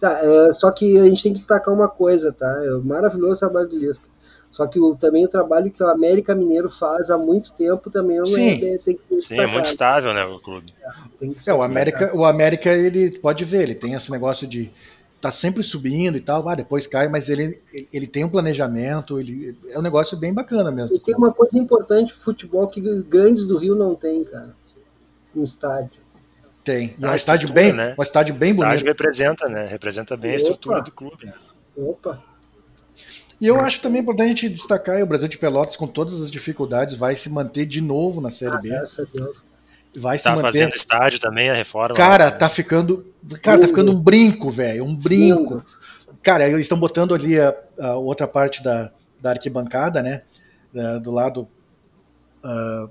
Tá, 0.00 0.18
é, 0.22 0.52
só 0.54 0.70
que 0.70 0.98
a 0.98 1.04
gente 1.04 1.22
tem 1.22 1.32
que 1.32 1.38
destacar 1.38 1.74
uma 1.74 1.88
coisa, 1.88 2.32
tá? 2.32 2.62
É 2.64 2.74
um 2.74 2.82
maravilhoso 2.82 3.34
o 3.34 3.38
trabalho 3.38 3.68
do 3.68 3.78
Lisca. 3.78 4.08
Só 4.50 4.66
que 4.66 4.80
o, 4.80 4.96
também 4.96 5.24
o 5.24 5.28
trabalho 5.28 5.70
que 5.70 5.82
o 5.82 5.86
América 5.86 6.34
Mineiro 6.34 6.68
faz 6.68 7.10
há 7.10 7.16
muito 7.16 7.52
tempo 7.52 7.88
também 7.88 8.18
é, 8.18 8.78
tem 8.78 8.96
que 8.96 9.04
ser 9.04 9.18
Sim, 9.20 9.40
é 9.40 9.46
muito 9.46 9.66
estável, 9.66 10.12
né, 10.12 10.24
o 10.24 10.40
clube. 10.40 10.74
É, 11.22 11.50
é 11.50 11.54
o 11.54 11.62
América, 11.62 12.10
o 12.16 12.24
América, 12.24 12.72
ele 12.72 13.18
pode 13.20 13.44
ver, 13.44 13.62
ele 13.62 13.74
tem 13.76 13.94
esse 13.94 14.10
negócio 14.10 14.48
de 14.48 14.72
tá 15.20 15.30
sempre 15.30 15.62
subindo 15.62 16.16
e 16.16 16.20
tal, 16.20 16.48
ah, 16.48 16.54
depois 16.54 16.86
cai, 16.86 17.08
mas 17.08 17.28
ele, 17.28 17.60
ele 17.92 18.06
tem 18.06 18.24
um 18.24 18.28
planejamento, 18.28 19.20
ele 19.20 19.56
é 19.68 19.78
um 19.78 19.82
negócio 19.82 20.16
bem 20.16 20.32
bacana 20.32 20.70
mesmo. 20.70 20.96
E 20.96 20.98
tem 20.98 21.14
uma 21.14 21.32
coisa 21.32 21.58
importante 21.58 22.12
futebol 22.12 22.66
que 22.68 22.80
grandes 23.02 23.46
do 23.46 23.58
Rio 23.58 23.74
não 23.74 23.94
tem, 23.94 24.24
cara. 24.24 24.54
Um 25.36 25.44
estádio. 25.44 26.00
Tem. 26.64 26.94
E 26.98 27.04
é 27.04 27.08
um 27.08 27.14
estádio 27.14 27.52
bem, 27.52 27.72
né? 27.72 27.94
um 27.98 28.02
estádio 28.02 28.34
bem 28.34 28.54
bonito. 28.54 28.70
O 28.70 28.74
estádio 28.74 28.86
representa, 28.86 29.48
né? 29.48 29.66
Representa 29.66 30.16
bem 30.16 30.30
Opa. 30.30 30.40
a 30.40 30.42
estrutura 30.42 30.82
do 30.82 30.90
clube. 30.90 31.26
Né? 31.26 31.34
Opa. 31.76 32.22
E 33.40 33.46
eu 33.46 33.58
acho 33.58 33.80
também 33.80 34.02
importante 34.02 34.26
a 34.26 34.30
gente 34.30 34.48
destacar 34.50 35.02
o 35.02 35.06
Brasil 35.06 35.26
de 35.26 35.38
Pelotas, 35.38 35.74
com 35.74 35.86
todas 35.86 36.20
as 36.20 36.30
dificuldades, 36.30 36.94
vai 36.94 37.16
se 37.16 37.30
manter 37.30 37.64
de 37.64 37.80
novo 37.80 38.20
na 38.20 38.30
Série 38.30 38.54
ah, 38.54 38.60
B. 38.60 38.68
Graças 38.68 39.00
a 39.00 39.08
Deus. 39.10 39.42
Vai 39.98 40.18
se 40.18 40.24
tá 40.24 40.30
manter. 40.30 40.42
fazendo 40.42 40.74
estádio 40.74 41.20
também, 41.20 41.50
a 41.50 41.54
reforma. 41.54 41.96
Cara, 41.96 42.26
né? 42.26 42.30
tá 42.32 42.48
ficando. 42.48 43.04
Cara, 43.42 43.60
tá 43.60 43.68
ficando 43.68 43.92
um 43.92 44.00
brinco, 44.00 44.50
velho. 44.50 44.84
Um 44.84 44.94
brinco. 44.94 45.64
Cara, 46.22 46.48
eles 46.48 46.62
estão 46.62 46.78
botando 46.78 47.14
ali 47.14 47.40
a, 47.40 47.54
a, 47.78 47.96
outra 47.96 48.28
parte 48.28 48.62
da, 48.62 48.92
da 49.20 49.30
arquibancada, 49.30 50.02
né? 50.02 50.22
Da, 50.72 50.98
do 50.98 51.10
lado. 51.10 51.48
Uh, 52.44 52.90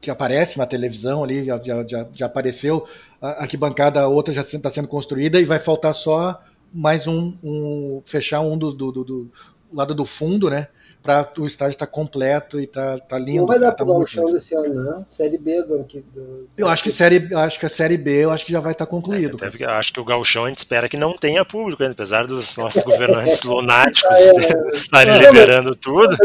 que 0.00 0.10
aparece 0.10 0.58
na 0.58 0.66
televisão 0.66 1.24
ali, 1.24 1.46
já, 1.46 1.58
já, 1.62 2.06
já 2.14 2.26
apareceu. 2.26 2.86
A 3.22 3.42
arquibancada, 3.42 4.06
outra 4.06 4.34
já 4.34 4.42
está 4.42 4.68
sendo 4.68 4.86
construída 4.86 5.40
e 5.40 5.46
vai 5.46 5.58
faltar 5.58 5.94
só 5.94 6.38
mais 6.74 7.06
um, 7.06 7.34
um 7.42 8.02
fechar 8.04 8.40
um 8.40 8.58
do, 8.58 8.70
do, 8.70 8.92
do, 8.92 9.04
do, 9.04 9.32
lado 9.72 9.94
do 9.94 10.04
fundo, 10.04 10.50
né? 10.50 10.68
Para 11.04 11.30
o 11.38 11.46
estádio 11.46 11.74
estar 11.74 11.86
tá 11.86 11.92
completo 11.92 12.58
e 12.58 12.66
tá, 12.66 12.96
tá 12.98 13.18
lindo. 13.18 13.40
Não 13.40 13.46
vai 13.46 13.58
dar 13.58 13.72
tá 13.72 13.84
para 13.84 13.92
o 13.92 14.06
chão 14.06 14.32
desse 14.32 14.56
ano, 14.56 14.82
né? 14.82 15.04
Série 15.06 15.36
B 15.36 15.62
do, 15.62 15.84
do 15.84 16.48
Eu 16.56 16.66
acho 16.66 16.82
que 16.82 16.90
série, 16.90 17.28
acho 17.34 17.60
que 17.60 17.66
a 17.66 17.68
série 17.68 17.98
B 17.98 18.24
eu 18.24 18.30
acho 18.30 18.46
que 18.46 18.52
já 18.52 18.60
vai 18.60 18.72
estar 18.72 18.86
tá 18.86 18.90
concluído. 18.90 19.36
É, 19.44 19.64
acho 19.72 19.92
que 19.92 20.00
o 20.00 20.04
Gauchão 20.04 20.46
a 20.46 20.48
gente 20.48 20.58
espera 20.58 20.88
que 20.88 20.96
não 20.96 21.14
tenha 21.14 21.44
público, 21.44 21.82
né? 21.82 21.90
apesar 21.90 22.26
dos 22.26 22.56
nossos 22.56 22.82
governantes 22.84 23.42
lunáticos 23.42 24.18
estarem 24.72 25.12
é, 25.12 25.18
liberando 25.18 25.68
mas, 25.68 25.76
tudo. 25.76 26.16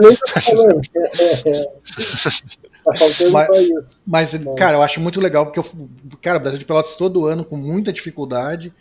Tá 2.86 2.94
faltando 2.94 3.32
mas, 3.32 3.48
só 3.48 3.54
isso. 3.56 4.02
Mas, 4.08 4.32
cara, 4.58 4.78
eu 4.78 4.82
acho 4.82 5.02
muito 5.02 5.20
legal, 5.20 5.46
porque, 5.46 5.60
eu, 5.60 5.90
cara, 6.22 6.38
o 6.38 6.42
Brasil 6.42 6.60
de 6.60 6.66
Pelotas 6.66 6.96
todo 6.96 7.26
ano 7.26 7.44
com 7.44 7.58
muita 7.58 7.92
dificuldade 7.92 8.74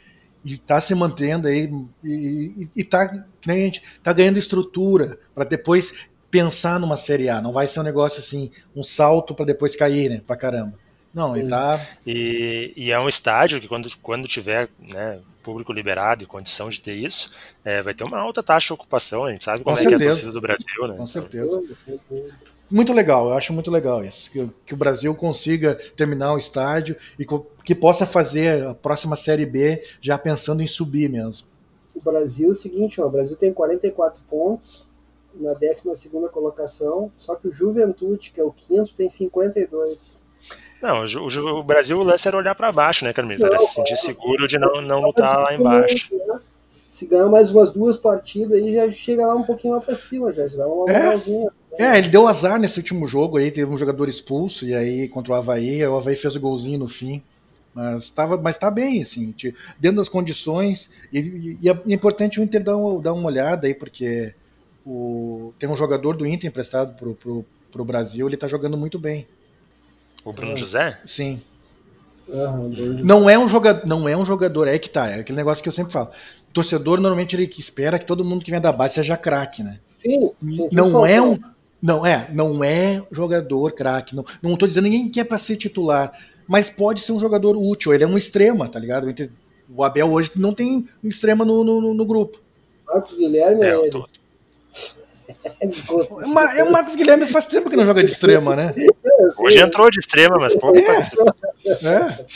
e 0.48 0.54
está 0.54 0.80
se 0.80 0.94
mantendo 0.94 1.46
aí 1.46 1.70
e, 2.02 2.68
está 2.74 3.06
que 3.08 3.46
nem 3.46 3.62
a 3.62 3.64
gente 3.66 3.82
tá 4.02 4.12
ganhando 4.12 4.38
estrutura 4.38 5.18
para 5.34 5.44
depois 5.44 6.08
pensar 6.30 6.80
numa 6.80 6.96
série 6.96 7.28
A. 7.28 7.40
Não 7.40 7.52
vai 7.52 7.68
ser 7.68 7.80
um 7.80 7.82
negócio 7.82 8.20
assim, 8.20 8.50
um 8.74 8.82
salto 8.82 9.34
para 9.34 9.44
depois 9.44 9.76
cair, 9.76 10.08
né? 10.08 10.22
Para 10.26 10.36
caramba. 10.36 10.74
Não, 11.12 11.36
ele 11.36 11.48
tá. 11.48 11.80
E, 12.06 12.72
e, 12.76 12.92
é 12.92 13.00
um 13.00 13.08
estádio 13.08 13.60
que 13.60 13.68
quando, 13.68 13.88
quando 13.98 14.28
tiver 14.28 14.68
né, 14.92 15.20
público 15.42 15.72
liberado 15.72 16.22
e 16.22 16.26
condição 16.26 16.68
de 16.68 16.80
ter 16.80 16.94
isso, 16.94 17.32
é, 17.64 17.82
vai 17.82 17.94
ter 17.94 18.04
uma 18.04 18.18
alta 18.18 18.42
taxa 18.42 18.68
de 18.68 18.72
ocupação. 18.74 19.24
A 19.24 19.30
gente 19.30 19.44
sabe 19.44 19.64
como 19.64 19.76
Com 19.76 19.80
é 19.80 19.84
certeza. 19.84 19.98
que 19.98 20.04
é 20.04 20.06
a 20.06 20.10
torcida 20.10 20.32
do 20.32 20.40
Brasil, 20.40 20.88
né? 20.88 20.96
Com 20.96 21.06
certeza. 21.06 21.62
Muito 22.70 22.92
legal, 22.92 23.28
eu 23.28 23.34
acho 23.34 23.52
muito 23.52 23.70
legal 23.70 24.04
isso. 24.04 24.30
Que, 24.30 24.48
que 24.66 24.74
o 24.74 24.76
Brasil 24.76 25.14
consiga 25.14 25.74
terminar 25.96 26.34
o 26.34 26.38
estádio 26.38 26.96
e 27.18 27.26
que 27.64 27.74
possa 27.74 28.04
fazer 28.04 28.66
a 28.66 28.74
próxima 28.74 29.16
Série 29.16 29.46
B 29.46 29.82
já 30.00 30.18
pensando 30.18 30.62
em 30.62 30.66
subir 30.66 31.08
mesmo. 31.08 31.46
O 31.94 32.02
Brasil, 32.02 32.48
é 32.48 32.52
o 32.52 32.54
seguinte, 32.54 33.00
ó, 33.00 33.06
o 33.06 33.10
Brasil 33.10 33.36
tem 33.36 33.52
44 33.52 34.22
pontos 34.28 34.90
na 35.34 35.52
12 35.52 36.10
colocação, 36.30 37.10
só 37.16 37.34
que 37.34 37.48
o 37.48 37.50
Juventude, 37.50 38.30
que 38.30 38.40
é 38.40 38.44
o 38.44 38.52
quinto, 38.52 38.94
tem 38.94 39.08
52. 39.08 40.18
Não, 40.80 41.02
o, 41.04 41.58
o 41.58 41.62
Brasil, 41.62 41.98
o 41.98 42.04
lance 42.04 42.28
era 42.28 42.36
olhar 42.36 42.54
para 42.54 42.70
baixo, 42.70 43.04
né, 43.04 43.12
Carmelo? 43.12 43.44
Era 43.44 43.58
se 43.58 43.74
sentir 43.74 43.96
seguro 43.96 44.46
de 44.46 44.58
não, 44.58 44.80
não 44.80 45.00
lutar 45.00 45.36
lá 45.38 45.54
embaixo. 45.54 46.14
Né? 46.14 46.40
Se 46.92 47.06
ganhar 47.06 47.28
mais 47.28 47.50
umas 47.50 47.72
duas 47.72 47.96
partidas 47.96 48.52
aí, 48.52 48.72
já 48.72 48.88
chega 48.90 49.26
lá 49.26 49.34
um 49.34 49.42
pouquinho 49.42 49.74
lá 49.74 49.80
para 49.80 49.94
cima, 49.94 50.32
já, 50.32 50.46
já 50.46 50.58
dá 50.58 50.68
uma 50.68 50.90
é. 50.90 51.02
moralzinha. 51.02 51.48
É, 51.48 51.57
ele 51.78 52.08
deu 52.08 52.26
azar 52.26 52.58
nesse 52.58 52.78
último 52.78 53.06
jogo 53.06 53.36
aí, 53.36 53.50
teve 53.50 53.70
um 53.70 53.78
jogador 53.78 54.08
expulso, 54.08 54.66
e 54.66 54.74
aí 54.74 55.08
contra 55.08 55.32
o 55.32 55.34
Havaí, 55.34 55.84
o 55.86 55.96
Havaí 55.96 56.16
fez 56.16 56.34
o 56.34 56.40
golzinho 56.40 56.78
no 56.78 56.88
fim. 56.88 57.22
Mas, 57.74 58.10
tava, 58.10 58.36
mas 58.36 58.58
tá 58.58 58.70
bem, 58.70 59.02
assim, 59.02 59.32
dentro 59.78 59.98
das 59.98 60.08
condições. 60.08 60.90
E, 61.12 61.56
e 61.62 61.68
é 61.68 61.78
importante 61.86 62.40
o 62.40 62.42
Inter 62.42 62.62
dar 62.62 62.76
uma, 62.76 63.00
dar 63.00 63.12
uma 63.12 63.26
olhada 63.26 63.66
aí, 63.66 63.74
porque 63.74 64.34
o, 64.84 65.52
tem 65.58 65.68
um 65.68 65.76
jogador 65.76 66.16
do 66.16 66.26
Inter 66.26 66.48
emprestado 66.48 66.96
pro, 66.96 67.14
pro, 67.14 67.44
pro 67.70 67.84
Brasil, 67.84 68.26
ele 68.26 68.36
tá 68.36 68.48
jogando 68.48 68.76
muito 68.76 68.98
bem. 68.98 69.26
O 70.24 70.32
Bruno 70.32 70.56
José? 70.56 70.98
Sim. 71.06 71.40
Uhum, 72.26 72.68
não 73.04 73.30
é 73.30 73.38
um 73.38 73.48
jogador, 73.48 73.86
não 73.86 74.08
é 74.08 74.16
um 74.16 74.24
jogador, 74.24 74.68
é 74.68 74.78
que 74.78 74.90
tá, 74.90 75.08
é 75.08 75.20
aquele 75.20 75.36
negócio 75.36 75.62
que 75.62 75.68
eu 75.68 75.72
sempre 75.72 75.92
falo. 75.92 76.10
O 76.50 76.52
torcedor 76.52 77.00
normalmente 77.00 77.34
ele 77.34 77.50
espera 77.56 77.98
que 77.98 78.04
todo 78.04 78.24
mundo 78.24 78.44
que 78.44 78.50
vem 78.50 78.60
da 78.60 78.72
base 78.72 78.94
seja 78.94 79.16
craque, 79.16 79.62
né? 79.62 79.78
Sim, 79.98 80.30
sim 80.40 80.68
não 80.72 81.06
é 81.06 81.22
um 81.22 81.38
não 81.80 82.04
é, 82.04 82.28
não 82.32 82.62
é 82.62 83.02
jogador 83.10 83.72
craque. 83.72 84.14
Não, 84.14 84.24
não 84.42 84.56
tô 84.56 84.66
dizendo 84.66 84.84
ninguém 84.84 85.08
que 85.08 85.20
é 85.20 85.24
para 85.24 85.38
ser 85.38 85.56
titular, 85.56 86.12
mas 86.46 86.68
pode 86.68 87.00
ser 87.00 87.12
um 87.12 87.20
jogador 87.20 87.56
útil. 87.56 87.94
Ele 87.94 88.04
é 88.04 88.06
um 88.06 88.18
extrema, 88.18 88.68
tá 88.68 88.78
ligado? 88.78 89.12
O 89.74 89.84
Abel 89.84 90.10
hoje 90.10 90.32
não 90.36 90.54
tem 90.54 90.88
extrema 91.02 91.44
no, 91.44 91.62
no, 91.62 91.94
no 91.94 92.04
grupo. 92.04 92.40
Marcos 92.86 93.14
Guilherme 93.14 93.64
é, 93.64 93.68
é 93.68 93.90
tô... 93.90 94.08
é, 95.60 96.64
o 96.64 96.72
Marcos 96.72 96.96
Guilherme 96.96 97.26
faz 97.26 97.46
tempo 97.46 97.68
que 97.68 97.76
não 97.76 97.84
joga 97.84 98.02
de 98.02 98.10
extrema, 98.10 98.56
né? 98.56 98.74
Hoje 99.40 99.60
entrou 99.60 99.90
de 99.90 99.98
extrema, 99.98 100.38
mas 100.38 100.54
pouco. 100.56 100.78
É. 100.78 100.82
é. 100.82 102.26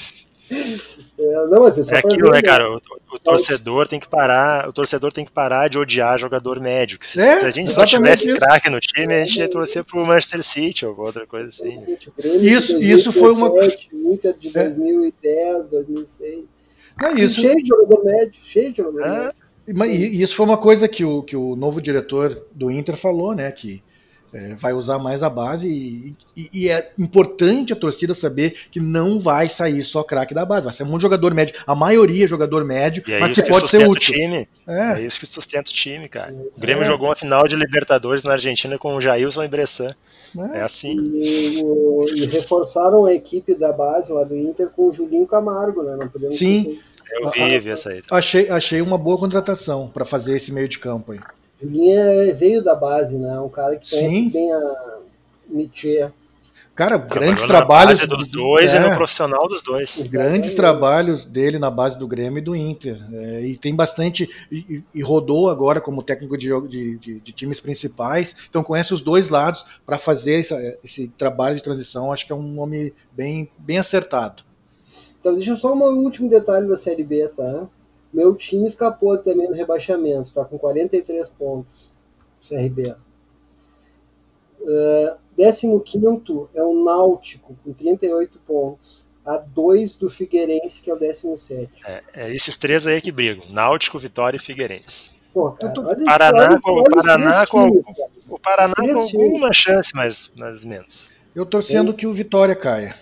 É, 0.50 1.46
não, 1.46 1.60
mas 1.60 1.90
é, 1.90 1.94
é 1.94 1.98
aquilo, 1.98 2.30
né, 2.30 2.42
cara? 2.42 2.70
O, 2.70 2.80
o, 3.12 3.18
torcedor 3.18 3.86
tem 3.86 4.00
que 4.00 4.08
parar, 4.08 4.68
o 4.68 4.72
torcedor 4.72 5.12
tem 5.12 5.24
que 5.24 5.30
parar 5.30 5.68
de 5.68 5.78
odiar 5.78 6.18
jogador 6.18 6.60
médio. 6.60 6.98
Se, 7.00 7.20
é, 7.20 7.38
se, 7.38 7.46
a 7.46 7.50
gente 7.50 7.70
só 7.70 7.84
tivesse 7.86 8.34
craque 8.34 8.68
no 8.68 8.80
time, 8.80 9.14
a 9.14 9.24
gente 9.24 9.38
ia 9.38 9.48
torcer 9.48 9.84
pro 9.84 10.04
Manchester 10.04 10.42
City 10.42 10.84
ou 10.84 10.98
outra 10.98 11.26
coisa 11.26 11.48
assim. 11.48 11.82
Isso, 12.40 12.76
isso 12.78 13.12
foi 13.12 13.32
uma. 13.32 13.52
Inter 13.92 14.36
de 14.38 14.50
2010, 14.50 15.68
2006. 15.68 16.44
Não, 17.00 17.16
isso... 17.16 17.40
Cheio 17.40 17.56
de 17.56 17.68
jogador 17.68 18.04
médio, 18.04 18.40
cheio 18.42 18.70
de 18.70 18.76
jogador 18.78 19.06
é. 19.06 19.72
médio. 19.72 19.94
E 19.94 20.22
isso 20.22 20.34
foi 20.34 20.44
uma 20.44 20.58
coisa 20.58 20.88
que 20.88 21.04
o, 21.04 21.22
que 21.22 21.36
o 21.36 21.56
novo 21.56 21.80
diretor 21.80 22.46
do 22.52 22.70
Inter 22.70 22.96
falou, 22.96 23.34
né? 23.34 23.50
Que 23.52 23.82
é, 24.32 24.54
vai 24.54 24.72
usar 24.72 24.98
mais 24.98 25.22
a 25.22 25.28
base 25.28 25.68
e, 25.68 26.16
e, 26.36 26.50
e, 26.52 26.68
é 26.70 26.90
importante 26.98 27.72
a 27.72 27.76
torcida 27.76 28.14
saber 28.14 28.68
que 28.70 28.80
não 28.80 29.20
vai 29.20 29.48
sair 29.48 29.84
só 29.84 30.02
craque 30.02 30.32
da 30.32 30.46
base, 30.46 30.64
vai 30.64 30.74
ser 30.74 30.84
um 30.84 30.98
jogador 30.98 31.34
médio, 31.34 31.54
a 31.66 31.74
maioria 31.74 32.24
é 32.24 32.26
jogador 32.26 32.64
médio, 32.64 33.02
e 33.06 33.12
é 33.12 33.20
mas 33.20 33.32
isso 33.32 33.44
que 33.44 33.50
pode 33.50 33.70
ser 33.70 33.88
útil. 33.88 34.14
O 34.14 34.20
time. 34.20 34.48
É. 34.66 34.92
é. 34.94 35.02
isso 35.02 35.20
que 35.20 35.26
sustenta 35.26 35.70
o 35.70 35.74
time, 35.74 36.08
cara. 36.08 36.32
o 36.32 36.60
Grêmio 36.60 36.84
jogou 36.84 37.08
uma 37.08 37.16
final 37.16 37.46
de 37.46 37.56
Libertadores 37.56 38.24
na 38.24 38.32
Argentina 38.32 38.78
com 38.78 38.94
o 38.94 39.00
Jailson 39.00 39.44
e 39.44 39.48
Bressan. 39.48 39.94
É, 40.54 40.58
é 40.58 40.62
assim. 40.62 40.96
E, 40.98 41.60
o, 41.62 42.06
e, 42.08 42.24
reforçaram 42.24 43.04
a 43.04 43.12
equipe 43.12 43.54
da 43.54 43.70
base 43.70 44.12
lá 44.12 44.24
do 44.24 44.34
Inter 44.34 44.70
com 44.70 44.88
o 44.88 44.92
Julinho 44.92 45.26
Camargo, 45.26 45.82
né? 45.82 45.96
Não 45.96 46.08
podemos 46.08 46.38
Sim. 46.38 46.78
Eu 47.10 47.30
vi, 47.30 47.58
vi 47.60 47.70
essa 47.70 47.90
aí. 47.90 48.02
Achei, 48.10 48.48
achei 48.48 48.80
uma 48.80 48.96
boa 48.96 49.18
contratação 49.18 49.90
para 49.92 50.06
fazer 50.06 50.36
esse 50.36 50.50
meio 50.50 50.68
de 50.68 50.78
campo 50.78 51.12
aí. 51.12 51.20
Julinho 51.62 52.34
veio 52.34 52.62
da 52.62 52.74
base, 52.74 53.18
né? 53.18 53.38
Um 53.38 53.48
cara 53.48 53.76
que 53.76 53.88
conhece 53.88 54.14
Sim. 54.14 54.28
bem 54.28 54.52
a 54.52 54.98
Michê. 55.48 56.10
Cara, 56.74 56.96
grandes 56.96 57.44
trabalhos. 57.44 58.00
Na 58.00 58.06
base 58.06 58.24
dos 58.24 58.28
dois 58.28 58.72
é, 58.72 58.78
e 58.78 58.80
no 58.80 58.96
profissional 58.96 59.46
dos 59.46 59.62
dois. 59.62 60.04
Grandes 60.10 60.54
trabalhos 60.54 61.24
dele 61.24 61.58
na 61.58 61.70
base 61.70 61.98
do 61.98 62.08
Grêmio 62.08 62.38
e 62.38 62.40
do 62.42 62.56
Inter. 62.56 62.98
É, 63.12 63.42
e 63.42 63.56
tem 63.58 63.76
bastante. 63.76 64.28
E, 64.50 64.82
e, 64.94 65.02
rodou 65.02 65.50
agora 65.50 65.82
como 65.82 66.02
técnico 66.02 66.36
de, 66.36 66.48
de, 66.68 66.98
de, 66.98 67.20
de, 67.20 67.32
times 67.32 67.60
principais. 67.60 68.34
Então 68.48 68.64
conhece 68.64 68.94
os 68.94 69.02
dois 69.02 69.28
lados 69.28 69.64
para 69.84 69.98
fazer 69.98 70.40
esse, 70.40 70.78
esse, 70.82 71.08
trabalho 71.08 71.56
de 71.56 71.62
transição. 71.62 72.10
Acho 72.10 72.26
que 72.26 72.32
é 72.32 72.34
um 72.34 72.42
nome 72.42 72.94
bem, 73.12 73.50
bem 73.58 73.78
acertado. 73.78 74.42
Então, 75.20 75.34
deixa 75.34 75.50
eu 75.50 75.56
só 75.56 75.74
um 75.74 75.98
último 75.98 76.28
detalhe 76.28 76.66
da 76.66 76.76
Série 76.76 77.04
B, 77.04 77.28
tá? 77.28 77.68
Meu 78.12 78.34
time 78.34 78.66
escapou 78.66 79.16
também 79.18 79.48
do 79.48 79.54
rebaixamento, 79.54 80.22
está 80.22 80.44
com 80.44 80.58
43 80.58 81.28
pontos, 81.30 81.96
CRB. 82.46 82.94
Uh, 84.60 85.22
15 85.36 85.66
é 86.54 86.62
o 86.62 86.84
Náutico, 86.84 87.56
com 87.64 87.72
38 87.72 88.38
pontos. 88.46 89.10
A 89.24 89.38
2 89.38 89.98
do 89.98 90.10
Figueirense, 90.10 90.82
que 90.82 90.90
é 90.90 90.94
o 90.94 90.98
17. 90.98 91.70
É, 91.86 92.00
é 92.14 92.34
esses 92.34 92.56
três 92.56 92.88
aí 92.88 93.00
que 93.00 93.12
brigam: 93.12 93.44
Náutico, 93.52 93.96
Vitória 93.98 94.36
e 94.36 94.40
Figueirense. 94.40 95.14
Pô, 95.32 95.52
cara, 95.52 95.72
olha 95.80 96.04
Paraná, 96.04 96.60
com, 96.60 96.70
o 96.72 96.84
Paraná, 96.84 97.46
com, 97.46 97.70
times, 97.70 97.84
o 98.28 98.38
Paraná 98.38 98.74
com 98.74 99.22
alguma 99.22 99.52
chance, 99.52 99.92
mas, 99.94 100.32
mas 100.36 100.64
menos. 100.64 101.08
Eu 101.34 101.46
torcendo 101.46 101.92
é. 101.92 101.94
que 101.94 102.06
o 102.06 102.12
Vitória 102.12 102.54
caia. 102.54 102.94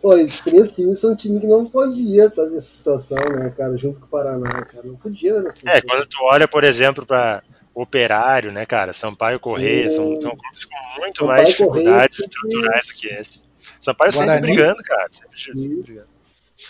Pô, 0.00 0.14
esses 0.14 0.40
três 0.40 0.72
times 0.72 0.98
são 0.98 1.12
um 1.12 1.16
time 1.16 1.40
que 1.40 1.46
não 1.46 1.66
podia 1.66 2.26
estar 2.26 2.46
nessa 2.46 2.66
situação, 2.66 3.18
né, 3.18 3.52
cara, 3.56 3.76
junto 3.76 4.00
com 4.00 4.06
o 4.06 4.08
Paraná, 4.08 4.64
cara. 4.64 4.84
Não 4.84 4.96
podia 4.96 5.40
nessa 5.42 5.68
É, 5.68 5.80
quando 5.80 6.06
tu 6.06 6.18
olha, 6.22 6.46
por 6.48 6.64
exemplo, 6.64 7.06
para 7.06 7.42
Operário, 7.74 8.52
né, 8.52 8.66
cara, 8.66 8.92
Sampaio 8.92 9.40
Correia, 9.40 9.90
são, 9.90 10.20
são 10.20 10.36
clubes 10.36 10.64
com 10.66 11.00
muito 11.00 11.18
Sampaio 11.18 11.42
mais 11.42 11.48
dificuldades 11.48 12.18
Correia, 12.18 12.28
estruturais 12.28 12.86
do 12.86 12.94
que 12.94 13.08
esse. 13.08 13.42
Sampaio 13.80 14.12
Guarani. 14.12 14.32
sempre 14.32 14.54
brigando, 14.54 14.82
cara. 14.82 15.08
Sempre 15.34 15.68
brigando. 15.82 16.08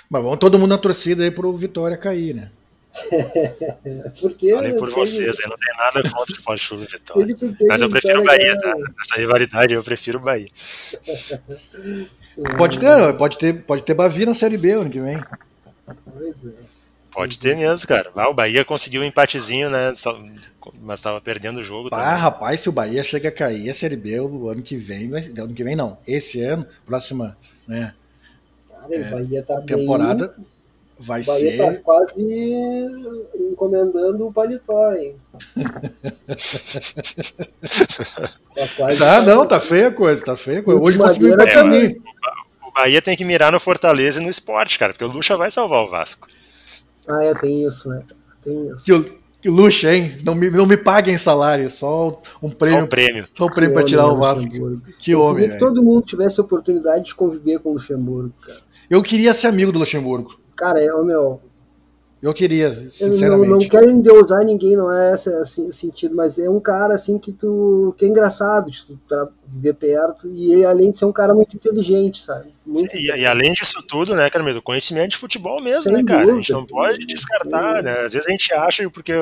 Mas 0.08 0.22
vamos 0.22 0.38
todo 0.38 0.58
mundo 0.58 0.70
na 0.70 0.78
torcida 0.78 1.24
aí 1.24 1.30
pro 1.30 1.52
Vitória 1.52 1.96
cair, 1.96 2.34
né? 2.34 2.50
porque 4.20 4.54
Falei 4.54 4.74
por 4.74 4.90
vocês, 4.90 5.38
eu 5.38 5.48
não 5.48 5.56
tenho 5.56 5.76
nada 5.78 6.02
contra 6.02 6.32
o 6.32 6.36
Esporte 6.36 6.68
Clube 6.68 6.86
Vitória. 6.86 7.36
Mas 7.66 7.80
eu 7.80 7.88
prefiro 7.88 8.20
o 8.20 8.24
Bahia, 8.24 8.58
tá? 8.58 8.74
Nessa 8.74 9.16
rivalidade 9.16 9.74
eu 9.74 9.82
prefiro 9.82 10.18
o 10.18 10.22
Bahia. 10.22 10.50
Pode 12.56 12.78
ter, 12.78 13.16
pode 13.18 13.36
ter, 13.36 13.62
pode 13.62 13.82
ter 13.82 13.92
Bavi 13.92 14.24
na 14.24 14.32
Série 14.32 14.56
B 14.56 14.72
ano 14.72 14.88
que 14.88 14.98
vem. 14.98 15.22
Pois 16.10 16.46
é. 16.46 16.52
Pode 17.12 17.38
ter 17.38 17.54
mesmo, 17.54 17.86
cara. 17.86 18.10
Ah, 18.16 18.30
o 18.30 18.34
Bahia 18.34 18.64
conseguiu 18.64 19.02
um 19.02 19.04
empatezinho, 19.04 19.68
né? 19.68 19.92
Mas 20.80 21.00
estava 21.00 21.20
perdendo 21.20 21.60
o 21.60 21.62
jogo. 21.62 21.90
Ah, 21.92 22.14
rapaz, 22.14 22.62
se 22.62 22.70
o 22.70 22.72
Bahia 22.72 23.04
chega 23.04 23.28
a 23.28 23.32
cair 23.32 23.68
a 23.68 23.74
Série 23.74 23.96
B 23.96 24.18
o 24.18 24.48
ano 24.48 24.62
que 24.62 24.78
vem, 24.78 25.10
ano 25.14 25.52
que 25.52 25.62
vem 25.62 25.76
não, 25.76 25.98
esse 26.06 26.42
ano, 26.42 26.66
próxima, 26.86 27.36
né? 27.68 27.92
Cara, 28.70 28.94
é, 28.94 29.08
o 29.08 29.10
Bahia 29.10 29.42
tá 29.42 29.60
temporada, 29.60 30.28
bem 30.28 30.46
Vai 31.02 31.20
o 31.20 31.26
Bahia 31.26 31.50
ser. 31.50 31.56
tá 31.56 31.74
quase 31.80 32.24
encomendando 33.50 34.28
o 34.28 34.32
paletó, 34.32 34.92
hein? 34.94 35.16
tá 38.54 38.68
quase. 38.76 38.98
Tá, 38.98 39.22
não, 39.22 39.44
tá 39.44 39.58
feia 39.58 39.88
a 39.88 39.92
coisa, 39.92 40.24
tá 40.24 40.36
feia 40.36 40.60
a 40.60 40.62
coisa. 40.62 40.80
Hoje 40.80 40.96
conseguiu 40.98 41.30
ir 41.30 41.52
caminho. 41.52 42.00
O 42.64 42.70
Bahia 42.72 43.02
tem 43.02 43.16
que 43.16 43.24
mirar 43.24 43.50
no 43.50 43.58
Fortaleza 43.58 44.20
e 44.20 44.24
no 44.24 44.30
esporte, 44.30 44.78
cara, 44.78 44.92
porque 44.92 45.04
o 45.04 45.08
Lucha 45.08 45.36
vai 45.36 45.50
salvar 45.50 45.84
o 45.84 45.88
Vasco. 45.88 46.28
Ah, 47.08 47.24
é, 47.24 47.34
tem 47.34 47.66
isso, 47.66 47.88
né? 47.88 48.04
Tem 48.44 48.68
isso. 48.68 48.84
Que, 48.84 49.12
que 49.42 49.50
luxo, 49.50 49.88
hein? 49.88 50.16
Não 50.24 50.36
me, 50.36 50.48
não 50.50 50.66
me 50.66 50.76
paguem 50.76 51.18
salário, 51.18 51.68
só 51.68 52.22
um 52.40 52.48
prêmio. 52.48 52.78
Só 52.78 52.84
o 52.84 52.88
prêmio. 52.88 53.28
Só 53.34 53.46
o 53.46 53.50
prêmio 53.50 53.74
para 53.74 53.84
tirar 53.84 54.06
o 54.06 54.16
Vasco. 54.16 54.48
Que 55.00 55.10
Eu 55.10 55.20
homem. 55.20 55.42
Queria 55.42 55.50
que 55.50 55.58
todo 55.58 55.82
mundo 55.82 56.06
tivesse 56.06 56.40
a 56.40 56.44
oportunidade 56.44 57.06
de 57.06 57.14
conviver 57.16 57.58
com 57.58 57.70
o 57.70 57.72
Luxemburgo, 57.72 58.32
cara. 58.40 58.60
Eu 58.88 59.02
queria 59.02 59.32
ser 59.32 59.48
amigo 59.48 59.72
do 59.72 59.78
Luxemburgo. 59.78 60.41
Cara, 60.56 60.80
é, 60.82 60.92
o 60.94 61.04
meu. 61.04 61.40
Eu 62.22 62.32
queria, 62.32 62.88
sinceramente. 62.88 63.24
Eu 63.24 63.50
não, 63.50 63.58
não 63.58 63.68
quero 63.68 63.90
endeusar 63.90 64.44
ninguém, 64.44 64.76
não 64.76 64.92
é 64.92 65.12
esse 65.12 65.28
assim, 65.34 65.72
sentido, 65.72 66.14
mas 66.14 66.38
é 66.38 66.48
um 66.48 66.60
cara 66.60 66.94
assim 66.94 67.18
que 67.18 67.32
tu. 67.32 67.92
que 67.98 68.04
é 68.04 68.08
engraçado 68.08 68.70
de 68.70 68.86
tu 68.86 68.98
viver 69.52 69.74
perto, 69.74 70.30
e 70.32 70.64
além 70.64 70.90
de 70.90 70.98
ser 70.98 71.04
um 71.04 71.12
cara 71.12 71.34
muito 71.34 71.56
inteligente, 71.56 72.18
sabe? 72.18 72.54
Muito 72.64 72.90
Sim, 72.90 72.96
e, 72.96 73.20
e, 73.20 73.26
além 73.26 73.52
disso 73.52 73.82
tudo, 73.86 74.14
né, 74.14 74.30
cara, 74.30 74.42
mesmo, 74.42 74.62
conhecimento 74.62 75.10
de 75.10 75.16
futebol 75.16 75.60
mesmo, 75.60 75.82
Sem 75.82 75.92
né, 75.92 76.04
cara? 76.04 76.20
Dúvida, 76.20 76.32
a 76.32 76.36
gente 76.36 76.52
não 76.52 76.64
pode 76.64 77.06
descartar, 77.06 77.82
né? 77.82 78.00
Às 78.04 78.12
vezes 78.12 78.26
a 78.26 78.30
gente 78.30 78.54
acha 78.54 78.88
porque 78.88 79.12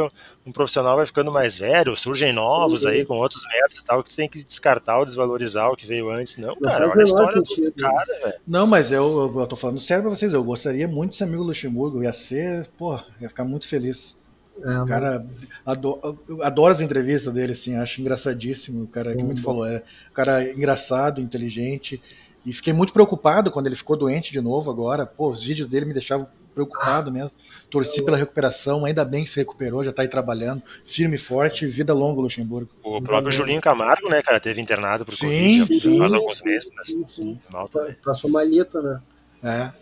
um 0.46 0.52
profissional 0.52 0.96
vai 0.96 1.06
ficando 1.06 1.32
mais 1.32 1.58
velho, 1.58 1.96
surgem 1.96 2.32
novos 2.32 2.82
Sim, 2.82 2.88
aí 2.88 3.04
com 3.04 3.16
outros 3.16 3.42
métodos 3.48 3.78
e 3.78 3.84
tal, 3.84 4.04
que 4.04 4.10
tu 4.10 4.16
tem 4.16 4.28
que 4.28 4.44
descartar 4.44 4.98
ou 4.98 5.04
desvalorizar 5.04 5.70
o 5.70 5.76
que 5.76 5.86
veio 5.86 6.10
antes. 6.10 6.36
Não, 6.36 6.54
não 6.60 6.70
cara, 6.70 6.88
olha 6.88 7.00
a 7.00 7.02
história 7.02 7.42
do 7.42 7.72
cara, 7.72 8.18
velho. 8.22 8.34
Não, 8.46 8.66
mas 8.66 8.92
eu, 8.92 9.32
eu 9.34 9.46
tô 9.46 9.56
falando 9.56 9.80
sério 9.80 10.04
pra 10.04 10.10
vocês, 10.10 10.32
eu 10.32 10.44
gostaria 10.44 10.86
muito 10.86 11.10
de 11.10 11.16
ser 11.16 11.24
amigo 11.24 11.42
do 11.42 11.48
Luxemburgo, 11.48 12.02
ia 12.02 12.12
ser, 12.12 12.68
pô, 12.78 12.89
ia 13.20 13.28
ficar 13.28 13.44
muito 13.44 13.68
feliz. 13.68 14.16
É, 14.62 14.78
o 14.80 14.86
cara 14.86 15.26
adoro, 15.64 16.18
adoro 16.42 16.72
as 16.72 16.80
entrevistas 16.80 17.32
dele, 17.32 17.52
assim, 17.52 17.76
acho 17.76 18.00
engraçadíssimo. 18.00 18.84
O 18.84 18.88
cara 18.88 19.14
que 19.14 19.22
muito 19.22 19.42
falou, 19.42 19.66
é 19.66 19.82
o 20.10 20.12
cara 20.12 20.44
é 20.44 20.52
engraçado, 20.52 21.20
inteligente. 21.20 22.00
E 22.44 22.52
fiquei 22.52 22.72
muito 22.72 22.92
preocupado 22.92 23.50
quando 23.50 23.66
ele 23.66 23.76
ficou 23.76 23.96
doente 23.96 24.32
de 24.32 24.40
novo 24.40 24.70
agora. 24.70 25.06
Pô, 25.06 25.28
os 25.28 25.44
vídeos 25.44 25.68
dele 25.68 25.86
me 25.86 25.92
deixavam 25.92 26.26
preocupado 26.54 27.12
mesmo. 27.12 27.38
Torci 27.70 28.02
pela 28.02 28.16
recuperação, 28.16 28.84
ainda 28.84 29.04
bem 29.04 29.24
que 29.24 29.30
se 29.30 29.38
recuperou, 29.38 29.84
já 29.84 29.92
tá 29.92 30.02
aí 30.02 30.08
trabalhando, 30.08 30.62
firme 30.84 31.14
e 31.14 31.18
forte, 31.18 31.66
vida 31.66 31.94
longa 31.94 32.20
Luxemburgo. 32.20 32.70
O 32.82 33.00
próprio 33.00 33.32
Julinho 33.32 33.60
Camargo, 33.60 34.08
né, 34.08 34.22
cara, 34.22 34.40
teve 34.40 34.60
internado 34.60 35.04
por 35.04 35.14
sim, 35.14 35.26
Covid 35.26 35.80
sim, 35.80 35.98
faz 35.98 36.12
alguns 36.12 36.42
meses, 36.42 36.70
mas 36.74 36.88
Sim, 36.88 37.06
sim. 37.06 37.38
mal 37.50 37.68
também. 37.68 37.94
Passou 38.04 38.30
malita, 38.30 38.82
né? 38.82 39.00
É, 39.42 39.72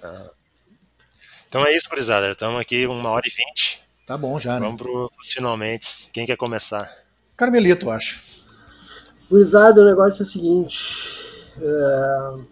Então 1.49 1.65
é 1.65 1.75
isso, 1.75 1.89
gurizada. 1.89 2.31
Estamos 2.31 2.61
aqui 2.61 2.87
uma 2.87 3.09
hora 3.11 3.27
e 3.27 3.31
vinte. 3.31 3.83
tá 4.07 4.19
bom 4.19 4.39
já, 4.39 4.61
né? 4.61 4.67
Vamos 4.67 4.83
pro, 4.83 5.11
pros 5.17 5.33
finalmente. 5.33 6.11
Quem 6.13 6.27
quer 6.27 6.37
começar? 6.37 6.91
Carmelito, 7.37 7.87
eu 7.87 7.91
acho. 7.91 8.23
Gurizada, 9.31 9.81
o 9.81 9.85
negócio 9.87 10.23
é 10.23 10.27
o 10.27 10.29
seguinte. 10.29 11.51
é, 11.59 12.43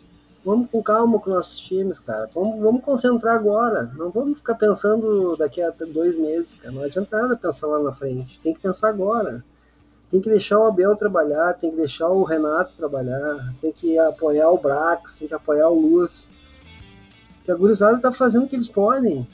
vamos 0.42 0.70
com 0.70 0.82
calma 0.82 1.20
com 1.20 1.28
nossos 1.28 1.60
times, 1.60 1.98
cara. 1.98 2.30
Vamos, 2.34 2.58
vamos 2.60 2.82
concentrar 2.82 3.36
agora. 3.36 3.90
Não 3.96 4.10
vamos 4.10 4.40
ficar 4.40 4.54
pensando 4.54 5.36
daqui 5.36 5.60
a 5.60 5.70
dois 5.70 6.16
meses, 6.16 6.54
cara. 6.54 6.72
Não 6.72 6.82
adianta 6.82 7.20
nada 7.20 7.36
pensar 7.36 7.66
lá 7.66 7.82
na 7.82 7.92
frente. 7.92 8.40
Tem 8.40 8.54
que 8.54 8.60
pensar 8.60 8.88
agora. 8.88 9.44
Tem 10.08 10.22
que 10.22 10.30
deixar 10.30 10.58
o 10.58 10.66
Abel 10.66 10.96
trabalhar, 10.96 11.52
tem 11.54 11.70
que 11.70 11.76
deixar 11.76 12.08
o 12.08 12.22
Renato 12.22 12.72
trabalhar, 12.76 13.52
tem 13.60 13.72
que 13.72 13.98
apoiar 13.98 14.48
o 14.50 14.56
Brax, 14.58 15.16
tem 15.16 15.28
que 15.28 15.34
apoiar 15.34 15.68
o 15.68 15.78
Luz. 15.78 16.30
Que 17.46 17.52
a 17.52 17.56
gurizada 17.56 17.98
tá 17.98 18.10
fazendo 18.12 18.44
o 18.44 18.48
que 18.48 18.56
eles 18.56 18.68
podem. 18.68 19.26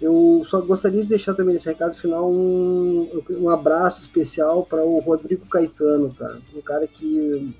Eu 0.00 0.42
só 0.46 0.60
gostaria 0.60 1.02
de 1.02 1.08
deixar 1.08 1.34
também 1.34 1.54
nesse 1.54 1.68
recado 1.68 1.94
final 1.94 2.30
um, 2.30 3.22
um 3.30 3.48
abraço 3.48 4.00
especial 4.00 4.64
para 4.64 4.84
o 4.84 5.00
Rodrigo 5.00 5.44
Caetano, 5.46 6.14
tá? 6.14 6.38
Um 6.54 6.60
cara 6.60 6.86
que 6.86 7.52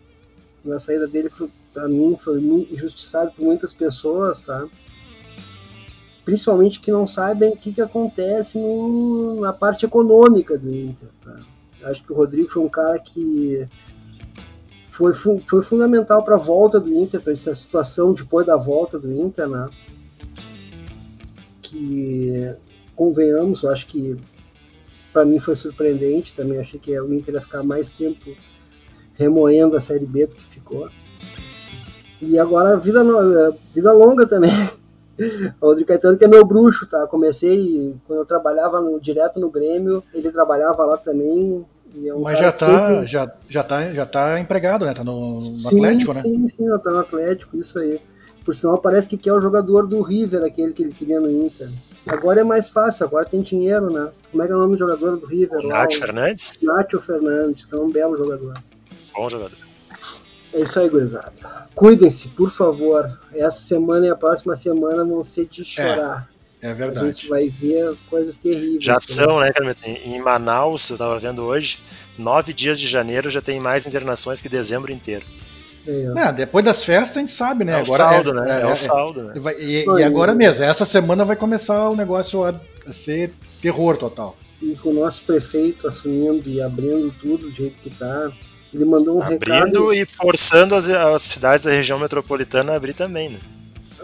na 0.64 0.78
saída 0.78 1.08
dele, 1.08 1.28
foi, 1.28 1.50
para 1.72 1.88
mim, 1.88 2.16
foi 2.16 2.40
injustiçado 2.40 3.32
por 3.32 3.44
muitas 3.44 3.72
pessoas, 3.72 4.42
tá? 4.42 4.66
Principalmente 6.24 6.80
que 6.80 6.92
não 6.92 7.06
sabem 7.06 7.50
o 7.50 7.56
que, 7.56 7.72
que 7.72 7.82
acontece 7.82 8.56
no, 8.56 9.40
na 9.40 9.52
parte 9.52 9.84
econômica 9.84 10.56
do 10.56 10.72
Inter, 10.72 11.08
tá? 11.22 11.36
Acho 11.82 12.04
que 12.04 12.12
o 12.12 12.16
Rodrigo 12.16 12.48
foi 12.48 12.62
um 12.62 12.68
cara 12.68 12.98
que 13.00 13.68
foi, 14.96 15.12
fu- 15.12 15.40
foi 15.44 15.60
fundamental 15.60 16.22
para 16.22 16.36
a 16.36 16.38
volta 16.38 16.78
do 16.78 16.94
Inter, 16.94 17.20
para 17.20 17.32
essa 17.32 17.52
situação 17.52 18.12
depois 18.14 18.46
da 18.46 18.56
volta 18.56 18.96
do 18.96 19.10
Inter, 19.10 19.48
né? 19.48 19.68
Que, 21.62 22.54
convenhamos, 22.94 23.64
eu 23.64 23.70
acho 23.72 23.88
que 23.88 24.16
para 25.12 25.24
mim 25.24 25.40
foi 25.40 25.56
surpreendente 25.56 26.32
também. 26.32 26.58
Achei 26.60 26.78
que 26.78 26.98
o 27.00 27.12
Inter 27.12 27.34
ia 27.34 27.40
ficar 27.40 27.64
mais 27.64 27.88
tempo 27.88 28.30
remoendo 29.14 29.76
a 29.76 29.80
Série 29.80 30.06
B 30.06 30.26
do 30.26 30.36
que 30.36 30.44
ficou. 30.44 30.88
E 32.20 32.38
agora 32.38 32.76
vida, 32.76 33.02
no- 33.02 33.56
vida 33.72 33.92
longa 33.92 34.26
também. 34.28 34.50
Rodrigo 35.60 35.88
Caetano 35.88 36.16
que 36.16 36.24
é 36.24 36.28
meu 36.28 36.44
bruxo, 36.44 36.86
tá? 36.88 37.04
Comecei 37.08 37.96
quando 38.06 38.20
eu 38.20 38.26
trabalhava 38.26 38.80
no- 38.80 39.00
direto 39.00 39.40
no 39.40 39.50
Grêmio, 39.50 40.04
ele 40.14 40.30
trabalhava 40.30 40.84
lá 40.84 40.96
também. 40.96 41.66
E 41.94 42.08
é 42.08 42.14
um 42.14 42.22
Mas 42.22 42.38
já 42.38 42.52
que 42.52 42.60
tá, 42.60 42.88
sempre- 42.88 43.06
já, 43.06 43.32
já, 43.48 43.62
tá, 43.62 43.92
já 43.92 44.06
tá 44.06 44.40
empregado, 44.40 44.84
né? 44.84 44.94
Tá 44.94 45.04
no, 45.04 45.34
no 45.34 45.40
sim, 45.40 45.66
Atlético, 45.84 46.14
né? 46.14 46.20
Sim, 46.20 46.48
sim, 46.48 46.78
tá 46.82 46.90
no 46.90 46.98
Atlético, 46.98 47.56
isso 47.56 47.78
aí. 47.78 48.00
Por 48.44 48.54
sinal, 48.54 48.78
parece 48.78 49.08
que 49.08 49.16
quer 49.16 49.32
o 49.32 49.40
jogador 49.40 49.86
do 49.86 50.02
River, 50.02 50.44
aquele 50.44 50.72
que 50.72 50.82
ele 50.82 50.92
queria 50.92 51.18
no 51.20 51.30
Inter. 51.30 51.68
Agora 52.06 52.40
é 52.40 52.44
mais 52.44 52.68
fácil, 52.68 53.06
agora 53.06 53.24
tem 53.24 53.40
dinheiro, 53.40 53.90
né? 53.90 54.10
Como 54.30 54.42
é 54.42 54.46
que 54.46 54.52
é 54.52 54.56
o 54.56 54.58
nome 54.58 54.72
do 54.72 54.78
jogador 54.78 55.16
do 55.16 55.26
River? 55.26 55.62
Nath 55.66 55.94
Fernandes? 55.94 56.58
Nátio 56.62 57.00
Fernandes, 57.00 57.64
que 57.64 57.74
é 57.74 57.78
um 57.78 57.90
belo 57.90 58.16
jogador. 58.18 58.52
Bom 59.16 59.30
jogador. 59.30 59.56
É 60.52 60.60
isso 60.60 60.78
aí, 60.78 60.88
gurizada. 60.88 61.32
Cuidem-se, 61.74 62.28
por 62.28 62.50
favor. 62.50 63.02
Essa 63.34 63.60
semana 63.62 64.06
e 64.06 64.10
a 64.10 64.14
próxima 64.14 64.54
semana 64.54 65.04
vão 65.04 65.22
ser 65.22 65.48
de 65.48 65.64
chorar. 65.64 66.28
É 66.30 66.33
a 66.70 66.74
verdade. 66.74 67.06
gente 67.06 67.28
vai 67.28 67.48
ver 67.48 67.94
coisas 68.08 68.36
terríveis. 68.38 68.84
Já 68.84 68.98
são, 69.00 69.40
né, 69.40 69.52
Carmen? 69.52 69.74
Em 70.04 70.20
Manaus, 70.20 70.88
eu 70.90 70.96
tava 70.98 71.18
vendo 71.18 71.42
hoje, 71.42 71.78
nove 72.18 72.52
dias 72.52 72.78
de 72.80 72.86
janeiro 72.86 73.28
já 73.30 73.42
tem 73.42 73.60
mais 73.60 73.86
internações 73.86 74.40
que 74.40 74.48
dezembro 74.48 74.92
inteiro. 74.92 75.24
É. 75.86 76.12
É, 76.16 76.32
depois 76.32 76.64
das 76.64 76.82
festas 76.84 77.16
a 77.16 77.20
gente 77.20 77.32
sabe, 77.32 77.64
né? 77.64 77.72
É 77.72 77.76
o 77.76 77.80
agora 77.80 77.94
saldo, 77.96 78.30
é, 78.30 78.34
né? 78.34 78.60
É, 78.62 78.66
o 78.66 78.76
saldo, 78.76 79.22
né? 79.24 79.34
E, 79.58 79.84
e- 79.84 79.84
e 79.84 80.02
agora 80.02 80.34
mesmo, 80.34 80.64
essa 80.64 80.86
semana 80.86 81.24
vai 81.24 81.36
começar 81.36 81.90
o 81.90 81.96
negócio 81.96 82.42
a, 82.42 82.58
a 82.86 82.92
ser 82.92 83.30
terror 83.60 83.96
total. 83.98 84.36
E 84.62 84.74
com 84.76 84.90
o 84.90 84.94
nosso 84.94 85.24
prefeito 85.24 85.86
assumindo 85.86 86.48
e 86.48 86.62
abrindo 86.62 87.12
tudo 87.20 87.46
do 87.48 87.52
jeito 87.52 87.76
que 87.82 87.90
tá. 87.90 88.32
Ele 88.72 88.84
mandou 88.86 89.18
um 89.18 89.20
recado. 89.20 89.52
Abrindo 89.52 89.92
e 89.92 90.06
forçando 90.06 90.74
as, 90.74 90.88
as 90.88 91.22
cidades 91.22 91.64
da 91.64 91.70
região 91.70 91.98
metropolitana 91.98 92.72
a 92.72 92.76
abrir 92.76 92.94
também, 92.94 93.28
né? 93.28 93.38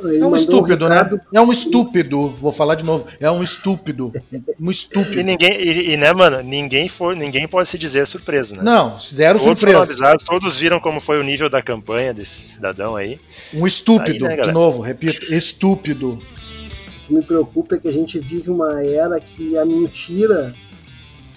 Ele 0.09 0.22
É 0.22 0.27
um 0.27 0.36
estúpido, 0.36 0.86
recado 0.89 1.16
né? 1.16 1.22
É 1.35 1.40
um 1.40 1.52
estúpido, 1.52 2.28
vou 2.36 2.52
falar 2.52 2.74
de 2.74 2.85
novo. 2.85 3.06
É 3.18 3.31
um 3.31 3.43
estúpido. 3.43 4.12
Um 4.60 4.68
E 4.70 4.72
estúpido. 4.72 5.22
ninguém, 5.22 5.52
e, 5.60 5.93
e, 5.93 5.97
né, 5.97 6.12
mano, 6.12 6.43
ninguém, 6.43 6.89
for, 6.89 7.14
ninguém 7.16 7.47
pode 7.48 7.68
se 7.68 7.78
dizer 7.78 8.06
surpreso, 8.06 8.56
né? 8.56 8.62
Não, 8.62 8.98
zero 9.01 9.39
Todos 9.39 9.60
foram 9.60 9.72
surpresa. 9.72 9.82
avisados, 9.82 10.24
todos 10.24 10.56
viram 10.56 10.78
como 10.81 11.01
foi 11.01 11.18
o 11.18 11.22
nível 11.22 11.48
da 11.51 11.60
campanha 11.62 12.12
desse 12.14 12.55
cidadão 12.55 12.97
aí. 12.97 13.18
Um 13.55 13.66
estúpido, 13.66 14.27
Aí, 14.27 14.36
né, 14.36 14.43
de 14.44 14.52
novo, 14.52 14.81
repito, 14.81 15.32
estúpido. 15.35 16.12
O 16.12 17.06
que 17.06 17.14
me 17.14 17.22
preocupa 17.22 17.74
é 17.74 17.78
que 17.78 17.89
a 17.89 17.93
gente 17.93 18.18
vive 18.18 18.51
uma 18.51 18.82
era 18.85 19.18
que 19.20 19.59
a 19.59 19.64
mentira 19.64 20.52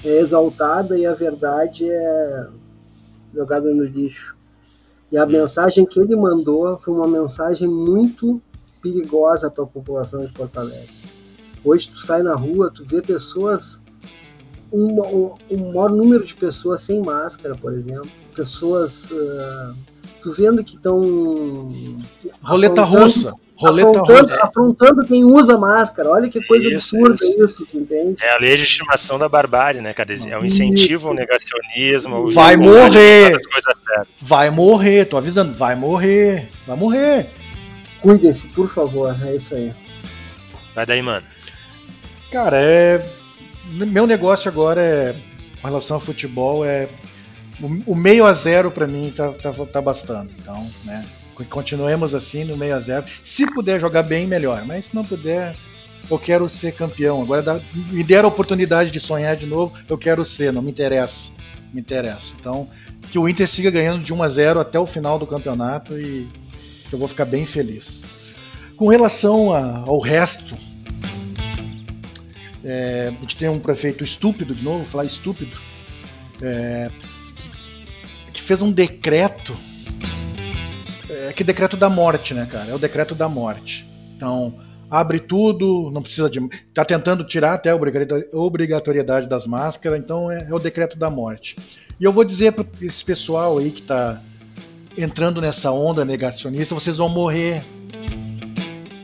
é 0.03 0.19
exaltada 0.19 0.98
e 0.98 1.06
a 1.06 1.14
verdade 1.14 1.85
é 1.90 2.48
jogada 3.34 3.73
no 3.73 3.84
lixo. 3.84 4.35
E 5.11 5.18
a 5.18 5.26
mensagem 5.26 5.85
que 5.85 5.99
ele 5.99 6.15
mandou 6.15 6.77
foi 6.80 6.94
uma 6.94 7.07
mensagem 7.07 7.68
muito 7.68 8.41
perigosa 8.84 9.49
para 9.49 9.64
a 9.64 9.68
população 9.68 10.26
de 10.26 10.31
Porto 10.34 10.60
Alegre. 10.60 10.89
Hoje 11.64 11.89
tu 11.89 11.97
sai 11.97 12.22
na 12.22 12.35
rua, 12.35 12.69
tu 12.69 12.84
vê 12.84 13.01
pessoas, 13.01 13.81
um, 14.72 15.01
um, 15.01 15.35
um 15.49 15.72
maior 15.72 15.89
número 15.89 16.26
de 16.26 16.35
pessoas 16.35 16.81
sem 16.81 17.01
máscara, 17.01 17.55
por 17.55 17.73
exemplo, 17.73 18.10
pessoas, 18.35 19.10
ah, 19.14 19.73
tu 20.22 20.31
vendo 20.34 20.61
que 20.64 20.76
estão 20.76 21.73
Roleta 22.41 22.84
russa. 22.84 23.34
Roleta 23.55 23.89
afrontando, 23.91 24.22
russa. 24.22 24.43
afrontando 24.43 25.05
quem 25.05 25.23
usa 25.23 25.57
máscara. 25.57 26.10
Olha 26.10 26.27
que 26.27 26.43
coisa 26.45 26.68
Isso, 26.68 26.97
absurda 26.97 27.23
isso. 27.45 27.61
isso, 27.61 27.77
entende? 27.77 28.18
É 28.22 28.34
a 28.34 28.38
lei 28.39 28.55
de 28.57 28.64
estimação 28.64 29.18
da 29.18 29.30
barbárie, 29.30 29.80
né, 29.80 29.93
cara? 29.93 30.10
É 30.27 30.38
um 30.38 30.43
incentivo 30.43 31.10
ao 31.10 31.14
negacionismo. 31.14 32.31
Vai 32.31 32.57
morrer. 32.57 33.38
as 33.38 33.45
coisas 33.45 33.77
certas. 33.77 34.07
Vai 34.22 34.49
morrer, 34.49 35.05
tô 35.05 35.15
avisando, 35.18 35.53
vai 35.53 35.76
morrer. 35.76 36.49
Vai 36.68 36.76
morrer. 36.76 37.30
Cuidem-se, 38.03 38.47
por 38.49 38.67
favor. 38.67 39.15
É 39.25 39.35
isso 39.35 39.55
aí. 39.55 39.73
Vai 40.75 40.85
daí, 40.85 41.01
mano. 41.01 41.25
Cara, 42.31 42.57
é. 42.61 43.03
Meu 43.71 44.05
negócio 44.05 44.51
agora 44.51 44.81
é. 44.81 45.15
Com 45.61 45.67
relação 45.69 45.95
ao 45.95 46.01
futebol, 46.01 46.65
é. 46.65 46.89
O, 47.61 47.93
o 47.93 47.95
meio 47.95 48.25
a 48.25 48.34
zero 48.34 48.69
pra 48.69 48.85
mim 48.85 49.11
tá, 49.15 49.31
tá, 49.31 49.53
tá 49.53 49.81
bastando. 49.81 50.30
Então, 50.38 50.69
né? 50.84 51.05
Continuemos 51.49 52.13
assim 52.13 52.43
no 52.43 52.57
meio 52.57 52.75
a 52.75 52.80
zero. 52.81 53.05
Se 53.23 53.47
puder 53.47 53.80
jogar 53.80 54.03
bem, 54.03 54.27
melhor. 54.27 54.65
Mas 54.65 54.85
se 54.85 54.95
não 54.95 55.05
puder, 55.05 55.55
eu 56.11 56.19
quero 56.19 56.49
ser 56.49 56.73
campeão. 56.73 57.21
Agora 57.21 57.41
dá- 57.41 57.61
me 57.73 58.03
deram 58.03 58.27
a 58.27 58.31
oportunidade 58.31 58.91
de 58.91 58.99
sonhar 58.99 59.35
de 59.38 59.45
novo, 59.45 59.73
eu 59.89 59.97
quero 59.97 60.23
ser, 60.25 60.51
não 60.51 60.61
me 60.61 60.69
interessa. 60.71 61.31
Me 61.73 61.80
interessa. 61.80 62.34
Então, 62.39 62.69
que 63.09 63.17
o 63.17 63.27
Inter 63.30 63.47
siga 63.47 63.71
ganhando 63.71 64.03
de 64.03 64.13
1 64.13 64.21
a 64.21 64.30
0 64.30 64.59
até 64.59 64.77
o 64.77 64.85
final 64.85 65.17
do 65.17 65.25
campeonato 65.25 65.97
e 65.97 66.27
eu 66.94 66.99
vou 66.99 67.07
ficar 67.07 67.26
bem 67.26 67.45
feliz. 67.45 68.03
Com 68.78 68.88
relação 68.88 69.52
a- 69.53 69.80
ao 69.88 69.99
resto, 69.99 70.56
é, 72.64 73.11
a 73.15 73.22
gente 73.22 73.36
tem 73.36 73.49
um 73.49 73.60
prefeito 73.60 74.03
estúpido, 74.03 74.53
de 74.56 74.64
novo, 74.64 74.80
vou 74.80 74.88
falar 74.88 75.06
estúpido, 75.06 75.57
é, 76.41 76.88
que, 77.36 77.49
que 78.34 78.41
fez 78.41 78.61
um 78.61 78.72
decreto. 78.72 79.56
É, 81.10 81.34
que 81.34 81.44
decreto 81.44 81.78
da 81.78 81.90
morte, 81.90 82.34
né, 82.34 82.48
cara? 82.49 82.70
É 82.72 82.74
o 82.74 82.80
decreto 82.80 83.14
da 83.14 83.28
morte. 83.30 83.86
Então, 84.15 84.56
abre 84.90 85.20
tudo, 85.20 85.90
não 85.91 86.02
precisa 86.02 86.30
de. 86.30 86.40
Tá 86.74 86.84
tentando 86.86 87.24
tirar 87.24 87.53
até 87.53 87.70
a 87.70 87.76
obrigatori- 87.76 88.28
obrigatoriedade 88.32 89.28
das 89.28 89.45
máscaras, 89.45 89.99
então 89.99 90.32
é, 90.32 90.48
é 90.49 90.53
o 90.53 90.60
decreto 90.60 90.98
da 90.98 91.10
morte. 91.10 91.56
E 91.99 92.03
eu 92.03 92.11
vou 92.11 92.24
dizer 92.24 92.53
para 92.53 92.65
esse 92.82 93.03
pessoal 93.06 93.57
aí 93.60 93.70
que 93.72 93.82
tá 93.82 94.22
entrando 94.98 95.41
nessa 95.41 95.72
onda 95.72 96.06
negacionista, 96.06 96.76
vocês 96.76 96.98
vão 96.98 97.10
morrer. 97.10 97.64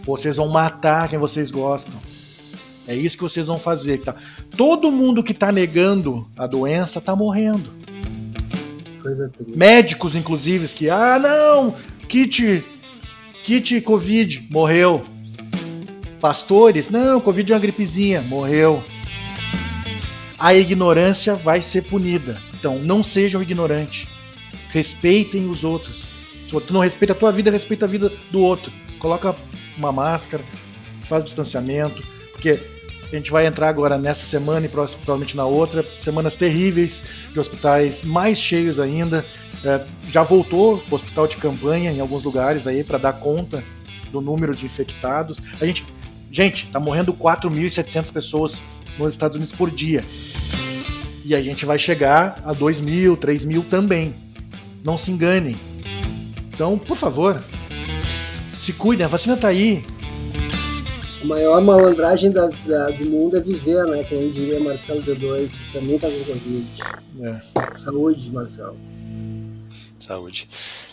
Vocês 0.04 0.38
vão 0.38 0.48
matar 0.48 1.08
quem 1.08 1.20
vocês 1.20 1.52
gostam. 1.52 1.94
É 2.88 2.96
isso 2.96 3.16
que 3.16 3.24
vocês 3.24 3.48
vão 3.48 3.60
fazer. 3.60 4.00
Tá? 4.00 4.16
Todo 4.56 4.92
mundo 4.92 5.24
que 5.24 5.32
está 5.32 5.52
negando 5.52 6.28
a 6.36 6.48
doença 6.48 7.00
está 7.00 7.16
morrendo. 7.16 7.72
Médicos, 9.56 10.16
inclusive, 10.16 10.68
que, 10.70 10.90
ah, 10.90 11.18
não, 11.20 11.76
kit, 12.08 12.64
kit 13.46 13.82
Covid, 13.82 14.48
morreu. 14.50 15.02
Pastores, 16.20 16.90
não, 16.90 17.22
Covid 17.22 17.52
é 17.52 17.56
uma 17.56 17.62
gripezinha, 17.62 18.22
morreu. 18.22 18.84
A 20.38 20.54
ignorância 20.54 21.36
vai 21.36 21.62
ser 21.62 21.84
punida. 21.84 22.42
Então, 22.58 22.80
não 22.80 23.04
sejam 23.04 23.42
ignorantes. 23.42 24.08
Respeitem 24.70 25.50
os 25.50 25.64
outros. 25.64 26.04
Se 26.48 26.60
tu 26.62 26.74
não 26.74 26.80
respeita 26.80 27.14
a 27.14 27.16
tua 27.16 27.32
vida, 27.32 27.52
respeita 27.52 27.86
a 27.86 27.88
vida 27.88 28.12
do 28.32 28.40
outro. 28.40 28.72
Coloca 28.98 29.36
uma 29.78 29.92
máscara, 29.92 30.44
faz 31.08 31.24
distanciamento, 31.24 32.02
porque 32.32 32.60
a 33.12 33.16
gente 33.16 33.32
vai 33.32 33.48
entrar 33.48 33.70
agora 33.70 33.98
nessa 33.98 34.26
semana 34.26 34.66
e 34.66 34.70
provavelmente 34.70 35.36
na 35.36 35.46
outra, 35.46 35.84
semanas 36.00 36.36
terríveis 36.36 37.04
de 37.34 37.40
hospitais 37.40 38.04
mais 38.04 38.38
cheios 38.38 38.80
ainda. 38.80 39.26
É, 39.64 39.84
já 40.10 40.24
voltou 40.24 40.82
o 40.90 40.96
hospital 40.96 41.28
de 41.28 41.38
campanha 41.38 41.92
em 41.92 42.00
alguns 42.00 42.24
lugares 42.24 42.66
aí 42.68 42.84
para 42.84 42.98
dar 42.98 43.14
conta 43.14 43.64
do 44.12 44.22
número 44.22 44.56
de 44.56 44.66
infectados. 44.66 45.42
A 45.60 45.66
gente, 45.66 45.84
gente, 46.32 46.68
tá 46.68 46.80
morrendo 46.80 47.14
4.700 47.14 48.14
pessoas 48.14 48.62
nos 48.98 49.14
Estados 49.14 49.36
Unidos 49.38 49.54
por 49.54 49.72
dia. 49.72 50.04
E 51.26 51.36
a 51.36 51.42
gente 51.42 51.66
vai 51.66 51.78
chegar 51.78 52.38
a 52.44 52.54
2 52.54 52.80
mil, 52.80 53.18
3 53.18 53.44
mil 53.44 53.64
também. 53.64 54.14
Não 54.84 54.98
se 54.98 55.12
enganem. 55.12 55.56
Então, 56.54 56.78
por 56.78 56.98
favor, 56.98 57.42
se 58.58 58.74
cuidem, 58.74 59.06
a 59.06 59.10
vacina 59.10 59.38
tá 59.38 59.48
aí. 59.48 59.84
A 61.22 61.26
maior 61.26 61.62
malandragem 61.62 62.32
da, 62.32 62.48
da, 62.48 62.88
do 62.92 63.06
mundo 63.10 63.38
é 63.38 63.42
viver, 63.42 63.86
né? 63.86 64.04
Que 64.04 64.16
nem 64.16 64.32
diria 64.32 64.60
Marcelo 64.60 65.02
D2, 65.02 65.58
que 65.58 65.74
também 65.74 66.00
tá 66.00 66.08
com 66.10 66.24
Covid. 66.24 66.68
É. 67.22 67.78
Saúde, 67.78 68.32
Marcelo. 68.32 68.78
Saúde. 70.00 70.48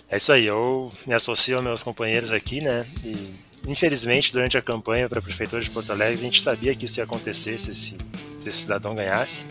É 0.08 0.16
isso 0.16 0.32
aí, 0.32 0.46
eu 0.46 0.92
me 1.06 1.14
associo 1.14 1.56
aos 1.56 1.64
meus 1.64 1.82
companheiros 1.82 2.32
aqui, 2.32 2.60
né? 2.60 2.86
E 3.04 3.34
infelizmente, 3.66 4.32
durante 4.32 4.56
a 4.56 4.62
campanha 4.62 5.08
para 5.08 5.18
a 5.18 5.22
Prefeitura 5.22 5.60
de 5.60 5.70
Porto 5.70 5.90
Alegre, 5.90 6.14
a 6.14 6.24
gente 6.24 6.40
sabia 6.40 6.74
que 6.74 6.86
isso 6.86 7.00
ia 7.00 7.04
acontecer 7.04 7.58
se 7.58 7.70
esse, 7.70 7.96
se 8.38 8.48
esse 8.48 8.58
cidadão 8.58 8.94
ganhasse, 8.94 9.46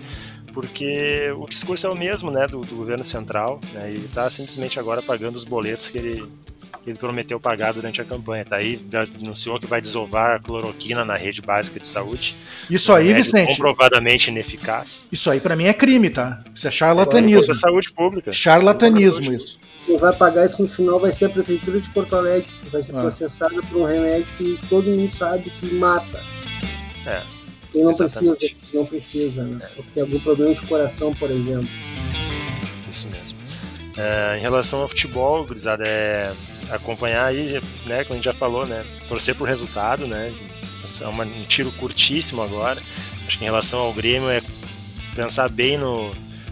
porque 0.56 1.34
o 1.38 1.46
discurso 1.46 1.86
é 1.86 1.90
o 1.90 1.96
mesmo, 1.96 2.32
né, 2.32 2.48
do, 2.48 2.62
do 2.62 2.76
governo 2.78 3.04
central, 3.04 3.60
né? 3.74 3.92
E 3.92 3.98
está 3.98 4.30
simplesmente 4.30 4.80
agora 4.80 5.02
pagando 5.02 5.36
os 5.36 5.44
boletos 5.44 5.90
que 5.90 5.98
ele 5.98 6.26
que 6.82 6.92
ele 6.92 7.00
prometeu 7.00 7.40
pagar 7.40 7.74
durante 7.74 8.00
a 8.00 8.06
campanha. 8.06 8.46
Tá 8.46 8.58
aí, 8.58 8.80
anunciou 9.20 9.60
que 9.60 9.66
vai 9.66 9.82
desovar 9.82 10.36
a 10.36 10.40
cloroquina 10.40 11.04
na 11.04 11.16
rede 11.16 11.42
básica 11.42 11.80
de 11.80 11.88
saúde. 11.88 12.36
Isso 12.70 12.94
aí, 12.94 13.12
Vicente. 13.12 13.48
Comprovadamente 13.48 14.30
ineficaz. 14.30 15.08
Isso 15.12 15.32
aí 15.32 15.40
para 15.40 15.56
mim 15.56 15.66
é 15.66 15.74
crime, 15.74 16.12
tá? 16.12 16.44
Isso 16.54 16.68
é 16.68 16.72
charlatanismo. 16.72 17.52
É 17.52 17.56
saúde 17.56 17.92
pública. 17.92 18.32
Charlatanismo 18.32 19.34
isso. 19.34 19.58
Quem 19.84 19.98
vai 19.98 20.16
pagar 20.16 20.46
isso 20.46 20.62
no 20.62 20.68
final 20.68 21.00
vai 21.00 21.12
ser 21.12 21.26
a 21.26 21.30
prefeitura 21.30 21.82
de 21.82 21.90
Porto 21.90 22.16
Alegre, 22.16 22.48
que 22.64 22.70
vai 22.70 22.84
ser 22.84 22.96
ah. 22.96 23.02
processada 23.02 23.62
por 23.64 23.82
um 23.82 23.86
remédio 23.86 24.28
que 24.38 24.60
todo 24.70 24.90
mundo 24.90 25.14
sabe 25.14 25.50
que 25.50 25.74
mata. 25.74 26.24
É. 27.08 27.35
Quem 27.76 27.84
não 27.84 27.92
exatamente. 27.92 28.38
precisa, 28.38 28.56
quem 28.72 28.80
não 28.80 28.86
precisa, 28.86 29.44
né? 29.44 29.60
É. 29.62 29.70
Ou 29.76 29.84
que 29.84 29.92
tem 29.92 30.02
algum 30.02 30.20
problema 30.22 30.54
de 30.54 30.62
coração, 30.62 31.14
por 31.14 31.30
exemplo. 31.30 31.68
Isso 32.90 33.10
mesmo. 33.10 33.38
É, 33.98 34.38
em 34.38 34.42
relação 34.42 34.80
ao 34.80 34.88
futebol, 34.88 35.46
gurizada, 35.46 35.86
é 35.86 36.34
acompanhar 36.70 37.26
aí, 37.26 37.62
né, 37.86 38.06
como 38.06 38.14
a 38.14 38.16
gente 38.16 38.24
já 38.24 38.34
falou, 38.34 38.66
né, 38.66 38.86
torcer 39.10 39.36
por 39.36 39.46
resultado, 39.46 40.08
né, 40.08 40.34
é 41.02 41.08
uma, 41.08 41.26
um 41.26 41.44
tiro 41.44 41.70
curtíssimo 41.74 42.42
agora. 42.42 42.82
Acho 43.28 43.38
que 43.38 43.44
em 43.44 43.48
relação 43.48 43.82
ao 43.82 43.94
Grêmio 43.94 44.30
é 44.30 44.42
pensar 45.14 45.50
bem 45.50 45.78
no 45.78 46.12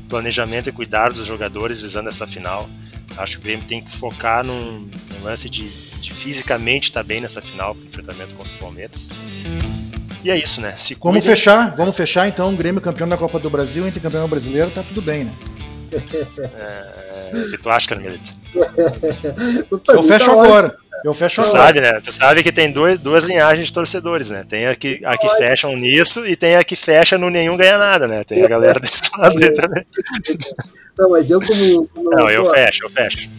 planejamento 0.10 0.68
e 0.68 0.74
cuidar 0.74 1.14
dos 1.14 1.26
jogadores 1.26 1.80
visando 1.80 2.10
essa 2.10 2.28
final. 2.28 2.70
Acho 3.16 3.36
que 3.36 3.40
o 3.40 3.44
Grêmio 3.44 3.66
tem 3.66 3.82
que 3.82 3.92
focar 3.94 4.44
num, 4.44 4.90
num 5.10 5.24
lance 5.24 5.50
de, 5.50 5.70
de 6.00 6.14
fisicamente 6.14 6.90
estar 6.90 7.00
tá 7.00 7.04
bem 7.08 7.22
nessa 7.22 7.42
final, 7.42 7.78
enfrentamento 7.86 8.36
contra 8.36 8.54
o 8.54 8.58
Palmeiras. 8.58 9.10
E 10.24 10.32
é 10.32 10.38
isso, 10.38 10.62
né? 10.62 10.74
Se 10.78 10.96
vamos 10.96 11.26
fechar, 11.26 11.76
vamos 11.76 11.96
fechar 11.96 12.28
então, 12.28 12.54
o 12.54 12.56
Grêmio 12.56 12.82
campeão 12.82 13.08
da 13.08 13.18
Copa 13.18 13.40
do 13.40 13.50
Brasil, 13.50 13.86
entre 13.88 14.00
campeão 14.00 14.28
brasileiro, 14.28 14.72
tá 14.72 14.82
tudo 14.82 15.02
bem, 15.02 15.26
né? 15.26 15.34
É, 15.94 17.32
o 17.38 17.52
que 17.52 17.58
tu 17.58 17.70
acha, 17.70 17.90
Carmelita? 17.90 18.32
Eu 19.88 20.04
fecho 20.04 20.32
agora. 20.32 20.76
Eu 21.04 21.14
fecho 21.14 21.36
tu 21.36 21.42
agora. 21.42 21.64
sabe, 21.66 21.82
né? 21.82 22.00
Tu 22.02 22.12
sabe 22.12 22.44
que 22.44 22.52
tem 22.52 22.72
duas, 22.72 22.98
duas 22.98 23.26
linhagens 23.26 23.68
de 23.68 23.74
torcedores, 23.74 24.30
né? 24.30 24.46
Tem 24.48 24.66
a 24.68 24.76
que, 24.76 25.02
a 25.04 25.18
que 25.18 25.28
fecham 25.36 25.76
nisso 25.76 26.26
e 26.26 26.36
tem 26.36 26.56
a 26.56 26.64
que 26.64 26.76
fecha 26.76 27.18
no 27.18 27.30
nenhum 27.30 27.58
ganha 27.58 27.78
nada, 27.78 28.08
né? 28.08 28.24
Tem 28.24 28.44
a 28.44 28.48
galera 28.48 28.80
desse 28.80 29.02
lado 29.18 29.38
aí 29.38 29.52
também. 29.52 29.86
Não, 30.98 31.10
mas 31.10 31.30
eu 31.30 31.40
como. 31.42 31.88
como 31.88 32.10
não, 32.12 32.30
eu 32.30 32.46
fecho, 32.46 32.86
eu 32.86 32.90
fecho. 32.90 33.30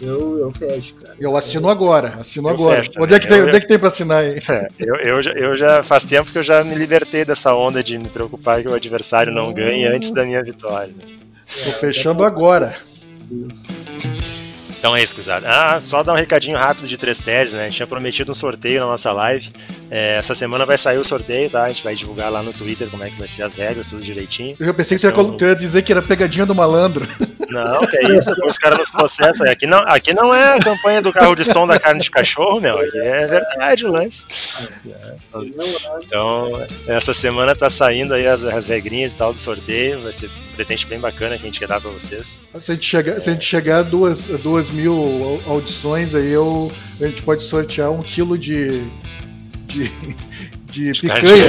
Eu, 0.00 0.38
eu 0.38 0.52
fecho, 0.52 0.94
cara. 0.94 1.14
Eu 1.18 1.36
assino 1.36 1.68
agora, 1.68 2.14
assino 2.20 2.48
eu 2.48 2.54
agora. 2.54 2.82
Onde 2.98 3.14
é, 3.14 3.18
que 3.20 3.26
tem, 3.26 3.38
eu, 3.38 3.46
onde 3.46 3.56
é 3.56 3.60
que 3.60 3.66
tem 3.66 3.78
pra 3.78 3.88
assinar 3.88 4.24
aí? 4.24 4.38
É, 4.48 4.68
eu, 4.78 4.94
eu, 4.96 5.22
já, 5.22 5.32
eu 5.32 5.56
já 5.56 5.82
faz 5.82 6.04
tempo 6.04 6.30
que 6.30 6.38
eu 6.38 6.42
já 6.42 6.62
me 6.62 6.74
libertei 6.74 7.24
dessa 7.24 7.54
onda 7.54 7.82
de 7.82 7.98
me 7.98 8.08
preocupar 8.08 8.62
que 8.62 8.68
o 8.68 8.74
adversário 8.74 9.32
não 9.32 9.52
ganhe 9.52 9.86
antes 9.86 10.10
da 10.12 10.24
minha 10.24 10.42
vitória. 10.42 10.92
Tô 11.64 11.70
fechando 11.72 12.22
agora. 12.22 12.76
Isso. 13.30 13.66
Então 14.78 14.94
é 14.94 15.02
isso, 15.02 15.14
gurizada. 15.14 15.46
Ah, 15.48 15.80
só 15.80 16.02
dar 16.02 16.12
um 16.12 16.16
recadinho 16.16 16.56
rápido 16.56 16.86
de 16.86 16.96
três 16.96 17.18
teses, 17.18 17.54
né? 17.54 17.62
A 17.62 17.64
gente 17.64 17.76
tinha 17.76 17.86
prometido 17.86 18.30
um 18.30 18.34
sorteio 18.34 18.80
na 18.80 18.86
nossa 18.86 19.12
live. 19.12 19.50
É, 19.90 20.16
essa 20.16 20.34
semana 20.34 20.64
vai 20.64 20.78
sair 20.78 20.98
o 20.98 21.04
sorteio, 21.04 21.50
tá? 21.50 21.64
A 21.64 21.68
gente 21.68 21.82
vai 21.82 21.94
divulgar 21.94 22.30
lá 22.30 22.42
no 22.42 22.52
Twitter 22.52 22.88
como 22.88 23.02
é 23.02 23.10
que 23.10 23.18
vai 23.18 23.26
ser 23.26 23.42
as 23.42 23.54
regras, 23.54 23.90
tudo 23.90 24.02
direitinho. 24.02 24.56
Eu 24.58 24.66
já 24.66 24.74
pensei 24.74 24.96
que 24.96 25.00
você 25.00 25.08
ia, 25.08 25.18
um... 25.18 25.36
ia 25.40 25.56
dizer 25.56 25.82
que 25.82 25.90
era 25.90 26.00
pegadinha 26.00 26.46
do 26.46 26.54
malandro. 26.54 27.06
Não, 27.48 27.80
que 27.80 27.96
é 27.96 28.18
isso, 28.18 28.30
os 28.44 28.58
caras 28.58 28.78
nos 28.78 28.90
processam. 28.90 29.50
Aqui 29.50 29.66
não, 29.66 29.78
aqui 29.78 30.12
não 30.12 30.34
é 30.34 30.56
a 30.56 30.60
campanha 30.60 31.00
do 31.00 31.12
carro 31.12 31.34
de 31.34 31.44
som 31.44 31.66
da 31.66 31.80
carne 31.80 32.00
de 32.00 32.10
cachorro, 32.10 32.60
meu. 32.60 32.78
Aqui 32.78 32.98
é 32.98 33.26
verdade 33.26 33.86
o 33.86 33.90
lance. 33.90 34.26
Então, 36.04 36.52
essa 36.86 37.14
semana 37.14 37.56
tá 37.56 37.70
saindo 37.70 38.12
aí 38.12 38.26
as, 38.26 38.44
as 38.44 38.68
regrinhas 38.68 39.12
e 39.12 39.16
tal 39.16 39.32
do 39.32 39.38
sorteio. 39.38 40.02
Vai 40.02 40.12
ser 40.12 40.26
um 40.26 40.54
presente 40.54 40.86
bem 40.86 41.00
bacana 41.00 41.36
que 41.36 41.42
a 41.42 41.46
gente 41.46 41.58
quer 41.58 41.68
dar 41.68 41.80
pra 41.80 41.90
vocês. 41.90 42.42
Se 42.54 42.72
a 42.72 42.74
gente 42.74 42.86
chegar, 42.86 43.16
é. 43.16 43.20
se 43.20 43.30
a 43.30 43.32
gente 43.32 43.46
chegar 43.46 43.78
a 43.78 43.82
duas, 43.82 44.24
duas 44.68 44.70
mil 44.70 45.40
audições, 45.46 46.14
aí 46.14 46.30
eu, 46.30 46.70
a 47.00 47.06
gente 47.06 47.22
pode 47.22 47.42
sortear 47.42 47.90
um 47.90 48.02
quilo 48.02 48.38
de. 48.38 48.84
de 49.66 49.90
de 50.68 50.92
picanha. 50.92 51.46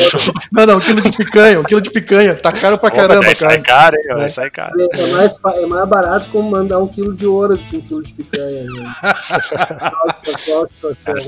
Não, 0.49 0.65
não, 0.65 0.77
um 0.77 0.79
quilo 0.79 1.01
de 1.01 1.11
picanha, 1.11 1.59
um 1.59 1.63
quilo 1.63 1.81
de 1.81 1.91
picanha. 1.91 2.35
Tá 2.35 2.53
caro 2.53 2.77
pra 2.77 2.89
caramba, 2.89 3.21
cara. 3.21 3.35
Sai 3.35 3.61
caro, 3.61 3.97
hein? 3.97 4.03
Vai 4.07 4.25
é. 4.25 4.29
sair 4.29 4.49
caro. 4.49 4.71
É 4.79 5.07
mais, 5.07 5.37
é 5.55 5.65
mais 5.65 5.89
barato 5.89 6.27
como 6.31 6.49
mandar 6.49 6.79
um 6.79 6.87
quilo 6.87 7.13
de 7.13 7.25
ouro 7.25 7.57
do 7.57 7.63
que 7.65 7.75
um 7.75 7.81
quilo 7.81 8.01
de 8.01 8.13
picanha. 8.13 8.63
Né? 8.63 8.95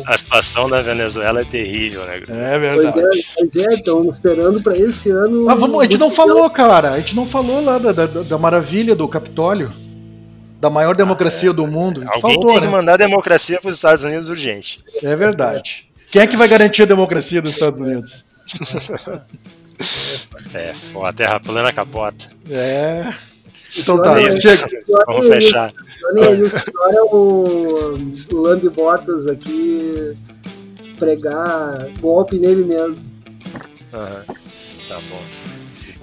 a, 0.08 0.14
a, 0.14 0.18
situação 0.18 0.70
da 0.70 0.82
Venezuela 0.82 1.42
é 1.42 1.44
terrível, 1.44 2.06
né? 2.06 2.22
É 2.30 2.60
verdade. 2.60 2.94
Pois 2.94 2.96
é, 2.96 3.10
pois 3.36 3.56
é 3.58 3.74
estão 3.74 4.10
esperando 4.10 4.64
pra 4.64 4.78
esse 4.78 5.10
ano. 5.12 5.50
Ah, 5.50 5.56
vamos, 5.56 5.82
a 5.82 5.84
gente 5.84 5.98
não 5.98 6.10
falou, 6.10 6.50
cara. 6.50 6.92
A 6.92 6.98
gente 7.00 7.14
não 7.14 7.26
falou 7.26 7.62
lá 7.62 7.78
da, 7.78 7.92
da, 7.92 8.06
da 8.06 8.38
maravilha 8.38 8.96
do 8.96 9.06
Capitólio 9.06 9.91
da 10.62 10.70
maior 10.70 10.96
democracia 10.96 11.50
ah, 11.50 11.54
é. 11.54 11.56
do 11.56 11.66
mundo. 11.66 12.04
Alguém 12.06 12.22
Faltou, 12.22 12.52
tem 12.52 12.60
que 12.60 12.66
né? 12.68 12.72
mandar 12.72 12.96
democracia 12.96 13.60
para 13.60 13.70
os 13.70 13.76
Estados 13.76 14.04
Unidos 14.04 14.30
urgente. 14.30 14.84
É 15.02 15.16
verdade. 15.16 15.90
Quem 16.12 16.22
é 16.22 16.28
que 16.28 16.38
vai 16.38 16.48
garantir 16.48 16.84
a 16.84 16.86
democracia 16.86 17.42
dos 17.42 17.52
Estados 17.52 17.82
Unidos? 17.82 18.24
É, 20.54 20.74
a 21.04 21.14
terra 21.14 21.40
plana 21.40 21.74
capota. 21.74 22.30
É. 22.48 23.12
Então 23.76 24.00
tá, 24.00 24.22
é, 24.22 24.30
chega. 24.30 24.68
Vamos 25.08 25.28
fechar. 25.28 25.74
Johnny, 26.14 26.44
o 26.44 26.46
é 26.92 27.02
o, 27.02 27.94
Lambi 28.32 28.70
Botas 28.70 29.26
aqui 29.26 30.16
pregar 31.00 31.90
golpe 32.00 32.38
nele 32.38 32.64
mesmo. 32.64 33.04
Uhum. 33.94 34.36
Tá 34.88 35.00
bom. 35.10 35.41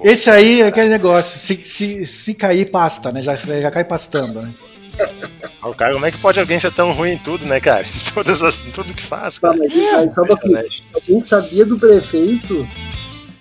Esse 0.03 0.29
aí 0.29 0.61
é 0.61 0.67
aquele 0.67 0.89
negócio, 0.89 1.39
se, 1.39 1.55
se, 1.65 2.05
se 2.05 2.33
cair, 2.33 2.69
pasta, 2.69 3.11
né? 3.11 3.21
Já, 3.21 3.35
já 3.35 3.71
cai 3.71 3.83
pastando, 3.83 4.41
né? 4.41 4.51
O 5.61 5.73
cara, 5.73 5.93
como 5.93 6.05
é 6.05 6.11
que 6.11 6.17
pode 6.17 6.39
alguém 6.39 6.57
ser 6.57 6.71
tão 6.71 6.93
ruim 6.93 7.11
em 7.11 7.17
tudo, 7.17 7.45
né, 7.45 7.59
cara? 7.59 7.85
Em 7.85 8.13
todas 8.13 8.41
as, 8.41 8.59
tudo 8.59 8.93
que 8.93 9.01
faz, 9.01 9.39
tá, 9.39 9.49
cara. 9.49 9.59
Tá, 9.59 9.65
mas, 9.91 10.13
só 10.13 10.23
que 10.23 11.11
a 11.11 11.13
gente 11.13 11.27
sabia 11.27 11.65
do 11.65 11.77
prefeito. 11.77 12.65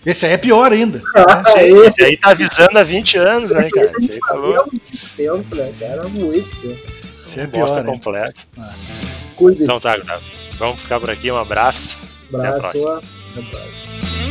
Esse 0.05 0.27
aí 0.27 0.33
é 0.33 0.37
pior 0.37 0.73
ainda. 0.73 1.01
Ah, 1.15 1.43
esse, 1.47 1.61
esse, 1.61 1.87
esse, 1.87 2.05
aí 2.05 2.17
tá 2.17 2.31
avisando 2.31 2.79
há 2.79 2.83
20 2.83 3.19
anos, 3.19 3.51
né, 3.51 3.69
cara? 3.71 3.87
Esse 3.87 4.13
aí 4.13 4.19
falou. 4.19 4.67
muito 4.67 5.09
tempo, 5.17 5.55
né, 5.55 5.73
cara? 5.79 6.09
Muito 6.09 6.57
tempo. 6.61 6.93
Esse 7.15 7.41
é 7.41 7.47
pior, 7.47 7.61
bosta 7.61 7.83
né? 7.83 7.91
completo. 7.93 8.47
Ah. 8.59 8.75
Então 9.41 9.79
tá, 9.79 9.99
tá, 10.01 10.21
vamos 10.59 10.83
ficar 10.83 10.99
por 10.99 11.11
aqui. 11.11 11.31
Um 11.31 11.37
abraço. 11.37 11.99
abraço 12.33 12.49
Até 12.49 12.49
a 12.49 12.61
próxima. 12.61 13.03
Até 13.33 13.41
a 13.41 13.51
próxima. 13.51 14.28